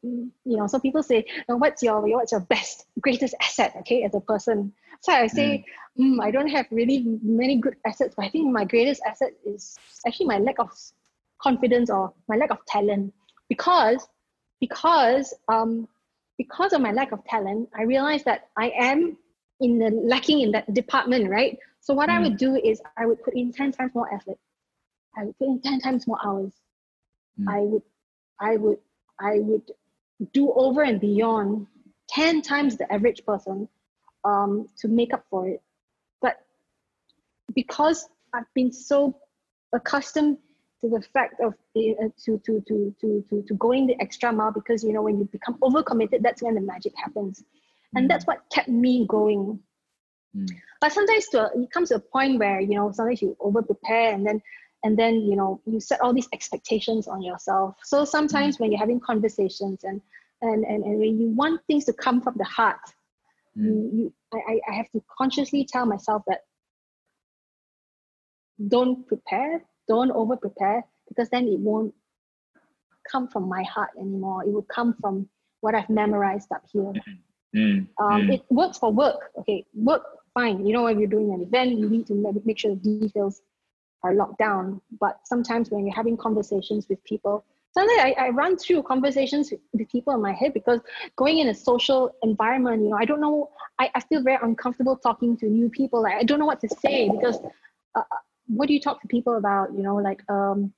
you 0.50 0.56
know 0.58 0.66
some 0.68 0.82
people 0.82 1.02
say 1.02 1.26
"Oh, 1.48 1.56
what's 1.56 1.82
your 1.82 2.00
what's 2.16 2.32
your 2.32 2.40
best 2.54 2.86
greatest 3.00 3.34
asset 3.42 3.74
okay 3.80 4.04
as 4.04 4.14
a 4.14 4.20
person? 4.20 4.72
So 5.02 5.12
i 5.12 5.26
say 5.28 5.64
mm, 6.00 6.22
i 6.22 6.30
don't 6.30 6.48
have 6.48 6.66
really 6.70 6.98
many 7.22 7.56
good 7.60 7.76
assets 7.86 8.14
but 8.16 8.26
i 8.26 8.30
think 8.30 8.52
my 8.52 8.64
greatest 8.64 9.02
asset 9.06 9.32
is 9.44 9.78
actually 10.06 10.26
my 10.26 10.38
lack 10.38 10.58
of 10.60 10.70
confidence 11.42 11.90
or 11.90 12.12
my 12.28 12.36
lack 12.36 12.50
of 12.50 12.64
talent. 12.66 13.12
Because 13.48 14.08
because 14.60 15.34
um 15.48 15.88
because 16.38 16.72
of 16.72 16.80
my 16.80 16.92
lack 16.92 17.12
of 17.12 17.24
talent 17.24 17.68
i 17.78 17.82
realized 17.82 18.24
that 18.26 18.48
i 18.56 18.70
am 18.78 19.16
in 19.60 19.78
the 19.78 19.90
lacking 20.14 20.40
in 20.40 20.52
that 20.52 20.72
department 20.74 21.30
right? 21.30 21.58
So 21.80 21.94
what 21.94 22.10
i 22.10 22.18
Mm. 22.18 22.22
would 22.22 22.36
do 22.38 22.56
is 22.56 22.80
i 22.96 23.06
would 23.06 23.22
put 23.22 23.34
in 23.34 23.52
10 23.52 23.72
times 23.72 23.92
more 23.94 24.12
effort. 24.14 24.38
I 25.16 25.24
would 25.24 25.38
put 25.38 25.48
in 25.48 25.60
10 25.60 25.80
times 25.80 26.06
more 26.06 26.18
hours. 26.24 26.52
Mm. 27.40 27.48
i 27.48 27.60
would 27.60 27.82
I 28.40 28.56
would 28.56 28.78
I 29.20 29.40
would 29.40 29.70
do 30.32 30.52
over 30.52 30.82
and 30.82 31.00
beyond 31.00 31.66
10 32.10 32.42
times 32.42 32.76
the 32.76 32.92
average 32.92 33.24
person 33.24 33.68
um, 34.24 34.68
to 34.78 34.88
make 34.88 35.12
up 35.12 35.24
for 35.30 35.48
it. 35.48 35.62
But 36.20 36.38
because 37.54 38.08
I've 38.32 38.52
been 38.54 38.72
so 38.72 39.16
accustomed 39.72 40.38
to 40.80 40.88
the 40.88 41.02
fact 41.12 41.40
of 41.40 41.54
uh, 41.76 42.08
to, 42.24 42.38
to, 42.46 42.62
to, 42.66 42.94
to, 43.00 43.24
to, 43.30 43.44
to 43.46 43.54
going 43.54 43.86
the 43.86 44.00
extra 44.00 44.32
mile 44.32 44.52
because 44.52 44.84
you 44.84 44.92
know 44.92 45.02
when 45.02 45.18
you 45.18 45.24
become 45.24 45.56
overcommitted 45.60 46.22
that's 46.22 46.40
when 46.40 46.54
the 46.54 46.60
magic 46.60 46.92
happens 46.96 47.42
and 47.96 48.08
that's 48.08 48.26
what 48.26 48.42
kept 48.52 48.68
me 48.68 49.04
going 49.06 49.58
Mm. 50.36 50.46
but 50.82 50.92
sometimes 50.92 51.26
to 51.28 51.50
it 51.54 51.70
comes 51.70 51.88
to 51.88 51.94
a 51.94 51.98
point 51.98 52.38
where 52.38 52.60
you 52.60 52.74
know 52.74 52.92
sometimes 52.92 53.22
you 53.22 53.34
over 53.40 53.62
prepare 53.62 54.12
and 54.12 54.26
then 54.26 54.42
and 54.84 54.96
then 54.98 55.14
you 55.22 55.36
know 55.36 55.60
you 55.66 55.80
set 55.80 56.00
all 56.00 56.12
these 56.12 56.28
expectations 56.32 57.08
on 57.08 57.20
yourself 57.22 57.76
so 57.82 58.04
sometimes 58.04 58.58
when 58.60 58.70
you're 58.70 58.78
having 58.80 59.00
conversations 59.00 59.84
and 59.84 60.00
and 60.42 60.64
and, 60.64 60.84
and 60.84 60.98
when 61.00 61.18
you 61.20 61.28
want 61.30 61.60
things 61.66 61.84
to 61.84 61.92
come 61.92 62.20
from 62.20 62.34
the 62.38 62.44
heart 62.44 62.78
Mm. 63.56 63.64
you, 63.64 63.90
you 63.96 64.12
I, 64.46 64.60
I- 64.68 64.74
have 64.74 64.90
to 64.90 65.02
consciously 65.16 65.66
tell 65.72 65.86
myself 65.86 66.22
that 66.28 66.40
don't 68.68 69.06
prepare 69.06 69.64
don't 69.88 70.10
over 70.12 70.36
prepare 70.36 70.84
because 71.08 71.28
then 71.30 71.48
it 71.48 71.58
won't 71.58 71.94
come 73.10 73.26
from 73.28 73.48
my 73.48 73.62
heart 73.64 73.90
anymore 73.98 74.44
it 74.44 74.52
will 74.52 74.66
come 74.78 74.94
from 75.00 75.28
what 75.60 75.74
i've 75.74 75.88
memorized 75.90 76.52
up 76.52 76.62
here 76.72 76.92
Mm. 77.54 77.88
um, 77.98 78.22
Mm. 78.22 78.34
it 78.34 78.42
works 78.50 78.76
for 78.76 78.92
work. 78.92 79.30
Okay, 79.38 79.64
work 79.74 80.02
fine. 80.34 80.66
You 80.66 80.74
know, 80.74 80.82
when 80.84 80.98
you're 80.98 81.08
doing 81.08 81.32
an 81.32 81.40
event, 81.40 81.78
you 81.78 81.88
need 81.88 82.06
to 82.08 82.14
make 82.44 82.58
sure 82.58 82.74
the 82.74 82.98
details 83.00 83.40
are 84.02 84.14
locked 84.14 84.38
down. 84.38 84.80
But 85.00 85.20
sometimes 85.24 85.70
when 85.70 85.86
you're 85.86 85.94
having 85.94 86.16
conversations 86.16 86.86
with 86.88 87.02
people, 87.04 87.44
sometimes 87.72 88.00
I, 88.00 88.26
I 88.26 88.28
run 88.30 88.56
through 88.56 88.82
conversations 88.84 89.50
with, 89.50 89.88
people 89.88 90.14
in 90.14 90.20
my 90.20 90.32
head 90.32 90.54
because 90.54 90.80
going 91.16 91.38
in 91.38 91.48
a 91.48 91.54
social 91.54 92.14
environment, 92.22 92.82
you 92.82 92.90
know, 92.90 92.96
I 92.96 93.04
don't 93.04 93.20
know. 93.20 93.50
I, 93.78 93.90
I 93.94 94.00
feel 94.00 94.22
very 94.22 94.38
uncomfortable 94.42 94.96
talking 94.96 95.36
to 95.38 95.46
new 95.46 95.68
people. 95.70 96.02
Like, 96.02 96.14
I 96.14 96.24
don't 96.24 96.38
know 96.38 96.46
what 96.46 96.60
to 96.60 96.68
say 96.68 97.08
because 97.08 97.38
uh, 97.94 98.02
what 98.46 98.68
do 98.68 98.74
you 98.74 98.80
talk 98.80 99.00
to 99.02 99.08
people 99.08 99.36
about? 99.36 99.72
You 99.74 99.82
know, 99.82 99.96
like 99.96 100.28
um, 100.30 100.72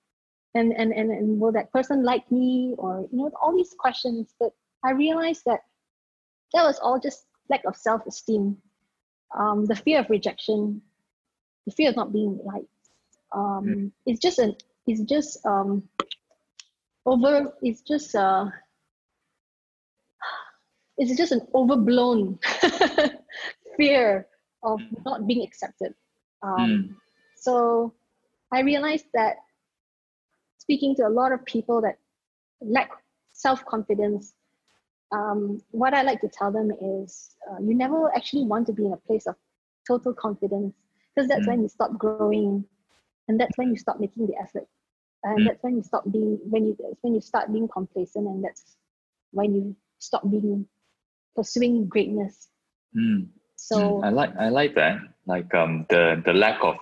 and 0.54 0.72
and 0.72 0.92
and 0.92 1.10
and 1.10 1.40
will 1.40 1.52
that 1.52 1.72
person 1.72 2.04
like 2.04 2.30
me 2.30 2.74
or 2.78 3.06
you 3.10 3.18
know 3.18 3.30
all 3.40 3.56
these 3.56 3.74
questions. 3.78 4.34
But 4.38 4.52
I 4.84 4.92
realized 4.92 5.42
that 5.46 5.60
that 6.52 6.64
was 6.64 6.78
all 6.78 6.98
just 6.98 7.26
lack 7.48 7.64
of 7.64 7.76
self-esteem 7.76 8.56
um, 9.36 9.66
the 9.66 9.76
fear 9.76 10.00
of 10.00 10.10
rejection 10.10 10.80
the 11.66 11.72
fear 11.72 11.90
of 11.90 11.96
not 11.96 12.12
being 12.12 12.38
liked 12.44 12.66
um, 13.34 13.76
Mm. 13.76 13.92
it's 14.06 14.20
just 14.20 14.38
an 14.38 14.54
it's 14.86 15.02
just 15.02 15.44
um, 15.46 15.82
over 17.06 17.52
it's 17.62 17.82
just 17.82 18.14
uh, 18.14 18.46
it's 20.98 21.16
just 21.16 21.32
an 21.32 21.40
overblown 21.54 22.38
fear 23.76 24.26
of 24.62 24.80
Mm. 24.80 25.04
not 25.04 25.26
being 25.26 25.42
accepted 25.44 25.94
um, 26.42 26.84
Mm. 26.84 26.96
so 27.34 27.92
i 28.52 28.60
realized 28.60 29.06
that 29.14 29.36
speaking 30.58 30.94
to 30.96 31.06
a 31.06 31.08
lot 31.08 31.32
of 31.32 31.44
people 31.44 31.80
that 31.80 31.98
lack 32.60 32.90
self-confidence 33.32 34.34
um, 35.12 35.60
what 35.70 35.94
I 35.94 36.02
like 36.02 36.20
to 36.22 36.28
tell 36.28 36.50
them 36.52 36.70
is 37.02 37.36
uh, 37.50 37.58
you 37.62 37.74
never 37.74 38.14
actually 38.14 38.44
want 38.44 38.66
to 38.66 38.72
be 38.72 38.86
in 38.86 38.92
a 38.92 38.96
place 38.96 39.26
of 39.26 39.36
total 39.86 40.14
confidence 40.14 40.74
because 41.14 41.28
that's 41.28 41.46
Mm. 41.46 41.48
when 41.48 41.62
you 41.62 41.68
stop 41.68 41.98
growing 41.98 42.54
and 43.30 43.38
that's 43.38 43.56
when 43.56 43.70
you 43.70 43.76
stop 43.78 44.00
making 44.02 44.26
the 44.26 44.34
effort 44.42 44.66
and 45.22 45.38
Mm. 45.40 45.46
that's 45.46 45.62
when 45.62 45.76
you 45.78 45.82
stop 45.86 46.02
being 46.10 46.38
when 46.50 46.66
you 46.66 46.74
that's 46.82 46.98
when 47.02 47.14
you 47.14 47.20
start 47.20 47.52
being 47.52 47.68
complacent 47.68 48.26
and 48.26 48.42
that's 48.42 48.76
when 49.30 49.54
you 49.54 49.76
stop 49.98 50.22
being 50.28 50.66
pursuing 51.36 51.86
greatness 51.86 52.48
Mm. 52.96 53.28
so 53.54 53.76
Mm, 53.78 54.04
I 54.04 54.08
like 54.10 54.32
I 54.36 54.48
like 54.48 54.74
that. 54.74 54.98
Like 55.26 55.54
um 55.54 55.86
the 55.90 56.20
the 56.26 56.32
lack 56.32 56.58
of 56.64 56.76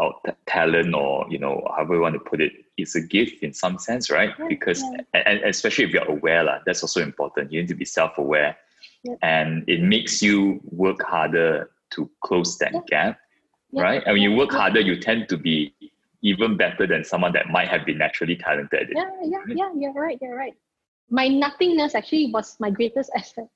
of 0.00 0.12
talent 0.46 0.94
or 0.94 1.26
you 1.28 1.38
know 1.38 1.60
however 1.76 1.94
you 1.96 2.00
want 2.00 2.14
to 2.16 2.24
put 2.30 2.40
it 2.40 2.52
is 2.78 2.96
a 2.96 3.02
gift 3.02 3.42
in 3.42 3.52
some 3.52 3.76
sense, 3.78 4.08
right? 4.10 4.32
Yeah, 4.38 4.48
because 4.48 4.80
yeah. 4.80 5.22
and, 5.28 5.44
especially 5.44 5.84
if 5.84 5.90
you're 5.92 6.10
aware, 6.16 6.42
lah, 6.48 6.58
that's 6.64 6.82
also 6.82 7.02
important. 7.02 7.52
You 7.52 7.60
need 7.60 7.68
to 7.68 7.74
be 7.74 7.84
self-aware, 7.84 8.56
Yeah. 9.04 9.16
and 9.36 9.64
it 9.68 9.80
makes 9.94 10.22
you 10.22 10.60
work 10.84 11.00
harder 11.02 11.68
to 11.94 12.08
close 12.24 12.56
that 12.64 12.72
gap, 12.92 13.18
Yeah, 13.72 13.82
right? 13.82 14.02
And 14.06 14.14
when 14.14 14.22
you 14.22 14.32
work 14.32 14.52
harder, 14.52 14.80
you 14.80 15.00
tend 15.00 15.28
to 15.28 15.36
be 15.36 15.74
even 16.22 16.56
better 16.56 16.86
than 16.86 17.04
someone 17.04 17.32
that 17.32 17.50
might 17.50 17.68
have 17.68 17.84
been 17.86 17.98
naturally 17.98 18.36
talented. 18.36 18.90
yeah 18.94 19.10
yeah 19.22 19.42
yeah 19.54 19.70
you're 19.76 19.92
right 19.92 20.18
you're 20.20 20.36
right 20.36 20.54
my 21.10 21.28
nothingness 21.28 21.94
actually 21.94 22.30
was 22.32 22.56
my 22.58 22.70
greatest 22.70 23.10
asset 23.16 23.48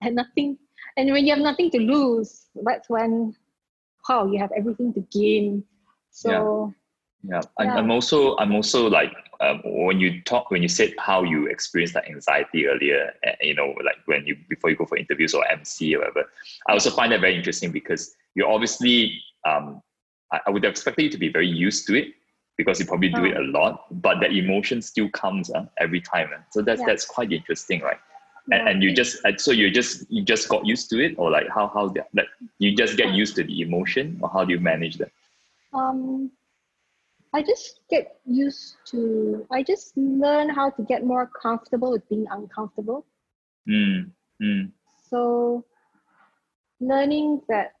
and 0.00 0.16
nothing 0.16 0.58
and 0.96 1.10
when 1.12 1.24
you 1.24 1.32
have 1.32 1.42
nothing 1.42 1.70
to 1.70 1.78
lose 1.78 2.46
that's 2.64 2.88
when 2.88 3.34
wow 4.08 4.26
you 4.26 4.38
have 4.38 4.50
everything 4.56 4.92
to 4.92 5.00
gain 5.12 5.62
so 6.10 6.72
Yeah, 7.26 7.40
I'm, 7.58 7.66
Yeah. 7.66 7.76
I'm 7.76 7.90
also 7.90 8.36
I'm 8.36 8.54
also 8.54 8.86
like 8.88 9.12
um, 9.40 9.62
when 9.64 9.98
you 9.98 10.20
talk 10.22 10.50
when 10.50 10.62
you 10.62 10.68
said 10.68 10.92
how 10.98 11.22
you 11.22 11.46
experienced 11.46 11.94
that 11.94 12.06
anxiety 12.06 12.66
earlier, 12.66 13.12
uh, 13.26 13.32
you 13.40 13.54
know, 13.54 13.68
like 13.82 13.96
when 14.04 14.26
you 14.26 14.36
before 14.48 14.68
you 14.70 14.76
go 14.76 14.84
for 14.84 14.98
interviews 14.98 15.32
or 15.32 15.42
MC 15.50 15.96
or 15.96 16.00
whatever. 16.00 16.24
I 16.68 16.72
also 16.72 16.90
find 16.90 17.12
that 17.12 17.22
very 17.22 17.34
interesting 17.34 17.72
because 17.72 18.14
you 18.34 18.46
obviously 18.46 19.20
um, 19.46 19.82
I, 20.32 20.40
I 20.46 20.50
would 20.50 20.64
have 20.64 20.72
expected 20.72 21.04
you 21.04 21.10
to 21.10 21.18
be 21.18 21.28
very 21.28 21.48
used 21.48 21.86
to 21.88 21.94
it 21.96 22.08
because 22.56 22.78
you 22.80 22.86
probably 22.86 23.08
do 23.08 23.24
it 23.24 23.36
a 23.36 23.42
lot, 23.42 23.86
but 24.02 24.20
that 24.20 24.32
emotion 24.32 24.80
still 24.80 25.08
comes 25.10 25.50
uh, 25.50 25.66
every 25.78 26.00
time. 26.00 26.30
uh. 26.32 26.38
So 26.50 26.62
that's 26.62 26.80
Yeah. 26.80 26.86
that's 26.86 27.04
quite 27.04 27.32
interesting, 27.32 27.80
right? 27.80 27.98
And, 28.50 28.62
yeah, 28.64 28.70
and 28.70 28.82
you 28.82 28.94
just 28.94 29.18
so 29.38 29.50
you 29.52 29.70
just 29.70 30.10
you 30.10 30.22
just 30.22 30.48
got 30.48 30.66
used 30.66 30.90
to 30.90 31.02
it, 31.04 31.14
or 31.18 31.30
like 31.30 31.48
how 31.48 31.68
how 31.68 31.88
that, 31.88 32.08
like 32.14 32.28
you 32.58 32.74
just 32.76 32.96
get 32.96 33.12
used 33.14 33.36
to 33.36 33.44
the 33.44 33.60
emotion, 33.62 34.18
or 34.22 34.28
how 34.30 34.44
do 34.44 34.52
you 34.52 34.60
manage 34.60 34.98
that? 34.98 35.10
um 35.72 36.30
i 37.34 37.42
just 37.42 37.80
get 37.90 38.18
used 38.24 38.76
to 38.86 39.46
i 39.50 39.62
just 39.62 39.96
learn 39.96 40.48
how 40.48 40.70
to 40.70 40.82
get 40.82 41.04
more 41.04 41.30
comfortable 41.42 41.90
with 41.90 42.08
being 42.08 42.26
uncomfortable 42.30 43.04
Mm, 43.68 44.10
mm, 44.42 44.70
so 45.10 45.64
learning 46.80 47.40
that 47.48 47.72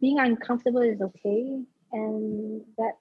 being 0.00 0.18
uncomfortable 0.18 0.80
is 0.80 1.00
okay 1.00 1.60
and 1.92 2.62
that 2.78 2.92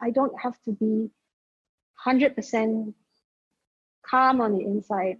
i 0.00 0.10
don't 0.10 0.32
have 0.40 0.60
to 0.62 0.72
be 0.72 1.10
100% 2.06 2.94
calm 4.02 4.40
on 4.40 4.56
the 4.56 4.64
inside 4.64 5.18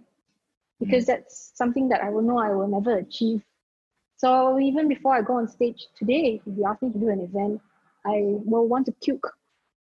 because 0.79 1.05
that's 1.05 1.51
something 1.55 1.89
that 1.89 2.01
I 2.01 2.09
will 2.09 2.21
know 2.21 2.37
I 2.39 2.49
will 2.49 2.67
never 2.67 2.97
achieve. 2.97 3.41
So 4.17 4.59
even 4.59 4.87
before 4.87 5.15
I 5.15 5.21
go 5.21 5.37
on 5.37 5.47
stage 5.47 5.87
today, 5.97 6.41
if 6.45 6.57
you 6.57 6.65
ask 6.65 6.81
me 6.81 6.91
to 6.91 6.97
do 6.97 7.09
an 7.09 7.21
event, 7.21 7.61
I 8.05 8.21
will 8.45 8.67
want 8.67 8.85
to 8.87 8.91
puke 9.03 9.31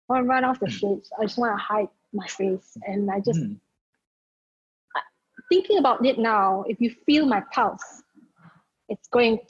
or 0.08 0.22
run 0.22 0.44
off 0.44 0.60
the 0.60 0.70
stage. 0.70 1.04
I 1.18 1.24
just 1.24 1.38
want 1.38 1.58
to 1.58 1.62
hide 1.62 1.88
my 2.12 2.26
face. 2.26 2.76
And 2.86 3.10
I 3.10 3.20
just, 3.20 3.40
Mm. 3.40 3.58
thinking 5.48 5.78
about 5.78 6.04
it 6.06 6.18
now, 6.18 6.64
if 6.68 6.80
you 6.80 6.90
feel 6.90 7.26
my 7.26 7.40
pulse, 7.52 8.02
it's 8.88 9.08
going, 9.08 9.40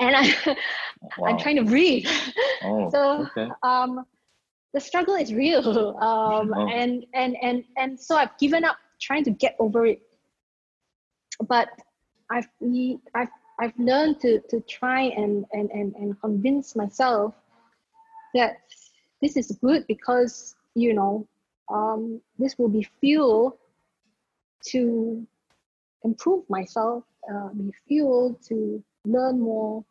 and 0.00 0.16
I, 0.16 0.56
I'm 1.26 1.38
trying 1.38 1.56
to 1.56 1.64
breathe. 1.64 2.06
Oh, 2.62 2.90
so, 2.92 3.26
okay. 3.36 3.48
um, 3.62 4.04
the 4.72 4.80
struggle 4.80 5.14
is 5.14 5.32
real. 5.32 5.96
Um, 6.00 6.52
Oh. 6.54 6.68
and, 6.68 7.06
and, 7.14 7.36
and, 7.42 7.64
and 7.76 7.98
so 7.98 8.16
I've 8.16 8.36
given 8.38 8.64
up 8.64 8.76
trying 9.00 9.24
to 9.24 9.30
get 9.30 9.56
over 9.58 9.86
it. 9.86 10.02
But 11.48 11.68
I've, 12.30 12.48
I've, 13.14 13.28
I've 13.60 13.72
learned 13.78 14.20
to, 14.20 14.40
to 14.50 14.60
try 14.60 15.02
and, 15.02 15.44
and, 15.52 15.70
and, 15.70 15.94
and 15.96 16.20
convince 16.20 16.74
myself 16.74 17.34
that 18.34 18.58
this 19.20 19.36
is 19.36 19.56
good 19.62 19.86
because, 19.86 20.56
you 20.74 20.94
know, 20.94 21.26
um, 21.72 22.20
this 22.38 22.58
will 22.58 22.68
be 22.68 22.86
fuel 23.00 23.56
to 24.66 25.26
improve 26.02 26.48
myself, 26.50 27.04
uh, 27.32 27.48
be 27.48 27.72
fuel 27.86 28.38
to 28.48 28.82
learn 29.04 29.40
more, 29.40 29.84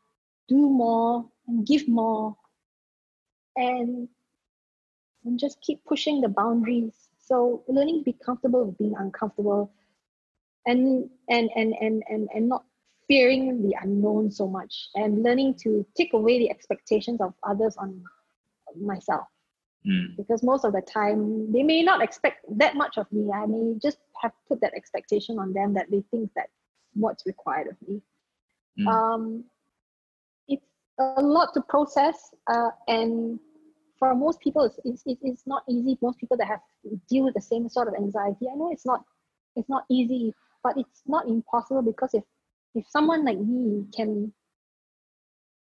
do 0.48 0.69
more, 0.69 1.26
and 1.48 1.65
give 1.65 1.88
more, 1.88 2.35
and 3.56 4.07
and 5.26 5.40
just 5.40 5.61
keep 5.61 5.84
pushing 5.85 6.22
the 6.22 6.30
boundaries. 6.30 6.94
So 7.19 7.64
learning 7.68 7.99
to 7.99 8.03
be 8.03 8.14
comfortable 8.14 8.65
with 8.65 8.77
being 8.77 8.95
uncomfortable, 8.98 9.72
and 10.65 11.10
and 11.30 11.49
and 11.56 11.73
and 11.80 12.03
and 12.10 12.30
and 12.34 12.49
not 12.49 12.64
fearing 13.07 13.61
the 13.64 13.76
unknown 13.81 14.31
so 14.31 14.48
much, 14.48 14.90
and 14.95 15.23
learning 15.23 15.56
to 15.64 15.85
take 15.95 16.14
away 16.14 16.40
the 16.40 16.49
expectations 16.49 17.22
of 17.22 17.34
others 17.44 17.77
on 17.77 18.03
myself 18.80 19.27
Mm. 19.85 20.15
because 20.15 20.44
most 20.44 20.64
of 20.64 20.72
the 20.72 20.81
time 20.81 21.52
they 21.52 21.61
may 21.61 21.84
not 21.84 22.02
expect 22.02 22.45
that 22.57 22.76
much 22.76 22.98
of 22.98 23.11
me. 23.11 23.30
I 23.34 23.45
may 23.45 23.76
just 23.81 23.98
have 24.22 24.31
put 24.48 24.61
that 24.61 24.73
expectation 24.76 25.38
on 25.40 25.52
them 25.52 25.73
that 25.73 25.91
they 25.91 26.02
think 26.10 26.31
that 26.35 26.48
what's 26.94 27.26
required 27.26 27.68
of 27.68 27.76
me. 27.88 28.02
Mm. 28.80 28.88
Um, 28.88 29.44
it's 30.48 30.66
a 31.00 31.22
lot 31.22 31.54
to 31.54 31.62
process, 31.62 32.34
uh, 32.48 32.70
and 32.88 33.40
for 34.00 34.16
most 34.16 34.40
people, 34.40 34.64
it's, 34.64 34.80
it's, 34.84 35.04
it's- 35.06 35.44
not 35.45 35.64
easy. 35.70 35.98
Most 36.02 36.20
people 36.20 36.38
that 36.38 36.48
have 36.48 36.62
to 36.84 37.00
deal 37.10 37.26
with 37.26 37.34
the 37.36 37.41
same 37.41 37.70
sort 37.70 37.88
of 37.88 37.95
anxiety, 37.95 38.48
I 38.52 38.56
know 38.56 38.72
it's 38.72 38.86
not 38.86 39.04
it's 39.56 39.70
not 39.70 39.84
easy, 39.90 40.34
but 40.64 40.78
it's 40.78 41.04
not 41.06 41.28
impossible 41.28 41.84
because 41.84 42.14
if 42.14 42.24
if 42.76 42.88
someone 42.90 43.24
like 43.24 43.38
me 43.38 43.86
can 43.95 44.34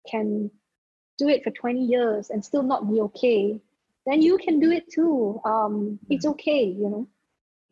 can 0.10 0.50
do 1.18 1.28
it 1.30 1.44
for 1.44 1.52
20 1.52 1.84
years 1.84 2.30
and 2.30 2.44
still 2.44 2.64
not 2.64 2.90
be 2.90 3.00
okay, 3.02 3.60
then 4.06 4.22
you 4.22 4.38
can 4.38 4.60
do 4.60 4.72
it 4.72 4.90
too. 4.92 5.42
Um, 5.46 6.00
it's 6.10 6.26
okay, 6.26 6.64
you 6.64 6.90
know. 6.90 7.08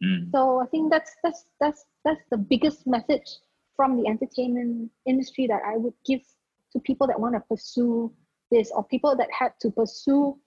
Mm. 0.04 0.32
So 0.32 0.60
I 0.60 0.66
think 0.68 0.92
that's 0.92 1.16
that's 1.24 1.46
that's 1.60 1.86
that's 2.04 2.24
the 2.32 2.38
biggest 2.38 2.86
message 2.88 3.28
from 3.76 3.98
the 4.02 4.08
entertainment 4.08 4.92
industry 5.06 5.48
that 5.48 5.62
I 5.66 5.78
would 5.78 5.94
give 6.06 6.22
to 6.74 6.80
people 6.80 7.08
that 7.08 7.20
want 7.20 7.36
to 7.36 7.40
pursue 7.42 8.12
this 8.52 8.72
or 8.72 8.84
people 8.84 9.16
that 9.18 9.30
have 9.38 9.58
to 9.60 9.72
pursue 9.72 10.38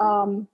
um, 0.00 0.46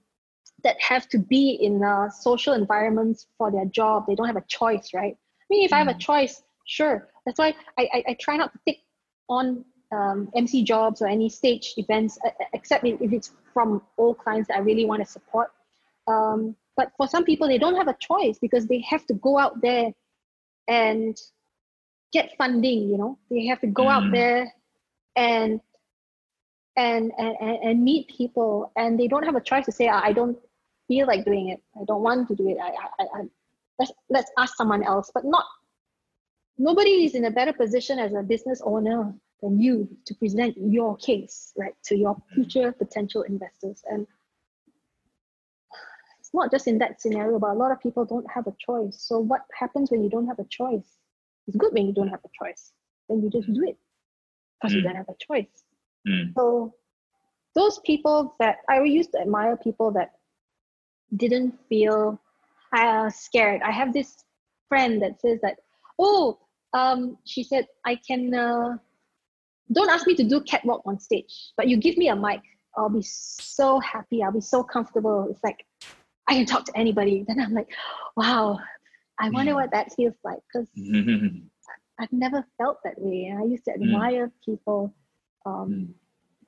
that 0.62 0.80
have 0.80 1.08
to 1.08 1.18
be 1.18 1.52
in 1.52 1.82
uh, 1.82 2.10
social 2.10 2.52
environments 2.54 3.26
for 3.38 3.50
their 3.50 3.64
job. 3.66 4.06
They 4.06 4.14
don't 4.14 4.26
have 4.26 4.36
a 4.36 4.44
choice, 4.46 4.90
right? 4.94 5.16
I 5.16 5.44
mean, 5.48 5.64
if 5.64 5.72
I 5.72 5.78
have 5.78 5.88
a 5.88 5.94
Mm. 5.94 5.98
choice, 6.00 6.42
sure. 6.66 7.08
That's 7.24 7.38
why 7.38 7.54
I, 7.78 7.88
I, 7.92 8.04
I 8.08 8.14
try 8.20 8.36
not 8.36 8.52
to 8.52 8.58
take 8.66 8.84
on 9.28 9.64
um, 9.92 10.30
MC 10.36 10.62
jobs 10.62 11.02
or 11.02 11.06
any 11.08 11.28
stage 11.28 11.74
events, 11.76 12.18
except 12.52 12.84
if 12.84 13.00
if 13.00 13.12
it's 13.12 13.32
from 13.52 13.82
old 13.98 14.18
clients 14.18 14.48
that 14.48 14.56
I 14.56 14.60
really 14.60 14.84
want 14.84 15.04
to 15.04 15.10
support. 15.10 15.50
Um, 16.06 16.54
but 16.76 16.92
for 16.96 17.08
some 17.08 17.24
people, 17.24 17.48
they 17.48 17.58
don't 17.58 17.76
have 17.76 17.88
a 17.88 17.96
choice 18.00 18.38
because 18.38 18.66
they 18.66 18.80
have 18.88 19.06
to 19.06 19.14
go 19.14 19.38
out 19.38 19.60
there 19.60 19.92
and 20.68 21.16
get 22.12 22.36
funding. 22.36 22.88
You 22.88 22.98
know, 22.98 23.18
they 23.30 23.46
have 23.46 23.60
to 23.60 23.66
go 23.66 23.88
out 23.88 24.04
Mm. 24.04 24.12
there 24.12 24.54
and 25.16 25.60
and, 26.76 27.12
and 27.18 27.58
and 27.62 27.84
meet 27.84 28.08
people, 28.08 28.72
and 28.76 28.98
they 28.98 29.08
don't 29.08 29.24
have 29.24 29.36
a 29.36 29.40
choice 29.40 29.66
to 29.66 29.72
say, 29.72 29.88
"I 29.88 30.08
I 30.08 30.12
don't 30.12 30.38
feel 30.88 31.06
like 31.06 31.24
doing 31.24 31.48
it. 31.50 31.62
I 31.80 31.84
don't 31.84 32.02
want 32.02 32.28
to 32.28 32.34
do 32.34 32.48
it. 32.48 32.58
I, 32.62 32.68
I, 32.68 32.86
I, 33.00 33.20
I 33.20 33.22
let's 33.78 33.92
let's 34.08 34.30
ask 34.38 34.56
someone 34.56 34.82
else." 34.84 35.10
But 35.12 35.24
not 35.24 35.44
nobody 36.58 37.04
is 37.04 37.14
in 37.14 37.24
a 37.26 37.30
better 37.30 37.52
position 37.52 37.98
as 37.98 38.12
a 38.14 38.22
business 38.22 38.60
owner 38.64 39.12
than 39.42 39.58
you 39.58 39.88
to 40.06 40.14
present 40.14 40.56
your 40.58 40.96
case, 40.96 41.52
right, 41.56 41.74
to 41.84 41.96
your 41.96 42.16
future 42.34 42.72
potential 42.72 43.22
investors. 43.22 43.82
And 43.90 44.06
it's 46.18 46.34
not 46.34 46.50
just 46.50 46.68
in 46.68 46.78
that 46.78 47.00
scenario, 47.00 47.38
but 47.38 47.50
a 47.50 47.54
lot 47.54 47.72
of 47.72 47.80
people 47.80 48.04
don't 48.04 48.30
have 48.30 48.46
a 48.46 48.54
choice. 48.58 48.96
So 49.00 49.18
what 49.18 49.42
happens 49.58 49.90
when 49.90 50.02
you 50.04 50.10
don't 50.10 50.26
have 50.26 50.38
a 50.38 50.44
choice? 50.44 50.99
It's 51.50 51.56
good 51.56 51.72
when 51.72 51.84
you 51.88 51.92
don't 51.92 52.06
have 52.06 52.20
a 52.24 52.44
choice. 52.44 52.70
Then 53.08 53.22
you 53.22 53.28
just 53.28 53.52
do 53.52 53.64
it 53.64 53.76
because 54.54 54.72
you 54.72 54.82
Mm. 54.82 54.84
don't 54.84 54.94
have 54.94 55.08
a 55.08 55.16
choice. 55.18 55.64
Mm. 56.06 56.32
So 56.36 56.72
those 57.56 57.80
people 57.80 58.36
that 58.38 58.58
I 58.68 58.80
used 58.84 59.10
to 59.14 59.20
admire 59.20 59.56
people 59.56 59.90
that 59.98 60.12
didn't 61.16 61.58
feel 61.68 62.20
uh, 62.72 63.10
scared. 63.10 63.62
I 63.62 63.72
have 63.72 63.92
this 63.92 64.24
friend 64.68 65.02
that 65.02 65.20
says 65.20 65.40
that, 65.42 65.56
oh, 65.98 66.38
um, 66.72 67.18
she 67.24 67.42
said, 67.42 67.66
I 67.84 67.96
can, 67.96 68.32
uh, 68.32 68.76
don't 69.72 69.90
ask 69.90 70.06
me 70.06 70.14
to 70.14 70.22
do 70.22 70.40
catwalk 70.42 70.82
on 70.86 71.00
stage, 71.00 71.50
but 71.56 71.66
you 71.66 71.76
give 71.78 71.96
me 71.96 72.10
a 72.10 72.14
mic. 72.14 72.42
I'll 72.76 72.88
be 72.88 73.02
so 73.02 73.80
happy. 73.80 74.22
I'll 74.22 74.30
be 74.30 74.40
so 74.40 74.62
comfortable. 74.62 75.26
It's 75.28 75.42
like, 75.42 75.66
I 76.28 76.34
can 76.34 76.46
talk 76.46 76.64
to 76.66 76.78
anybody. 76.78 77.24
Then 77.26 77.40
I'm 77.40 77.54
like, 77.54 77.70
wow, 78.16 78.60
I 79.20 79.28
wonder 79.30 79.52
Mm. 79.52 79.56
what 79.56 79.70
that 79.72 79.92
feels 79.92 80.14
like 80.24 80.40
because 80.48 80.68
Mm. 80.76 81.48
I've 81.98 82.12
never 82.12 82.44
felt 82.58 82.78
that 82.84 82.98
way. 82.98 83.26
And 83.26 83.38
I 83.38 83.44
used 83.44 83.64
to 83.66 83.72
admire 83.72 84.32
people 84.44 84.94
um, 85.46 85.68
Mm. 85.72 85.94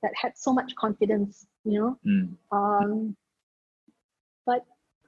that 0.02 0.12
had 0.16 0.36
so 0.36 0.52
much 0.52 0.74
confidence, 0.76 1.46
you 1.64 1.78
know. 1.78 1.98
Mm. 2.04 2.36
Um, 2.50 3.16
but 4.46 4.64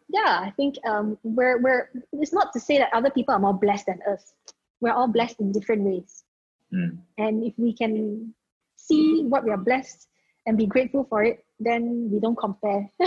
yeah, 0.08 0.40
I 0.40 0.50
think 0.56 0.76
um, 0.86 1.18
we're 1.22 1.58
we're. 1.60 1.90
It's 2.12 2.32
not 2.32 2.52
to 2.52 2.60
say 2.60 2.78
that 2.78 2.92
other 2.92 3.10
people 3.10 3.34
are 3.34 3.40
more 3.40 3.54
blessed 3.58 3.86
than 3.86 4.00
us. 4.08 4.34
We're 4.80 4.92
all 4.92 5.08
blessed 5.08 5.40
in 5.40 5.52
different 5.52 5.82
ways, 5.82 6.24
Mm. 6.72 6.98
and 7.18 7.44
if 7.44 7.54
we 7.58 7.72
can 7.72 8.34
see 8.76 9.24
what 9.24 9.44
we 9.44 9.50
are 9.50 9.56
blessed 9.70 10.08
and 10.46 10.58
be 10.58 10.66
grateful 10.66 11.04
for 11.04 11.22
it, 11.24 11.44
then 11.58 12.10
we 12.12 12.20
don't 12.20 12.36
compare. 12.36 12.90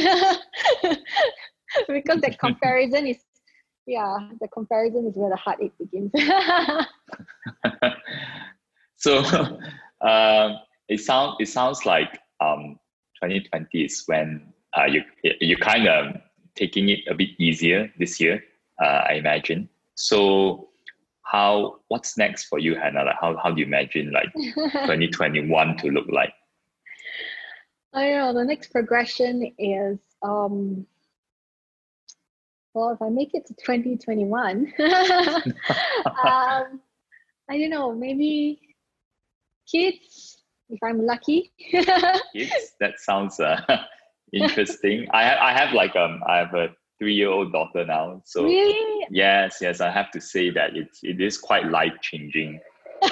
because 1.87 2.21
that 2.21 2.37
comparison 2.45 3.05
is, 3.07 3.17
yeah, 3.87 4.29
the 4.41 4.47
comparison 4.49 5.07
is 5.07 5.15
where 5.15 5.29
the 5.29 5.37
heartache 5.37 5.73
begins. 5.79 6.11
so 8.97 9.19
um, 10.01 10.57
it 10.89 10.99
sounds 10.99 11.37
it 11.39 11.47
sounds 11.47 11.85
like 11.85 12.19
um, 12.41 12.77
2020 13.15 13.85
is 13.85 14.03
when 14.05 14.53
uh, 14.77 14.85
you 14.85 15.01
you 15.23 15.55
kind 15.57 15.87
of 15.87 16.17
taking 16.55 16.89
it 16.89 16.99
a 17.09 17.15
bit 17.15 17.29
easier 17.39 17.91
this 17.97 18.19
year. 18.19 18.43
Uh, 18.83 19.03
I 19.09 19.13
imagine. 19.13 19.69
So 19.95 20.67
how 21.23 21.79
what's 21.87 22.17
next 22.17 22.45
for 22.45 22.59
you, 22.59 22.75
Hannah? 22.75 23.05
Like 23.05 23.15
how 23.19 23.37
how 23.37 23.51
do 23.51 23.61
you 23.61 23.65
imagine 23.65 24.11
like 24.11 24.33
2021 24.33 25.77
to 25.77 25.87
look 25.91 26.07
like? 26.09 26.33
I 27.93 28.09
don't 28.09 28.35
know. 28.35 28.41
The 28.41 28.45
next 28.45 28.71
progression 28.71 29.53
is 29.57 29.97
um 30.21 30.85
well 32.77 32.91
if 32.91 33.01
I 33.01 33.09
make 33.09 33.33
it 33.33 33.45
to 33.47 33.53
2021 33.55 34.73
um 36.25 36.81
I 37.49 37.57
don't 37.57 37.69
know, 37.69 37.93
maybe 37.93 38.59
kids 39.71 40.43
if 40.69 40.79
I'm 40.83 41.05
lucky. 41.05 41.51
Kids, 41.71 42.75
that 42.79 42.99
sounds 42.99 43.39
uh, 43.39 43.61
interesting. 44.33 45.07
I 45.11 45.23
have 45.23 45.39
I 45.39 45.53
have 45.53 45.73
like 45.73 45.95
um 45.95 46.21
I 46.27 46.37
have 46.37 46.53
a 46.53 46.69
three 46.99 47.13
year 47.13 47.29
old 47.29 47.53
daughter 47.53 47.85
now, 47.85 48.21
so 48.25 48.43
really? 48.43 49.05
yes 49.09 49.59
yes 49.61 49.79
I 49.79 49.89
have 49.91 50.11
to 50.11 50.21
say 50.21 50.49
that 50.49 50.75
it's 50.75 50.99
it 51.03 51.21
is 51.21 51.37
quite 51.37 51.67
life 51.67 51.93
changing, 52.01 52.59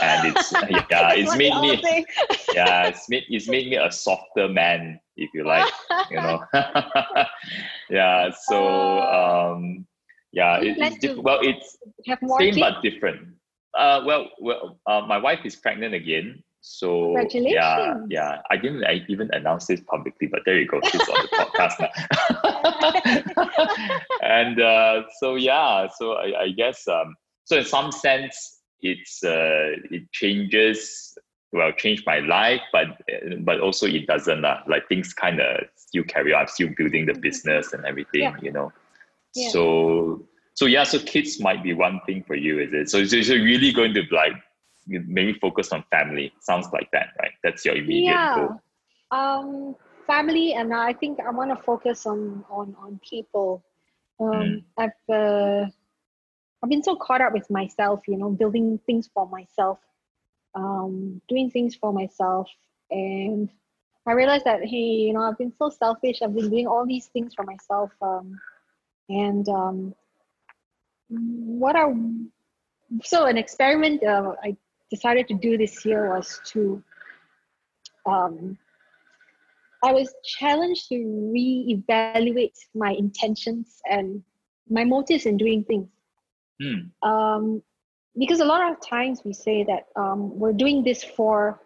and 0.01 0.35
it's 0.35 0.51
yeah 0.91 1.13
it's 1.13 1.37
made 1.37 1.55
me 1.61 2.05
yeah 2.53 2.87
it's 2.87 3.07
made 3.09 3.23
it's 3.29 3.47
made 3.47 3.69
me 3.69 3.77
a 3.77 3.91
softer 3.91 4.49
man 4.49 4.99
if 5.17 5.29
you 5.33 5.43
like 5.45 5.71
you 6.11 6.17
know? 6.17 6.39
Yeah 7.89 8.29
so 8.31 8.99
um 9.01 9.85
yeah 10.31 10.57
it, 10.57 10.77
it's 10.77 10.97
diff- 10.97 11.17
well 11.17 11.39
it's 11.41 11.77
have 12.07 12.21
more 12.21 12.39
same 12.39 12.53
kids? 12.53 12.59
but 12.59 12.81
different. 12.81 13.35
Uh 13.77 14.01
well 14.05 14.29
well 14.39 14.79
uh, 14.87 15.01
my 15.01 15.17
wife 15.17 15.39
is 15.45 15.55
pregnant 15.55 15.93
again 15.93 16.41
so 16.61 17.15
yeah 17.45 17.95
yeah. 18.09 18.41
I 18.49 18.57
didn't 18.57 18.83
I 18.85 19.05
even 19.07 19.29
announce 19.33 19.67
this 19.67 19.81
publicly 19.81 20.27
but 20.27 20.41
there 20.45 20.57
you 20.59 20.67
go 20.67 20.79
she's 20.83 21.07
on 21.07 21.17
the 21.21 21.29
podcast 21.37 21.75
now. 21.79 21.91
And 24.21 24.59
uh 24.61 25.03
so 25.19 25.35
yeah 25.35 25.87
so 25.97 26.13
i, 26.13 26.43
I 26.43 26.49
guess 26.49 26.87
um 26.87 27.15
so 27.45 27.57
in 27.57 27.65
some 27.65 27.91
sense, 27.91 28.61
it's 28.81 29.23
uh, 29.23 29.77
it 29.91 30.11
changes. 30.11 31.15
Well, 31.55 31.71
change 31.71 32.03
my 32.05 32.19
life, 32.19 32.61
but 32.73 32.87
but 33.39 33.61
also 33.61 33.87
it 33.87 34.07
doesn't. 34.07 34.43
Uh, 34.43 34.59
like 34.67 34.87
things 34.89 35.13
kind 35.13 35.39
of 35.39 35.63
still 35.75 36.03
carry 36.03 36.33
on. 36.33 36.41
I'm 36.41 36.47
still 36.47 36.69
building 36.77 37.05
the 37.05 37.13
business 37.13 37.71
and 37.73 37.85
everything. 37.85 38.23
Yeah. 38.23 38.35
You 38.41 38.51
know. 38.51 38.73
Yeah. 39.33 39.49
So 39.49 40.27
so 40.53 40.65
yeah, 40.65 40.83
so 40.83 40.99
kids 40.99 41.39
might 41.39 41.63
be 41.63 41.73
one 41.73 42.01
thing 42.05 42.23
for 42.27 42.35
you, 42.35 42.59
is 42.59 42.73
it? 42.73 42.89
So 42.89 43.05
so 43.05 43.15
you're 43.17 43.45
really 43.45 43.71
going 43.71 43.93
to 43.93 44.03
like 44.11 44.33
maybe 44.87 45.33
focus 45.33 45.71
on 45.71 45.83
family. 45.91 46.33
Sounds 46.41 46.67
like 46.73 46.89
that, 46.91 47.09
right? 47.21 47.31
That's 47.43 47.63
your 47.65 47.75
immediate 47.75 48.11
yeah. 48.11 48.35
goal. 48.35 48.61
Um, 49.11 49.75
family, 50.07 50.53
and 50.53 50.73
I 50.73 50.93
think 50.93 51.19
I 51.19 51.29
want 51.31 51.55
to 51.55 51.63
focus 51.63 52.05
on 52.05 52.43
on 52.49 52.75
on 52.79 52.99
people. 53.07 53.63
Um, 54.19 54.31
Mm. 54.31 54.63
I've 54.77 55.13
uh, 55.13 55.65
I've 56.63 56.69
been 56.69 56.83
so 56.83 56.95
caught 56.95 57.21
up 57.21 57.33
with 57.33 57.49
myself, 57.49 58.01
you 58.07 58.17
know, 58.17 58.29
building 58.29 58.79
things 58.85 59.09
for 59.13 59.27
myself, 59.27 59.79
um, 60.55 61.21
doing 61.27 61.51
things 61.51 61.75
for 61.75 61.93
myself, 61.93 62.49
and 62.89 63.49
I 64.07 64.13
realized 64.13 64.45
that 64.45 64.63
hey, 64.63 64.77
you 64.77 65.13
know, 65.13 65.21
I've 65.21 65.37
been 65.37 65.53
so 65.57 65.69
selfish. 65.69 66.21
I've 66.21 66.35
been 66.35 66.49
doing 66.49 66.67
all 66.67 66.85
these 66.85 67.07
things 67.07 67.33
for 67.33 67.43
myself, 67.43 67.91
um, 68.01 68.39
and 69.09 69.47
um, 69.49 69.95
what 71.09 71.75
I 71.75 71.85
so 73.03 73.25
an 73.25 73.37
experiment 73.37 74.03
uh, 74.03 74.33
I 74.43 74.55
decided 74.89 75.27
to 75.27 75.33
do 75.33 75.57
this 75.57 75.85
year 75.85 76.13
was 76.15 76.39
to 76.53 76.83
um, 78.05 78.57
I 79.83 79.91
was 79.91 80.13
challenged 80.23 80.87
to 80.89 80.95
reevaluate 80.95 82.57
my 82.73 82.91
intentions 82.91 83.81
and 83.89 84.23
my 84.69 84.83
motives 84.83 85.25
in 85.25 85.37
doing 85.37 85.63
things. 85.63 85.89
Hmm. 86.61 87.07
Um, 87.07 87.61
because 88.17 88.39
a 88.39 88.45
lot 88.45 88.71
of 88.71 88.79
times 88.81 89.21
we 89.23 89.33
say 89.33 89.63
that 89.63 89.87
um, 89.95 90.37
we're 90.37 90.53
doing 90.53 90.83
this 90.83 91.03
for 91.03 91.61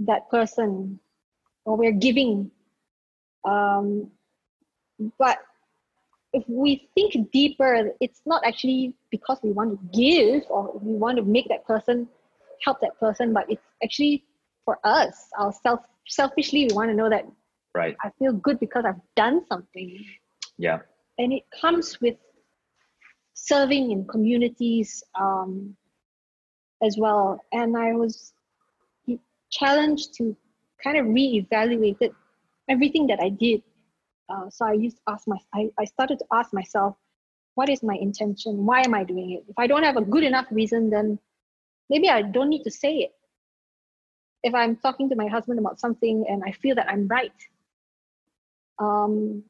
that 0.00 0.30
person 0.30 0.98
or 1.64 1.76
we're 1.76 1.92
giving. 1.92 2.50
Um, 3.44 4.10
but 5.18 5.38
if 6.32 6.44
we 6.48 6.88
think 6.94 7.30
deeper, 7.32 7.90
it's 8.00 8.22
not 8.24 8.42
actually 8.46 8.94
because 9.10 9.38
we 9.42 9.52
want 9.52 9.70
to 9.72 9.98
give 9.98 10.44
or 10.48 10.78
we 10.78 10.94
want 10.94 11.16
to 11.18 11.22
make 11.22 11.48
that 11.48 11.66
person 11.66 12.08
help 12.64 12.80
that 12.80 12.98
person, 12.98 13.32
but 13.32 13.44
it's 13.48 13.62
actually 13.82 14.24
for 14.64 14.78
us, 14.84 15.28
ourselves. 15.38 15.82
Selfishly, 16.08 16.66
we 16.66 16.74
want 16.74 16.90
to 16.90 16.96
know 16.96 17.08
that 17.08 17.24
Right. 17.74 17.96
I 18.04 18.10
feel 18.18 18.32
good 18.32 18.60
because 18.60 18.84
I've 18.86 19.00
done 19.16 19.46
something. 19.48 20.04
Yeah. 20.58 20.80
And 21.18 21.32
it 21.32 21.44
comes 21.58 22.00
with 22.00 22.16
serving 23.34 23.90
in 23.90 24.06
communities 24.06 25.02
um, 25.18 25.76
as 26.82 26.96
well. 26.98 27.40
And 27.52 27.76
I 27.76 27.92
was 27.92 28.32
challenged 29.50 30.14
to 30.14 30.36
kind 30.82 30.96
of 30.96 31.06
reevaluate 31.06 32.12
everything 32.68 33.06
that 33.06 33.20
I 33.20 33.28
did. 33.28 33.62
Uh, 34.28 34.48
so 34.48 34.66
I 34.66 34.72
used 34.72 34.96
to 34.96 35.02
ask 35.08 35.28
my, 35.28 35.36
I, 35.54 35.70
I 35.78 35.84
started 35.84 36.18
to 36.20 36.24
ask 36.32 36.52
myself, 36.52 36.96
what 37.54 37.68
is 37.68 37.82
my 37.82 37.94
intention? 37.94 38.64
Why 38.64 38.80
am 38.80 38.94
I 38.94 39.04
doing 39.04 39.32
it? 39.32 39.44
If 39.48 39.58
I 39.58 39.66
don't 39.66 39.82
have 39.82 39.96
a 39.96 40.02
good 40.02 40.24
enough 40.24 40.46
reason, 40.50 40.88
then 40.88 41.18
maybe 41.90 42.08
I 42.08 42.22
don't 42.22 42.48
need 42.48 42.64
to 42.64 42.70
say 42.70 42.96
it. 42.96 43.14
If 44.42 44.54
I'm 44.54 44.76
talking 44.76 45.08
to 45.10 45.16
my 45.16 45.28
husband 45.28 45.58
about 45.58 45.78
something 45.78 46.24
and 46.28 46.42
I 46.44 46.52
feel 46.52 46.74
that 46.76 46.88
I'm 46.88 47.06
right, 47.06 47.32
um, 48.78 49.44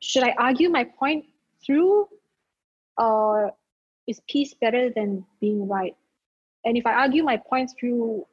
should 0.00 0.22
I 0.22 0.34
argue 0.38 0.68
my 0.68 0.84
point 0.84 1.24
through, 1.64 2.08
or 2.98 3.52
is 4.06 4.20
peace 4.28 4.54
better 4.54 4.90
than 4.90 5.24
being 5.40 5.68
right? 5.68 5.96
And 6.64 6.76
if 6.76 6.86
I 6.86 6.94
argue 6.94 7.22
my 7.22 7.36
points 7.36 7.74
through, 7.78 8.26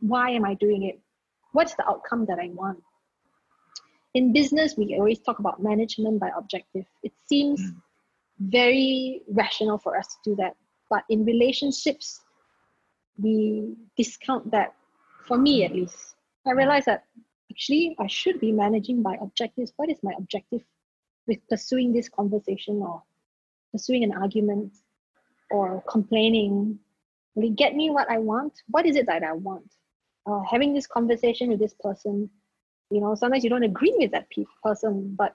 why 0.00 0.30
am 0.30 0.44
I 0.44 0.54
doing 0.54 0.84
it? 0.84 1.00
What's 1.52 1.74
the 1.74 1.86
outcome 1.88 2.26
that 2.26 2.38
I 2.38 2.48
want? 2.54 2.82
In 4.14 4.32
business, 4.32 4.76
we 4.76 4.96
always 4.96 5.18
talk 5.20 5.38
about 5.38 5.62
management 5.62 6.20
by 6.20 6.30
objective. 6.36 6.84
It 7.02 7.12
seems 7.26 7.60
Mm. 7.60 7.82
very 8.38 9.22
rational 9.28 9.78
for 9.78 9.96
us 9.96 10.06
to 10.14 10.30
do 10.30 10.36
that. 10.36 10.56
But 10.88 11.04
in 11.08 11.24
relationships, 11.24 12.20
we 13.18 13.76
discount 13.96 14.50
that, 14.50 14.74
for 15.26 15.36
me 15.38 15.64
at 15.64 15.72
least. 15.72 16.16
I 16.46 16.52
realize 16.52 16.86
that 16.86 17.04
actually 17.50 17.94
I 17.98 18.06
should 18.06 18.40
be 18.40 18.52
managing 18.52 19.02
by 19.02 19.16
objectives. 19.20 19.72
What 19.76 19.90
is 19.90 20.02
my 20.02 20.12
objective 20.16 20.64
with 21.26 21.46
pursuing 21.48 21.92
this 21.92 22.08
conversation 22.08 22.76
or 22.76 23.02
pursuing 23.72 24.04
an 24.04 24.12
argument 24.12 24.72
or 25.50 25.82
complaining? 25.88 26.78
Will 27.34 27.48
it 27.48 27.56
get 27.56 27.74
me 27.74 27.90
what 27.90 28.10
I 28.10 28.18
want? 28.18 28.52
What 28.68 28.86
is 28.86 28.96
it 28.96 29.06
that 29.06 29.22
I 29.22 29.32
want? 29.32 29.70
Uh, 30.26 30.40
having 30.48 30.74
this 30.74 30.86
conversation 30.86 31.48
with 31.48 31.58
this 31.58 31.74
person, 31.80 32.28
you 32.90 33.00
know, 33.00 33.14
sometimes 33.14 33.44
you 33.44 33.50
don't 33.50 33.62
agree 33.62 33.94
with 33.98 34.10
that 34.12 34.28
pe- 34.30 34.44
person, 34.62 35.14
but 35.16 35.32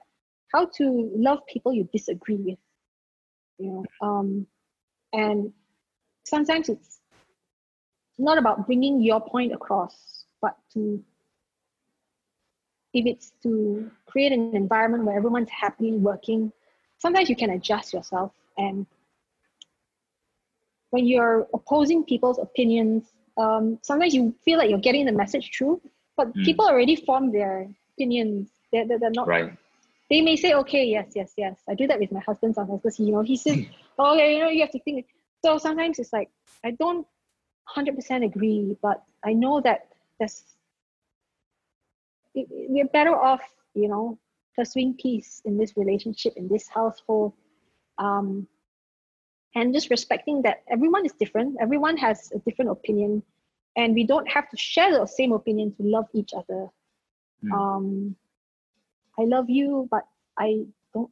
how 0.53 0.66
to 0.78 1.12
love 1.16 1.40
people 1.48 1.74
you 1.74 1.90
disagree 1.91 2.36
with, 2.36 2.60
you 3.57 3.72
know, 3.72 3.86
um, 4.02 4.45
and 5.14 5.52
sometimes 6.26 6.70
it's 6.70 6.99
not 8.18 8.38
about 8.38 8.66
bringing 8.66 9.02
your 9.02 9.22
point 9.22 9.53
across, 9.53 10.26
but 10.41 10.56
to 10.74 11.03
if 12.94 13.06
it's 13.06 13.34
to 13.44 13.91
create 14.06 14.32
an 14.32 14.56
environment 14.56 15.03
where 15.03 15.18
everyone's 15.18 15.49
happily 15.49 15.98
working, 15.98 16.52
sometimes 16.98 17.30
you 17.30 17.36
can 17.36 17.52
adjust 17.52 17.94
yourself. 17.94 18.32
And 18.58 18.86
when 20.92 21.06
you're 21.06 21.48
opposing 21.54 22.04
people's 22.04 22.40
opinions, 22.40 23.12
um, 23.38 23.80
sometimes 23.82 24.14
you 24.14 24.34
feel 24.44 24.58
like 24.58 24.70
you're 24.70 24.80
getting 24.80 25.06
the 25.06 25.12
message 25.12 25.52
through, 25.58 25.82
but 26.16 26.36
Mm. 26.36 26.46
people 26.46 26.66
already 26.66 26.96
form 26.96 27.32
their 27.32 27.70
opinions. 27.94 28.50
They're, 28.72 28.88
they're, 28.88 29.00
they're 29.00 29.12
not 29.12 29.28
Right. 29.28 29.52
they 30.10 30.22
may 30.22 30.36
say, 30.36 30.54
okay, 30.54 30.86
yes, 30.86 31.12
yes, 31.16 31.34
yes. 31.38 31.60
I 31.68 31.74
do 31.76 31.88
that 31.88 32.00
with 32.00 32.12
my 32.12 32.20
husband 32.22 32.56
sometimes 32.56 32.82
because 32.82 33.00
you 33.00 33.12
know 33.12 33.22
he 33.22 33.36
says, 33.36 33.58
oh, 34.00 34.14
okay, 34.16 34.36
you 34.36 34.40
know, 34.40 34.50
you 34.50 34.62
have 34.62 34.72
to 34.72 34.80
think. 34.80 35.06
So 35.44 35.58
sometimes 35.58 36.00
it's 36.00 36.14
like 36.14 36.30
I 36.64 36.72
don't 36.72 37.08
hundred 37.66 37.96
percent 37.96 38.24
agree, 38.24 38.78
but 38.82 39.04
I 39.24 39.34
know 39.34 39.60
that 39.62 39.88
there's 40.20 40.44
we're 42.36 42.86
better 42.88 43.16
off, 43.16 43.42
you 43.74 43.88
know, 43.88 44.18
pursuing 44.56 44.95
peace 44.95 45.41
in 45.45 45.57
this 45.57 45.76
relationship 45.76 46.34
in 46.36 46.48
this 46.48 46.68
household, 46.68 47.34
um, 47.98 48.48
and 49.56 49.73
just 49.73 49.90
respecting 49.90 50.41
that 50.44 50.64
everyone 50.69 51.06
is 51.06 51.14
different. 51.14 51.56
Everyone 51.61 51.98
has 51.98 52.32
a 52.34 52.40
different 52.40 52.72
opinion, 52.72 53.23
and 53.76 53.94
we 53.94 54.06
don't 54.06 54.27
have 54.27 54.49
to 54.49 54.57
share 54.57 54.91
the 54.98 55.06
same 55.06 55.32
opinion 55.32 55.73
to 55.76 55.84
love 55.84 56.07
each 56.14 56.34
other. 56.34 56.68
Mm. 57.44 57.52
Um, 57.52 58.15
I 59.18 59.23
love 59.23 59.49
you, 59.49 59.88
but 59.91 60.03
I 60.38 60.65
don't 60.94 61.11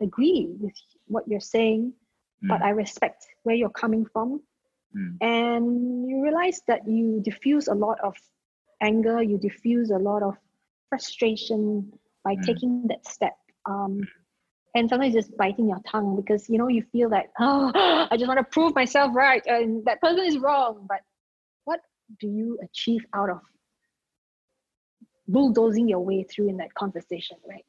agree 0.00 0.48
with 0.58 0.74
what 1.06 1.28
you're 1.28 1.40
saying, 1.40 1.92
but 2.42 2.60
Mm. 2.60 2.64
I 2.64 2.70
respect 2.70 3.26
where 3.44 3.54
you're 3.54 3.70
coming 3.70 4.04
from. 4.04 4.42
Mm. 4.96 5.16
And 5.20 6.08
you 6.08 6.22
realize 6.22 6.62
that 6.66 6.86
you 6.86 7.20
diffuse 7.22 7.68
a 7.68 7.74
lot 7.74 7.98
of 8.00 8.14
anger, 8.80 9.22
you 9.22 9.38
diffuse 9.38 9.90
a 9.90 9.98
lot 9.98 10.22
of 10.22 10.36
frustration 10.88 11.92
by 12.26 12.42
Mm. 12.42 12.46
taking 12.46 12.82
that 12.88 13.06
step. 13.06 13.36
Um, 13.54 14.08
and 14.74 14.88
sometimes 14.90 15.14
just 15.14 15.36
biting 15.36 15.68
your 15.68 15.80
tongue 15.90 16.16
because 16.16 16.48
you 16.50 16.58
know 16.58 16.68
you 16.68 16.82
feel 16.92 17.10
that 17.10 17.26
oh 17.40 17.70
I 18.10 18.16
just 18.16 18.28
want 18.28 18.38
to 18.38 18.44
prove 18.44 18.74
myself 18.74 19.14
right 19.14 19.42
and 19.46 19.84
that 19.86 20.00
person 20.00 20.24
is 20.24 20.38
wrong. 20.38 20.86
But 20.88 21.00
what 21.64 21.80
do 22.20 22.28
you 22.28 22.58
achieve 22.62 23.04
out 23.14 23.30
of 23.30 23.40
bulldozing 25.28 25.88
your 25.88 26.00
way 26.00 26.24
through 26.24 26.48
in 26.48 26.56
that 26.58 26.74
conversation, 26.74 27.36
right? 27.48 27.64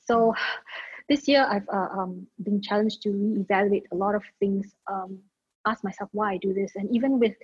So 0.00 0.34
this 1.08 1.28
year 1.28 1.46
I've 1.48 1.68
uh, 1.72 1.88
um, 2.00 2.26
been 2.42 2.60
challenged 2.62 3.02
to 3.02 3.10
reevaluate 3.10 3.84
a 3.92 3.96
lot 3.96 4.14
of 4.14 4.22
things, 4.40 4.74
um, 4.90 5.18
ask 5.66 5.84
myself 5.84 6.10
why 6.12 6.32
I 6.32 6.38
do 6.38 6.52
this, 6.54 6.72
and 6.76 6.88
even 6.94 7.18
with 7.18 7.34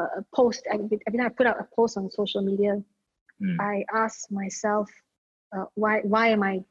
a 0.00 0.24
post, 0.34 0.66
every 0.72 0.98
time 1.18 1.26
I 1.26 1.28
put 1.28 1.46
out 1.46 1.60
a 1.60 1.68
post 1.76 1.96
on 1.98 2.10
social 2.10 2.42
media, 2.42 2.82
Mm. 3.42 3.56
I 3.60 3.84
ask 3.94 4.30
myself, 4.30 4.88
uh, 5.56 5.66
why 5.74 6.00
why 6.02 6.28
am 6.28 6.42
I 6.42 6.64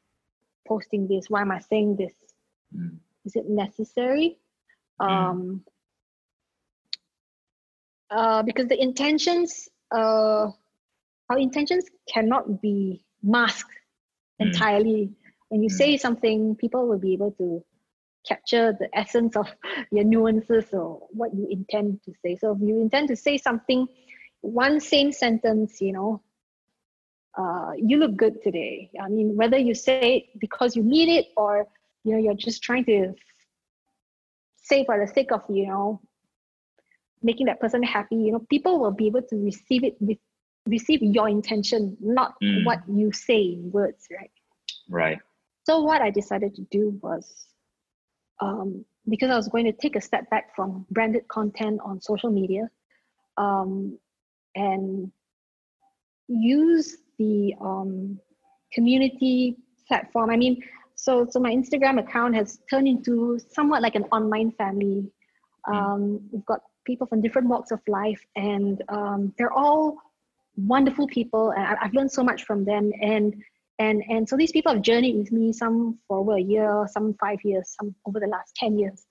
posting 0.68 1.08
this? 1.08 1.30
Why 1.30 1.42
am 1.42 1.52
I 1.52 1.60
saying 1.60 1.98
this? 1.98 2.14
Mm. 2.76 2.98
Is 3.26 3.36
it 3.36 3.50
necessary? 3.50 4.40
Um, 5.00 5.64
uh, 8.10 8.44
because 8.44 8.68
the 8.68 8.82
intentions, 8.82 9.70
uh, 9.92 10.50
our 11.30 11.40
intentions 11.40 11.86
cannot 12.12 12.62
be 12.62 13.04
masked 13.24 13.74
Mm. 14.42 14.48
entirely. 14.48 15.12
When 15.50 15.62
you 15.64 15.70
Mm. 15.70 15.74
say 15.74 15.98
something, 15.98 16.56
people 16.56 16.88
will 16.88 17.00
be 17.00 17.14
able 17.14 17.32
to 17.34 17.64
capture 18.28 18.74
the 18.74 18.90
essence 18.98 19.36
of 19.36 19.48
your 19.92 20.04
nuances 20.04 20.74
or 20.74 21.08
what 21.12 21.34
you 21.34 21.48
intend 21.50 22.02
to 22.04 22.14
say. 22.24 22.36
So 22.38 22.54
if 22.54 22.62
you 22.62 22.82
intend 22.82 23.10
to 23.10 23.16
say 23.16 23.38
something, 23.38 23.88
one 24.42 24.80
same 24.80 25.12
sentence, 25.12 25.82
you 25.82 25.94
know, 25.94 26.22
uh, 27.38 27.72
you 27.78 27.98
look 27.98 28.16
good 28.18 28.42
today. 28.44 28.90
I 29.02 29.10
mean, 29.10 29.36
whether 29.36 29.58
you 29.58 29.74
say 29.76 30.04
it 30.08 30.20
because 30.32 30.66
you 30.68 30.74
need 30.74 31.00
it 31.02 31.18
or 31.28 31.58
you 31.98 32.06
know 32.06 32.12
you're 32.12 32.30
just 32.30 32.62
trying 32.62 32.84
to 32.86 33.14
say 34.58 34.84
for 34.86 35.00
the 35.00 35.08
sake 35.08 35.32
of 35.32 35.42
you 35.50 35.68
know 35.68 36.00
making 37.24 37.46
that 37.48 37.60
person 37.60 37.84
happy 37.84 38.16
you 38.16 38.32
know 38.32 38.40
people 38.50 38.80
will 38.80 38.92
be 38.92 39.08
able 39.08 39.22
to 39.22 39.36
receive 39.38 39.84
it 39.84 39.96
with 40.00 40.18
receive 40.68 41.02
your 41.02 41.30
intention 41.30 41.98
not 42.02 42.34
Mm. 42.42 42.64
what 42.64 42.80
you 42.88 43.12
say 43.12 43.42
in 43.42 43.72
words 43.72 44.08
right 44.18 44.32
Right. 44.90 45.20
so 45.64 45.82
what 45.82 46.02
i 46.02 46.10
decided 46.10 46.56
to 46.56 46.62
do 46.72 46.98
was 47.02 47.48
um, 48.42 48.86
because 49.10 49.30
i 49.30 49.36
was 49.36 49.48
going 49.50 49.66
to 49.66 49.72
take 49.74 49.96
a 49.96 50.02
step 50.02 50.30
back 50.30 50.56
from 50.56 50.86
branded 50.92 51.28
content 51.28 51.80
on 51.84 52.02
social 52.02 52.30
media 52.32 52.70
um, 53.38 53.98
and 54.56 55.12
use 56.28 56.98
the 57.20 57.54
um, 57.62 58.20
community 58.74 59.58
platform. 59.88 60.30
I 60.30 60.38
mean 60.38 60.62
so 60.96 61.26
so 61.30 61.40
my 61.40 61.52
instagram 61.52 62.00
account 62.00 62.36
has 62.36 62.60
turned 62.70 62.88
into 62.88 63.40
somewhat 63.52 63.82
like 63.82 63.96
an 63.96 64.04
online 64.12 64.52
family. 64.52 65.12
Um, 65.68 66.22
we've 66.32 66.46
got 66.46 66.62
people 66.86 67.08
from 67.08 67.22
different 67.22 67.48
walks 67.48 67.72
of 67.72 67.80
life 67.88 68.22
and 68.36 68.84
um, 68.90 69.34
they're 69.38 69.54
all 69.54 69.98
wonderful 70.58 71.08
people 71.08 71.52
and 71.52 71.64
I- 71.66 71.78
i've 71.82 71.94
learned 71.94 72.12
so 72.12 72.24
much 72.24 72.44
from 72.44 72.64
them 72.64 72.92
and 73.02 73.34
and 73.80 74.04
and 74.08 74.28
so 74.30 74.38
these 74.38 74.52
people 74.52 74.72
have 74.74 74.84
journeyed 74.84 75.18
with 75.18 75.32
me 75.32 75.52
some 75.52 75.98
for 76.08 76.18
over 76.20 76.36
a 76.36 76.42
year 76.42 76.86
some 76.92 77.16
five 77.20 77.40
years 77.44 77.74
some 77.80 77.96
over 78.06 78.20
the 78.20 78.28
last 78.28 78.54
10 78.58 78.78
years. 78.78 79.06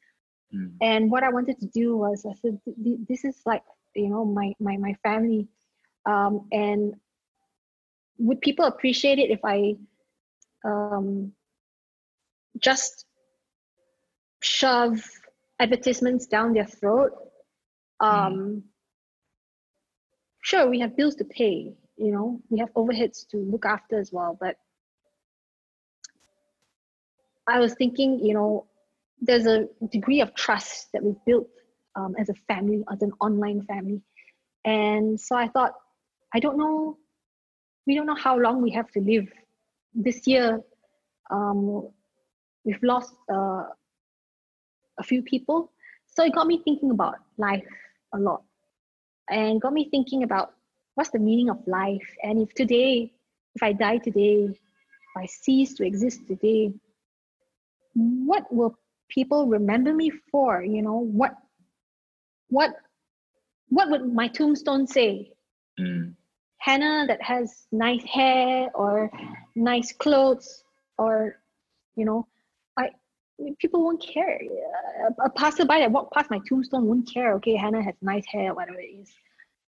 Mm. 0.55 0.73
and 0.83 1.11
what 1.11 1.24
i 1.24 1.31
wanted 1.31 1.59
to 1.59 1.66
do 1.66 1.97
was 1.97 2.24
i 2.31 2.35
said 2.43 2.59
"Th- 2.65 2.77
th- 2.85 2.99
this 3.09 3.24
is 3.24 3.41
like 3.45 3.65
you 3.97 4.09
know 4.09 4.24
my 4.24 4.53
my 4.61 4.77
my 4.77 4.95
family. 5.03 5.49
Um, 6.07 6.47
and 6.53 6.95
would 8.23 8.40
people 8.40 8.65
appreciate 8.65 9.19
it 9.19 9.31
if 9.31 9.40
i 9.44 9.74
um, 10.65 11.32
just 12.59 13.07
shove 14.40 15.01
advertisements 15.59 16.27
down 16.27 16.53
their 16.53 16.66
throat? 16.66 17.12
Um, 17.99 18.65
sure 20.43 20.69
we 20.69 20.81
have 20.81 20.97
bills 20.97 21.15
to 21.16 21.24
pay 21.24 21.73
you 21.97 22.12
know 22.12 22.40
we 22.51 22.59
have 22.59 22.73
overheads 22.74 23.27
to 23.28 23.36
look 23.36 23.65
after 23.65 23.99
as 23.99 24.12
well 24.12 24.36
but 24.40 24.57
i 27.47 27.59
was 27.61 27.74
thinking 27.74 28.19
you 28.24 28.35
know 28.35 28.66
there's 29.20 29.47
a 29.47 29.69
degree 29.90 30.20
of 30.20 30.35
trust 30.35 30.89
that 30.93 31.03
we've 31.03 31.24
built 31.24 31.49
um, 31.94 32.16
as 32.19 32.28
a 32.28 32.35
family 32.49 32.82
as 32.90 33.03
an 33.03 33.12
online 33.20 33.62
family. 33.62 34.01
And 34.65 35.20
so 35.20 35.36
i 35.36 35.49
thought 35.49 35.74
i 36.35 36.40
don't 36.40 36.59
know 36.59 36.99
we 37.87 37.95
don't 37.95 38.07
know 38.07 38.15
how 38.15 38.39
long 38.39 38.63
we 38.63 38.71
have 38.71 38.91
to 38.93 39.01
live. 39.01 39.29
This 39.95 40.27
year 40.27 40.61
um, 41.31 41.89
we've 42.65 42.83
lost 42.83 43.15
uh, 43.31 43.65
a 44.99 45.03
few 45.03 45.23
people. 45.23 45.73
So 46.07 46.25
it 46.25 46.35
got 46.35 46.47
me 46.47 46.61
thinking 46.63 46.91
about 46.91 47.17
life 47.39 47.67
a 48.15 48.19
lot. 48.19 48.43
And 49.31 49.61
got 49.61 49.73
me 49.73 49.89
thinking 49.91 50.23
about 50.25 50.55
what's 50.95 51.11
the 51.11 51.19
meaning 51.19 51.49
of 51.51 51.59
life. 51.67 52.07
And 52.23 52.41
if 52.43 52.55
today 52.55 53.13
if 53.55 53.63
i 53.63 53.71
die 53.71 53.99
today 53.99 54.45
if 54.45 54.57
i 55.15 55.27
cease 55.27 55.75
to 55.75 55.85
exist 55.85 56.27
today 56.27 56.73
what 57.95 58.53
will 58.53 58.79
people 59.09 59.47
remember 59.47 59.93
me 59.93 60.11
for? 60.31 60.63
You 60.63 60.83
know 60.83 60.99
what 60.99 61.35
what 62.49 62.71
what 63.69 63.91
would 63.91 64.13
my 64.13 64.29
tombstone 64.29 64.87
say? 64.87 65.33
Mm. 65.79 66.15
Hannah 66.63 67.05
that 67.09 67.21
has 67.21 67.67
nice 67.73 68.05
hair 68.05 68.71
or 68.75 69.11
nice 69.57 69.93
clothes 69.93 70.63
or 70.97 71.37
you 71.97 72.05
know 72.05 72.27
i 72.79 72.89
people 73.59 73.83
won't 73.83 74.01
care. 74.01 74.39
A, 75.25 75.31
passerby 75.31 75.79
that 75.81 75.91
walk 75.91 76.13
past 76.13 76.31
my 76.31 76.41
tombstone 76.49 76.87
won't 76.87 77.13
care 77.13 77.35
okay 77.35 77.57
hannah 77.57 77.83
has 77.83 77.97
nice 78.01 78.25
hair 78.27 78.55
whatever 78.55 78.79
it 78.79 78.93
is. 79.01 79.11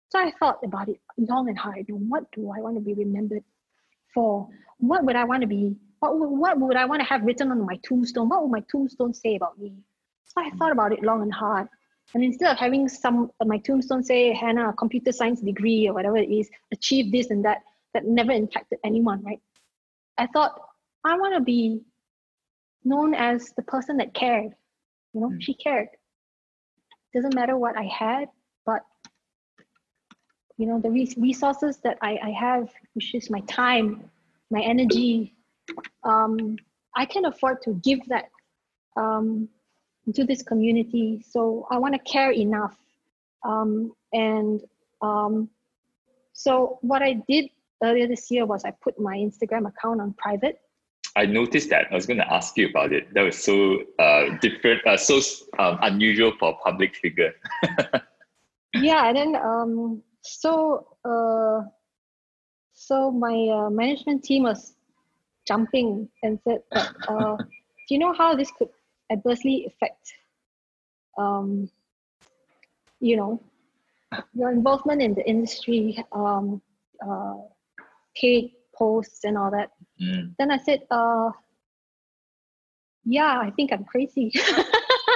So 0.09 0.19
i 0.19 0.31
thought 0.37 0.59
about 0.65 0.89
it 0.89 0.99
long 1.17 1.47
and 1.47 1.57
hard. 1.57 1.85
What 1.87 2.29
do 2.33 2.51
i 2.55 2.59
want 2.59 2.75
to 2.75 2.81
be 2.81 2.93
remembered 2.93 3.45
for? 4.13 4.49
What 4.77 5.05
would 5.05 5.15
i 5.15 5.23
want 5.23 5.41
to 5.41 5.47
be 5.47 5.73
what 5.99 6.11
what 6.43 6.59
would 6.59 6.75
i 6.75 6.85
want 6.85 7.01
to 7.01 7.07
have 7.07 7.23
written 7.23 7.51
on 7.51 7.65
my 7.65 7.79
tombstone? 7.87 8.27
What 8.27 8.41
would 8.41 8.51
my 8.51 8.63
tombstone 8.69 9.13
say 9.13 9.35
about 9.35 9.57
me? 9.57 9.71
So 10.25 10.41
i 10.45 10.49
thought 10.57 10.73
about 10.73 10.91
it 10.91 11.03
long 11.03 11.21
and 11.21 11.33
hard 11.33 11.69
and 12.13 12.23
instead 12.23 12.51
of 12.51 12.57
having 12.57 12.87
some 12.89 13.31
my 13.45 13.57
tombstone 13.59 14.03
say 14.03 14.33
hannah 14.33 14.69
a 14.69 14.73
computer 14.73 15.11
science 15.11 15.41
degree 15.41 15.87
or 15.87 15.93
whatever 15.93 16.17
it 16.17 16.29
is 16.29 16.49
achieve 16.71 17.11
this 17.11 17.29
and 17.29 17.43
that 17.45 17.59
that 17.93 18.05
never 18.05 18.31
impacted 18.31 18.79
anyone 18.83 19.23
right? 19.23 19.41
I 20.17 20.27
thought 20.27 20.59
i 21.05 21.15
want 21.17 21.35
to 21.35 21.41
be 21.41 21.81
known 22.83 23.13
as 23.13 23.51
the 23.55 23.63
person 23.63 23.97
that 23.97 24.13
cared 24.13 24.51
you 25.13 25.19
know? 25.19 25.27
Mm. 25.27 25.41
she 25.41 25.53
cared. 25.53 25.89
Doesn't 27.13 27.35
matter 27.35 27.57
what 27.57 27.77
i 27.77 27.83
had 27.83 28.29
but 28.65 28.81
you 30.57 30.67
know 30.67 30.79
the 30.79 30.89
res- 30.89 31.17
resources 31.17 31.77
that 31.83 31.97
I, 32.01 32.17
I 32.23 32.29
have 32.31 32.69
which 32.93 33.15
is 33.15 33.29
my 33.29 33.41
time 33.41 34.09
my 34.49 34.61
energy 34.61 35.35
um, 36.03 36.55
i 36.95 37.05
can 37.05 37.25
afford 37.25 37.61
to 37.63 37.73
give 37.83 37.99
that 38.07 38.25
um, 38.95 39.49
to 40.13 40.23
this 40.23 40.41
community 40.41 41.23
so 41.27 41.67
i 41.71 41.77
want 41.77 41.93
to 41.93 41.99
care 41.99 42.31
enough 42.31 42.75
um, 43.43 43.91
and 44.13 44.61
um, 45.01 45.49
so 46.33 46.77
what 46.81 47.01
i 47.01 47.13
did 47.27 47.49
earlier 47.83 48.07
this 48.07 48.29
year 48.31 48.45
was 48.45 48.63
i 48.65 48.71
put 48.71 48.99
my 48.99 49.15
instagram 49.15 49.67
account 49.67 50.01
on 50.01 50.13
private 50.13 50.59
I 51.13 51.25
noticed 51.25 51.69
that. 51.71 51.87
I 51.91 51.95
was 51.95 52.05
going 52.05 52.19
to 52.19 52.33
ask 52.33 52.55
you 52.55 52.69
about 52.69 52.93
it. 52.93 53.13
That 53.13 53.23
was 53.23 53.37
so 53.37 53.79
uh, 53.99 54.37
different, 54.39 54.87
uh, 54.87 54.95
so 54.95 55.19
um, 55.59 55.77
unusual 55.81 56.31
for 56.39 56.51
a 56.51 56.53
public 56.63 56.95
figure. 56.95 57.33
yeah 58.73 59.07
and 59.07 59.17
then 59.17 59.35
um 59.35 60.01
so 60.21 60.87
uh 61.05 61.61
so 62.73 63.11
my 63.11 63.47
uh, 63.47 63.69
management 63.69 64.23
team 64.23 64.43
was 64.43 64.75
jumping 65.47 66.07
and 66.23 66.39
said 66.43 66.61
uh 67.07 67.35
do 67.37 67.95
you 67.95 67.99
know 67.99 68.13
how 68.13 68.35
this 68.35 68.51
could 68.57 68.69
adversely 69.11 69.65
affect 69.67 70.13
um 71.17 71.69
you 72.99 73.15
know 73.17 73.41
your 74.33 74.51
involvement 74.51 75.01
in 75.01 75.13
the 75.13 75.27
industry 75.27 76.03
um 76.11 76.61
uh 77.05 77.35
paid 78.15 78.51
posts 78.75 79.23
and 79.23 79.37
all 79.37 79.51
that 79.51 79.69
Mm. 80.01 80.33
then 80.39 80.49
i 80.49 80.57
said 80.57 80.79
uh 80.89 81.29
yeah 83.05 83.39
i 83.39 83.51
think 83.51 83.71
i'm 83.71 83.83
crazy 83.83 84.31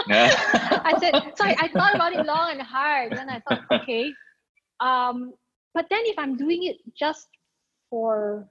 I 0.08 0.96
said, 1.00 1.14
sorry, 1.36 1.56
I 1.60 1.68
thought 1.70 1.96
about 1.96 2.14
it 2.14 2.26
long 2.26 2.52
and 2.52 2.62
hard. 2.62 3.14
Then 3.16 3.30
I 3.30 3.40
thought, 3.40 3.62
okay. 3.72 4.14
Um, 4.80 5.34
but 5.74 5.88
then 5.90 6.02
if 6.06 6.18
I'm 6.20 6.38
doing 6.38 6.64
it 6.66 6.78
just 6.96 7.28
for, 7.90 8.48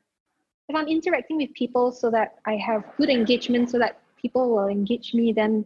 if 0.69 0.75
I'm 0.75 0.89
interacting 0.89 1.37
with 1.37 1.53
people 1.55 1.93
so 1.93 2.11
that 2.11 2.37
I 2.47 2.57
have 2.57 2.85
good 2.97 3.09
engagement 3.09 3.71
so 3.71 3.79
that 3.79 4.01
people 4.25 4.51
will 4.51 4.69
engage 4.69 5.13
me, 5.13 5.33
then 5.33 5.65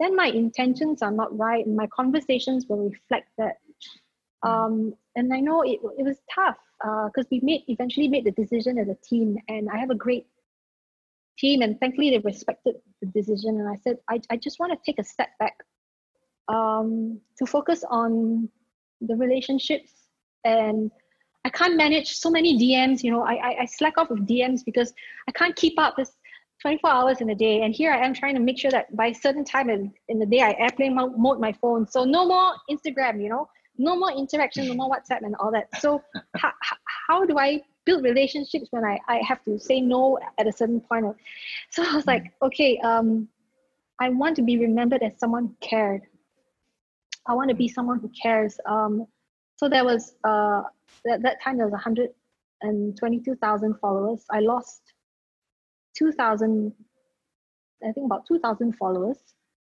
then 0.00 0.14
my 0.14 0.26
intentions 0.26 1.02
are 1.02 1.10
not 1.10 1.36
right 1.36 1.66
and 1.66 1.76
my 1.76 1.88
conversations 1.88 2.66
will 2.68 2.88
reflect 2.88 3.28
that. 3.36 3.56
Um, 4.44 4.94
and 5.16 5.34
I 5.34 5.40
know 5.40 5.62
it, 5.62 5.80
it 5.98 6.04
was 6.04 6.18
tough 6.32 6.56
because 6.80 7.26
we 7.32 7.40
made 7.42 7.64
eventually 7.66 8.06
made 8.06 8.24
the 8.24 8.30
decision 8.30 8.78
as 8.78 8.88
a 8.88 8.96
team 9.02 9.36
and 9.48 9.68
I 9.68 9.78
have 9.78 9.90
a 9.90 9.96
great 9.96 10.28
team 11.38 11.62
and 11.62 11.78
thankfully 11.80 12.10
they 12.10 12.18
respected 12.18 12.76
the 13.00 13.06
decision 13.06 13.60
and 13.60 13.68
i 13.68 13.76
said 13.76 13.96
i, 14.10 14.20
I 14.30 14.36
just 14.36 14.58
want 14.58 14.72
to 14.72 14.78
take 14.84 14.98
a 14.98 15.04
step 15.04 15.28
back 15.38 15.56
um, 16.48 17.20
to 17.38 17.46
focus 17.46 17.84
on 17.88 18.48
the 19.00 19.14
relationships 19.14 19.92
and 20.44 20.90
i 21.44 21.50
can't 21.50 21.76
manage 21.76 22.16
so 22.16 22.30
many 22.30 22.58
dms 22.58 23.02
you 23.02 23.12
know 23.12 23.22
I, 23.22 23.34
I, 23.34 23.56
I 23.60 23.64
slack 23.66 23.98
off 23.98 24.10
with 24.10 24.26
dms 24.26 24.64
because 24.64 24.92
i 25.28 25.32
can't 25.32 25.54
keep 25.54 25.78
up 25.78 25.96
this 25.96 26.12
24 26.62 26.90
hours 26.90 27.20
in 27.20 27.30
a 27.30 27.34
day 27.34 27.62
and 27.62 27.74
here 27.74 27.92
i 27.92 28.04
am 28.04 28.14
trying 28.14 28.34
to 28.34 28.40
make 28.40 28.58
sure 28.58 28.70
that 28.70 28.94
by 28.96 29.06
a 29.06 29.14
certain 29.14 29.44
time 29.44 29.70
in, 29.70 29.92
in 30.08 30.18
the 30.18 30.26
day 30.26 30.40
i 30.40 30.54
airplane 30.58 30.94
mo- 30.94 31.14
mode 31.16 31.40
my 31.40 31.52
phone 31.52 31.86
so 31.86 32.04
no 32.04 32.26
more 32.26 32.54
instagram 32.70 33.22
you 33.22 33.28
know 33.28 33.48
no 33.76 33.96
more 33.96 34.10
interaction 34.12 34.66
no 34.66 34.74
more 34.74 34.90
whatsapp 34.90 35.22
and 35.22 35.36
all 35.36 35.52
that 35.52 35.68
so 35.80 36.02
how, 36.36 36.52
how 37.06 37.24
do 37.24 37.38
i 37.38 37.60
build 37.88 38.04
relationships 38.04 38.68
when 38.70 38.84
I, 38.84 39.00
I 39.08 39.22
have 39.26 39.42
to 39.46 39.58
say 39.58 39.80
no 39.80 40.18
at 40.36 40.46
a 40.46 40.52
certain 40.52 40.78
point 40.80 41.06
of 41.06 41.16
so 41.70 41.82
I 41.82 41.96
was 41.96 42.06
like, 42.06 42.30
okay, 42.42 42.78
um, 42.84 43.26
I 43.98 44.10
want 44.10 44.36
to 44.36 44.42
be 44.42 44.58
remembered 44.58 45.02
as 45.02 45.18
someone 45.18 45.46
who 45.46 45.56
cared. 45.60 46.02
I 47.26 47.32
want 47.32 47.48
to 47.48 47.56
be 47.56 47.66
someone 47.66 47.98
who 47.98 48.10
cares. 48.22 48.60
Um, 48.66 49.06
so 49.56 49.70
there 49.70 49.84
was 49.84 50.14
uh 50.24 50.62
that, 51.04 51.22
that 51.22 51.40
time 51.42 51.56
there 51.56 51.66
was 51.66 51.72
122,000 51.72 53.74
followers. 53.80 54.24
I 54.30 54.40
lost 54.40 54.87
2,000, 55.98 56.72
I 57.82 57.92
think 57.92 58.06
about 58.06 58.26
2,000 58.26 58.76
followers. 58.76 59.18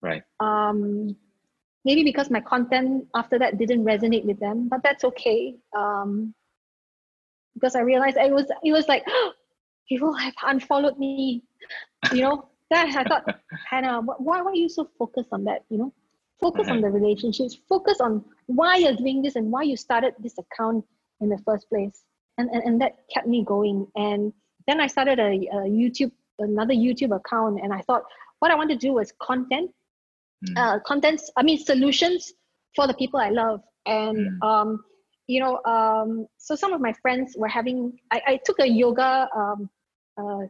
Right. 0.03 0.23
Um, 0.41 1.17
maybe 1.85 2.05
because 2.05 2.31
my 2.31 2.41
content 2.41 3.07
after 3.15 3.39
that 3.39 3.59
didn't 3.59 3.85
resonate 3.85 4.25
with 4.25 4.41
them, 4.41 4.69
but 4.69 4.83
that's 4.83 5.05
okay. 5.05 5.57
Um, 5.77 6.35
because 7.55 7.75
I 7.75 7.81
realized 7.81 8.17
it 8.17 8.33
was 8.33 8.47
it 8.65 8.73
was 8.73 8.89
like 8.89 9.05
people 9.89 10.15
have 10.15 10.35
unfollowed 10.43 10.99
me, 10.99 11.43
you 12.13 12.23
know. 12.23 12.47
that 12.71 12.87
I 12.97 13.03
thought, 13.03 13.41
Hannah, 13.69 14.01
why, 14.01 14.43
why 14.43 14.53
are 14.53 14.55
you 14.55 14.69
so 14.69 14.89
focused 14.97 15.31
on 15.33 15.43
that? 15.43 15.65
You 15.71 15.79
know, 15.79 15.93
focus 16.41 16.69
on 16.69 16.81
the 16.81 16.89
relationships, 16.89 17.59
focus 17.69 18.01
on 18.01 18.25
why 18.47 18.77
you're 18.77 18.95
doing 18.95 19.23
this 19.23 19.35
and 19.35 19.51
why 19.51 19.63
you 19.63 19.77
started 19.77 20.15
this 20.21 20.37
account 20.39 20.85
in 21.21 21.29
the 21.29 21.39
first 21.45 21.69
place. 21.69 22.05
And, 22.39 22.49
and, 22.51 22.63
and 22.63 22.81
that 22.81 22.99
kept 23.13 23.27
me 23.27 23.45
going. 23.45 23.89
And 23.97 24.33
then 24.69 24.81
I 24.81 24.87
started 24.87 25.19
a, 25.19 25.25
a 25.25 25.69
YouTube, 25.69 26.13
another 26.41 26.75
YouTube 26.75 27.15
account, 27.15 27.61
and 27.63 27.73
I 27.73 27.81
thought 27.83 28.03
what 28.41 28.51
I 28.51 28.55
want 28.55 28.71
to 28.71 28.77
do 28.77 28.93
was 28.93 29.13
content, 29.21 29.71
mm. 30.47 30.57
uh, 30.57 30.81
contents, 30.81 31.31
I 31.37 31.43
mean, 31.43 31.59
solutions 31.59 32.33
for 32.75 32.87
the 32.87 32.95
people 32.95 33.21
I 33.21 33.31
love. 33.31 33.61
And, 33.87 34.41
mm. 34.41 34.47
um, 34.47 34.85
you 35.27 35.41
know, 35.41 35.63
um, 35.65 36.27
so 36.39 36.55
some 36.55 36.73
of 36.73 36.81
my 36.81 36.93
friends 36.95 37.35
were 37.37 37.49
having, 37.49 37.99
I, 38.11 38.23
I 38.27 38.41
took 38.45 38.59
a 38.61 38.67
yoga 38.67 39.29
um, 39.35 39.71
uh, 40.19 40.47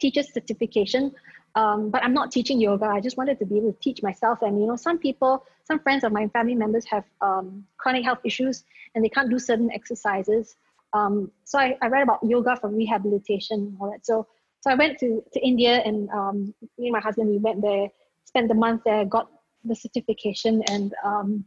teacher 0.00 0.22
certification 0.22 1.12
um, 1.56 1.90
but 1.90 2.02
I'm 2.02 2.14
not 2.14 2.32
teaching 2.32 2.60
yoga. 2.60 2.86
I 2.86 3.00
just 3.00 3.16
wanted 3.16 3.38
to 3.38 3.46
be 3.46 3.58
able 3.58 3.72
to 3.72 3.78
teach 3.80 4.02
myself. 4.02 4.42
And 4.42 4.60
you 4.60 4.66
know, 4.66 4.76
some 4.76 4.98
people, 4.98 5.44
some 5.64 5.78
friends 5.78 6.02
of 6.04 6.12
my 6.12 6.26
family 6.28 6.54
members 6.54 6.84
have 6.86 7.04
um, 7.20 7.64
chronic 7.76 8.04
health 8.04 8.18
issues 8.24 8.64
and 8.94 9.04
they 9.04 9.08
can't 9.08 9.30
do 9.30 9.38
certain 9.38 9.70
exercises. 9.70 10.56
Um, 10.92 11.30
so 11.44 11.58
I, 11.58 11.76
I 11.80 11.86
read 11.88 12.02
about 12.02 12.20
yoga 12.24 12.56
for 12.56 12.68
rehabilitation 12.68 13.58
and 13.58 13.76
all 13.80 13.90
that. 13.90 14.04
So 14.04 14.26
so 14.64 14.70
I 14.70 14.76
went 14.76 14.98
to, 15.00 15.22
to 15.34 15.40
India 15.46 15.82
and 15.84 16.08
um, 16.08 16.54
me 16.78 16.86
and 16.86 16.92
my 16.92 17.00
husband 17.00 17.28
we 17.28 17.36
went 17.36 17.60
there, 17.60 17.88
spent 18.24 18.48
the 18.48 18.54
month 18.54 18.80
there, 18.86 19.04
got 19.04 19.28
the 19.62 19.76
certification, 19.76 20.62
and 20.70 20.94
um, 21.04 21.44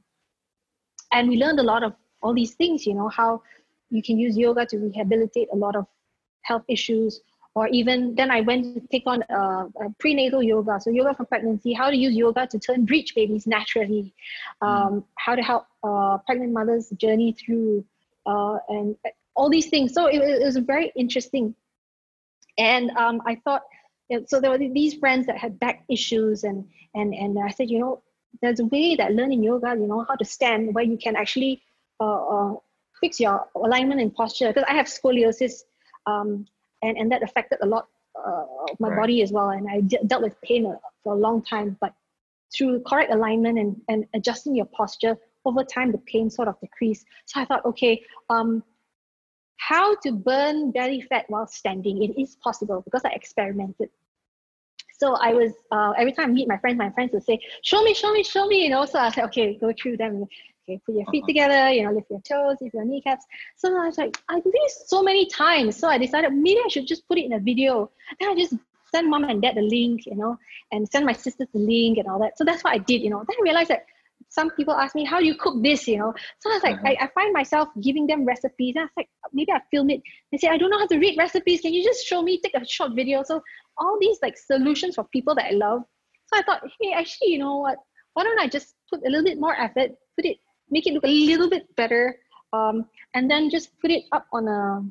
and 1.12 1.28
we 1.28 1.38
learned 1.38 1.60
a 1.60 1.64
lot 1.64 1.82
of 1.82 1.94
all 2.22 2.36
these 2.36 2.54
things. 2.54 2.86
You 2.86 2.94
know 2.94 3.10
how 3.10 3.42
you 3.90 4.04
can 4.04 4.20
use 4.20 4.38
yoga 4.38 4.68
to 4.68 4.78
rehabilitate 4.78 5.48
a 5.52 5.56
lot 5.56 5.76
of 5.76 5.88
health 6.44 6.66
issues 6.68 7.22
or 7.58 7.68
even 7.70 8.14
then 8.14 8.30
I 8.30 8.42
went 8.42 8.76
to 8.76 8.82
take 8.92 9.08
on 9.08 9.24
uh, 9.24 9.66
prenatal 9.98 10.44
yoga, 10.44 10.80
so 10.80 10.92
yoga 10.92 11.16
for 11.16 11.26
pregnancy, 11.26 11.74
how 11.74 11.90
to 11.90 11.98
use 11.98 12.14
yoga 12.16 12.46
to 12.46 12.60
turn 12.60 12.86
breech 12.86 13.16
babies 13.16 13.48
naturally, 13.48 14.14
um, 14.62 15.04
how 15.16 15.34
to 15.34 15.42
help 15.42 15.66
uh, 15.84 16.20
pregnant 16.28 16.54
mothers 16.54 16.92
journey 16.98 17.32
through, 17.32 17.84
uh, 18.28 18.60
and 18.70 18.96
all 19.36 19.50
these 19.50 19.70
things. 19.72 19.92
So 19.96 20.06
it, 20.06 20.20
it 20.20 20.46
was 20.46 20.58
very 20.58 20.92
interesting. 20.96 21.56
And 22.58 22.92
um, 22.92 23.22
I 23.26 23.36
thought, 23.36 23.64
so 24.26 24.40
there 24.40 24.52
were 24.52 24.58
these 24.58 24.96
friends 24.96 25.28
that 25.28 25.38
had 25.38 25.60
back 25.60 25.84
issues, 25.90 26.44
and 26.44 26.66
and 26.96 27.14
and 27.14 27.38
I 27.40 27.50
said, 27.50 27.70
you 27.70 27.80
know, 27.80 28.02
there's 28.42 28.60
a 28.60 28.66
way 28.66 28.96
that 28.96 29.14
learning 29.14 29.44
yoga, 29.44 29.76
you 29.76 29.88
know, 29.88 30.06
how 30.08 30.16
to 30.16 30.26
stand, 30.26 30.74
where 30.74 30.84
you 30.84 30.98
can 30.98 31.16
actually 31.16 31.62
uh, 32.00 32.28
uh, 32.28 32.54
fix 33.02 33.20
your 33.20 33.48
alignment 33.56 34.02
and 34.02 34.14
posture. 34.14 34.48
Because 34.48 34.66
I 34.68 34.74
have 34.74 34.88
scoliosis. 34.88 35.64
Um, 36.06 36.48
and 36.82 36.98
and 36.98 37.12
that 37.12 37.24
affected 37.24 37.60
a 37.62 37.66
lot 37.66 37.88
uh, 38.16 38.44
of 38.70 38.80
my 38.80 38.90
right. 38.90 39.00
body 39.00 39.22
as 39.22 39.32
well. 39.32 39.50
And 39.50 39.68
I 39.70 39.82
de- 39.82 40.04
dealt 40.06 40.24
with 40.24 40.40
pain 40.42 40.74
for 41.04 41.14
a 41.14 41.18
long 41.18 41.42
time, 41.44 41.78
but 41.80 41.94
through 42.56 42.82
correct 42.82 43.12
alignment 43.12 43.60
and, 43.60 43.82
and 43.90 44.06
adjusting 44.14 44.56
your 44.56 44.66
posture 44.68 45.18
over 45.46 45.64
time, 45.64 45.92
the 45.92 45.98
pain 46.00 46.30
sort 46.30 46.48
of 46.48 46.60
decreased. 46.62 47.06
So 47.26 47.42
I 47.42 47.46
thought, 47.46 47.66
okay, 47.66 48.04
um, 48.30 48.64
how 49.58 49.96
to 49.96 50.12
burn 50.12 50.72
belly 50.72 51.02
fat 51.02 51.26
while 51.30 51.48
standing? 51.48 52.04
It 52.04 52.20
is 52.20 52.36
possible 52.38 52.82
because 52.82 53.04
I 53.06 53.10
experimented. 53.10 53.90
So 55.00 55.16
I 55.16 55.34
was 55.34 55.52
uh, 55.72 55.94
every 55.98 56.12
time 56.12 56.30
I 56.30 56.34
meet 56.34 56.48
my 56.48 56.58
friends, 56.58 56.78
my 56.78 56.90
friends 56.90 57.12
would 57.14 57.24
say, 57.24 57.40
"Show 57.62 57.84
me, 57.84 57.94
show 57.94 58.12
me, 58.12 58.24
show 58.24 58.48
me," 58.48 58.64
you 58.64 58.70
know. 58.70 58.86
So 58.86 59.00
I 59.00 59.10
said, 59.12 59.26
"Okay, 59.26 59.56
go 59.56 59.72
through 59.80 59.98
them." 59.98 60.26
Okay, 60.70 60.82
put 60.86 60.96
your 60.96 61.06
feet 61.06 61.24
uh-huh. 61.24 61.28
together, 61.28 61.72
you 61.72 61.84
know, 61.84 61.94
lift 61.94 62.10
your 62.10 62.20
toes, 62.20 62.58
lift 62.60 62.74
your 62.74 62.84
kneecaps. 62.84 63.26
So 63.56 63.70
I 63.70 63.86
was 63.86 63.98
like, 63.98 64.18
I 64.28 64.42
do 64.42 64.52
this 64.52 64.84
so 64.88 65.02
many 65.02 65.26
times. 65.26 65.78
So 65.78 65.88
I 65.88 65.98
decided 65.98 66.34
maybe 66.34 66.60
I 66.60 66.68
should 66.68 66.86
just 66.86 67.08
put 67.08 67.18
it 67.18 67.24
in 67.24 67.34
a 67.34 67.40
video. 67.40 67.90
Then 68.20 68.30
I 68.30 68.36
just 68.36 68.54
send 68.92 69.10
mom 69.10 69.24
and 69.24 69.42
dad 69.42 69.56
the 69.56 69.62
link, 69.62 70.06
you 70.06 70.16
know, 70.16 70.38
and 70.74 70.88
send 70.90 71.06
my 71.06 71.14
sisters 71.14 71.48
the 71.54 71.60
link 71.60 72.00
and 72.00 72.08
all 72.08 72.20
that. 72.20 72.38
So 72.38 72.44
that's 72.44 72.66
what 72.66 72.74
I 72.74 72.80
did, 72.80 73.02
you 73.02 73.10
know. 73.10 73.20
Then 73.20 73.38
I 73.40 73.44
realized 73.44 73.70
that 73.70 73.86
some 74.30 74.52
people 74.52 74.74
ask 74.74 74.96
me, 74.96 75.06
how 75.06 75.20
do 75.20 75.26
you 75.26 75.36
cook 75.36 75.62
this, 75.64 75.88
you 75.88 75.98
know? 75.98 76.14
So 76.40 76.52
I 76.52 76.54
was 76.54 76.64
like, 76.64 76.76
uh-huh. 76.76 76.96
I, 77.00 77.06
I 77.06 77.10
find 77.14 77.34
myself 77.34 77.70
giving 77.82 78.08
them 78.08 78.26
recipes. 78.26 78.76
And 78.76 78.84
I 78.84 78.86
was 78.86 78.92
like, 78.98 79.10
maybe 79.34 79.52
I 79.52 79.62
film 79.72 79.90
it. 79.90 80.02
They 80.32 80.38
say, 80.38 80.50
I 80.50 80.58
don't 80.58 80.70
know 80.70 80.80
how 80.80 80.88
to 80.88 80.98
read 80.98 81.18
recipes. 81.18 81.62
Can 81.62 81.74
you 81.74 81.84
just 81.84 82.06
show 82.06 82.22
me, 82.22 82.40
take 82.42 82.56
a 82.56 82.66
short 82.66 82.92
video? 82.96 83.24
So 83.24 83.42
all 83.78 83.98
these 84.00 84.18
like 84.22 84.38
solutions 84.38 84.96
for 84.96 85.06
people 85.06 85.36
that 85.36 85.46
I 85.46 85.52
love. 85.52 85.84
So 86.34 86.40
I 86.40 86.44
thought, 86.44 86.62
hey, 86.82 86.92
actually, 86.94 87.30
you 87.32 87.40
know 87.40 87.58
what? 87.58 87.78
Why 88.14 88.24
don't 88.24 88.40
I 88.40 88.48
just 88.48 88.76
put 88.90 89.02
a 89.06 89.10
little 89.10 89.24
bit 89.24 89.40
more 89.40 89.56
effort, 89.56 89.92
put 90.16 90.26
it 90.26 90.38
make 90.70 90.88
it 90.88 90.94
look 90.94 91.06
a 91.06 91.08
little 91.08 91.50
bit 91.50 91.74
better, 91.76 92.20
um, 92.54 92.86
and 93.14 93.30
then 93.30 93.50
just 93.50 93.70
put 93.80 93.92
it 93.92 94.04
up 94.12 94.28
on 94.34 94.48
a 94.48 94.84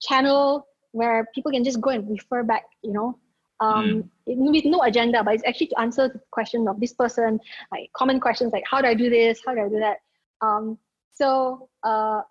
channel 0.00 0.66
where 0.92 1.26
people 1.34 1.50
can 1.50 1.64
just 1.64 1.80
go 1.80 1.90
and 1.90 2.08
refer 2.08 2.42
back, 2.42 2.64
you 2.82 2.92
know, 2.92 3.18
um, 3.60 4.04
mm. 4.28 4.52
with 4.52 4.64
no 4.64 4.82
agenda, 4.82 5.22
but 5.22 5.34
it's 5.34 5.44
actually 5.46 5.68
to 5.68 5.80
answer 5.80 6.08
the 6.08 6.20
question 6.30 6.68
of 6.68 6.80
this 6.80 6.92
person, 6.92 7.40
like 7.72 7.90
common 7.94 8.20
questions 8.20 8.52
like 8.52 8.64
how 8.70 8.80
do 8.80 8.88
I 8.88 8.94
do 8.94 9.10
this, 9.10 9.40
how 9.46 9.54
do 9.54 9.62
I 9.62 9.68
do 9.68 9.78
that. 9.78 9.98
Um, 10.40 10.78
so 11.12 11.68
uh, 11.84 12.22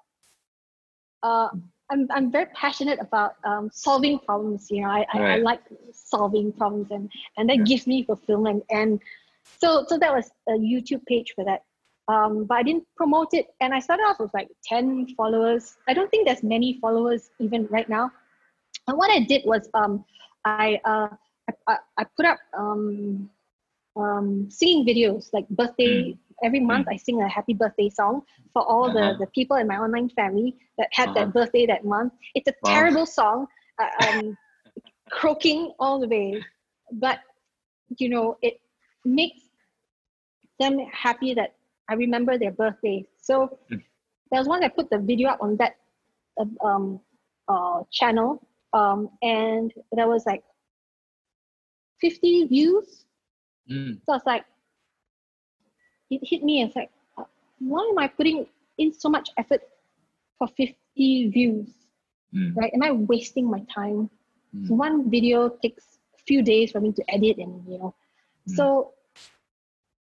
uh, 1.23 1.49
I'm, 1.89 2.07
I'm 2.11 2.31
very 2.31 2.47
passionate 2.53 2.99
about 2.99 3.35
um, 3.43 3.69
solving 3.71 4.19
problems. 4.19 4.67
You 4.69 4.81
know, 4.83 4.89
I, 4.89 5.05
I, 5.13 5.19
I, 5.19 5.35
like 5.37 5.61
solving 5.93 6.51
problems, 6.51 6.91
and 6.91 7.09
and 7.37 7.49
that 7.49 7.57
yeah. 7.57 7.63
gives 7.63 7.87
me 7.87 8.03
fulfillment. 8.03 8.63
And 8.69 8.99
so 9.61 9.85
so 9.87 9.97
that 9.97 10.13
was 10.13 10.29
a 10.49 10.53
YouTube 10.53 11.05
page 11.05 11.33
for 11.35 11.45
that 11.45 11.63
um, 12.07 12.45
but 12.45 12.55
I 12.55 12.63
didn't 12.63 12.85
promote 12.95 13.33
it. 13.33 13.47
And 13.61 13.73
I 13.73 13.79
started 13.79 14.03
off 14.03 14.19
with 14.19 14.33
like 14.33 14.49
10 14.63 15.15
followers. 15.15 15.77
I 15.87 15.93
don't 15.93 16.09
think 16.11 16.27
there's 16.27 16.43
many 16.43 16.79
followers 16.81 17.29
even 17.39 17.67
right 17.69 17.87
now. 17.87 18.11
And 18.87 18.97
what 18.97 19.11
I 19.11 19.19
did 19.21 19.43
was 19.45 19.69
um, 19.73 20.03
I, 20.45 20.79
uh, 20.85 21.09
I, 21.67 21.77
I, 21.97 22.03
put 22.15 22.25
up 22.25 22.39
um, 22.57 23.29
um, 23.95 24.47
singing 24.49 24.85
videos, 24.85 25.29
like 25.33 25.47
birthday. 25.49 26.11
Mm. 26.11 26.17
Every 26.43 26.59
month, 26.59 26.87
mm. 26.87 26.93
I 26.93 26.97
sing 26.97 27.21
a 27.21 27.29
happy 27.29 27.53
birthday 27.53 27.89
song 27.89 28.23
for 28.51 28.63
all 28.63 28.85
uh-huh. 28.89 29.13
the, 29.13 29.25
the 29.25 29.27
people 29.27 29.57
in 29.57 29.67
my 29.67 29.77
online 29.77 30.09
family 30.09 30.55
that 30.77 30.89
had 30.91 31.09
uh-huh. 31.09 31.25
that 31.25 31.33
birthday 31.33 31.65
that 31.67 31.85
month. 31.85 32.13
It's 32.35 32.47
a 32.47 32.53
wow. 32.63 32.73
terrible 32.73 33.05
song, 33.05 33.47
uh, 33.79 34.07
um, 34.07 34.37
croaking 35.09 35.73
all 35.79 35.99
the 35.99 36.07
way. 36.07 36.43
But, 36.91 37.19
you 37.97 38.09
know, 38.09 38.37
it 38.41 38.59
makes 39.05 39.41
them 40.59 40.79
happy 40.91 41.33
that 41.35 41.55
I 41.89 41.93
remember 41.93 42.37
their 42.37 42.51
birthday. 42.51 43.05
So 43.21 43.57
mm. 43.71 43.81
there 44.31 44.39
was 44.39 44.47
one 44.47 44.63
I 44.63 44.67
put 44.67 44.89
the 44.89 44.99
video 44.99 45.29
up 45.29 45.41
on 45.41 45.57
that 45.57 45.75
uh, 46.39 46.65
um, 46.65 46.99
uh, 47.47 47.83
channel, 47.91 48.45
um, 48.73 49.09
and 49.21 49.71
there 49.91 50.07
was 50.07 50.25
like 50.25 50.43
50 52.01 52.47
views. 52.47 53.05
Mm. 53.69 53.99
So 54.05 54.13
I 54.13 54.15
was 54.15 54.25
like, 54.25 54.45
it 56.09 56.21
hit 56.23 56.43
me. 56.43 56.63
It's 56.63 56.75
like, 56.75 56.91
why 57.59 57.87
am 57.89 57.99
I 57.99 58.07
putting 58.07 58.45
in 58.77 58.93
so 58.93 59.09
much 59.09 59.29
effort 59.37 59.61
for 60.37 60.47
50 60.47 60.75
views? 61.29 61.69
Mm. 62.35 62.55
Right? 62.55 62.71
Am 62.73 62.83
I 62.83 62.91
wasting 62.91 63.49
my 63.49 63.61
time? 63.73 64.09
Mm. 64.55 64.67
So 64.67 64.73
one 64.73 65.09
video 65.09 65.49
takes 65.49 65.83
a 66.15 66.23
few 66.25 66.41
days 66.41 66.71
for 66.71 66.81
me 66.81 66.91
to 66.93 67.03
edit, 67.09 67.37
and 67.37 67.63
you 67.67 67.77
know, 67.77 67.95
mm. 68.49 68.55
so 68.55 68.93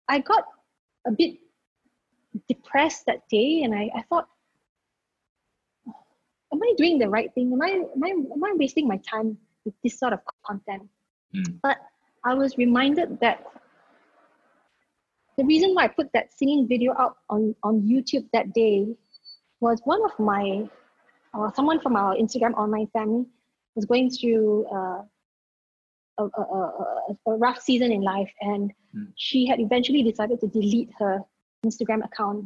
I 0.07 0.19
got 0.19 0.45
a 1.05 1.11
bit 1.11 1.37
depressed 2.47 3.05
that 3.07 3.27
day 3.29 3.63
and 3.63 3.73
I, 3.73 3.89
I 3.95 4.03
thought, 4.09 4.27
am 6.55 6.63
I 6.63 6.73
doing 6.77 6.97
the 6.97 7.09
right 7.09 7.33
thing? 7.33 7.51
Am 7.53 7.61
I, 7.61 7.69
am 7.69 8.03
I, 8.03 8.09
am 8.09 8.43
I 8.43 8.53
wasting 8.55 8.87
my 8.87 8.97
time 8.97 9.37
with 9.65 9.73
this 9.83 9.99
sort 9.99 10.13
of 10.13 10.19
content? 10.45 10.83
Mm. 11.35 11.59
But 11.61 11.77
I 12.23 12.33
was 12.33 12.57
reminded 12.57 13.19
that 13.19 13.45
the 15.37 15.43
reason 15.43 15.73
why 15.73 15.85
I 15.85 15.87
put 15.89 16.11
that 16.13 16.33
singing 16.33 16.67
video 16.67 16.93
up 16.93 17.17
on, 17.29 17.55
on 17.63 17.81
YouTube 17.81 18.25
that 18.31 18.53
day 18.53 18.87
was 19.59 19.81
one 19.83 20.03
of 20.03 20.17
my, 20.17 20.67
uh, 21.33 21.51
someone 21.51 21.81
from 21.81 21.95
our 21.95 22.15
Instagram 22.15 22.53
online 22.53 22.87
family 22.87 23.25
was 23.75 23.85
going 23.85 24.09
through 24.09 24.65
uh, 24.71 25.01
a, 26.17 26.23
a, 26.23 26.41
a, 26.41 27.17
a, 27.27 27.31
rough 27.35 27.59
season 27.59 27.91
in 27.91 28.01
life 28.01 28.31
and 28.39 28.71
mm. 28.95 29.07
she 29.17 29.45
had 29.45 29.59
eventually 29.59 30.01
decided 30.01 30.39
to 30.39 30.47
delete 30.47 30.89
her 30.97 31.19
Instagram 31.65 32.05
account. 32.05 32.45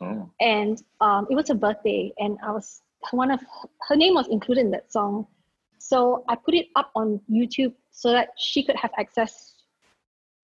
Oh. 0.00 0.30
And 0.40 0.82
um, 1.02 1.26
it 1.28 1.34
was 1.34 1.48
her 1.48 1.54
birthday, 1.54 2.10
and 2.16 2.38
I 2.42 2.52
was 2.52 2.80
one 3.10 3.30
of 3.30 3.40
her 3.88 3.96
name 3.96 4.14
was 4.14 4.28
included 4.28 4.66
in 4.66 4.70
that 4.72 4.92
song. 4.92 5.26
So 5.78 6.24
I 6.28 6.36
put 6.36 6.54
it 6.54 6.68
up 6.76 6.90
on 6.94 7.20
YouTube 7.30 7.74
so 7.90 8.12
that 8.12 8.30
she 8.38 8.62
could 8.62 8.76
have 8.76 8.90
access 8.98 9.54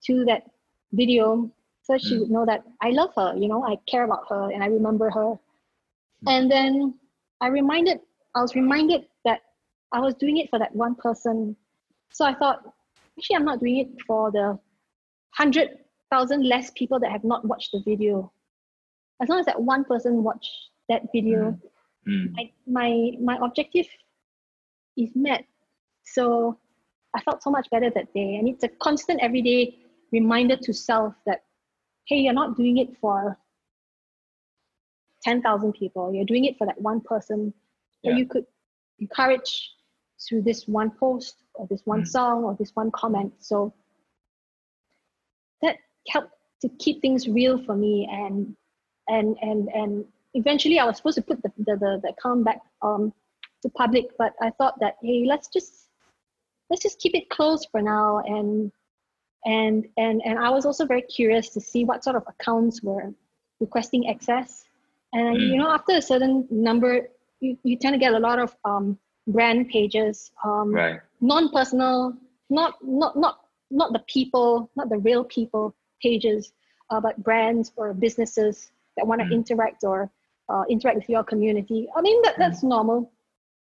to 0.07 0.25
that 0.25 0.51
video, 0.93 1.51
so 1.83 1.93
that 1.95 2.03
she 2.03 2.15
mm. 2.15 2.21
would 2.21 2.31
know 2.31 2.47
that 2.47 2.65
I 2.81 2.91
love 2.91 3.11
her. 3.17 3.37
You 3.37 3.49
know, 3.49 3.65
I 3.65 3.77
care 3.89 4.05
about 4.05 4.25
her, 4.29 4.51
and 4.51 4.63
I 4.63 4.67
remember 4.67 5.11
her. 5.11 5.39
Mm. 6.25 6.29
And 6.29 6.51
then 6.51 6.95
I 7.41 7.49
reminded, 7.49 8.01
I 8.35 8.43
was 8.43 8.55
reminded 8.55 9.07
that 9.25 9.41
I 9.93 10.01
was 10.01 10.15
doing 10.15 10.39
it 10.39 10.51
for 10.51 10.59
that 10.59 10.75
one 10.75 10.95
person. 10.95 11.57
So 12.13 12.25
I 12.25 12.35
thought, 12.35 12.63
actually, 13.19 13.37
I'm 13.37 13.45
not 13.45 13.61
doing 13.61 13.79
it 13.79 13.89
for 14.07 14.31
the 14.31 14.59
hundred 15.31 15.79
thousand 16.11 16.49
less 16.49 16.71
people 16.75 16.99
that 17.01 17.11
have 17.11 17.25
not 17.25 17.45
watched 17.45 17.73
the 17.73 17.83
video. 17.85 18.33
As 19.21 19.29
long 19.29 19.39
as 19.39 19.47
that 19.47 19.61
one 19.61 19.85
person 19.85 20.23
watched 20.23 20.51
that 20.89 21.03
video, 21.13 21.51
mm. 21.53 21.61
My 22.07 22.51
my 22.67 23.11
my 23.21 23.39
objective 23.43 23.87
is 24.97 25.11
met. 25.15 25.45
So 26.05 26.59
I 27.15 27.21
felt 27.23 27.43
so 27.43 27.51
much 27.51 27.69
better 27.71 27.91
that 27.91 28.13
day. 28.13 28.37
And 28.37 28.49
it's 28.49 28.65
a 28.65 28.69
constant 28.69 29.21
everyday 29.23 29.79
reminder 30.13 30.57
to 30.57 30.73
self 30.73 31.15
that, 31.27 31.45
hey, 32.07 32.17
you're 32.17 32.33
not 32.33 32.57
doing 32.57 32.79
it 32.79 32.97
for 33.01 33.39
10,000 35.23 35.73
people. 35.73 36.15
You're 36.15 36.25
doing 36.25 36.45
it 36.45 36.57
for 36.59 36.67
that 36.67 36.81
one 36.81 37.01
person 37.01 37.53
that 38.05 38.11
yeah. 38.11 38.17
you 38.19 38.27
could 38.27 38.45
encourage 39.01 39.73
through 40.29 40.43
this 40.43 40.69
one 40.69 40.91
post 40.91 41.43
or 41.55 41.67
this 41.69 41.83
one 41.85 42.03
mm. 42.03 42.07
song 42.07 42.45
or 42.45 42.57
this 42.59 42.71
one 42.75 42.91
comment. 42.91 43.33
So 43.39 43.75
that 45.63 45.77
helped 46.09 46.33
to 46.63 46.69
keep 46.79 47.03
things 47.03 47.29
real 47.29 47.63
for 47.65 47.75
me 47.75 48.09
and 48.11 48.57
and 49.09 49.37
and 49.41 49.69
and 49.69 50.05
eventually 50.37 50.79
I 50.79 50.85
was 50.85 50.99
supposed 50.99 51.17
to 51.17 51.23
put 51.23 51.43
the, 51.43 51.51
the, 51.59 51.77
the, 51.77 52.01
the 52.03 52.11
account 52.11 52.45
back 52.45 52.61
um 52.83 53.13
to 53.63 53.69
public, 53.71 54.07
but 54.19 54.35
I 54.41 54.51
thought 54.51 54.79
that 54.81 54.97
hey 55.03 55.25
let's 55.27 55.49
just 55.49 55.89
let's 56.71 56.83
just 56.83 56.99
keep 57.01 57.15
it 57.15 57.29
closed 57.31 57.69
for 57.71 57.83
now 57.83 58.23
and 58.27 58.71
and 59.45 59.87
and 59.97 60.21
and 60.25 60.39
I 60.39 60.51
was 60.51 60.67
also 60.67 60.85
very 60.87 61.03
curious 61.03 61.51
to 61.51 61.61
see 61.61 61.85
what 61.85 62.05
sort 62.05 62.17
of 62.17 62.25
accounts 62.27 62.83
were 62.83 63.15
requesting 63.61 64.09
access. 64.11 64.65
And 65.13 65.37
mm. 65.37 65.49
you 65.49 65.57
know, 65.57 65.71
after 65.71 65.97
a 65.97 66.03
certain 66.03 66.47
number, 66.51 67.09
you, 67.41 67.57
you 67.63 67.77
tend 67.77 67.95
to 67.95 67.99
get 67.99 68.13
a 68.13 68.19
lot 68.19 68.39
of 68.39 68.55
um, 68.65 68.99
brand 69.27 69.69
pages, 69.69 70.33
um, 70.45 70.73
right. 70.73 71.01
non-personal, 71.21 72.15
not 72.51 72.75
not 72.83 73.17
not 73.17 73.41
not 73.71 73.93
the 73.93 74.01
people, 74.01 74.71
not 74.77 74.89
the 74.89 74.99
real 74.99 75.25
people 75.25 75.75
pages, 76.03 76.53
uh, 76.91 77.01
but 77.01 77.23
brands 77.23 77.73
or 77.77 77.95
businesses 77.95 78.71
that 78.97 79.07
want 79.07 79.21
to 79.21 79.27
mm. 79.27 79.33
interact 79.33 79.85
or 79.85 80.11
uh, 80.49 80.65
interact 80.69 80.97
with 80.97 81.09
your 81.09 81.25
community. 81.25 81.89
I 81.97 82.01
mean, 82.01 82.21
that, 82.23 82.37
that's 82.39 82.61
mm. 82.61 82.69
normal. 82.69 83.13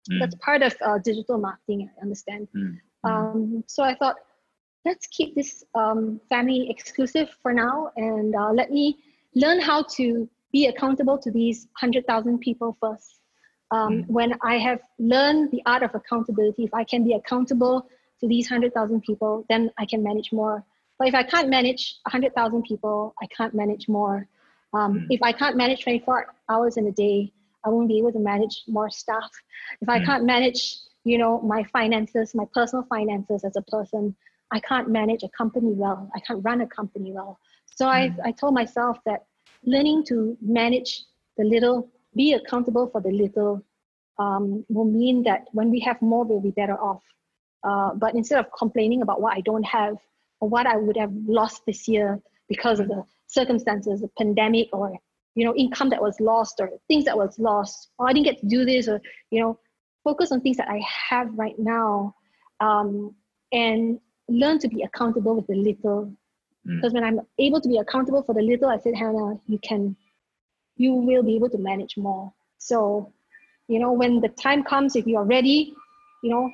Mm. 0.10 0.20
That's 0.20 0.36
part 0.36 0.64
of 0.64 0.76
uh, 0.82 0.98
digital 1.00 1.38
marketing, 1.38 1.90
I 1.98 2.02
understand. 2.02 2.48
Mm. 2.56 2.78
Mm. 3.06 3.10
Um, 3.10 3.64
so 3.68 3.84
I 3.84 3.96
thought, 3.96 4.16
let's 4.86 5.08
keep 5.08 5.36
this 5.36 5.64
um, 5.76 6.20
family 6.30 6.68
exclusive 6.70 7.30
for 7.42 7.54
now 7.54 7.92
and 7.98 8.36
uh, 8.36 8.52
let 8.52 8.72
me 8.72 8.98
learn 9.36 9.60
how 9.60 9.84
to 9.84 10.28
be 10.52 10.68
accountable 10.68 11.18
to 11.18 11.32
these 11.32 11.68
100,000 11.80 12.40
people 12.40 12.78
first. 12.80 13.20
Um, 13.72 14.04
mm. 14.04 14.08
When 14.08 14.34
I 14.42 14.58
have 14.58 14.80
learned 14.98 15.52
the 15.52 15.62
art 15.66 15.84
of 15.84 15.94
accountability, 15.94 16.64
if 16.64 16.74
I 16.74 16.84
can 16.84 17.04
be 17.04 17.14
accountable 17.14 17.88
to 18.20 18.28
these 18.28 18.50
100,000 18.50 19.02
people, 19.02 19.46
then 19.50 19.70
I 19.78 19.86
can 19.86 20.04
manage 20.04 20.32
more. 20.32 20.64
But 20.98 21.08
if 21.08 21.16
I 21.16 21.24
can't 21.24 21.50
manage 21.50 21.96
100,000 22.04 22.64
people, 22.64 23.14
I 23.22 23.28
can't 23.28 23.54
manage 23.54 23.88
more. 23.88 24.28
Um, 24.74 25.00
mm. 25.00 25.06
If 25.10 25.22
I 25.24 25.32
can't 25.32 25.58
manage 25.58 25.84
24 25.84 26.28
hours 26.50 26.78
in 26.78 26.88
a 26.88 26.92
day, 26.92 27.32
I 27.66 27.70
won't 27.70 27.88
be 27.88 27.98
able 27.98 28.12
to 28.14 28.20
manage 28.20 28.64
more 28.68 28.90
staff. 28.90 29.30
If 29.82 29.90
I 29.90 30.00
mm. 30.00 30.06
can't 30.06 30.26
manage, 30.26 30.78
you 31.04 31.18
know, 31.18 31.42
my 31.42 31.64
finances, 31.64 32.34
my 32.36 32.46
personal 32.54 32.86
finances 32.90 33.44
as 33.44 33.56
a 33.56 33.62
person, 33.64 34.16
I 34.52 34.60
can't 34.60 34.90
manage 34.90 35.24
a 35.24 35.30
company 35.30 35.74
well. 35.74 36.10
I 36.16 36.20
can't 36.22 36.44
run 36.44 36.62
a 36.62 36.68
company 36.68 37.12
well. 37.12 37.40
So 37.66 37.86
mm. 37.86 37.90
I, 37.90 38.30
I 38.30 38.32
told 38.32 38.54
myself 38.54 38.98
that 39.06 39.26
learning 39.64 40.06
to 40.06 40.38
manage 40.42 41.04
the 41.38 41.44
little, 41.44 41.90
be 42.16 42.34
accountable 42.34 42.88
for 42.88 43.02
the 43.02 43.12
little, 43.12 43.64
um, 44.18 44.66
will 44.70 44.86
mean 44.86 45.24
that 45.24 45.46
when 45.52 45.70
we 45.70 45.80
have 45.82 46.02
more, 46.02 46.26
we'll 46.26 46.42
be 46.42 46.52
better 46.52 46.78
off. 46.78 47.02
Uh, 47.64 47.94
but 47.94 48.16
instead 48.16 48.40
of 48.40 48.46
complaining 48.58 49.02
about 49.02 49.22
what 49.22 49.36
I 49.36 49.42
don't 49.42 49.64
have 49.64 49.98
or 50.40 50.48
what 50.48 50.66
I 50.66 50.78
would 50.78 50.98
have 50.98 51.12
lost 51.26 51.66
this 51.66 51.88
year 51.88 52.22
because 52.48 52.80
of 52.80 52.88
the 52.88 53.04
circumstances, 53.30 54.04
a 54.04 54.10
pandemic, 54.18 54.68
or 54.74 54.94
you 55.36 55.46
know, 55.46 55.56
income 55.56 55.90
that 55.92 56.02
was 56.02 56.20
lost 56.20 56.56
or 56.60 56.70
things 56.88 57.06
that 57.06 57.18
was 57.18 57.38
lost, 57.40 57.90
or 57.98 58.10
I 58.10 58.14
didn't 58.14 58.26
get 58.26 58.40
to 58.40 58.48
do 58.48 58.66
this, 58.66 58.88
or 58.88 59.00
you 59.32 59.40
know, 59.42 59.60
focus 60.04 60.32
on 60.32 60.42
things 60.42 60.58
that 60.58 60.70
I 60.70 60.82
have 61.10 61.28
right 61.38 61.58
now, 61.58 62.16
um, 62.60 63.16
and 63.52 64.00
learn 64.28 64.60
to 64.60 64.68
be 64.68 64.84
accountable 64.84 65.36
with 65.36 65.48
the 65.48 65.56
little. 65.56 66.12
Mm. 66.68 66.76
Because 66.76 66.94
when 66.94 67.04
I'm 67.04 67.22
able 67.38 67.62
to 67.62 67.70
be 67.70 67.78
accountable 67.78 68.24
for 68.24 68.34
the 68.34 68.42
little, 68.42 68.70
I 68.70 68.78
said, 68.78 68.96
Hannah, 68.96 69.40
you 69.48 69.60
can, 69.60 69.96
you 70.76 70.94
will 70.94 71.24
be 71.24 71.36
able 71.36 71.50
to 71.50 71.58
manage 71.58 71.96
more. 71.96 72.34
So, 72.58 73.14
you 73.68 73.80
know, 73.80 73.94
when 73.94 74.20
the 74.20 74.30
time 74.30 74.64
comes, 74.64 74.96
if 74.96 75.08
you 75.08 75.18
are 75.18 75.26
ready, 75.26 75.74
you 76.24 76.30
know, 76.32 76.52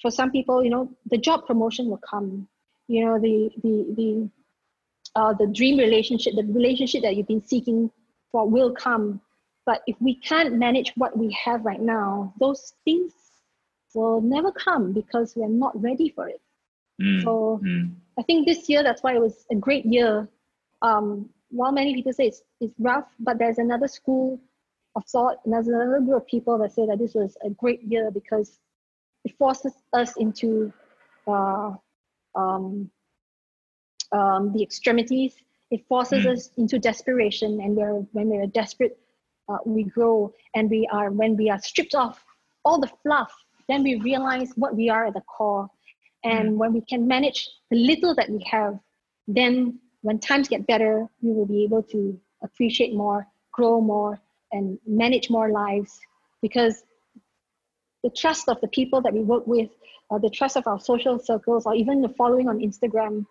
for 0.00 0.10
some 0.10 0.30
people, 0.30 0.64
you 0.64 0.70
know, 0.70 0.90
the 1.06 1.18
job 1.18 1.46
promotion 1.46 1.88
will 1.88 2.00
come. 2.08 2.48
You 2.88 3.04
know, 3.04 3.18
the 3.20 3.50
the 3.62 3.94
the 3.96 4.30
uh, 5.14 5.32
the 5.34 5.46
dream 5.46 5.78
relationship, 5.78 6.34
the 6.34 6.44
relationship 6.44 7.02
that 7.02 7.16
you've 7.16 7.28
been 7.28 7.44
seeking 7.46 7.90
for 8.30 8.48
will 8.48 8.72
come. 8.72 9.20
But 9.64 9.82
if 9.86 9.96
we 10.00 10.16
can't 10.16 10.54
manage 10.54 10.92
what 10.96 11.16
we 11.16 11.30
have 11.44 11.64
right 11.64 11.80
now, 11.80 12.34
those 12.40 12.74
things 12.84 13.12
will 13.94 14.20
never 14.20 14.50
come 14.50 14.92
because 14.92 15.34
we're 15.36 15.48
not 15.48 15.80
ready 15.80 16.08
for 16.08 16.28
it. 16.28 16.40
Mm. 17.00 17.22
So 17.22 17.60
mm. 17.64 17.92
I 18.18 18.22
think 18.22 18.46
this 18.46 18.68
year, 18.68 18.82
that's 18.82 19.02
why 19.02 19.14
it 19.14 19.20
was 19.20 19.44
a 19.50 19.54
great 19.54 19.86
year. 19.86 20.28
Um, 20.80 21.28
while 21.50 21.72
many 21.72 21.94
people 21.94 22.12
say 22.12 22.26
it's, 22.26 22.42
it's 22.60 22.74
rough, 22.78 23.06
but 23.20 23.38
there's 23.38 23.58
another 23.58 23.86
school 23.86 24.40
of 24.96 25.04
thought, 25.06 25.38
and 25.44 25.52
there's 25.52 25.68
another 25.68 26.00
group 26.00 26.22
of 26.22 26.26
people 26.26 26.58
that 26.58 26.72
say 26.72 26.86
that 26.86 26.98
this 26.98 27.14
was 27.14 27.36
a 27.44 27.50
great 27.50 27.82
year 27.82 28.10
because 28.10 28.58
it 29.24 29.36
forces 29.38 29.72
us 29.92 30.16
into 30.16 30.72
uh, 31.26 31.72
um, 32.34 32.90
um, 34.12 34.52
the 34.52 34.62
extremities. 34.62 35.34
It 35.70 35.86
forces 35.88 36.24
mm. 36.24 36.32
us 36.32 36.50
into 36.56 36.78
desperation, 36.78 37.60
and 37.60 37.74
we're, 37.74 38.00
when 38.12 38.28
we're 38.28 38.46
desperate, 38.46 38.98
uh, 39.48 39.58
we 39.64 39.84
grow, 39.84 40.32
and 40.54 40.70
we 40.70 40.88
are 40.92 41.10
when 41.10 41.36
we 41.36 41.48
are 41.50 41.60
stripped 41.60 41.94
off 41.94 42.22
all 42.64 42.80
the 42.80 42.90
fluff, 43.02 43.32
then 43.68 43.82
we 43.82 43.96
realize 43.96 44.52
what 44.56 44.76
we 44.76 44.88
are 44.88 45.06
at 45.06 45.14
the 45.14 45.22
core. 45.22 45.68
And 46.24 46.50
mm. 46.50 46.56
when 46.56 46.72
we 46.72 46.82
can 46.82 47.06
manage 47.08 47.48
the 47.70 47.76
little 47.76 48.14
that 48.14 48.30
we 48.30 48.44
have, 48.50 48.78
then 49.26 49.78
when 50.02 50.18
times 50.18 50.48
get 50.48 50.66
better, 50.66 51.06
we 51.22 51.32
will 51.32 51.46
be 51.46 51.64
able 51.64 51.82
to 51.84 52.18
appreciate 52.42 52.94
more, 52.94 53.26
grow 53.52 53.80
more, 53.80 54.20
and 54.52 54.78
manage 54.86 55.30
more 55.30 55.50
lives 55.50 55.98
because 56.42 56.84
the 58.02 58.10
trust 58.10 58.48
of 58.48 58.60
the 58.60 58.68
people 58.68 59.00
that 59.00 59.12
we 59.12 59.20
work 59.20 59.46
with, 59.46 59.70
or 60.10 60.20
the 60.20 60.28
trust 60.28 60.56
of 60.56 60.66
our 60.66 60.78
social 60.78 61.18
circles, 61.18 61.64
or 61.66 61.74
even 61.74 62.02
the 62.02 62.08
following 62.08 62.48
on 62.48 62.58
Instagram. 62.58 63.24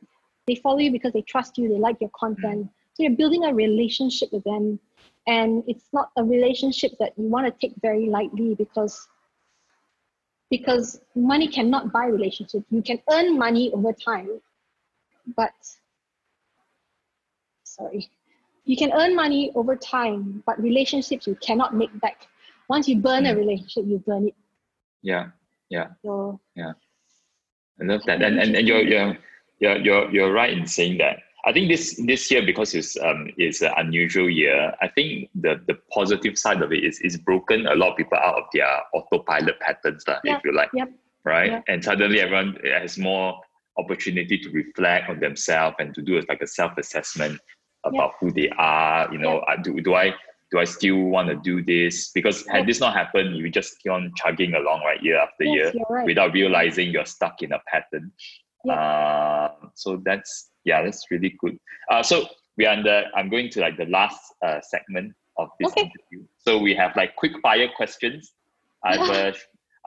They 0.48 0.56
follow 0.56 0.80
you 0.80 0.92
because 0.92 1.14
they 1.14 1.22
trust 1.22 1.58
you, 1.58 1.70
they 1.70 1.78
like 1.78 1.98
your 2.02 2.10
content. 2.16 2.70
So 2.94 3.04
you're 3.04 3.16
building 3.16 3.46
a 3.46 3.54
relationship 3.54 4.30
with 4.32 4.44
them. 4.44 4.80
And 5.28 5.64
it's 5.68 5.86
not 5.94 6.10
a 6.18 6.24
relationship 6.24 6.92
that 7.00 7.14
you 7.18 7.26
want 7.26 7.46
to 7.46 7.68
take 7.68 7.76
very 7.82 8.10
lightly 8.10 8.56
because 8.56 9.08
because 10.50 11.00
money 11.16 11.48
cannot 11.48 11.94
buy 11.94 12.08
relationship. 12.08 12.64
You 12.70 12.82
can 12.82 13.00
earn 13.10 13.38
money 13.38 13.72
over 13.72 13.94
time, 13.94 14.42
but 15.38 15.54
sorry, 17.64 18.10
you 18.66 18.76
can 18.76 18.92
earn 18.92 19.16
money 19.16 19.52
over 19.56 19.78
time, 19.78 20.44
but 20.46 20.62
relationships 20.62 21.26
you 21.26 21.36
cannot 21.36 21.74
make 21.74 21.98
back. 22.02 22.28
Once 22.68 22.90
you 22.90 22.98
burn 22.98 23.26
a 23.26 23.32
hmm. 23.32 23.40
relationship, 23.40 23.86
you 23.86 24.00
burn 24.00 24.28
it 24.28 24.36
yeah 25.02 25.28
yeah 25.70 25.88
so, 26.04 26.40
yeah 26.56 26.74
i 27.82 27.84
love 27.84 28.02
that 28.06 28.22
and, 28.22 28.40
and, 28.40 28.56
and 28.56 28.68
you're, 28.68 28.82
you're 28.82 29.18
you're 29.62 29.78
you're 29.78 30.12
you're 30.12 30.34
right 30.34 30.52
in 30.58 30.66
saying 30.68 30.98
that 30.98 31.20
i 31.46 31.54
think 31.54 31.70
this 31.70 31.96
this 32.06 32.30
year 32.30 32.46
because 32.46 32.74
it's 32.74 32.98
um 33.00 33.30
it's 33.38 33.62
an 33.62 33.72
unusual 33.78 34.30
year 34.30 34.74
i 34.82 34.88
think 34.88 35.30
the 35.36 35.62
the 35.68 35.76
positive 35.94 36.38
side 36.38 36.62
of 36.62 36.74
it 36.74 36.84
is 36.84 37.00
is 37.00 37.18
broken 37.18 37.68
a 37.68 37.76
lot 37.76 37.92
of 37.92 37.98
people 37.98 38.18
out 38.18 38.36
of 38.36 38.44
their 38.54 38.82
autopilot 38.94 39.58
patterns 39.60 40.04
lah, 40.08 40.20
if 40.24 40.44
you 40.44 40.54
like 40.54 40.70
yep. 40.74 40.92
right 41.24 41.64
and 41.68 41.84
suddenly 41.84 42.20
everyone 42.20 42.58
has 42.66 42.98
more 42.98 43.40
opportunity 43.78 44.38
to 44.38 44.50
reflect 44.50 45.10
on 45.10 45.20
themselves 45.20 45.76
and 45.80 45.96
to 45.96 46.02
do 46.02 46.20
like 46.28 46.42
a 46.42 46.48
self-assessment 46.48 47.40
about 47.86 48.12
yep. 48.12 48.20
who 48.20 48.32
they 48.32 48.50
are 48.58 49.08
you 49.14 49.18
know 49.18 49.42
do, 49.64 49.80
do 49.80 49.94
i 49.96 50.14
do 50.52 50.60
I 50.60 50.66
still 50.66 50.98
want 50.98 51.30
to 51.30 51.36
do 51.36 51.64
this? 51.64 52.12
Because 52.12 52.46
had 52.48 52.68
this 52.68 52.82
not 52.82 52.94
happened, 52.94 53.38
you 53.38 53.50
just 53.50 53.80
keep 53.80 53.92
on 53.92 54.12
chugging 54.18 54.54
along 54.54 54.82
right 54.82 55.02
year 55.02 55.18
after 55.18 55.46
yes, 55.46 55.74
year 55.74 55.84
right. 55.90 56.06
without 56.06 56.34
realizing 56.34 56.92
you're 56.92 57.06
stuck 57.06 57.42
in 57.42 57.54
a 57.54 57.62
pattern. 57.68 58.12
Uh, 58.70 59.50
so 59.76 60.02
that's 60.06 60.52
yeah, 60.64 60.84
that's 60.84 61.06
really 61.10 61.36
good. 61.40 61.58
Uh, 61.90 62.04
so 62.04 62.28
we 62.58 62.66
are 62.66 62.82
the 62.82 63.04
I'm 63.16 63.30
going 63.30 63.50
to 63.52 63.62
like 63.62 63.78
the 63.78 63.86
last 63.86 64.20
uh, 64.46 64.60
segment 64.62 65.14
of 65.38 65.50
this 65.60 65.72
okay. 65.72 65.82
interview. 65.82 66.28
So 66.38 66.58
we 66.58 66.76
have 66.76 66.96
like 66.96 67.16
quick 67.16 67.34
fire 67.42 67.70
questions. 67.76 68.34
I 68.84 68.98
have 68.98 69.10
a, 69.10 69.34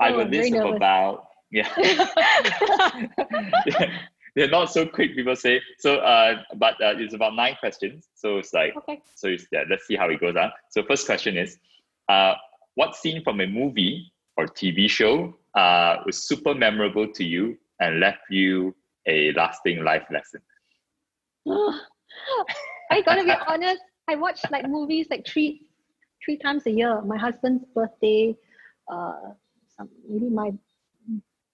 I 0.00 0.06
have 0.08 0.16
oh, 0.16 0.22
a 0.22 0.28
list 0.28 0.54
of 0.54 0.74
about 0.74 1.26
yeah. 1.50 1.68
they're 4.36 4.50
not 4.50 4.72
so 4.72 4.86
quick. 4.86 5.14
People 5.14 5.36
say 5.36 5.60
so. 5.78 5.96
Uh, 5.96 6.42
but 6.56 6.74
uh, 6.82 6.94
it's 6.96 7.14
about 7.14 7.34
nine 7.34 7.56
questions. 7.60 8.08
So 8.14 8.38
it's 8.38 8.52
like 8.52 8.76
okay. 8.76 9.00
So 9.14 9.28
it's 9.28 9.46
yeah. 9.52 9.64
Let's 9.68 9.86
see 9.86 9.96
how 9.96 10.08
it 10.08 10.20
goes 10.20 10.36
on. 10.36 10.50
So 10.70 10.82
first 10.82 11.06
question 11.06 11.36
is, 11.36 11.58
uh, 12.08 12.34
what 12.74 12.96
scene 12.96 13.22
from 13.22 13.40
a 13.40 13.46
movie 13.46 14.12
or 14.36 14.46
TV 14.46 14.90
show 14.90 15.36
uh 15.54 15.98
was 16.04 16.20
super 16.20 16.52
memorable 16.52 17.06
to 17.06 17.22
you 17.22 17.56
and 17.80 18.00
left 18.00 18.22
you 18.30 18.74
a 19.06 19.32
lasting 19.32 19.84
life 19.84 20.06
lesson? 20.10 20.40
I 22.90 23.02
gotta 23.02 23.24
be 23.24 23.32
honest. 23.48 23.82
I 24.08 24.16
watch 24.16 24.40
like 24.50 24.68
movies 24.68 25.06
like 25.10 25.26
three 25.26 25.62
three 26.24 26.38
times 26.38 26.66
a 26.66 26.70
year. 26.70 27.00
My 27.02 27.16
husband's 27.16 27.64
birthday, 27.74 28.36
uh, 28.90 29.32
some, 29.76 29.88
maybe 30.08 30.30
my 30.30 30.52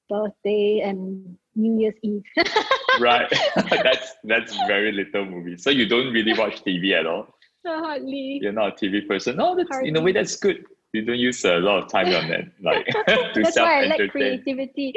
birthday 0.08 0.80
and 0.84 1.36
New 1.54 1.80
Year's 1.80 1.94
Eve. 2.02 2.22
right. 3.00 3.30
that's 3.56 4.14
that's 4.24 4.56
very 4.66 4.92
little 4.92 5.24
movie. 5.24 5.56
So 5.56 5.70
you 5.70 5.86
don't 5.86 6.12
really 6.12 6.34
watch 6.34 6.62
TV 6.64 6.98
at 6.98 7.06
all. 7.06 7.28
Hardly. 7.66 8.40
You're 8.42 8.52
not 8.52 8.82
a 8.82 8.86
TV 8.86 9.06
person. 9.06 9.36
No, 9.36 9.56
that's 9.56 9.68
in 9.82 9.96
a 9.96 10.00
way 10.00 10.12
that's 10.12 10.36
good. 10.36 10.64
You 10.92 11.04
don't 11.04 11.18
use 11.18 11.44
a 11.44 11.58
lot 11.58 11.84
of 11.84 11.88
time 11.88 12.06
on 12.06 12.28
that, 12.30 12.50
like 12.60 12.86
to 12.86 13.42
That's 13.42 13.56
why 13.56 13.84
I 13.84 13.86
like 13.86 14.10
creativity. 14.10 14.94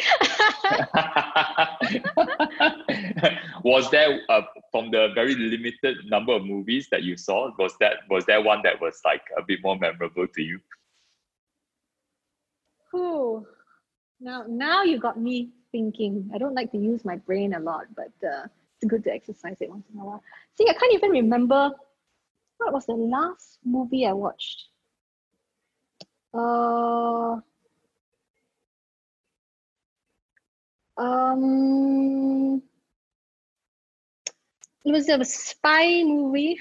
was 3.64 3.90
there 3.92 4.22
uh, 4.30 4.42
from 4.72 4.90
the 4.92 5.10
very 5.14 5.36
limited 5.36 5.98
number 6.06 6.34
of 6.34 6.46
movies 6.46 6.88
that 6.92 7.04
you 7.04 7.18
saw? 7.18 7.52
Was 7.58 7.76
that 7.80 7.98
was 8.10 8.26
there 8.26 8.42
one 8.42 8.62
that 8.64 8.82
was 8.82 9.02
like 9.04 9.24
a 9.38 9.42
bit 9.42 9.60
more 9.64 9.78
memorable 9.78 10.28
to 10.28 10.42
you? 10.42 10.60
Ooh. 12.96 13.46
Now, 14.20 14.46
now 14.48 14.84
you 14.84 15.00
got 15.00 15.20
me 15.20 15.50
thinking. 15.72 16.30
I 16.34 16.38
don't 16.38 16.56
like 16.56 16.72
to 16.72 16.78
use 16.78 17.04
my 17.04 17.18
brain 17.18 17.56
a 17.56 17.60
lot, 17.60 17.86
but 17.96 18.12
uh, 18.26 18.48
it's 18.82 18.90
good 18.90 19.04
to 19.04 19.12
exercise 19.12 19.58
it 19.60 19.70
once 19.70 19.86
in 19.94 20.00
a 20.00 20.06
while. 20.06 20.24
See, 20.58 20.66
I 20.70 20.74
can't 20.74 20.94
even 20.94 21.12
remember 21.12 21.72
what 22.58 22.74
was 22.74 22.86
the 22.86 22.94
last 22.94 23.60
movie 23.66 24.06
I 24.06 24.14
watched. 24.14 24.68
Uh, 26.34 27.38
um, 30.98 32.62
it 34.86 34.92
was 34.92 35.10
a 35.10 35.24
spy 35.26 36.04
movie. 36.04 36.60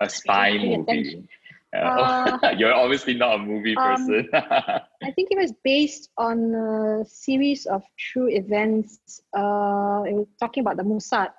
A 0.00 0.08
spy 0.08 0.52
movie. 0.58 1.28
Uh, 1.74 2.38
you're 2.56 2.72
obviously 2.72 3.12
not 3.12 3.34
a 3.34 3.38
movie 3.38 3.76
um, 3.76 3.82
person. 3.82 4.28
I 4.32 5.10
think 5.14 5.28
it 5.30 5.36
was 5.36 5.52
based 5.62 6.08
on 6.16 6.54
a 6.54 7.04
series 7.04 7.66
of 7.66 7.82
true 7.98 8.28
events. 8.30 9.20
Uh, 9.36 10.04
it 10.06 10.14
was 10.14 10.26
talking 10.40 10.62
about 10.62 10.78
the 10.78 10.84
Mossad. 10.84 11.32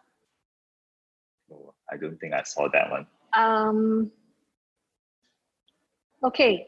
No, 1.50 1.74
I 1.92 1.98
don't 1.98 2.18
think 2.20 2.34
I 2.34 2.44
saw 2.44 2.68
that 2.72 2.92
one. 2.92 3.08
Um, 3.34 4.12
okay. 6.24 6.68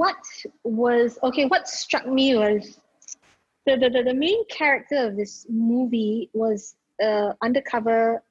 What 0.00 0.24
was 0.64 1.18
okay? 1.22 1.44
What 1.44 1.68
struck 1.68 2.06
me 2.06 2.34
was 2.34 2.80
the 3.66 3.76
the, 3.76 3.90
the, 3.90 4.02
the 4.02 4.14
main 4.14 4.46
character 4.46 4.96
of 5.08 5.14
this 5.14 5.44
movie 5.50 6.30
was 6.32 6.74
a 7.02 7.34
undercover 7.42 8.22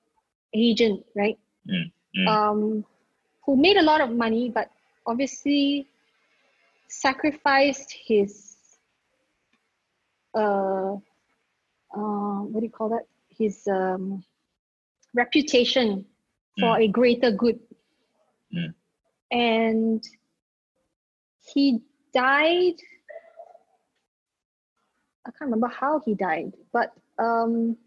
agent, 0.52 1.06
right? 1.16 1.38
Mm, 1.70 1.92
mm. 2.18 2.28
Um, 2.28 2.86
who 3.46 3.56
made 3.56 3.78
a 3.78 3.84
lot 3.84 4.02
of 4.02 4.10
money, 4.10 4.50
but 4.50 4.72
obviously 5.06 5.88
sacrificed 6.88 7.94
his 8.08 8.58
uh, 10.34 10.94
uh, 11.96 12.40
what 12.50 12.62
do 12.62 12.66
you 12.66 12.72
call 12.72 12.90
that? 12.90 13.06
His 13.38 13.68
um, 13.68 14.24
reputation 15.14 16.04
for 16.60 16.80
a 16.80 16.88
greater 16.88 17.30
good. 17.30 17.60
Mm. 18.52 18.74
And 19.30 20.04
he 21.54 21.82
died. 22.14 22.76
I 25.26 25.32
can't 25.32 25.52
remember 25.52 25.68
how 25.68 26.02
he 26.06 26.16
died, 26.16 26.54
but 26.74 26.92
um, 27.20 27.78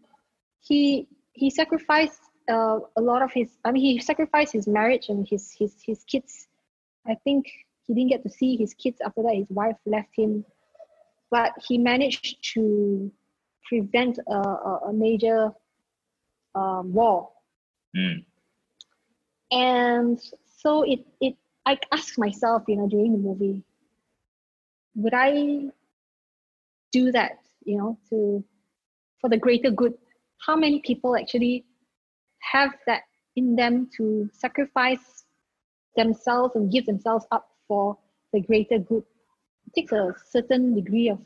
he 0.61 1.07
he 1.33 1.49
sacrificed 1.49 2.21
uh, 2.49 2.79
a 2.95 3.01
lot 3.01 3.21
of 3.21 3.31
his. 3.33 3.49
I 3.65 3.71
mean, 3.71 3.83
he 3.83 3.99
sacrificed 3.99 4.53
his 4.53 4.67
marriage 4.67 5.09
and 5.09 5.27
his 5.27 5.51
his 5.57 5.75
his 5.85 6.03
kids. 6.05 6.47
I 7.07 7.15
think 7.23 7.45
he 7.85 7.93
didn't 7.93 8.09
get 8.11 8.23
to 8.23 8.29
see 8.29 8.55
his 8.55 8.73
kids 8.73 8.99
after 9.05 9.23
that. 9.23 9.35
His 9.35 9.49
wife 9.49 9.75
left 9.85 10.09
him, 10.15 10.45
but 11.31 11.51
he 11.67 11.77
managed 11.77 12.37
to 12.53 13.11
prevent 13.67 14.19
a, 14.27 14.33
a, 14.37 14.79
a 14.89 14.93
major 14.93 15.51
um, 16.55 16.93
war. 16.93 17.29
Mm, 17.95 18.25
And 19.51 20.19
so 20.61 20.83
it 20.83 21.05
it 21.19 21.35
I 21.65 21.77
asked 21.91 22.17
myself, 22.17 22.63
you 22.67 22.75
know, 22.75 22.87
during 22.87 23.13
the 23.13 23.17
movie, 23.17 23.63
would 24.95 25.13
I 25.13 25.69
do 26.91 27.11
that, 27.11 27.39
you 27.65 27.77
know, 27.77 27.97
to 28.09 28.43
for 29.19 29.29
the 29.29 29.37
greater 29.37 29.71
good? 29.71 29.93
How 30.45 30.55
many 30.55 30.81
people 30.81 31.15
actually 31.15 31.65
have 32.51 32.71
that 32.85 33.03
in 33.35 33.55
them 33.55 33.89
to 33.97 34.29
sacrifice 34.33 35.23
themselves 35.95 36.55
and 36.55 36.71
give 36.71 36.85
themselves 36.85 37.25
up 37.31 37.47
for 37.67 37.97
the 38.33 38.41
greater 38.41 38.79
good? 38.79 39.03
It 39.67 39.73
takes 39.73 39.91
a 39.93 40.13
certain 40.29 40.75
degree 40.75 41.09
of 41.09 41.19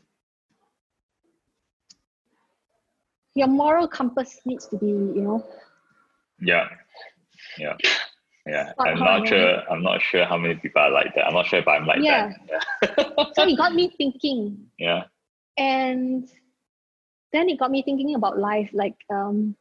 your 3.34 3.48
moral 3.48 3.86
compass 3.86 4.40
needs 4.44 4.66
to 4.66 4.76
be, 4.76 4.86
you 4.86 5.22
know, 5.22 5.46
yeah, 6.40 6.68
yeah, 7.58 7.76
yeah. 8.48 8.72
I'm 8.78 8.98
not 8.98 9.28
sure. 9.28 9.62
I'm 9.70 9.82
not 9.82 10.00
sure 10.02 10.24
how 10.24 10.36
many 10.38 10.54
people 10.56 10.80
are 10.82 10.90
like 10.90 11.14
that. 11.14 11.26
I'm 11.26 11.34
not 11.34 11.46
sure 11.46 11.58
if 11.60 11.68
I'm 11.68 11.86
like 11.86 12.00
Yeah. 12.02 12.32
that. 12.82 13.10
Yeah. 13.18 13.24
so 13.34 13.42
it 13.46 13.56
got 13.56 13.74
me 13.74 13.92
thinking 13.96 14.66
yeah. 14.78 15.04
and 15.58 16.28
then 17.32 17.48
it 17.48 17.58
got 17.58 17.70
me 17.70 17.82
thinking 17.82 18.14
about 18.14 18.38
life 18.38 18.70
like 18.72 18.96
um 19.10 19.54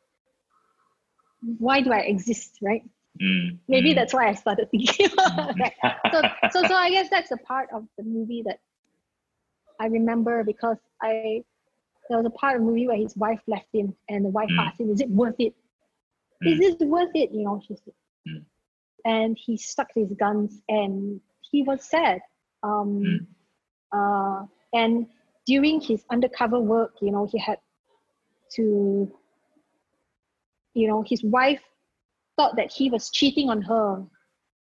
why 1.60 1.82
do 1.82 1.92
i 1.92 2.00
exist 2.00 2.58
right 2.62 2.84
Mm, 3.20 3.58
maybe 3.68 3.94
mm. 3.94 3.96
that's 3.96 4.14
why 4.14 4.28
i 4.28 4.34
started 4.36 4.70
thinking 4.70 5.08
about 5.14 5.56
that 5.58 5.74
so, 6.14 6.22
so 6.52 6.68
so 6.68 6.76
i 6.76 6.92
guess 6.92 7.10
that's 7.10 7.32
a 7.32 7.38
part 7.38 7.68
of 7.74 7.84
the 7.98 8.04
movie 8.04 8.44
that 8.46 8.60
i 9.80 9.88
remember 9.88 10.44
because 10.44 10.78
i 11.02 11.44
there 12.10 12.18
was 12.20 12.28
a 12.28 12.30
part 12.42 12.56
of 12.58 12.62
the 12.62 12.68
movie 12.68 12.88
where 12.88 12.96
his 12.96 13.18
wife 13.18 13.42
left 13.48 13.66
him 13.74 13.96
and 14.08 14.24
the 14.24 14.30
wife 14.30 14.50
Mm. 14.52 14.60
asked 14.68 14.80
him 14.80 14.92
is 14.92 15.02
it 15.02 15.10
worth 15.10 15.34
it 15.40 15.56
is 16.46 16.60
this 16.60 16.76
worth 16.88 17.10
it 17.16 17.32
you 17.32 17.44
know 17.44 17.60
she 17.68 17.76
said 17.76 17.94
Mm. 18.30 18.44
And 19.08 19.38
he 19.46 19.58
stuck 19.58 19.90
his 19.96 20.14
guns 20.20 20.62
and 20.70 21.22
he 21.52 21.64
was 21.64 21.90
sad 21.90 22.20
um 22.64 22.92
Mm. 23.06 23.28
uh 24.00 24.46
and 24.74 25.08
during 25.46 25.82
his 25.82 26.06
undercover 26.12 26.60
work 26.60 26.94
you 27.02 27.12
know 27.12 27.28
he 27.32 27.40
had 27.40 27.60
to 28.56 29.12
you 30.74 30.88
know 30.88 31.04
his 31.08 31.24
wife 31.24 31.64
thought 32.38 32.56
that 32.58 32.72
he 32.72 32.90
was 32.90 33.10
cheating 33.10 33.50
on 33.50 33.62
her 33.62 34.04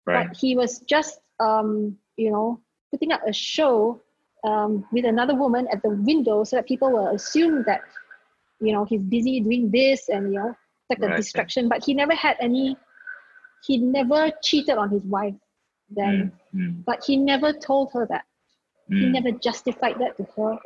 right. 0.05 0.27
but 0.27 0.37
he 0.37 0.55
was 0.55 0.79
just 0.89 1.19
um 1.39 1.97
you 2.17 2.31
know 2.31 2.59
putting 2.91 3.11
up 3.11 3.21
a 3.27 3.33
show 3.33 4.01
um, 4.43 4.85
with 4.91 5.05
another 5.05 5.35
woman 5.35 5.67
at 5.71 5.83
the 5.83 5.89
window 5.89 6.43
so 6.43 6.55
that 6.55 6.67
people 6.67 6.91
will 6.91 7.07
assume 7.15 7.63
that 7.67 7.81
you 8.59 8.73
know 8.73 8.85
he's 8.85 9.01
busy 9.01 9.39
doing 9.39 9.69
this 9.71 10.09
and 10.09 10.33
you 10.33 10.39
know 10.39 10.55
like 10.89 10.99
Right, 10.99 11.13
a 11.13 11.15
distraction 11.15 11.69
but 11.69 11.83
he 11.83 11.93
never 11.93 12.15
had 12.15 12.37
any 12.41 12.75
he 13.65 13.77
never 13.77 14.31
cheated 14.43 14.77
on 14.77 14.89
his 14.89 15.03
wife 15.03 15.35
then. 15.89 16.31
Mm, 16.55 16.59
mm, 16.59 16.85
but 16.85 17.03
he 17.05 17.17
never 17.17 17.53
told 17.53 17.91
her 17.93 18.05
that. 18.07 18.25
He 18.89 19.05
mm, 19.05 19.11
never 19.11 19.31
justified 19.31 19.95
that 19.99 20.17
to 20.17 20.23
her. 20.35 20.57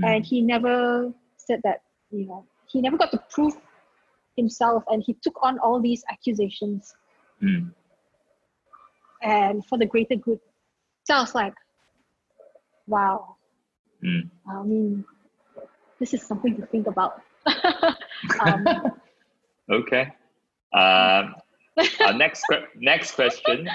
Mm. 0.00 0.06
and 0.06 0.24
he 0.24 0.40
never 0.40 1.12
said 1.36 1.60
that 1.64 1.82
you 2.10 2.24
know 2.26 2.46
he 2.66 2.80
never 2.80 2.96
got 2.96 3.10
to 3.10 3.22
prove 3.28 3.54
himself 4.36 4.82
and 4.88 5.02
he 5.04 5.12
took 5.22 5.36
on 5.42 5.58
all 5.58 5.80
these 5.80 6.02
accusations. 6.10 6.94
Mm. 7.42 7.72
and 9.22 9.66
for 9.66 9.76
the 9.78 9.86
greater 9.86 10.16
good. 10.16 10.40
So 11.04 11.14
i 11.14 11.20
was 11.20 11.34
like 11.34 11.54
wow. 12.86 13.36
Mm. 14.02 14.30
i 14.48 14.62
mean 14.62 15.04
this 15.98 16.14
is 16.14 16.22
something 16.22 16.56
to 16.56 16.66
think 16.66 16.86
about. 16.86 17.22
Um, 18.40 18.64
Okay. 19.70 20.12
Um, 20.72 21.34
our 22.00 22.12
next 22.12 22.44
next 22.76 23.12
question. 23.12 23.68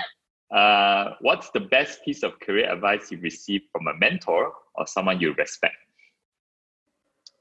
Uh, 0.50 1.12
what's 1.22 1.50
the 1.52 1.60
best 1.60 2.04
piece 2.06 2.24
of 2.24 2.40
career 2.40 2.72
advice 2.72 3.12
you've 3.12 3.24
received 3.24 3.66
from 3.72 3.88
a 3.88 3.94
mentor 3.98 4.54
or 4.76 4.88
someone 4.88 5.20
you 5.20 5.34
respect? 5.34 5.76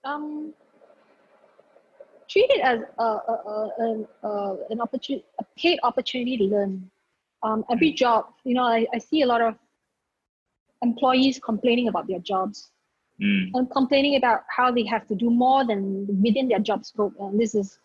um, 0.04 0.54
treat 2.28 2.50
it 2.50 2.60
as 2.60 2.80
a, 2.98 3.02
a, 3.02 3.32
a, 3.46 3.70
an, 3.78 4.08
uh, 4.24 4.54
an 4.70 4.80
opportunity, 4.80 5.24
a 5.38 5.44
paid 5.58 5.78
opportunity 5.82 6.36
to 6.38 6.44
learn. 6.44 6.90
Um, 7.42 7.64
every 7.70 7.92
job, 7.92 8.26
you 8.44 8.54
know, 8.54 8.64
I, 8.64 8.86
I 8.94 8.98
see 8.98 9.22
a 9.22 9.26
lot 9.26 9.40
of 9.40 9.54
employees 10.82 11.38
complaining 11.38 11.88
about 11.88 12.06
their 12.08 12.20
jobs 12.20 12.70
Mm, 13.22 13.50
and 13.54 13.70
complaining 13.70 14.16
about 14.16 14.40
how 14.54 14.70
they 14.70 14.84
have 14.84 15.06
to 15.06 15.14
do 15.14 15.30
more 15.30 15.64
than 15.64 16.06
within 16.22 16.48
their 16.48 16.58
job 16.58 16.84
scope. 16.84 17.14
And 17.18 17.40
this 17.40 17.54
is 17.54 17.78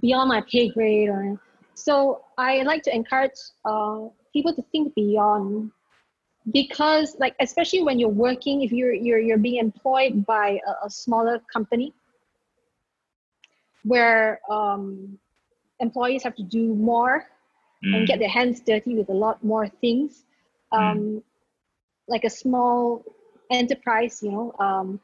beyond 0.00 0.30
my 0.30 0.42
pay 0.50 0.70
grade. 0.70 1.10
Or, 1.10 1.38
so 1.74 2.24
I 2.38 2.62
like 2.62 2.82
to 2.84 2.94
encourage 2.94 3.38
uh, 3.64 4.08
people 4.32 4.54
to 4.54 4.62
think 4.72 4.94
beyond. 4.94 5.70
Because 6.52 7.16
like 7.18 7.34
especially 7.40 7.82
when 7.82 7.98
you're 7.98 8.10
working 8.10 8.60
if 8.60 8.70
you're 8.70 8.92
you're, 8.92 9.18
you're 9.18 9.38
being 9.38 9.60
employed 9.60 10.26
by 10.26 10.60
a, 10.68 10.86
a 10.86 10.90
smaller 10.90 11.40
company 11.50 11.94
where 13.82 14.40
um, 14.50 15.18
employees 15.80 16.22
have 16.22 16.34
to 16.34 16.42
do 16.42 16.74
more 16.74 17.24
mm, 17.82 17.96
and 17.96 18.06
get 18.06 18.18
their 18.18 18.28
hands 18.28 18.60
dirty 18.60 18.94
with 18.94 19.08
a 19.08 19.12
lot 19.12 19.42
more 19.42 19.68
things 19.68 20.24
um, 20.74 21.22
like 22.08 22.24
a 22.24 22.30
small 22.30 23.04
enterprise, 23.50 24.20
you 24.22 24.32
know, 24.32 24.52
um, 24.58 25.00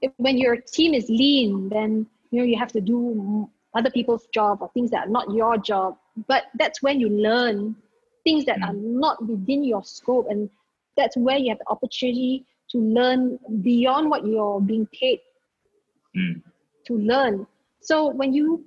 if, 0.00 0.12
when 0.16 0.38
your 0.38 0.56
team 0.56 0.94
is 0.94 1.08
lean, 1.08 1.68
then 1.68 2.06
you 2.30 2.40
know 2.40 2.44
you 2.44 2.58
have 2.58 2.72
to 2.72 2.80
do 2.80 3.48
other 3.74 3.90
people's 3.90 4.26
job 4.32 4.58
or 4.60 4.70
things 4.72 4.90
that 4.90 5.06
are 5.06 5.10
not 5.10 5.32
your 5.34 5.58
job. 5.58 5.96
But 6.26 6.44
that's 6.58 6.82
when 6.82 7.00
you 7.00 7.08
learn 7.08 7.76
things 8.24 8.44
that 8.46 8.58
mm. 8.58 8.68
are 8.68 8.74
not 8.74 9.24
within 9.26 9.64
your 9.64 9.84
scope, 9.84 10.26
and 10.28 10.50
that's 10.96 11.16
where 11.16 11.36
you 11.38 11.50
have 11.50 11.58
the 11.58 11.68
opportunity 11.68 12.44
to 12.70 12.78
learn 12.78 13.38
beyond 13.62 14.10
what 14.10 14.26
you're 14.26 14.60
being 14.60 14.86
paid 14.86 15.20
mm. 16.16 16.42
to 16.86 16.98
learn. 16.98 17.46
So 17.80 18.08
when 18.08 18.32
you 18.32 18.64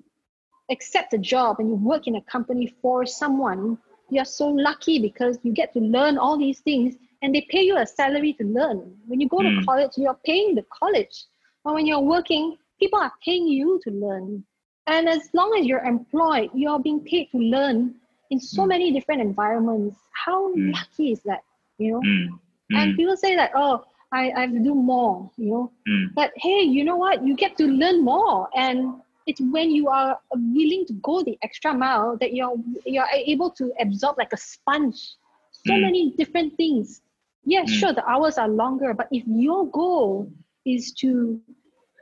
accept 0.71 1.13
a 1.13 1.17
job 1.17 1.57
and 1.59 1.69
you 1.69 1.75
work 1.75 2.07
in 2.07 2.15
a 2.15 2.21
company 2.21 2.73
for 2.81 3.05
someone, 3.05 3.77
you're 4.09 4.25
so 4.25 4.47
lucky 4.47 4.99
because 4.99 5.37
you 5.43 5.53
get 5.53 5.73
to 5.73 5.79
learn 5.79 6.17
all 6.17 6.37
these 6.37 6.59
things 6.59 6.95
and 7.21 7.35
they 7.35 7.45
pay 7.49 7.61
you 7.61 7.77
a 7.77 7.85
salary 7.85 8.33
to 8.33 8.43
learn. 8.43 8.95
When 9.07 9.19
you 9.19 9.27
go 9.29 9.37
mm. 9.37 9.43
to 9.43 9.59
hmm. 9.59 9.65
college, 9.65 9.91
you're 9.97 10.19
paying 10.25 10.55
the 10.55 10.65
college. 10.73 11.25
But 11.63 11.75
when 11.75 11.85
you're 11.85 12.01
working, 12.01 12.57
people 12.79 12.99
are 12.99 13.13
paying 13.23 13.47
you 13.47 13.79
to 13.83 13.91
learn. 13.91 14.43
And 14.91 15.07
as 15.07 15.29
long 15.33 15.55
as 15.57 15.65
you're 15.65 15.85
employed, 15.85 16.49
you're 16.53 16.79
being 16.79 16.99
paid 16.99 17.31
to 17.31 17.37
learn 17.37 17.95
in 18.29 18.39
so 18.39 18.63
mm. 18.63 18.69
many 18.69 18.91
different 18.91 19.21
environments. 19.21 19.95
How 20.11 20.53
mm. 20.53 20.73
lucky 20.73 21.13
is 21.13 21.21
that? 21.23 21.43
You 21.77 21.93
know? 21.93 22.01
Hmm. 22.03 22.77
And 22.77 22.95
people 22.95 23.17
say 23.17 23.35
that, 23.35 23.51
oh, 23.55 23.83
I, 24.13 24.31
I 24.31 24.41
have 24.41 24.51
to 24.51 24.59
do 24.59 24.75
more, 24.75 25.29
you 25.37 25.49
know. 25.51 25.71
But 26.13 26.31
hey, 26.35 26.61
you 26.61 26.83
know 26.83 26.97
what? 26.97 27.25
You 27.25 27.35
get 27.35 27.57
to 27.57 27.65
learn 27.65 28.03
more. 28.03 28.49
And 28.55 29.01
it's 29.27 29.41
when 29.41 29.71
you 29.71 29.87
are 29.87 30.19
willing 30.33 30.85
to 30.87 30.93
go 30.93 31.23
the 31.23 31.37
extra 31.41 31.73
mile 31.73 32.17
that 32.17 32.33
you're 32.33 32.55
you're 32.85 33.07
able 33.13 33.49
to 33.51 33.71
absorb 33.79 34.17
like 34.17 34.33
a 34.33 34.37
sponge 34.37 35.15
so 35.51 35.73
mm. 35.73 35.81
many 35.81 36.11
different 36.17 36.55
things 36.57 37.01
yeah 37.45 37.61
mm. 37.61 37.69
sure 37.69 37.93
the 37.93 38.05
hours 38.09 38.37
are 38.37 38.49
longer 38.49 38.93
but 38.93 39.07
if 39.11 39.23
your 39.27 39.69
goal 39.69 40.31
is 40.65 40.91
to 40.93 41.39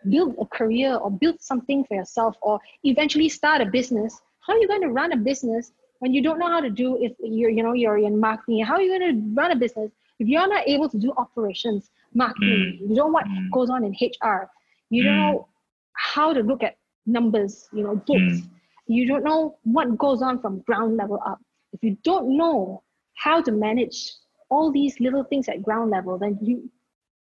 build 0.10 0.36
a 0.40 0.45
career 0.45 0.95
or 0.95 1.11
build 1.11 1.41
something 1.41 1.84
for 1.86 1.95
yourself 1.95 2.36
or 2.41 2.60
eventually 2.84 3.30
start 3.30 3.61
a 3.61 3.65
business 3.65 4.19
how 4.40 4.53
are 4.53 4.60
you 4.60 4.68
going 4.68 4.81
to 4.81 4.90
run 4.90 5.11
a 5.11 5.18
business 5.18 5.72
when 5.99 6.14
you 6.14 6.22
don't 6.23 6.40
know 6.40 6.48
how 6.48 6.61
to 6.61 6.69
do 6.69 6.98
if 7.02 7.14
you're 7.19 7.49
you 7.49 7.64
know 7.64 7.73
you're 7.73 7.98
in 7.98 8.19
marketing 8.19 8.64
how 8.64 8.76
are 8.76 8.81
you 8.81 8.98
going 8.98 9.15
to 9.15 9.41
run 9.41 9.52
a 9.52 9.56
business 9.56 9.91
if 10.19 10.27
you're 10.27 10.48
not 10.48 10.68
able 10.68 10.90
to 10.90 10.98
do 10.98 11.14
operations 11.18 11.90
marketing 12.14 12.80
mm. 12.81 12.90
you 12.90 12.95
don't 12.95 12.98
know 12.98 13.07
what 13.07 13.26
mm. 13.26 13.52
goes 13.52 13.69
on 13.69 13.84
in 13.84 13.95
hr 14.23 14.49
you 14.90 15.03
don't 15.03 15.14
mm. 15.14 15.34
know 15.34 15.48
how 15.94 16.34
to 16.34 16.41
look 16.41 16.64
at 16.64 16.76
numbers, 17.10 17.68
you 17.73 17.84
know, 17.84 17.95
books. 17.95 18.40
Mm. 18.40 18.49
You 18.88 19.07
don't 19.07 19.23
know 19.23 19.57
what 19.64 19.98
goes 19.98 20.22
on 20.22 20.40
from 20.41 20.61
ground 20.61 20.98
level 20.98 21.19
up. 21.26 21.40
If 21.73 21.84
you 21.84 21.98
don't 22.03 22.38
know 22.38 22.84
how 23.15 23.41
to 23.41 23.52
manage 23.52 24.11
all 24.49 24.72
these 24.72 24.99
little 24.99 25.23
things 25.23 25.48
at 25.48 25.61
ground 25.61 25.91
level, 25.91 26.18
then 26.18 26.40
you 26.41 26.69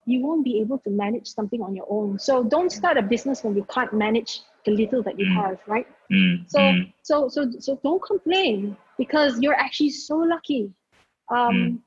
you 0.06 0.20
won't 0.20 0.44
be 0.44 0.60
able 0.60 0.78
to 0.78 0.90
manage 0.90 1.26
something 1.26 1.60
on 1.60 1.74
your 1.74 1.86
own. 1.90 2.18
So 2.18 2.44
don't 2.44 2.70
start 2.70 2.96
a 2.96 3.02
business 3.02 3.42
when 3.42 3.56
you 3.56 3.64
can't 3.64 3.92
manage 3.92 4.42
the 4.64 4.70
little 4.70 5.02
that 5.02 5.18
you 5.18 5.26
mm. 5.26 5.34
have, 5.34 5.58
right? 5.66 5.86
Mm. 6.12 6.48
So 6.48 6.58
mm. 6.58 6.92
so 7.02 7.28
so 7.28 7.50
so 7.58 7.80
don't 7.82 8.02
complain 8.02 8.76
because 8.98 9.38
you're 9.40 9.54
actually 9.54 9.90
so 9.90 10.16
lucky. 10.16 10.72
Um, 11.28 11.54
mm. 11.54 11.78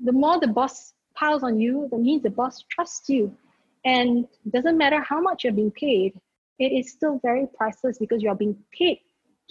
the 0.00 0.12
more 0.12 0.40
the 0.40 0.48
boss 0.48 0.94
piles 1.14 1.42
on 1.42 1.60
you, 1.60 1.88
that 1.90 1.98
means 1.98 2.22
the 2.22 2.30
boss 2.30 2.64
trusts 2.70 3.08
you. 3.08 3.36
And 3.84 4.26
doesn't 4.50 4.78
matter 4.78 5.00
how 5.00 5.20
much 5.20 5.44
you're 5.44 5.52
being 5.52 5.70
paid, 5.70 6.18
it 6.58 6.72
is 6.72 6.90
still 6.90 7.20
very 7.22 7.46
priceless 7.56 7.98
because 7.98 8.22
you 8.22 8.30
are 8.30 8.34
being 8.34 8.56
paid 8.72 9.00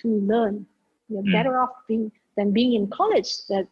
to 0.01 0.07
learn. 0.07 0.65
You're 1.07 1.23
mm. 1.23 1.31
better 1.31 1.59
off 1.59 1.69
being 1.87 2.11
than 2.35 2.51
being 2.51 2.73
in 2.73 2.87
college 2.87 3.31
that 3.49 3.67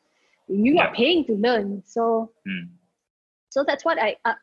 you 0.47 0.75
yeah. 0.75 0.87
are 0.87 0.95
paying 0.95 1.25
to 1.25 1.33
learn. 1.33 1.83
So, 1.85 2.31
mm. 2.47 2.69
So 3.55 3.63
that's 3.65 3.85
what 3.85 3.97
I, 3.97 4.17
I 4.25 4.33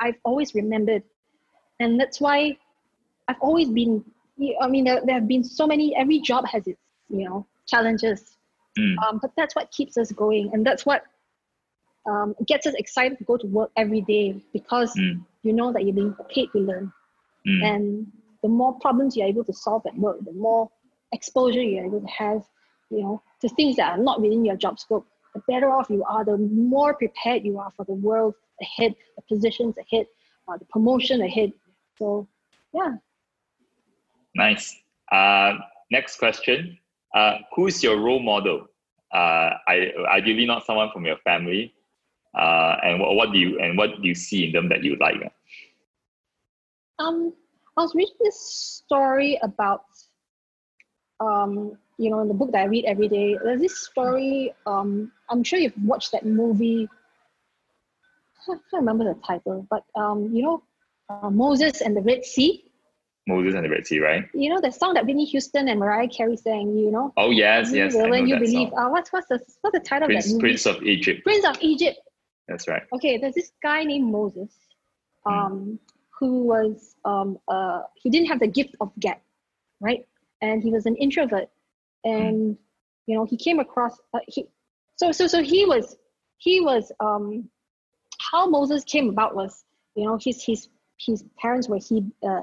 I've 0.00 0.16
always 0.24 0.52
remembered, 0.52 1.04
and 1.78 2.00
that's 2.00 2.20
why 2.20 2.58
I've 3.28 3.40
always 3.40 3.70
been. 3.70 4.04
I 4.60 4.66
mean, 4.66 4.84
there, 4.84 5.00
there 5.06 5.14
have 5.14 5.28
been 5.28 5.44
so 5.44 5.68
many. 5.68 5.94
Every 5.94 6.18
job 6.18 6.44
has 6.48 6.66
its 6.66 6.80
you 7.08 7.28
know 7.28 7.46
challenges, 7.68 8.36
mm. 8.76 8.96
um, 8.98 9.20
but 9.22 9.30
that's 9.36 9.54
what 9.54 9.70
keeps 9.70 9.96
us 9.96 10.10
going, 10.10 10.50
and 10.52 10.66
that's 10.66 10.84
what 10.84 11.04
um, 12.10 12.34
gets 12.44 12.66
us 12.66 12.74
excited 12.74 13.18
to 13.18 13.24
go 13.24 13.36
to 13.36 13.46
work 13.46 13.70
every 13.76 14.00
day 14.00 14.42
because 14.52 14.92
mm. 14.96 15.24
you 15.44 15.52
know 15.52 15.72
that 15.72 15.84
you're 15.84 15.94
being 15.94 16.16
paid 16.28 16.48
to 16.50 16.58
learn. 16.58 16.92
Mm. 17.46 17.64
And 17.64 18.12
the 18.42 18.48
more 18.48 18.76
problems 18.80 19.16
you're 19.16 19.28
able 19.28 19.44
to 19.44 19.52
solve 19.52 19.86
at 19.86 19.96
work, 19.96 20.16
the 20.24 20.32
more 20.32 20.68
exposure 21.12 21.62
you're 21.62 21.86
able 21.86 22.00
to 22.00 22.08
have, 22.08 22.42
you 22.90 23.00
know, 23.00 23.22
to 23.42 23.48
things 23.50 23.76
that 23.76 23.92
are 23.92 24.02
not 24.02 24.20
within 24.20 24.44
your 24.44 24.56
job 24.56 24.80
scope, 24.80 25.06
the 25.34 25.42
better 25.48 25.70
off 25.70 25.88
you 25.90 26.04
are, 26.04 26.24
the 26.24 26.36
more 26.36 26.94
prepared 26.94 27.44
you 27.44 27.58
are 27.58 27.72
for 27.76 27.84
the 27.84 27.94
world 27.94 28.34
ahead, 28.60 28.94
the 29.16 29.22
positions 29.22 29.74
ahead, 29.78 30.06
uh, 30.48 30.56
the 30.56 30.64
promotion 30.66 31.20
ahead. 31.22 31.52
So, 31.98 32.28
yeah. 32.72 32.96
Nice. 34.34 34.76
Uh, 35.12 35.54
next 35.90 36.18
question. 36.18 36.78
Uh, 37.14 37.38
who's 37.54 37.82
your 37.82 37.98
role 37.98 38.20
model? 38.20 38.66
Uh, 39.12 39.50
I, 39.66 39.92
ideally, 40.10 40.46
not 40.46 40.66
someone 40.66 40.90
from 40.92 41.06
your 41.06 41.16
family. 41.18 41.74
Uh, 42.36 42.76
and 42.84 43.00
what, 43.00 43.14
what 43.14 43.32
do 43.32 43.38
you 43.38 43.58
and 43.58 43.76
what 43.76 44.02
do 44.02 44.06
you 44.06 44.14
see 44.14 44.46
in 44.46 44.52
them 44.52 44.68
that 44.68 44.84
you 44.84 44.96
like? 45.00 45.16
Um, 46.98 47.32
I 47.76 47.82
was 47.82 47.94
reading 47.94 48.14
this 48.20 48.38
story 48.84 49.38
about, 49.42 49.84
um, 51.20 51.78
you 51.98 52.10
know, 52.10 52.20
in 52.20 52.28
the 52.28 52.34
book 52.34 52.52
that 52.52 52.62
I 52.62 52.64
read 52.64 52.84
every 52.84 53.08
day. 53.08 53.36
There's 53.42 53.60
this 53.60 53.78
story. 53.78 54.54
Um, 54.66 55.12
I'm 55.28 55.42
sure 55.42 55.58
you've 55.58 55.74
watched 55.82 56.12
that 56.12 56.24
movie. 56.24 56.88
I 58.40 58.46
can't 58.46 58.62
remember 58.72 59.04
the 59.04 59.20
title, 59.26 59.66
but 59.68 59.84
um, 59.94 60.30
you 60.32 60.42
know, 60.42 60.62
uh, 61.10 61.28
Moses 61.28 61.80
and 61.80 61.96
the 61.96 62.00
Red 62.00 62.24
Sea. 62.24 62.64
Moses 63.26 63.54
and 63.54 63.64
the 63.64 63.68
Red 63.68 63.86
Sea, 63.86 63.98
right? 63.98 64.24
You 64.32 64.48
know 64.48 64.60
the 64.60 64.70
song 64.70 64.94
that 64.94 65.04
Whitney 65.04 65.26
Houston 65.26 65.68
and 65.68 65.78
Mariah 65.78 66.08
Carey 66.08 66.36
sang. 66.36 66.78
You 66.78 66.90
know. 66.90 67.12
Oh 67.16 67.30
yes, 67.30 67.72
yes. 67.72 67.94
When 67.94 68.26
you 68.26 68.38
believe, 68.38 68.68
uh, 68.72 68.88
what's 68.88 69.12
what's 69.12 69.28
the 69.28 69.40
what's 69.60 69.78
the 69.78 69.84
title 69.84 70.06
Prince, 70.06 70.26
of 70.26 70.30
that 70.30 70.34
movie? 70.36 70.40
Prince 70.40 70.66
of 70.66 70.82
Egypt. 70.82 71.24
Prince 71.24 71.44
of 71.44 71.56
Egypt. 71.60 71.98
That's 72.46 72.66
right. 72.68 72.82
Okay, 72.94 73.18
there's 73.18 73.34
this 73.34 73.52
guy 73.62 73.84
named 73.84 74.10
Moses. 74.10 74.50
Hmm. 75.26 75.32
Um, 75.32 75.78
who 76.18 76.44
was 76.44 76.96
um, 77.04 77.38
uh, 77.48 77.82
he 77.94 78.10
didn't 78.10 78.28
have 78.28 78.40
the 78.40 78.46
gift 78.46 78.74
of 78.80 78.90
gab, 78.98 79.18
right? 79.80 80.06
And 80.40 80.62
he 80.62 80.70
was 80.70 80.86
an 80.86 80.96
introvert, 80.96 81.48
and 82.04 82.56
you 83.06 83.16
know 83.16 83.24
he 83.24 83.36
came 83.36 83.58
across 83.58 83.98
uh, 84.14 84.20
he 84.26 84.46
so 84.96 85.12
so 85.12 85.26
so 85.26 85.42
he 85.42 85.64
was 85.64 85.96
he 86.38 86.60
was 86.60 86.92
um, 87.00 87.48
how 88.30 88.48
Moses 88.48 88.84
came 88.84 89.08
about 89.08 89.34
was 89.34 89.64
you 89.94 90.04
know 90.04 90.18
his 90.20 90.42
his 90.42 90.68
his 90.98 91.24
parents 91.38 91.68
were 91.68 91.78
he 91.78 92.04
uh, 92.26 92.40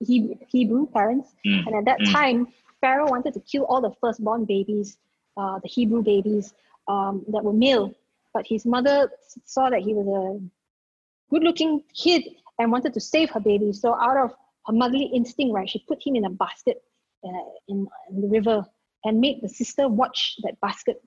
he 0.00 0.38
Hebrew 0.48 0.86
parents, 0.86 1.28
mm. 1.46 1.66
and 1.66 1.76
at 1.76 1.84
that 1.84 2.00
mm. 2.00 2.12
time 2.12 2.48
Pharaoh 2.80 3.08
wanted 3.08 3.34
to 3.34 3.40
kill 3.40 3.64
all 3.64 3.80
the 3.80 3.92
firstborn 4.00 4.44
babies, 4.44 4.98
uh, 5.36 5.58
the 5.60 5.68
Hebrew 5.68 6.02
babies 6.02 6.52
um, 6.88 7.24
that 7.28 7.44
were 7.44 7.52
male, 7.52 7.94
but 8.34 8.46
his 8.46 8.66
mother 8.66 9.10
saw 9.44 9.70
that 9.70 9.80
he 9.80 9.94
was 9.94 10.06
a 10.06 11.32
good-looking 11.32 11.82
kid 11.94 12.24
and 12.58 12.70
wanted 12.70 12.92
to 12.94 13.00
save 13.00 13.30
her 13.30 13.40
baby. 13.40 13.72
So 13.72 13.94
out 13.94 14.16
of 14.16 14.34
her 14.66 14.72
motherly 14.72 15.06
instinct, 15.06 15.54
right, 15.54 15.68
she 15.68 15.78
put 15.86 16.04
him 16.04 16.16
in 16.16 16.24
a 16.24 16.30
basket 16.30 16.82
uh, 17.24 17.48
in, 17.68 17.86
in 18.10 18.20
the 18.20 18.28
river 18.28 18.66
and 19.04 19.20
made 19.20 19.40
the 19.42 19.48
sister 19.48 19.88
watch 19.88 20.36
that 20.42 20.60
basket 20.60 21.02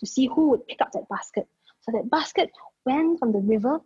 to 0.00 0.06
see 0.06 0.26
who 0.26 0.50
would 0.50 0.66
pick 0.66 0.80
up 0.80 0.92
that 0.92 1.08
basket. 1.08 1.46
So 1.80 1.92
that 1.92 2.10
basket 2.10 2.50
went 2.84 3.18
from 3.18 3.32
the 3.32 3.38
river, 3.38 3.80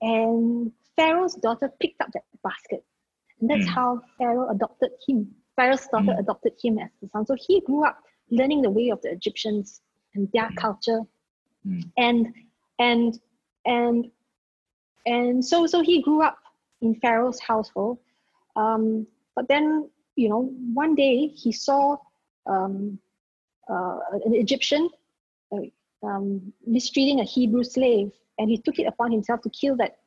and 0.00 0.72
Pharaoh's 0.96 1.34
daughter 1.34 1.70
picked 1.80 2.00
up 2.00 2.10
that 2.12 2.24
basket. 2.42 2.84
And 3.40 3.50
that's 3.50 3.66
mm. 3.66 3.74
how 3.74 4.00
Pharaoh 4.18 4.50
adopted 4.50 4.90
him. 5.06 5.34
Pharaoh's 5.56 5.86
daughter 5.86 6.12
mm. 6.12 6.18
adopted 6.18 6.52
him 6.62 6.78
as 6.78 6.90
the 7.00 7.08
son. 7.08 7.26
So 7.26 7.36
he 7.38 7.60
grew 7.60 7.84
up 7.84 7.98
learning 8.30 8.62
the 8.62 8.70
way 8.70 8.88
of 8.90 9.00
the 9.02 9.10
Egyptians 9.10 9.80
and 10.14 10.28
their 10.32 10.48
mm. 10.50 10.56
culture. 10.56 11.00
And 11.96 12.32
and 12.78 13.18
and 13.64 14.10
and 15.04 15.44
so 15.44 15.66
so 15.66 15.82
he 15.82 16.00
grew 16.00 16.22
up 16.22 16.38
in 16.80 16.94
Pharaoh's 16.94 17.40
household. 17.40 17.98
Um, 18.54 19.06
but 19.34 19.48
then, 19.48 19.90
you 20.14 20.28
know, 20.28 20.50
one 20.72 20.94
day 20.94 21.26
he 21.26 21.52
saw 21.52 21.96
um, 22.46 22.98
uh, 23.68 23.98
an 24.24 24.34
Egyptian 24.34 24.88
uh, 25.52 26.06
um, 26.06 26.52
mistreating 26.66 27.20
a 27.20 27.24
Hebrew 27.24 27.64
slave, 27.64 28.12
and 28.38 28.50
he 28.50 28.58
took 28.58 28.78
it 28.78 28.86
upon 28.86 29.12
himself 29.12 29.40
to 29.42 29.50
kill 29.50 29.76
that 29.76 29.98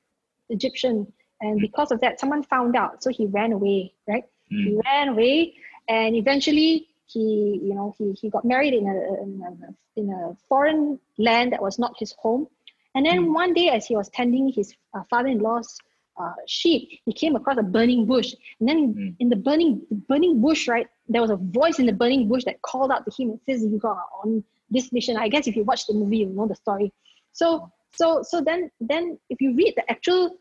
Egyptian. 0.49 1.11
And 1.41 1.59
because 1.61 1.91
of 1.91 1.99
that, 2.01 2.19
someone 2.19 2.43
found 2.43 2.75
out, 2.75 3.03
so 3.03 3.09
he 3.09 3.25
ran 3.25 3.51
away. 3.51 3.93
Right? 4.07 4.25
Mm. 4.51 4.63
He 4.65 4.81
ran 4.85 5.09
away, 5.09 5.55
and 5.87 6.15
eventually 6.15 6.87
he, 7.05 7.59
you 7.63 7.73
know, 7.73 7.95
he 7.97 8.11
he 8.13 8.29
got 8.29 8.43
married 8.45 8.73
in 8.73 8.85
a, 8.87 9.23
in 9.23 9.43
a 9.47 9.99
in 9.99 10.09
a 10.09 10.35
foreign 10.47 10.99
land 11.17 11.53
that 11.53 11.61
was 11.61 11.79
not 11.79 11.93
his 11.97 12.13
home. 12.13 12.47
And 12.95 13.05
then 13.05 13.19
mm. 13.27 13.33
one 13.33 13.53
day, 13.53 13.69
as 13.69 13.85
he 13.85 13.95
was 13.95 14.09
tending 14.09 14.51
his 14.51 14.75
uh, 14.93 15.03
father-in-law's 15.09 15.77
uh, 16.19 16.33
sheep, 16.47 16.99
he 17.05 17.13
came 17.13 17.35
across 17.35 17.57
a 17.57 17.63
burning 17.63 18.05
bush. 18.05 18.33
And 18.59 18.67
then 18.67 18.93
Mm. 18.93 19.15
in 19.19 19.29
the 19.29 19.35
burning 19.35 19.81
the 19.89 19.95
burning 19.95 20.41
bush, 20.41 20.67
right, 20.67 20.87
there 21.09 21.21
was 21.21 21.31
a 21.31 21.37
voice 21.37 21.79
in 21.79 21.85
the 21.87 21.93
burning 21.93 22.27
bush 22.29 22.45
that 22.45 22.61
called 22.61 22.91
out 22.91 23.05
to 23.05 23.11
him 23.17 23.31
and 23.31 23.39
says, 23.47 23.63
"You 23.65 23.81
are 23.83 24.05
on 24.23 24.43
this 24.69 24.91
mission." 24.93 25.17
I 25.17 25.29
guess 25.29 25.47
if 25.47 25.55
you 25.55 25.63
watch 25.63 25.87
the 25.87 25.93
movie, 25.93 26.19
you 26.19 26.27
know 26.27 26.47
the 26.47 26.55
story. 26.55 26.93
So 27.33 27.71
So 27.93 28.23
so 28.23 28.41
then 28.41 28.71
then 28.91 29.19
if 29.29 29.41
you 29.41 29.55
read 29.55 29.73
the 29.75 29.85
actual 29.91 30.37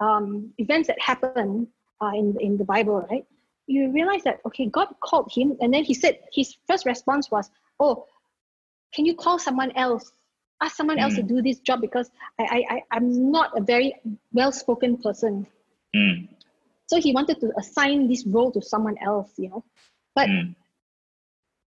um, 0.00 0.52
events 0.58 0.88
that 0.88 1.00
happen 1.00 1.68
uh, 2.02 2.12
in 2.20 2.36
in 2.40 2.56
the 2.58 2.64
Bible, 2.64 3.06
right? 3.10 3.24
You 3.66 3.90
realize 3.92 4.22
that 4.24 4.40
okay, 4.48 4.66
God 4.66 4.88
called 5.00 5.30
him, 5.32 5.56
and 5.60 5.72
then 5.74 5.84
he 5.84 5.94
said 5.94 6.14
his 6.32 6.56
first 6.68 6.84
response 6.86 7.30
was, 7.30 7.50
"Oh, 7.78 8.06
can 8.94 9.04
you 9.06 9.14
call 9.14 9.38
someone 9.38 9.72
else? 9.76 10.12
Ask 10.62 10.76
someone 10.76 10.98
else 10.98 11.14
to 11.16 11.22
Mm. 11.22 11.28
do 11.32 11.42
this 11.42 11.58
job 11.60 11.80
because 11.80 12.10
I 12.38 12.44
I, 12.56 12.58
I 12.74 12.82
I'm 12.96 13.30
not 13.30 13.56
a 13.56 13.62
very 13.62 13.94
well 14.32 14.52
spoken 14.52 14.96
person." 14.98 15.46
Mm, 15.94 16.28
So 16.86 17.00
he 17.00 17.12
wanted 17.12 17.40
to 17.40 17.52
assign 17.58 18.08
this 18.08 18.26
role 18.26 18.50
to 18.52 18.60
someone 18.62 18.96
else, 18.98 19.32
you 19.38 19.48
know. 19.48 19.64
But 20.14 20.28
mm, 20.28 20.54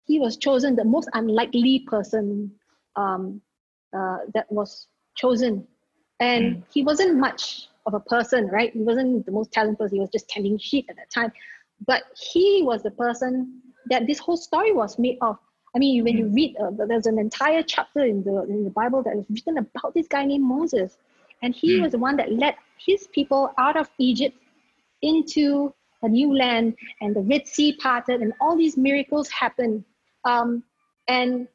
he 0.06 0.20
was 0.20 0.38
chosen 0.38 0.76
the 0.76 0.84
most 0.84 1.10
unlikely 1.14 1.80
person 1.88 2.52
um, 2.96 3.42
uh, 3.98 4.20
that 4.34 4.52
was 4.52 4.88
chosen. 5.16 5.68
And 6.20 6.58
Mm. 6.58 6.64
he 6.74 6.84
wasn't 6.84 7.18
much 7.18 7.68
of 7.86 7.94
a 7.94 8.00
person 8.00 8.48
right? 8.48 8.72
He 8.74 8.80
wasn't 8.82 9.26
the 9.26 9.32
most 9.32 9.52
talented 9.52 9.80
person. 9.80 9.98
He 9.98 10.02
was 10.02 10.10
just 10.10 10.30
tending 10.30 10.58
sheep 10.58 10.86
at 10.90 10.96
that 10.98 11.10
time. 11.10 11.32
But 11.86 12.04
he 12.18 12.62
was 12.64 12.82
the 12.84 12.92
person 12.92 13.62
that 13.90 14.08
this 14.08 14.20
whole 14.20 14.38
story 14.38 14.72
was 14.74 14.98
made 14.98 15.18
of. 15.22 15.38
I 15.76 15.80
mean 15.80 16.04
when 16.04 16.18
you 16.18 16.28
read 16.28 16.56
uh, 16.58 16.72
there's 16.88 17.08
an 17.08 17.18
entire 17.18 17.64
chapter 17.64 18.06
in 18.06 18.24
the 18.24 18.44
in 18.44 18.64
the 18.64 18.70
bible 18.70 19.02
that 19.04 19.18
is 19.18 19.26
written 19.30 19.58
about 19.58 19.94
this 19.94 20.08
guy 20.08 20.24
named 20.26 20.46
moses. 20.46 20.98
And 21.42 21.54
he 21.54 21.78
Mm. 21.78 21.82
was 21.82 21.92
the 21.92 21.98
one 21.98 22.16
that 22.18 22.32
led 22.32 22.56
his 22.78 23.08
people 23.08 23.52
out 23.58 23.76
of 23.76 23.90
egypt 23.98 24.38
into 25.02 25.74
a 26.04 26.10
new 26.10 26.36
land 26.36 26.76
and 27.02 27.16
the 27.16 27.22
red 27.22 27.48
sea 27.48 27.76
parted 27.82 28.22
and 28.22 28.34
all 28.40 28.58
these 28.58 28.78
miracles 28.78 29.30
happened. 29.30 29.84
Um, 30.26 30.64
and 31.08 31.48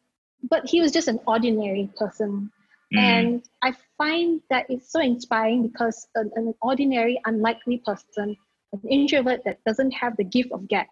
but 0.50 0.68
he 0.68 0.80
was 0.80 0.92
just 0.92 1.08
an 1.08 1.20
ordinary 1.26 1.90
person. 1.96 2.50
Mm, 2.94 2.98
and 2.98 3.42
i 3.60 3.74
find 3.98 4.40
that 4.48 4.64
it's 4.70 4.90
so 4.90 4.98
inspiring 4.98 5.66
because 5.68 6.08
an, 6.14 6.30
an 6.36 6.54
ordinary 6.62 7.20
unlikely 7.26 7.82
person 7.84 8.34
an 8.72 8.80
introvert 8.88 9.44
that 9.44 9.62
doesn't 9.64 9.90
have 9.90 10.16
the 10.16 10.24
gift 10.24 10.50
of 10.52 10.66
gab 10.68 10.86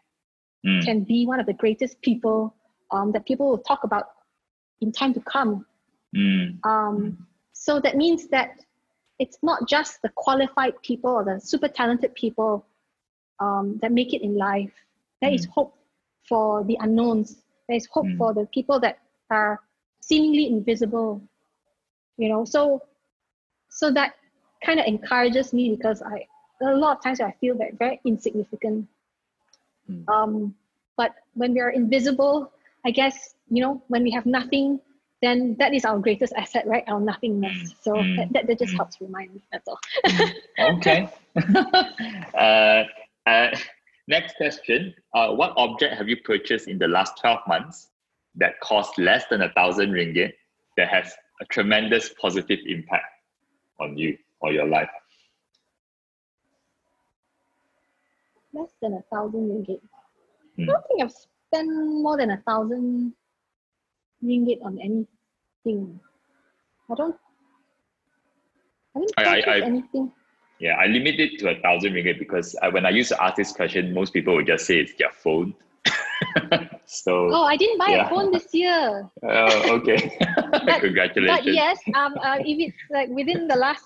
mm, 0.67 0.85
can 0.85 1.05
be 1.05 1.27
one 1.27 1.41
of 1.41 1.47
the 1.47 1.55
greatest 1.55 2.01
people 2.03 2.55
um, 2.91 3.13
that 3.13 3.27
people 3.27 3.49
will 3.49 3.59
talk 3.59 3.85
about 3.85 4.09
in 4.81 4.93
time 4.93 5.15
to 5.15 5.21
come. 5.21 5.65
Mm, 6.15 6.59
um, 6.65 7.27
so 7.53 7.81
that 7.81 7.97
means 7.97 8.29
that 8.29 8.51
it's 9.19 9.39
not 9.43 9.67
just 9.69 10.03
the 10.03 10.11
qualified 10.15 10.75
people 10.83 11.11
or 11.11 11.25
the 11.25 11.41
super 11.41 11.69
talented 11.69 12.15
people 12.15 12.67
um, 13.41 13.79
that 13.83 13.93
make 13.93 14.13
it 14.15 14.23
in 14.23 14.37
life. 14.37 14.73
There 15.21 15.33
is 15.33 15.47
Mm. 15.47 15.51
hope 15.51 15.75
for 16.29 16.65
the 16.65 16.77
unknowns. 16.81 17.43
There 17.69 17.77
is 17.77 17.87
hope 17.87 18.07
Mm. 18.07 18.19
for 18.19 18.35
the 18.35 18.47
people 18.47 18.81
that 18.81 18.99
are 19.31 19.61
seemingly 20.01 20.47
invisible. 20.49 21.21
You 22.17 22.29
know, 22.29 22.45
so 22.45 22.83
so 23.69 23.91
that 23.93 24.15
kind 24.65 24.81
of 24.81 24.87
encourages 24.87 25.53
me 25.53 25.75
because 25.77 26.03
I 26.03 26.27
a 26.63 26.75
lot 26.75 26.97
of 26.97 27.03
times 27.03 27.21
I 27.21 27.33
feel 27.41 27.57
that 27.59 27.75
very 27.79 28.01
insignificant. 28.05 28.89
Mm. 29.91 30.09
Um, 30.09 30.55
but 30.97 31.15
when 31.35 31.53
we 31.53 31.61
are 31.61 31.71
invisible, 31.71 32.51
I 32.85 32.91
guess 32.91 33.35
you 33.51 33.63
know 33.63 33.83
when 33.89 34.03
we 34.03 34.11
have 34.13 34.27
nothing, 34.27 34.81
then 35.23 35.57
that 35.59 35.75
is 35.75 35.85
our 35.85 35.99
greatest 35.99 36.33
asset, 36.37 36.67
right? 36.67 36.85
Our 36.89 37.01
nothingness. 37.01 37.75
So 37.83 37.93
Mm. 38.03 38.33
that, 38.33 38.47
that, 38.47 38.59
just 38.59 38.73
Mm. 38.73 38.77
helps 38.77 39.01
remind 39.01 39.35
me. 39.35 39.41
That's 39.53 39.69
all. 39.69 39.79
okay. 40.77 41.09
uh, 42.35 42.85
uh, 43.27 43.49
next 44.09 44.37
question. 44.37 44.95
Uh, 45.15 45.33
what 45.33 45.53
object 45.57 45.95
have 45.95 46.09
you 46.09 46.17
purchased 46.25 46.69
in 46.69 46.79
the 46.79 46.89
last 46.89 47.19
12 47.21 47.41
months 47.47 47.89
that 48.37 48.59
cost 48.61 48.99
less 48.99 49.25
than 49.31 49.43
a 49.43 49.53
thousand 49.53 49.91
ringgit 49.93 50.33
that 50.77 50.89
has 50.89 51.13
a 51.41 51.45
tremendous 51.47 52.11
positive 52.21 52.59
impact 52.67 53.05
on 53.81 53.97
you 53.97 54.17
or 54.41 54.53
your 54.53 54.67
life? 54.67 54.89
Less 58.53 58.71
than 58.81 58.95
a 58.95 59.03
thousand 59.15 59.49
ringgit. 59.51 59.81
I 60.59 60.61
Mm. 60.63 60.67
don't 60.67 60.87
think 60.89 61.03
I've 61.03 61.13
spent 61.13 61.69
more 62.03 62.17
than 62.17 62.31
a 62.31 62.39
thousand 62.47 63.13
ringgit 64.25 64.63
on 64.63 64.79
anything. 64.81 66.01
I 66.91 66.95
don't. 66.95 67.17
I 68.95 69.01
didn't 69.01 69.13
I- 69.19 69.23
I- 69.23 69.35
purchase 69.43 69.49
I- 69.63 69.67
anything. 69.67 70.13
Yeah, 70.59 70.75
I 70.77 70.87
limit 70.87 71.21
it 71.21 71.39
to 71.41 71.51
a 71.51 71.61
thousand 71.61 71.93
ringgit 71.93 72.19
because 72.19 72.57
I, 72.63 72.69
when 72.69 72.87
I 72.87 72.91
used 72.91 73.11
to 73.11 73.23
ask 73.23 73.37
this 73.37 73.53
question, 73.53 73.93
most 73.93 74.13
people 74.13 74.35
would 74.37 74.47
just 74.47 74.67
say 74.67 74.79
it's 74.79 74.95
their 74.99 75.11
phone. 75.13 75.55
so, 76.87 77.29
Oh, 77.31 77.45
I 77.45 77.57
didn't 77.57 77.79
buy 77.79 77.89
yeah. 77.91 78.07
a 78.07 78.09
phone 78.09 78.33
this 78.33 78.49
year. 78.55 79.09
oh, 79.23 79.71
okay. 79.77 80.17
Congratulations. 80.81 81.45
But 81.45 81.53
yes, 81.53 81.79
um, 81.95 82.15
uh, 82.23 82.39
if 82.41 82.59
it's 82.59 82.77
like 82.91 83.09
within 83.11 83.49
the 83.49 83.57
last 83.57 83.85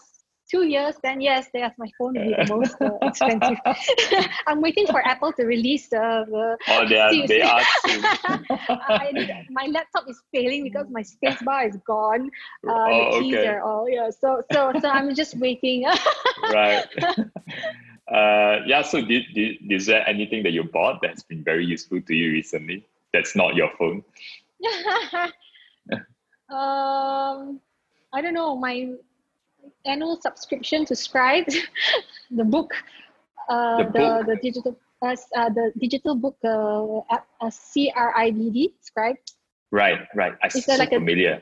two 0.51 0.66
years, 0.66 0.97
then 1.02 1.20
yes, 1.20 1.48
there's 1.52 1.72
my 1.78 1.86
phone 1.98 2.14
will 2.14 2.24
be 2.24 2.35
the 2.35 2.47
most 2.55 2.74
uh, 2.81 2.90
expensive. 3.02 3.59
I'm 4.47 4.60
waiting 4.60 4.86
for 4.86 5.06
Apple 5.06 5.32
to 5.35 5.44
release 5.44 5.93
uh, 5.93 6.24
the. 6.28 6.59
Oh, 6.68 6.89
they 6.89 6.98
are, 6.98 7.27
they 7.27 7.43
are. 7.43 7.62
I 8.89 9.47
my 9.51 9.66
laptop 9.66 10.09
is 10.09 10.20
failing 10.32 10.64
because 10.64 10.86
my 10.90 11.02
space 11.02 11.40
bar 11.43 11.68
is 11.68 11.77
gone. 11.86 12.31
Uh, 12.66 12.72
oh, 12.72 13.14
the 13.14 13.20
keys 13.20 13.36
okay. 13.36 13.47
are 13.47 13.62
all 13.62 13.89
yeah. 13.89 14.10
So 14.10 14.43
so 14.52 14.72
so 14.81 14.89
I'm 14.89 15.14
just 15.14 15.39
waiting. 15.39 15.85
right. 16.52 16.86
uh, 18.12 18.60
yeah. 18.66 18.82
So, 18.82 19.01
did, 19.01 19.24
did 19.35 19.70
is 19.70 19.86
there 19.86 20.06
anything 20.09 20.43
that 20.43 20.52
you 20.52 20.64
bought 20.64 21.01
that's 21.02 21.22
been 21.22 21.44
very 21.44 21.64
useful 21.64 22.01
to 22.01 22.14
you 22.14 22.32
recently? 22.32 22.86
That's 23.12 23.36
not 23.36 23.55
your 23.55 23.70
phone. 23.78 24.05
um, 26.51 27.60
I 28.12 28.20
don't 28.20 28.35
know 28.35 28.56
my 28.56 28.93
annual 29.86 30.20
subscription 30.20 30.85
to 30.86 30.94
Scribd, 30.94 31.55
the 32.31 32.44
book, 32.44 32.73
uh, 33.48 33.78
The 33.78 33.85
the 33.85 33.98
book? 33.98 34.27
the 34.27 34.36
digital 34.43 34.77
uh, 35.02 35.16
uh, 35.36 35.48
the 35.48 35.73
digital 35.78 36.15
book 36.15 36.36
uh, 36.44 37.01
app, 37.15 37.27
uh, 37.40 37.51
C 37.51 37.90
R 37.94 38.12
I 38.16 38.31
B 38.31 38.51
D 38.51 38.74
Scribd. 38.85 39.16
Right. 39.70 40.01
Right. 40.15 40.35
I 40.43 40.47
Is 40.48 40.65
so 40.65 40.74
like 40.77 40.93
a- 40.93 40.98
familiar. 40.98 41.40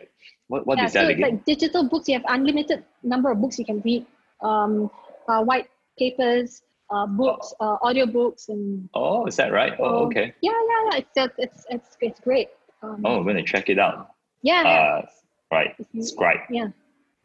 What 0.48 0.66
What 0.66 0.78
is 0.78 0.94
yeah, 0.94 1.00
so 1.00 1.06
that 1.06 1.10
it's 1.12 1.18
again? 1.18 1.30
like 1.36 1.44
digital 1.44 1.84
books. 1.88 2.08
You 2.08 2.14
have 2.14 2.24
unlimited 2.28 2.84
number 3.02 3.30
of 3.30 3.40
books 3.40 3.58
you 3.58 3.64
can 3.64 3.80
read. 3.84 4.06
Um, 4.40 4.90
uh, 5.28 5.42
white 5.44 5.68
papers, 5.98 6.62
uh, 6.90 7.06
books, 7.06 7.52
uh, 7.60 7.76
audio 7.82 8.06
books, 8.06 8.48
and 8.48 8.88
oh, 8.94 9.26
is 9.26 9.36
that 9.36 9.52
right? 9.52 9.74
Oh, 9.78 10.06
okay. 10.06 10.32
yeah, 10.40 10.52
yeah, 10.52 10.80
yeah. 10.92 10.98
It's 11.04 11.10
it's 11.16 11.34
it's 11.38 11.66
it's, 11.68 11.96
it's 12.00 12.20
great. 12.20 12.48
Um, 12.82 13.02
Oh, 13.04 13.18
I'm 13.18 13.26
gonna 13.26 13.42
check 13.42 13.68
it 13.68 13.78
out. 13.78 14.14
yeah. 14.42 14.62
Uh, 14.62 15.06
right. 15.52 15.74
Scribd. 15.96 16.46
yeah. 16.50 16.68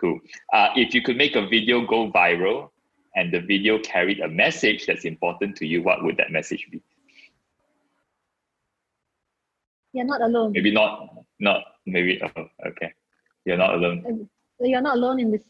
Cool. 0.03 0.19
Uh, 0.51 0.67
if 0.75 0.93
you 0.93 1.01
could 1.01 1.15
make 1.15 1.37
a 1.37 1.47
video 1.47 1.87
go 1.87 2.11
viral 2.11 2.71
and 3.15 3.31
the 3.31 3.39
video 3.39 3.79
carried 3.79 4.19
a 4.19 4.27
message 4.27 4.85
that's 4.85 5.05
important 5.05 5.55
to 5.55 5.65
you, 5.65 5.81
what 5.81 6.03
would 6.03 6.17
that 6.17 6.29
message 6.29 6.67
be? 6.69 6.81
You're 9.93 10.03
not 10.05 10.19
alone. 10.21 10.51
Maybe 10.51 10.71
not, 10.71 11.07
not 11.39 11.63
maybe. 11.85 12.21
Oh, 12.21 12.45
okay. 12.67 12.91
You're 13.45 13.55
not 13.55 13.75
alone. 13.75 14.27
You're 14.59 14.81
not 14.81 14.97
alone 14.97 15.21
in 15.21 15.31
this 15.31 15.43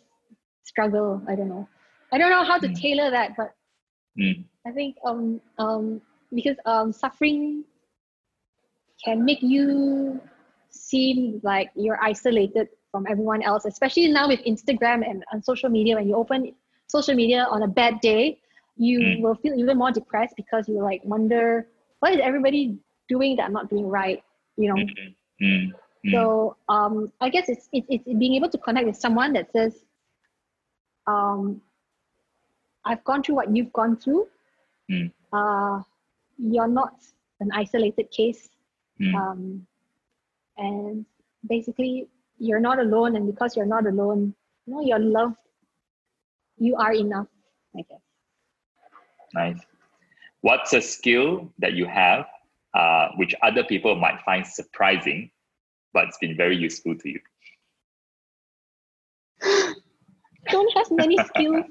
struggle. 0.64 1.20
I 1.28 1.34
don't 1.36 1.50
know. 1.50 1.68
I 2.12 2.20
don't 2.20 2.30
know 2.30 2.44
how 2.44 2.60
to 2.60 2.68
Mm. 2.68 2.80
tailor 2.80 3.10
that, 3.10 3.36
but 3.36 3.56
Mm. 4.20 4.46
I 4.68 4.72
think 4.72 4.98
um 5.04 5.42
um 5.58 6.00
because 6.32 6.58
um 6.66 6.92
suffering 6.92 7.64
can 9.04 9.26
make 9.26 9.42
you 9.42 10.22
seem 10.70 11.42
like 11.44 11.72
you're 11.76 12.00
isolated 12.04 12.70
from 12.94 13.08
everyone 13.10 13.42
else, 13.42 13.66
especially 13.66 14.08
now 14.08 14.28
with 14.30 14.40
Instagram 14.46 15.04
and 15.10 15.26
on 15.34 15.42
social 15.44 15.70
media. 15.70 15.96
When 15.96 16.08
you 16.08 16.16
open 16.16 16.54
social 16.88 17.16
media 17.16 17.48
on 17.50 17.64
a 17.64 17.68
bad 17.68 18.00
day, 18.02 18.40
you 18.78 19.00
Mm. 19.02 19.22
will 19.22 19.36
feel 19.36 19.54
even 19.58 19.78
more 19.78 19.92
depressed 19.92 20.36
because 20.38 20.70
you 20.70 20.82
like 20.82 21.02
wonder 21.04 21.68
what 22.00 22.14
is 22.14 22.20
everybody 22.24 22.78
doing 23.10 23.36
that 23.38 23.46
I'm 23.46 23.54
not 23.54 23.70
doing 23.70 23.88
right. 23.88 24.24
You 24.58 24.70
know, 24.70 24.76
Mm, 24.76 25.16
mm, 25.42 25.72
mm. 26.06 26.12
so 26.12 26.56
um, 26.70 27.12
I 27.20 27.30
guess 27.30 27.50
it's, 27.50 27.68
it's 27.74 27.88
it's 27.90 28.06
being 28.20 28.36
able 28.36 28.50
to 28.50 28.58
connect 28.60 28.86
with 28.86 28.98
someone 28.98 29.34
that 29.34 29.52
says, 29.52 29.86
um, 31.08 31.62
"I've 32.86 33.04
gone 33.04 33.24
through 33.24 33.36
what 33.36 33.56
you've 33.56 33.74
gone 33.74 33.98
through. 33.98 34.28
Mm. 34.92 35.12
Uh, 35.32 35.82
you're 36.38 36.68
not 36.68 36.94
an 37.40 37.52
isolated 37.54 38.10
case, 38.12 38.50
Mm. 39.00 39.16
um, 39.16 39.68
and 40.58 41.06
basically 41.48 42.08
you're 42.38 42.60
not 42.60 42.80
alone. 42.80 43.16
And 43.16 43.26
because 43.28 43.56
you're 43.56 43.66
not 43.66 43.86
alone, 43.86 44.36
you 44.66 44.74
know 44.74 44.82
you're 44.82 45.00
loved. 45.00 45.38
You 46.58 46.76
are 46.76 46.94
enough. 46.94 47.28
I 47.76 47.82
guess. 47.90 48.02
Nice. 49.34 49.60
What's 50.42 50.74
a 50.74 50.82
skill 50.82 51.52
that 51.60 51.74
you 51.74 51.86
have 51.86 52.26
uh, 52.74 53.10
which 53.16 53.34
other 53.42 53.64
people 53.64 53.96
might 53.96 54.20
find 54.22 54.46
surprising, 54.46 55.32
but 55.94 56.06
it's 56.06 56.18
been 56.18 56.36
very 56.38 56.56
useful 56.58 56.96
to 56.98 57.10
you? 57.10 57.20
Don't 60.50 60.78
have 60.78 60.92
many 60.92 61.18
skills. 61.26 61.64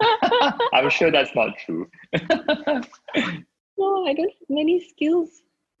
I'm 0.72 0.88
sure 0.88 1.10
that's 1.10 1.34
not 1.34 1.58
true. 1.58 1.90
No, 3.78 4.04
I 4.06 4.12
don't 4.12 4.28
have 4.28 4.48
many 4.50 4.80
skills. 4.80 5.42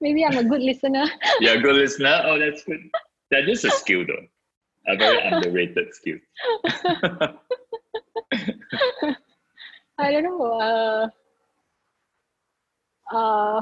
Maybe 0.00 0.24
I'm 0.24 0.36
a 0.38 0.44
good 0.44 0.62
listener. 0.62 1.06
You're 1.40 1.58
a 1.58 1.60
good 1.60 1.76
listener. 1.76 2.22
Oh, 2.24 2.38
that's 2.38 2.64
good. 2.64 2.80
That 3.30 3.48
is 3.48 3.64
a 3.64 3.70
skill 3.70 4.04
though. 4.06 4.26
A 4.92 4.96
very 4.96 5.18
underrated 5.24 5.94
skill. 5.94 6.18
I 9.98 10.10
don't 10.12 10.24
know. 10.24 10.42
Uh, 10.42 11.08
uh, 13.14 13.60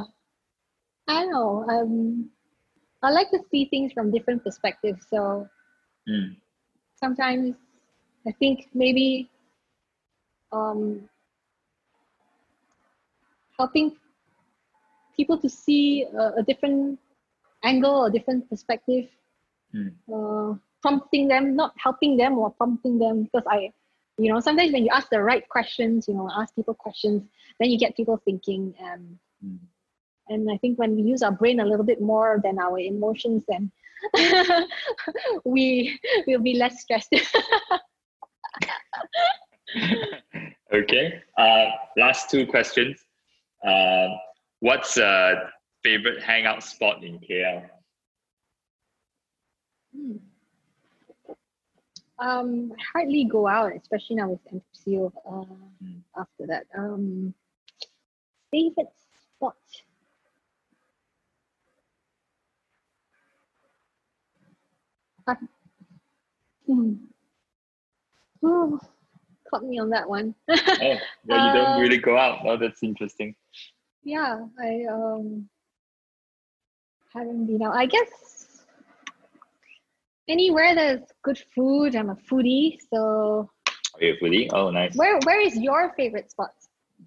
I 1.09 1.23
don't 1.23 1.31
know. 1.33 1.65
Um, 1.69 2.31
I 3.03 3.11
like 3.11 3.31
to 3.31 3.39
see 3.51 3.67
things 3.67 3.93
from 3.93 4.11
different 4.11 4.45
perspectives. 4.45 5.07
So 5.11 5.49
Mm. 6.09 6.37
sometimes 6.95 7.55
I 8.27 8.33
think 8.33 8.69
maybe 8.75 9.29
um, 10.53 11.09
helping 13.59 13.97
people 15.19 15.39
to 15.39 15.49
see 15.49 16.05
a, 16.05 16.33
a 16.39 16.43
different 16.43 16.99
angle 17.65 17.97
or 18.05 18.11
different 18.11 18.49
perspective, 18.49 19.07
Mm. 19.75 19.93
uh, 20.11 20.57
prompting 20.81 21.29
them, 21.29 21.55
not 21.55 21.75
helping 21.77 22.17
them 22.17 22.39
or 22.39 22.51
prompting 22.51 22.99
them. 22.99 23.25
Because 23.25 23.45
I, 23.51 23.71
you 24.17 24.33
know, 24.33 24.41
sometimes 24.41 24.73
when 24.73 24.83
you 24.83 24.89
ask 24.91 25.11
the 25.11 25.21
right 25.23 25.47
questions, 25.51 26.09
you 26.09 26.15
know, 26.15 26.31
ask 26.35 26.55
people 26.55 26.73
questions, 26.73 27.29
then 27.61 27.69
you 27.69 27.79
get 27.79 27.95
people 27.97 28.17
thinking. 28.25 28.75
And 28.81 29.19
Mm. 29.45 29.59
and 30.31 30.51
I 30.51 30.57
think 30.57 30.79
when 30.79 30.97
we 30.97 31.03
use 31.03 31.23
our 31.23 31.33
brain 31.33 31.61
a 31.61 31.67
little 31.67 31.85
bit 31.85 32.01
more 32.01 32.41
than 32.43 32.59
our 32.59 32.79
emotions, 32.79 33.45
then 33.49 33.71
we 35.45 35.99
will 36.27 36.41
be 36.41 36.55
less 36.55 36.81
stressed. 36.81 37.13
okay. 40.75 41.23
Uh, 41.37 41.67
last 41.97 42.31
two 42.31 42.47
questions. 42.47 42.99
Uh, 43.67 44.09
what's 44.61 44.97
a 44.97 45.51
favorite 45.83 46.23
hangout 46.23 46.63
spot 46.63 47.03
in 47.05 47.19
KL? 47.21 47.69
Hmm. 49.95 50.17
um, 52.19 52.73
I 52.79 52.83
hardly 52.99 53.25
go 53.25 53.47
out, 53.47 53.73
especially 53.77 54.17
now 54.17 54.31
with 54.31 54.41
MCO. 54.53 55.13
Uh, 55.27 55.45
Mm. 55.83 56.03
After 56.17 56.45
that, 56.49 56.67
um, 56.77 57.33
favorite 58.51 58.93
spot. 59.37 59.55
Hmm. 66.67 66.95
Oh, 68.43 68.79
caught 69.51 69.65
me 69.65 69.79
on 69.79 69.91
that 69.91 70.09
one. 70.09 70.35
Oh, 70.81 70.97
well, 71.27 71.39
you 71.41 71.53
don't 71.53 71.77
Uh, 71.77 71.81
really 71.81 71.99
go 71.99 72.17
out. 72.17 72.41
Oh, 72.45 72.57
that's 72.57 72.83
interesting. 72.83 73.35
Yeah, 74.05 74.47
I 74.59 74.85
um 74.91 75.49
haven't 77.13 77.47
been 77.47 77.63
out. 77.63 77.75
I 77.75 77.87
guess 77.87 78.63
anywhere 80.29 80.75
there's 80.75 81.01
good 81.23 81.39
food. 81.55 81.95
I'm 81.95 82.11
a 82.11 82.17
foodie, 82.17 82.79
so 82.93 83.51
Are 83.95 84.05
you 84.05 84.15
foodie? 84.23 84.49
Oh, 84.53 84.71
nice. 84.71 84.95
where 84.97 85.19
where 85.25 85.41
is 85.41 85.57
your 85.57 85.93
favorite 85.97 86.31
spot? 86.31 86.51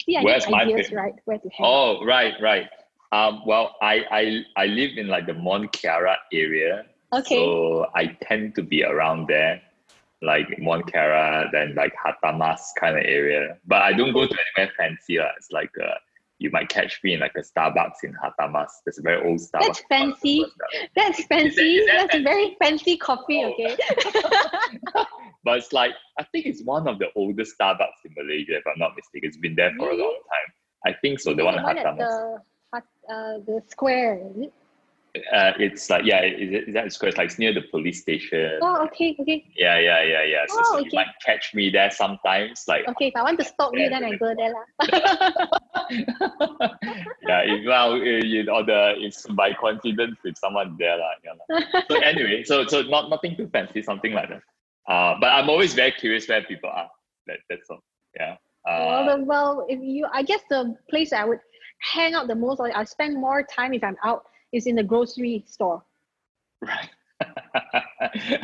See, 0.05 0.17
I 0.17 0.23
Where's 0.23 0.49
my 0.49 0.63
ideas, 0.63 0.89
fav- 0.89 0.95
right? 0.95 1.13
Where 1.25 1.37
to 1.37 1.49
hang? 1.49 1.67
Oh, 1.67 2.05
right, 2.05 2.33
right. 2.41 2.67
Um, 3.11 3.41
well, 3.45 3.75
I, 3.81 4.05
I 4.09 4.41
I 4.63 4.65
live 4.67 4.97
in 4.97 5.07
like 5.07 5.25
the 5.27 5.33
Mont 5.33 5.71
Kiara 5.73 6.15
area, 6.31 6.85
okay. 7.13 7.35
so 7.35 7.87
I 7.93 8.17
tend 8.23 8.55
to 8.55 8.63
be 8.63 8.83
around 8.85 9.27
there, 9.27 9.61
like 10.21 10.47
Mont 10.59 10.85
Kiara, 10.85 11.51
then 11.51 11.75
like 11.75 11.93
Hartamas 12.01 12.61
kind 12.79 12.97
of 12.97 13.03
area. 13.03 13.57
But 13.67 13.81
I 13.81 13.91
don't 13.91 14.13
go 14.13 14.25
to 14.25 14.37
anywhere 14.55 14.71
fancy. 14.77 15.17
lah. 15.19 15.27
It's 15.35 15.51
like 15.51 15.71
uh, 15.77 15.95
you 16.41 16.49
might 16.51 16.69
catch 16.69 16.99
me 17.03 17.13
in 17.13 17.19
like 17.19 17.35
a 17.35 17.41
Starbucks 17.41 18.03
in 18.03 18.13
Hartamas. 18.13 18.71
There's 18.83 18.97
a 18.97 19.03
very 19.03 19.25
old 19.27 19.39
Starbucks. 19.39 19.67
That's 19.67 19.83
fancy. 19.89 20.45
That's 20.95 21.23
fancy. 21.25 21.77
is 21.77 21.85
that 21.85 22.07
That's 22.09 22.15
a 22.15 22.23
very 22.23 22.57
fancy 22.61 22.97
coffee. 22.97 23.43
Oh. 23.43 23.53
Okay. 23.53 23.77
But 25.43 25.57
it's 25.57 25.73
like 25.73 25.93
I 26.19 26.23
think 26.31 26.45
it's 26.45 26.61
one 26.63 26.87
of 26.87 26.99
the 26.99 27.07
oldest 27.15 27.55
Starbucks 27.59 28.05
in 28.05 28.13
Malaysia, 28.15 28.57
if 28.57 28.63
I'm 28.67 28.77
not 28.77 28.91
mistaken. 28.95 29.27
It's 29.27 29.37
been 29.37 29.55
there 29.55 29.73
for 29.75 29.89
a 29.89 29.95
long 29.95 30.19
time. 30.29 30.93
I 30.93 30.95
think 31.01 31.19
so. 31.19 31.33
The 31.33 31.43
one 31.43 31.55
in 31.55 31.65
at 31.65 31.77
Hartamas. 31.77 31.97
the 31.97 32.81
uh, 33.09 33.37
the 33.47 33.63
square. 33.67 34.21
Is 34.29 34.43
it? 34.43 34.53
Uh, 35.13 35.51
it's 35.59 35.89
like 35.89 36.05
yeah, 36.05 36.23
is, 36.23 36.51
it, 36.53 36.67
is 36.69 36.73
that 36.73 36.91
square? 36.93 37.09
It's 37.09 37.17
like 37.17 37.25
it's 37.27 37.37
near 37.39 37.53
the 37.53 37.63
police 37.69 38.01
station. 38.01 38.59
Oh, 38.61 38.85
okay, 38.85 39.13
okay, 39.19 39.43
Yeah, 39.57 39.77
yeah, 39.77 40.01
yeah, 40.03 40.23
yeah. 40.23 40.45
So, 40.47 40.55
Oh, 40.59 40.63
so 40.71 40.77
you 40.79 40.85
okay. 40.87 40.95
might 40.95 41.07
catch 41.25 41.53
me 41.53 41.69
there 41.69 41.91
sometimes. 41.91 42.63
Like 42.65 42.87
okay. 42.87 43.07
If 43.07 43.15
I 43.17 43.23
want 43.23 43.37
to 43.39 43.45
stalk 43.45 43.73
you, 43.75 43.89
then 43.89 44.05
I 44.05 44.15
go 44.15 44.33
there 44.33 44.53
lah. 44.55 44.65
yeah, 47.27 47.41
if 47.43 47.65
well, 47.67 47.93
uh, 47.93 48.23
you 48.23 48.43
know, 48.43 48.63
the 48.63 48.95
it's 48.97 49.25
by 49.27 49.53
coincidence 49.53 50.17
if 50.23 50.37
someone 50.37 50.75
there 50.79 50.97
lah. 50.97 51.11
Yeah, 51.23 51.33
lah. 51.35 51.83
So 51.89 51.99
anyway, 52.11 52.43
so 52.43 52.65
so 52.67 52.81
not 52.83 53.09
nothing 53.09 53.35
too 53.35 53.47
fancy, 53.51 53.81
something 53.81 54.13
like 54.13 54.29
that. 54.29 54.41
Uh, 54.87 55.15
but 55.19 55.27
I'm 55.27 55.49
always 55.49 55.73
very 55.73 55.91
curious 55.91 56.27
where 56.27 56.41
people 56.43 56.69
are. 56.69 56.89
That 57.27 57.39
that's 57.49 57.69
all. 57.69 57.83
Yeah. 58.15 58.35
well, 58.65 59.09
Uh, 59.09 59.17
the, 59.17 59.23
well, 59.23 59.65
if 59.67 59.79
you, 59.81 60.07
I 60.11 60.23
guess 60.23 60.41
the 60.49 60.75
place 60.89 61.11
I 61.13 61.25
would 61.25 61.39
hang 61.81 62.13
out 62.13 62.27
the 62.27 62.35
most, 62.35 62.59
or 62.59 62.71
I 62.75 62.83
spend 62.85 63.15
more 63.19 63.43
time 63.43 63.73
if 63.73 63.83
I'm 63.83 63.97
out, 64.03 64.23
is 64.51 64.67
in 64.67 64.75
the 64.75 64.83
grocery 64.83 65.43
store. 65.47 65.83
right. 66.61 66.89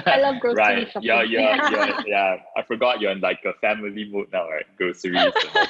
I 0.05 0.19
love 0.21 0.39
grocery 0.39 0.61
right. 0.61 0.91
shopping. 0.91 1.07
Yeah, 1.07 1.23
yeah, 1.23 1.69
yeah, 1.71 2.01
yeah. 2.05 2.35
I 2.55 2.61
forgot 2.63 3.01
you're 3.01 3.11
in 3.11 3.21
like 3.21 3.39
a 3.45 3.53
family 3.59 4.07
mood 4.11 4.27
now, 4.31 4.49
right? 4.49 4.65
Groceries. 4.77 5.15
And 5.15 5.33
all 5.33 5.67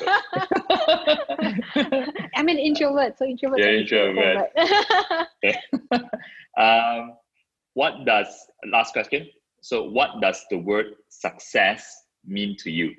that. 1.39 2.13
I'm 2.35 2.49
an 2.49 2.57
introvert, 2.57 3.17
so 3.17 3.25
introvert. 3.25 3.59
You're 3.59 3.79
introvert. 3.79 4.49
um, 6.57 7.13
what 7.73 8.05
does 8.05 8.27
last 8.71 8.93
question? 8.93 9.27
So, 9.61 9.83
what 9.89 10.21
does 10.21 10.43
the 10.49 10.57
word 10.57 10.95
success 11.09 12.03
mean 12.25 12.55
to 12.59 12.71
you? 12.71 12.93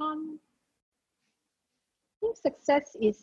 um, 0.00 0.38
I 2.22 2.26
think 2.26 2.36
success 2.36 2.96
is 3.00 3.18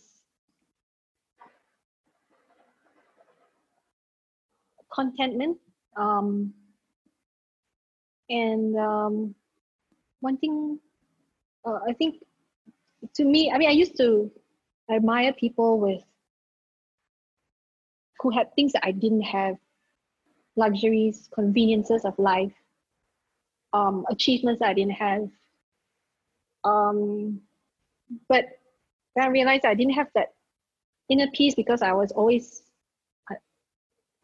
contentment 4.95 5.57
um, 5.97 6.53
and 8.29 8.77
um, 8.77 9.35
thing 10.39 10.79
Uh, 11.65 11.79
I 11.89 11.93
think 11.93 12.23
to 13.15 13.25
me, 13.25 13.51
I 13.51 13.57
mean, 13.57 13.69
I 13.69 13.73
used 13.73 13.97
to 13.97 14.31
admire 14.89 15.33
people 15.33 15.79
with 15.79 16.03
who 18.19 18.29
had 18.31 18.53
things 18.55 18.73
that 18.73 18.85
I 18.85 18.91
didn't 18.91 19.23
have, 19.23 19.57
luxuries, 20.55 21.29
conveniences 21.33 22.05
of 22.05 22.17
life, 22.19 22.53
um, 23.73 24.05
achievements 24.09 24.59
that 24.59 24.69
I 24.69 24.73
didn't 24.73 24.93
have. 24.93 25.29
Um, 26.63 27.41
but 28.29 28.45
then 29.15 29.25
I 29.25 29.27
realized 29.27 29.65
I 29.65 29.75
didn't 29.75 29.93
have 29.93 30.09
that 30.15 30.33
inner 31.09 31.27
peace 31.33 31.55
because 31.55 31.81
I 31.81 31.93
was 31.93 32.11
always 32.11 32.63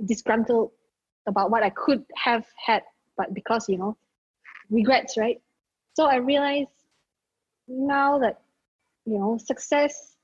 disgruntled 0.06 0.72
about 1.28 1.52
what 1.52 1.64
I 1.64 1.70
could 1.70 2.04
have 2.16 2.46
had, 2.66 2.84
but 3.18 3.34
because 3.34 3.68
you 3.70 3.78
know, 3.78 3.98
regrets, 4.70 5.18
right? 5.18 5.42
So 5.94 6.06
I 6.06 6.16
realized 6.16 6.70
now 7.68 8.20
that 8.20 8.42
you 9.06 9.18
know 9.18 9.38
success 9.38 10.16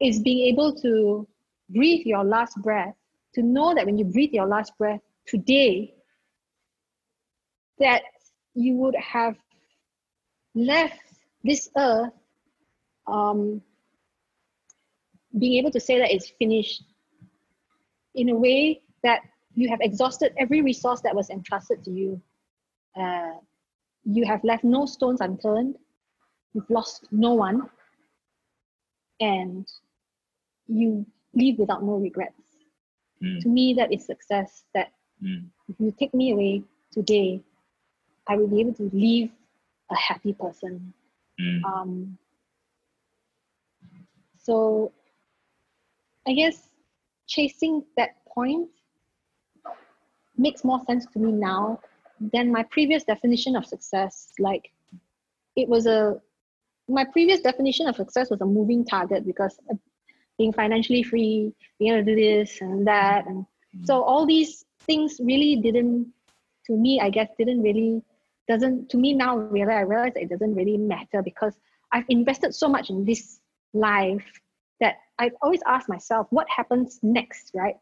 is 0.00 0.20
being 0.20 0.46
able 0.52 0.74
to 0.82 1.26
breathe 1.70 2.06
your 2.06 2.24
last 2.24 2.60
breath 2.62 2.94
to 3.34 3.42
know 3.42 3.74
that 3.74 3.86
when 3.86 3.98
you 3.98 4.04
breathe 4.04 4.32
your 4.32 4.46
last 4.46 4.72
breath 4.78 5.00
today 5.26 5.94
that 7.78 8.02
you 8.54 8.74
would 8.74 8.94
have 8.96 9.36
left 10.54 10.98
this 11.44 11.68
earth 11.76 12.12
um, 13.06 13.60
being 15.38 15.58
able 15.58 15.70
to 15.70 15.80
say 15.80 15.98
that 15.98 16.10
it's 16.10 16.30
finished 16.38 16.82
in 18.16 18.30
a 18.30 18.34
way 18.34 18.80
that 19.02 19.20
you 19.54 19.68
have 19.68 19.80
exhausted 19.80 20.32
every 20.38 20.60
resource 20.62 21.00
that 21.02 21.14
was 21.14 21.30
entrusted 21.30 21.84
to 21.84 21.90
you. 21.90 22.20
Uh, 22.98 23.34
you 24.04 24.24
have 24.26 24.42
left 24.44 24.64
no 24.64 24.86
stones 24.86 25.20
unturned. 25.20 25.76
You've 26.52 26.68
lost 26.70 27.06
no 27.10 27.34
one. 27.34 27.68
And 29.20 29.66
you 30.66 31.06
leave 31.34 31.58
without 31.58 31.82
no 31.82 31.94
regrets. 31.96 32.42
Mm, 33.22 33.40
to 33.40 33.48
me 33.48 33.74
that 33.74 33.92
is 33.92 34.04
success 34.04 34.64
that 34.74 34.92
mm, 35.22 35.44
if 35.68 35.76
you 35.78 35.90
take 35.98 36.12
me 36.12 36.32
away 36.32 36.62
today 36.92 37.40
i 38.28 38.36
will 38.36 38.48
be 38.48 38.60
able 38.60 38.74
to 38.74 38.90
leave 38.92 39.30
a 39.90 39.96
happy 39.96 40.34
person. 40.34 40.92
Mm, 41.40 41.64
um, 41.64 42.18
so 44.38 44.92
i 46.26 46.32
guess 46.32 46.75
chasing 47.26 47.84
that 47.96 48.10
point 48.26 48.68
makes 50.36 50.64
more 50.64 50.80
sense 50.86 51.06
to 51.12 51.18
me 51.18 51.32
now 51.32 51.80
than 52.20 52.52
my 52.52 52.62
previous 52.64 53.04
definition 53.04 53.56
of 53.56 53.66
success. 53.66 54.32
Like 54.38 54.70
it 55.56 55.68
was 55.68 55.86
a 55.86 56.20
my 56.88 57.04
previous 57.04 57.40
definition 57.40 57.88
of 57.88 57.96
success 57.96 58.30
was 58.30 58.40
a 58.40 58.46
moving 58.46 58.84
target 58.84 59.26
because 59.26 59.58
being 60.38 60.52
financially 60.52 61.02
free 61.02 61.52
being 61.78 61.92
able 61.92 62.04
to 62.04 62.14
do 62.14 62.20
this 62.20 62.60
and 62.60 62.86
that. 62.86 63.26
And 63.26 63.46
So 63.84 64.00
mm. 64.00 64.06
all 64.06 64.26
these 64.26 64.64
things 64.80 65.20
really 65.22 65.56
didn't, 65.56 66.12
to 66.66 66.72
me, 66.72 67.00
I 67.00 67.10
guess, 67.10 67.28
didn't 67.38 67.62
really 67.62 68.02
doesn't 68.48 68.88
to 68.90 68.96
me 68.96 69.12
now 69.12 69.38
really 69.38 69.72
I 69.72 69.80
realize 69.80 70.12
it 70.14 70.28
doesn't 70.28 70.54
really 70.54 70.76
matter 70.76 71.20
because 71.20 71.54
I've 71.90 72.04
invested 72.08 72.54
so 72.54 72.68
much 72.68 72.90
in 72.90 73.04
this 73.04 73.40
life 73.74 74.24
I've 75.18 75.34
always 75.42 75.60
asked 75.66 75.88
myself 75.88 76.26
what 76.30 76.46
happens 76.48 76.98
next, 77.02 77.50
right? 77.54 77.76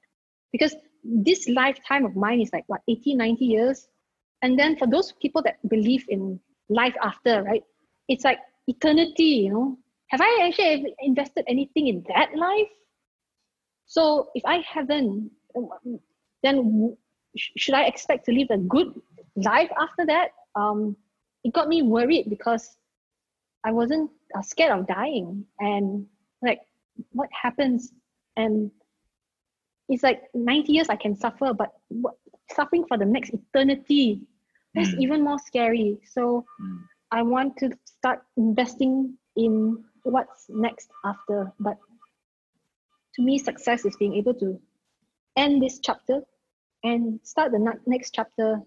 Because 0.52 0.74
this 1.02 1.48
lifetime 1.48 2.05
of 2.05 2.16
mine 2.16 2.40
is 2.40 2.51
like 2.52 2.65
what 2.66 2.81
80, 2.89 3.15
90 3.15 3.44
years. 3.44 3.89
And 4.43 4.59
then 4.59 4.77
for 4.77 4.86
those 4.86 5.12
people 5.20 5.43
that 5.43 5.56
believe 5.69 6.05
in 6.09 6.40
life 6.69 6.94
after, 7.02 7.43
right? 7.43 7.62
It's 8.09 8.24
like 8.24 8.39
eternity, 8.66 9.47
you 9.47 9.52
know. 9.52 9.78
Have 10.09 10.20
I 10.20 10.47
actually 10.47 10.94
invested 11.01 11.44
anything 11.48 11.89
in 11.89 12.05
that 12.15 12.36
life? 12.36 12.69
So 13.86 14.31
if 14.35 14.44
I 14.44 14.59
haven't, 14.59 15.31
then 16.43 16.97
should 17.36 17.74
I 17.74 17.85
expect 17.85 18.27
to 18.27 18.32
live 18.32 18.48
a 18.51 18.59
good 18.59 19.01
life 19.36 19.70
after 19.81 20.06
that? 20.06 20.28
Um, 20.55 20.97
it 21.43 21.52
got 21.52 21.69
me 21.69 21.82
worried 21.82 22.31
because 22.31 22.77
I 23.65 23.73
wasn't 23.73 24.11
uh, 24.36 24.43
scared 24.43 24.78
of 24.78 24.86
dying 24.86 25.44
and 25.59 26.06
like 26.43 26.61
what 27.12 27.29
happens 27.33 27.93
and 28.37 28.71
it's 29.89 30.03
like 30.03 30.23
90 30.35 30.73
years 30.73 30.89
I 30.89 30.97
can 30.97 31.16
suffer, 31.16 31.53
but 31.53 31.73
what, 31.89 32.15
suffering 32.51 32.85
for 32.87 32.97
the 32.97 33.05
next 33.05 33.31
eternity, 33.31 34.21
that's 34.75 34.91
mm. 34.91 35.01
even 35.01 35.23
more 35.23 35.39
scary. 35.39 35.99
So 36.11 36.45
mm. 36.61 36.79
I 37.11 37.23
want 37.23 37.57
to 37.59 37.71
start 37.85 38.23
investing 38.37 39.16
in 39.37 39.85
what's 40.03 40.47
next 40.49 40.91
after. 41.05 41.53
But 41.61 41.77
to 43.15 43.23
me, 43.23 43.39
success 43.39 43.85
is 43.85 43.97
being 43.97 44.15
able 44.15 44.35
to 44.35 44.61
end 45.37 45.62
this 45.62 45.81
chapter 45.81 46.23
and 46.83 47.21
start 47.23 47.53
the 47.53 47.79
next 47.87 48.12
chapter 48.15 48.61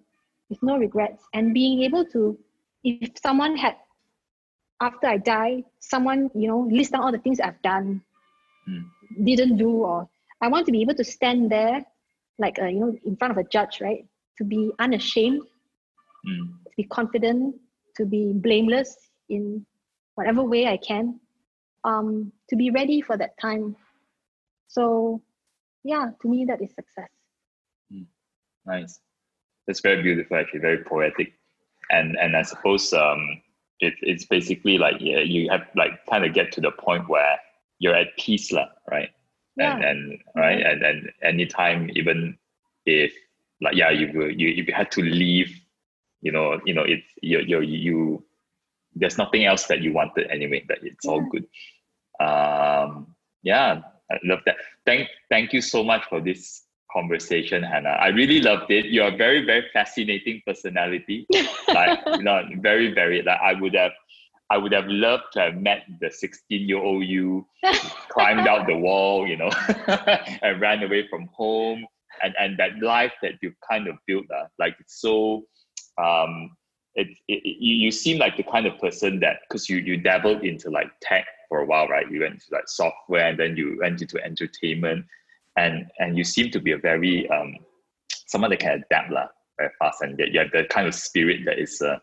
with 0.49 0.61
no 0.63 0.77
regrets 0.77 1.23
and 1.33 1.53
being 1.53 1.83
able 1.83 2.05
to, 2.05 2.37
if 2.83 3.11
someone 3.21 3.57
had, 3.57 3.75
after 4.81 5.07
I 5.07 5.17
die, 5.17 5.63
someone, 5.79 6.29
you 6.33 6.47
know, 6.47 6.67
list 6.69 6.91
down 6.91 7.01
all 7.01 7.11
the 7.11 7.17
things 7.17 7.39
I've 7.39 7.61
done, 7.61 8.01
mm. 8.67 8.83
didn't 9.23 9.57
do, 9.57 9.69
or 9.69 10.09
I 10.41 10.47
want 10.47 10.65
to 10.67 10.71
be 10.71 10.81
able 10.81 10.95
to 10.95 11.03
stand 11.03 11.51
there, 11.51 11.85
like, 12.37 12.59
uh, 12.59 12.65
you 12.65 12.79
know, 12.79 12.95
in 13.05 13.15
front 13.15 13.31
of 13.31 13.37
a 13.37 13.43
judge, 13.43 13.81
right? 13.81 14.05
To 14.37 14.43
be 14.43 14.71
unashamed, 14.79 15.41
mm. 16.27 16.47
to 16.65 16.71
be 16.75 16.83
confident, 16.83 17.55
to 17.97 18.05
be 18.05 18.33
blameless 18.33 18.95
in 19.29 19.65
whatever 20.15 20.43
way 20.43 20.67
I 20.67 20.77
can, 20.77 21.19
um, 21.83 22.31
to 22.49 22.55
be 22.55 22.69
ready 22.69 23.01
for 23.01 23.17
that 23.17 23.37
time. 23.39 23.75
So, 24.67 25.21
yeah, 25.83 26.09
to 26.21 26.27
me, 26.27 26.45
that 26.45 26.61
is 26.61 26.69
success. 26.75 27.09
Mm. 27.91 28.05
Nice. 28.65 28.99
That's 29.65 29.81
very 29.81 30.01
beautiful, 30.01 30.37
actually, 30.37 30.59
very 30.59 30.83
poetic. 30.83 31.33
And 31.89 32.17
and 32.17 32.35
I 32.35 32.41
suppose 32.41 32.91
um, 32.93 33.41
it, 33.79 33.93
it's 34.01 34.25
basically 34.25 34.77
like 34.77 34.95
yeah, 34.99 35.19
you 35.19 35.49
have 35.49 35.67
like 35.75 36.05
kind 36.09 36.25
of 36.25 36.33
get 36.33 36.51
to 36.53 36.61
the 36.61 36.71
point 36.71 37.07
where 37.07 37.37
you're 37.79 37.95
at 37.95 38.17
peace, 38.17 38.51
lah, 38.51 38.67
right? 38.89 39.09
Yeah. 39.55 39.75
And 39.75 39.83
and 39.83 40.19
right, 40.35 40.61
and 40.65 40.83
and 40.83 41.11
anytime, 41.23 41.89
even 41.95 42.37
if 42.85 43.13
like 43.61 43.75
yeah, 43.75 43.89
you 43.89 44.07
you 44.29 44.49
if 44.49 44.67
you 44.67 44.73
had 44.73 44.91
to 44.91 45.01
leave 45.01 45.49
you 46.21 46.31
know 46.31 46.59
you 46.65 46.73
know 46.73 46.83
it's 46.83 47.07
you 47.21 47.39
you 47.39 47.61
you 47.61 48.23
there's 48.95 49.17
nothing 49.17 49.45
else 49.45 49.65
that 49.67 49.81
you 49.81 49.93
wanted 49.93 50.27
anyway 50.29 50.63
that 50.67 50.79
it's 50.81 51.05
yeah. 51.05 51.11
all 51.11 51.21
good. 51.21 51.45
Um 52.19 53.15
yeah 53.43 53.81
i 54.11 54.17
love 54.23 54.39
that. 54.45 54.57
Thank 54.85 55.09
thank 55.29 55.53
you 55.53 55.61
so 55.61 55.83
much 55.83 56.03
for 56.09 56.19
this 56.19 56.63
conversation 56.91 57.61
hannah. 57.61 57.97
I 57.99 58.07
really 58.07 58.41
loved 58.41 58.71
it. 58.71 58.85
You're 58.85 59.13
a 59.13 59.17
very 59.17 59.45
very 59.45 59.65
fascinating 59.73 60.41
personality. 60.45 61.27
Like 61.67 61.99
you 62.07 62.23
know 62.23 62.43
very 62.59 62.93
very 62.93 63.21
like 63.21 63.39
i 63.41 63.53
would 63.53 63.75
have 63.75 63.91
I 64.49 64.57
would 64.57 64.71
have 64.71 64.87
loved 64.87 65.23
to 65.33 65.41
have 65.41 65.55
met 65.55 65.83
the 65.99 66.09
16 66.09 66.67
year 66.67 66.77
old 66.77 67.05
you, 67.05 67.45
climbed 68.09 68.47
out 68.47 68.67
the 68.67 68.77
wall, 68.77 69.27
you 69.27 69.37
know, 69.37 69.49
and 70.41 70.61
ran 70.61 70.83
away 70.83 71.07
from 71.07 71.27
home. 71.33 71.85
And, 72.23 72.33
and 72.39 72.57
that 72.57 72.79
life 72.79 73.13
that 73.21 73.33
you've 73.41 73.59
kind 73.69 73.87
of 73.87 73.95
built, 74.07 74.25
uh, 74.31 74.47
like 74.57 74.75
it's 74.79 74.99
so 75.01 75.45
um, 75.97 76.51
it, 76.95 77.07
it, 77.27 77.41
you, 77.45 77.75
you 77.75 77.91
seem 77.91 78.17
like 78.17 78.37
the 78.37 78.43
kind 78.43 78.65
of 78.65 78.77
person 78.79 79.19
that 79.19 79.41
because 79.47 79.69
you 79.69 79.77
you 79.77 79.97
dabbled 79.97 80.43
into 80.43 80.69
like 80.69 80.87
tech 81.01 81.25
for 81.47 81.59
a 81.59 81.65
while, 81.65 81.87
right? 81.87 82.09
You 82.09 82.21
went 82.21 82.33
into 82.35 82.47
like 82.51 82.67
software 82.67 83.27
and 83.27 83.39
then 83.39 83.55
you 83.55 83.77
went 83.81 84.01
into 84.01 84.23
entertainment, 84.23 85.05
and 85.57 85.85
and 85.99 86.17
you 86.17 86.23
seem 86.23 86.49
to 86.51 86.59
be 86.59 86.71
a 86.71 86.77
very 86.77 87.29
um, 87.29 87.55
someone 88.25 88.49
that 88.49 88.59
can 88.59 88.83
adapt 88.83 89.11
lah, 89.11 89.27
very 89.57 89.69
fast, 89.79 90.01
and 90.01 90.19
you 90.19 90.39
have 90.39 90.51
the 90.51 90.65
kind 90.65 90.87
of 90.87 90.95
spirit 90.95 91.41
that 91.45 91.59
is 91.59 91.81
uh, 91.81 91.97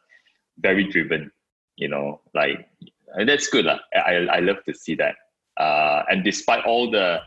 very 0.59 0.85
driven. 0.85 1.31
You 1.77 1.89
know, 1.89 2.21
like 2.35 2.69
and 3.15 3.29
that's 3.29 3.49
good. 3.49 3.67
I 3.67 3.79
I 3.95 4.41
love 4.41 4.65
to 4.67 4.75
see 4.75 4.95
that. 4.97 5.17
Uh, 5.57 6.03
and 6.11 6.25
despite 6.25 6.65
all 6.65 6.91
the 6.91 7.21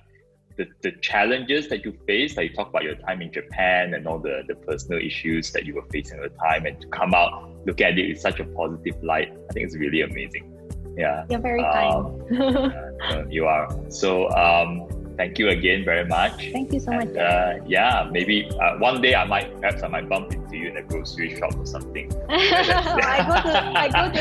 the, 0.58 0.68
the 0.82 0.92
challenges 1.02 1.70
that 1.70 1.86
you 1.86 1.98
faced, 2.06 2.36
like 2.36 2.50
you 2.50 2.56
talk 2.56 2.70
about 2.70 2.84
your 2.84 2.96
time 2.96 3.22
in 3.22 3.32
Japan 3.32 3.94
and 3.94 4.08
all 4.08 4.20
the, 4.20 4.42
the 4.48 4.56
personal 4.56 5.00
issues 5.00 5.52
that 5.52 5.66
you 5.66 5.76
were 5.76 5.86
facing 5.92 6.18
at 6.20 6.34
the 6.34 6.38
time, 6.38 6.66
and 6.66 6.82
to 6.82 6.88
come 6.88 7.14
out, 7.14 7.50
look 7.66 7.80
at 7.80 7.98
it 7.98 8.10
in 8.10 8.16
such 8.16 8.40
a 8.40 8.44
positive 8.44 9.02
light, 9.04 9.32
I 9.50 9.54
think 9.54 9.68
it's 9.68 9.76
really 9.76 10.02
amazing. 10.02 10.54
Yeah. 10.98 11.26
You're 11.30 11.40
very 11.40 11.64
um, 11.64 12.26
kind. 12.28 13.32
you 13.32 13.46
are. 13.46 13.70
So, 13.90 14.30
um, 14.32 14.97
thank 15.18 15.40
you 15.40 15.50
again 15.50 15.84
very 15.84 16.06
much. 16.06 16.52
Thank 16.54 16.72
you 16.72 16.80
so 16.80 16.92
and, 16.92 17.14
much. 17.14 17.18
Uh, 17.22 17.56
yeah, 17.66 18.08
maybe 18.12 18.50
uh, 18.62 18.78
one 18.78 19.02
day 19.02 19.16
I 19.16 19.26
might, 19.26 19.60
perhaps 19.60 19.84
I 19.84 19.88
might 19.88 20.08
bump 20.08 20.32
into 20.32 20.56
you 20.56 20.70
in 20.70 20.78
a 20.78 20.84
grocery 20.84 21.36
shop 21.38 21.58
or 21.58 21.66
something. 21.66 22.12
I 22.30 23.26
go 23.28 23.34
to 23.50 23.58
I 23.76 23.90
go 23.90 24.10
to 24.14 24.20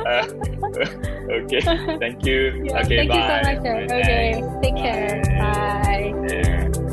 uh, 0.06 0.26
okay, 1.44 1.60
thank 1.98 2.24
you. 2.26 2.64
Yeah, 2.64 2.80
okay, 2.80 2.96
thank 2.96 3.10
bye. 3.10 3.16
you 3.16 3.22
so 3.22 3.42
much. 3.46 3.62
Sir. 3.62 3.74
Okay, 3.94 4.42
take 4.62 4.76
care. 4.76 5.22
Bye. 5.38 6.14
Yeah. 6.28 6.89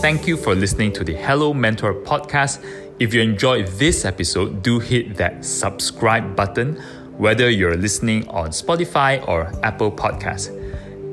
Thank 0.00 0.26
you 0.26 0.38
for 0.38 0.54
listening 0.54 0.92
to 0.94 1.04
the 1.04 1.12
Hello 1.12 1.52
Mentor 1.52 1.92
podcast. 1.92 2.64
If 2.98 3.12
you 3.12 3.20
enjoyed 3.20 3.66
this 3.68 4.06
episode, 4.06 4.62
do 4.62 4.78
hit 4.78 5.16
that 5.16 5.44
subscribe 5.44 6.34
button, 6.34 6.76
whether 7.18 7.50
you're 7.50 7.76
listening 7.76 8.26
on 8.28 8.48
Spotify 8.48 9.22
or 9.28 9.52
Apple 9.62 9.92
Podcasts. 9.92 10.48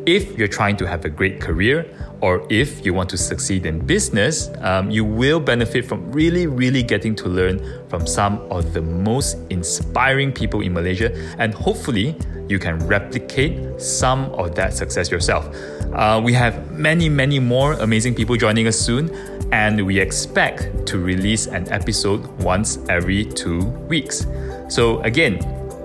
If 0.05 0.37
you're 0.37 0.47
trying 0.47 0.77
to 0.77 0.87
have 0.87 1.03
a 1.03 1.09
great 1.09 1.41
career, 1.41 1.85
or 2.21 2.45
if 2.49 2.85
you 2.85 2.93
want 2.93 3.09
to 3.09 3.17
succeed 3.17 3.65
in 3.65 3.79
business, 3.85 4.49
um, 4.59 4.89
you 4.89 5.05
will 5.05 5.39
benefit 5.39 5.85
from 5.85 6.11
really, 6.11 6.47
really 6.47 6.83
getting 6.83 7.15
to 7.15 7.29
learn 7.29 7.61
from 7.89 8.05
some 8.07 8.39
of 8.51 8.73
the 8.73 8.81
most 8.81 9.37
inspiring 9.49 10.31
people 10.31 10.61
in 10.61 10.73
Malaysia, 10.73 11.13
and 11.37 11.53
hopefully, 11.53 12.15
you 12.49 12.59
can 12.59 12.79
replicate 12.87 13.81
some 13.81 14.25
of 14.33 14.55
that 14.55 14.73
success 14.73 15.11
yourself. 15.11 15.49
Uh, 15.93 16.21
we 16.23 16.33
have 16.33 16.71
many, 16.71 17.09
many 17.09 17.39
more 17.39 17.73
amazing 17.73 18.15
people 18.15 18.35
joining 18.35 18.67
us 18.67 18.77
soon, 18.77 19.09
and 19.51 19.85
we 19.85 19.99
expect 19.99 20.85
to 20.87 20.99
release 20.99 21.47
an 21.47 21.67
episode 21.71 22.25
once 22.39 22.79
every 22.89 23.25
two 23.25 23.65
weeks. 23.89 24.25
So, 24.69 24.99
again, 25.01 25.39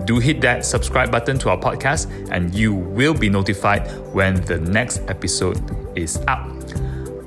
do 0.04 0.18
hit 0.18 0.40
that 0.42 0.64
subscribe 0.64 1.10
button 1.10 1.38
to 1.38 1.50
our 1.50 1.58
podcast, 1.58 2.08
and 2.30 2.54
you 2.54 2.74
will 2.74 3.14
be 3.14 3.28
notified 3.28 3.90
when 4.12 4.40
the 4.42 4.58
next 4.58 5.02
episode 5.08 5.58
is 5.96 6.18
up. 6.28 6.48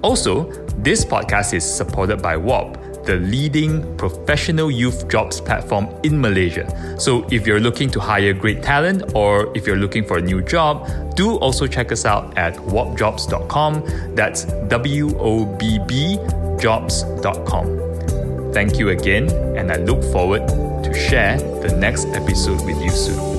Also, 0.01 0.51
this 0.77 1.03
podcast 1.03 1.53
is 1.53 1.63
supported 1.63 2.21
by 2.21 2.35
WOBB 2.35 2.81
the 3.05 3.17
leading 3.17 3.95
professional 3.97 4.71
youth 4.71 5.07
jobs 5.07 5.39
platform 5.39 5.87
in 6.03 6.19
Malaysia. 6.19 6.65
So 6.99 7.27
if 7.29 7.45
you're 7.45 7.59
looking 7.59 7.89
to 7.91 7.99
hire 7.99 8.33
great 8.33 8.63
talent 8.63 9.13
or 9.13 9.55
if 9.55 9.67
you're 9.67 9.77
looking 9.77 10.03
for 10.03 10.17
a 10.17 10.21
new 10.21 10.41
job, 10.41 11.15
do 11.15 11.37
also 11.37 11.67
check 11.67 11.91
us 11.91 12.05
out 12.05 12.37
at 12.37 12.55
wobbjobs.com. 12.55 14.15
That's 14.15 14.45
W 14.45 15.17
O 15.19 15.45
B 15.45 15.79
B 15.87 16.17
jobs.com. 16.57 18.51
Thank 18.53 18.79
you 18.79 18.89
again, 18.89 19.29
and 19.57 19.71
I 19.71 19.75
look 19.77 20.03
forward 20.11 20.47
to 20.85 20.93
share 20.93 21.37
the 21.37 21.75
next 21.77 22.05
episode 22.09 22.63
with 22.63 22.79
you 22.81 22.91
soon. 22.91 23.34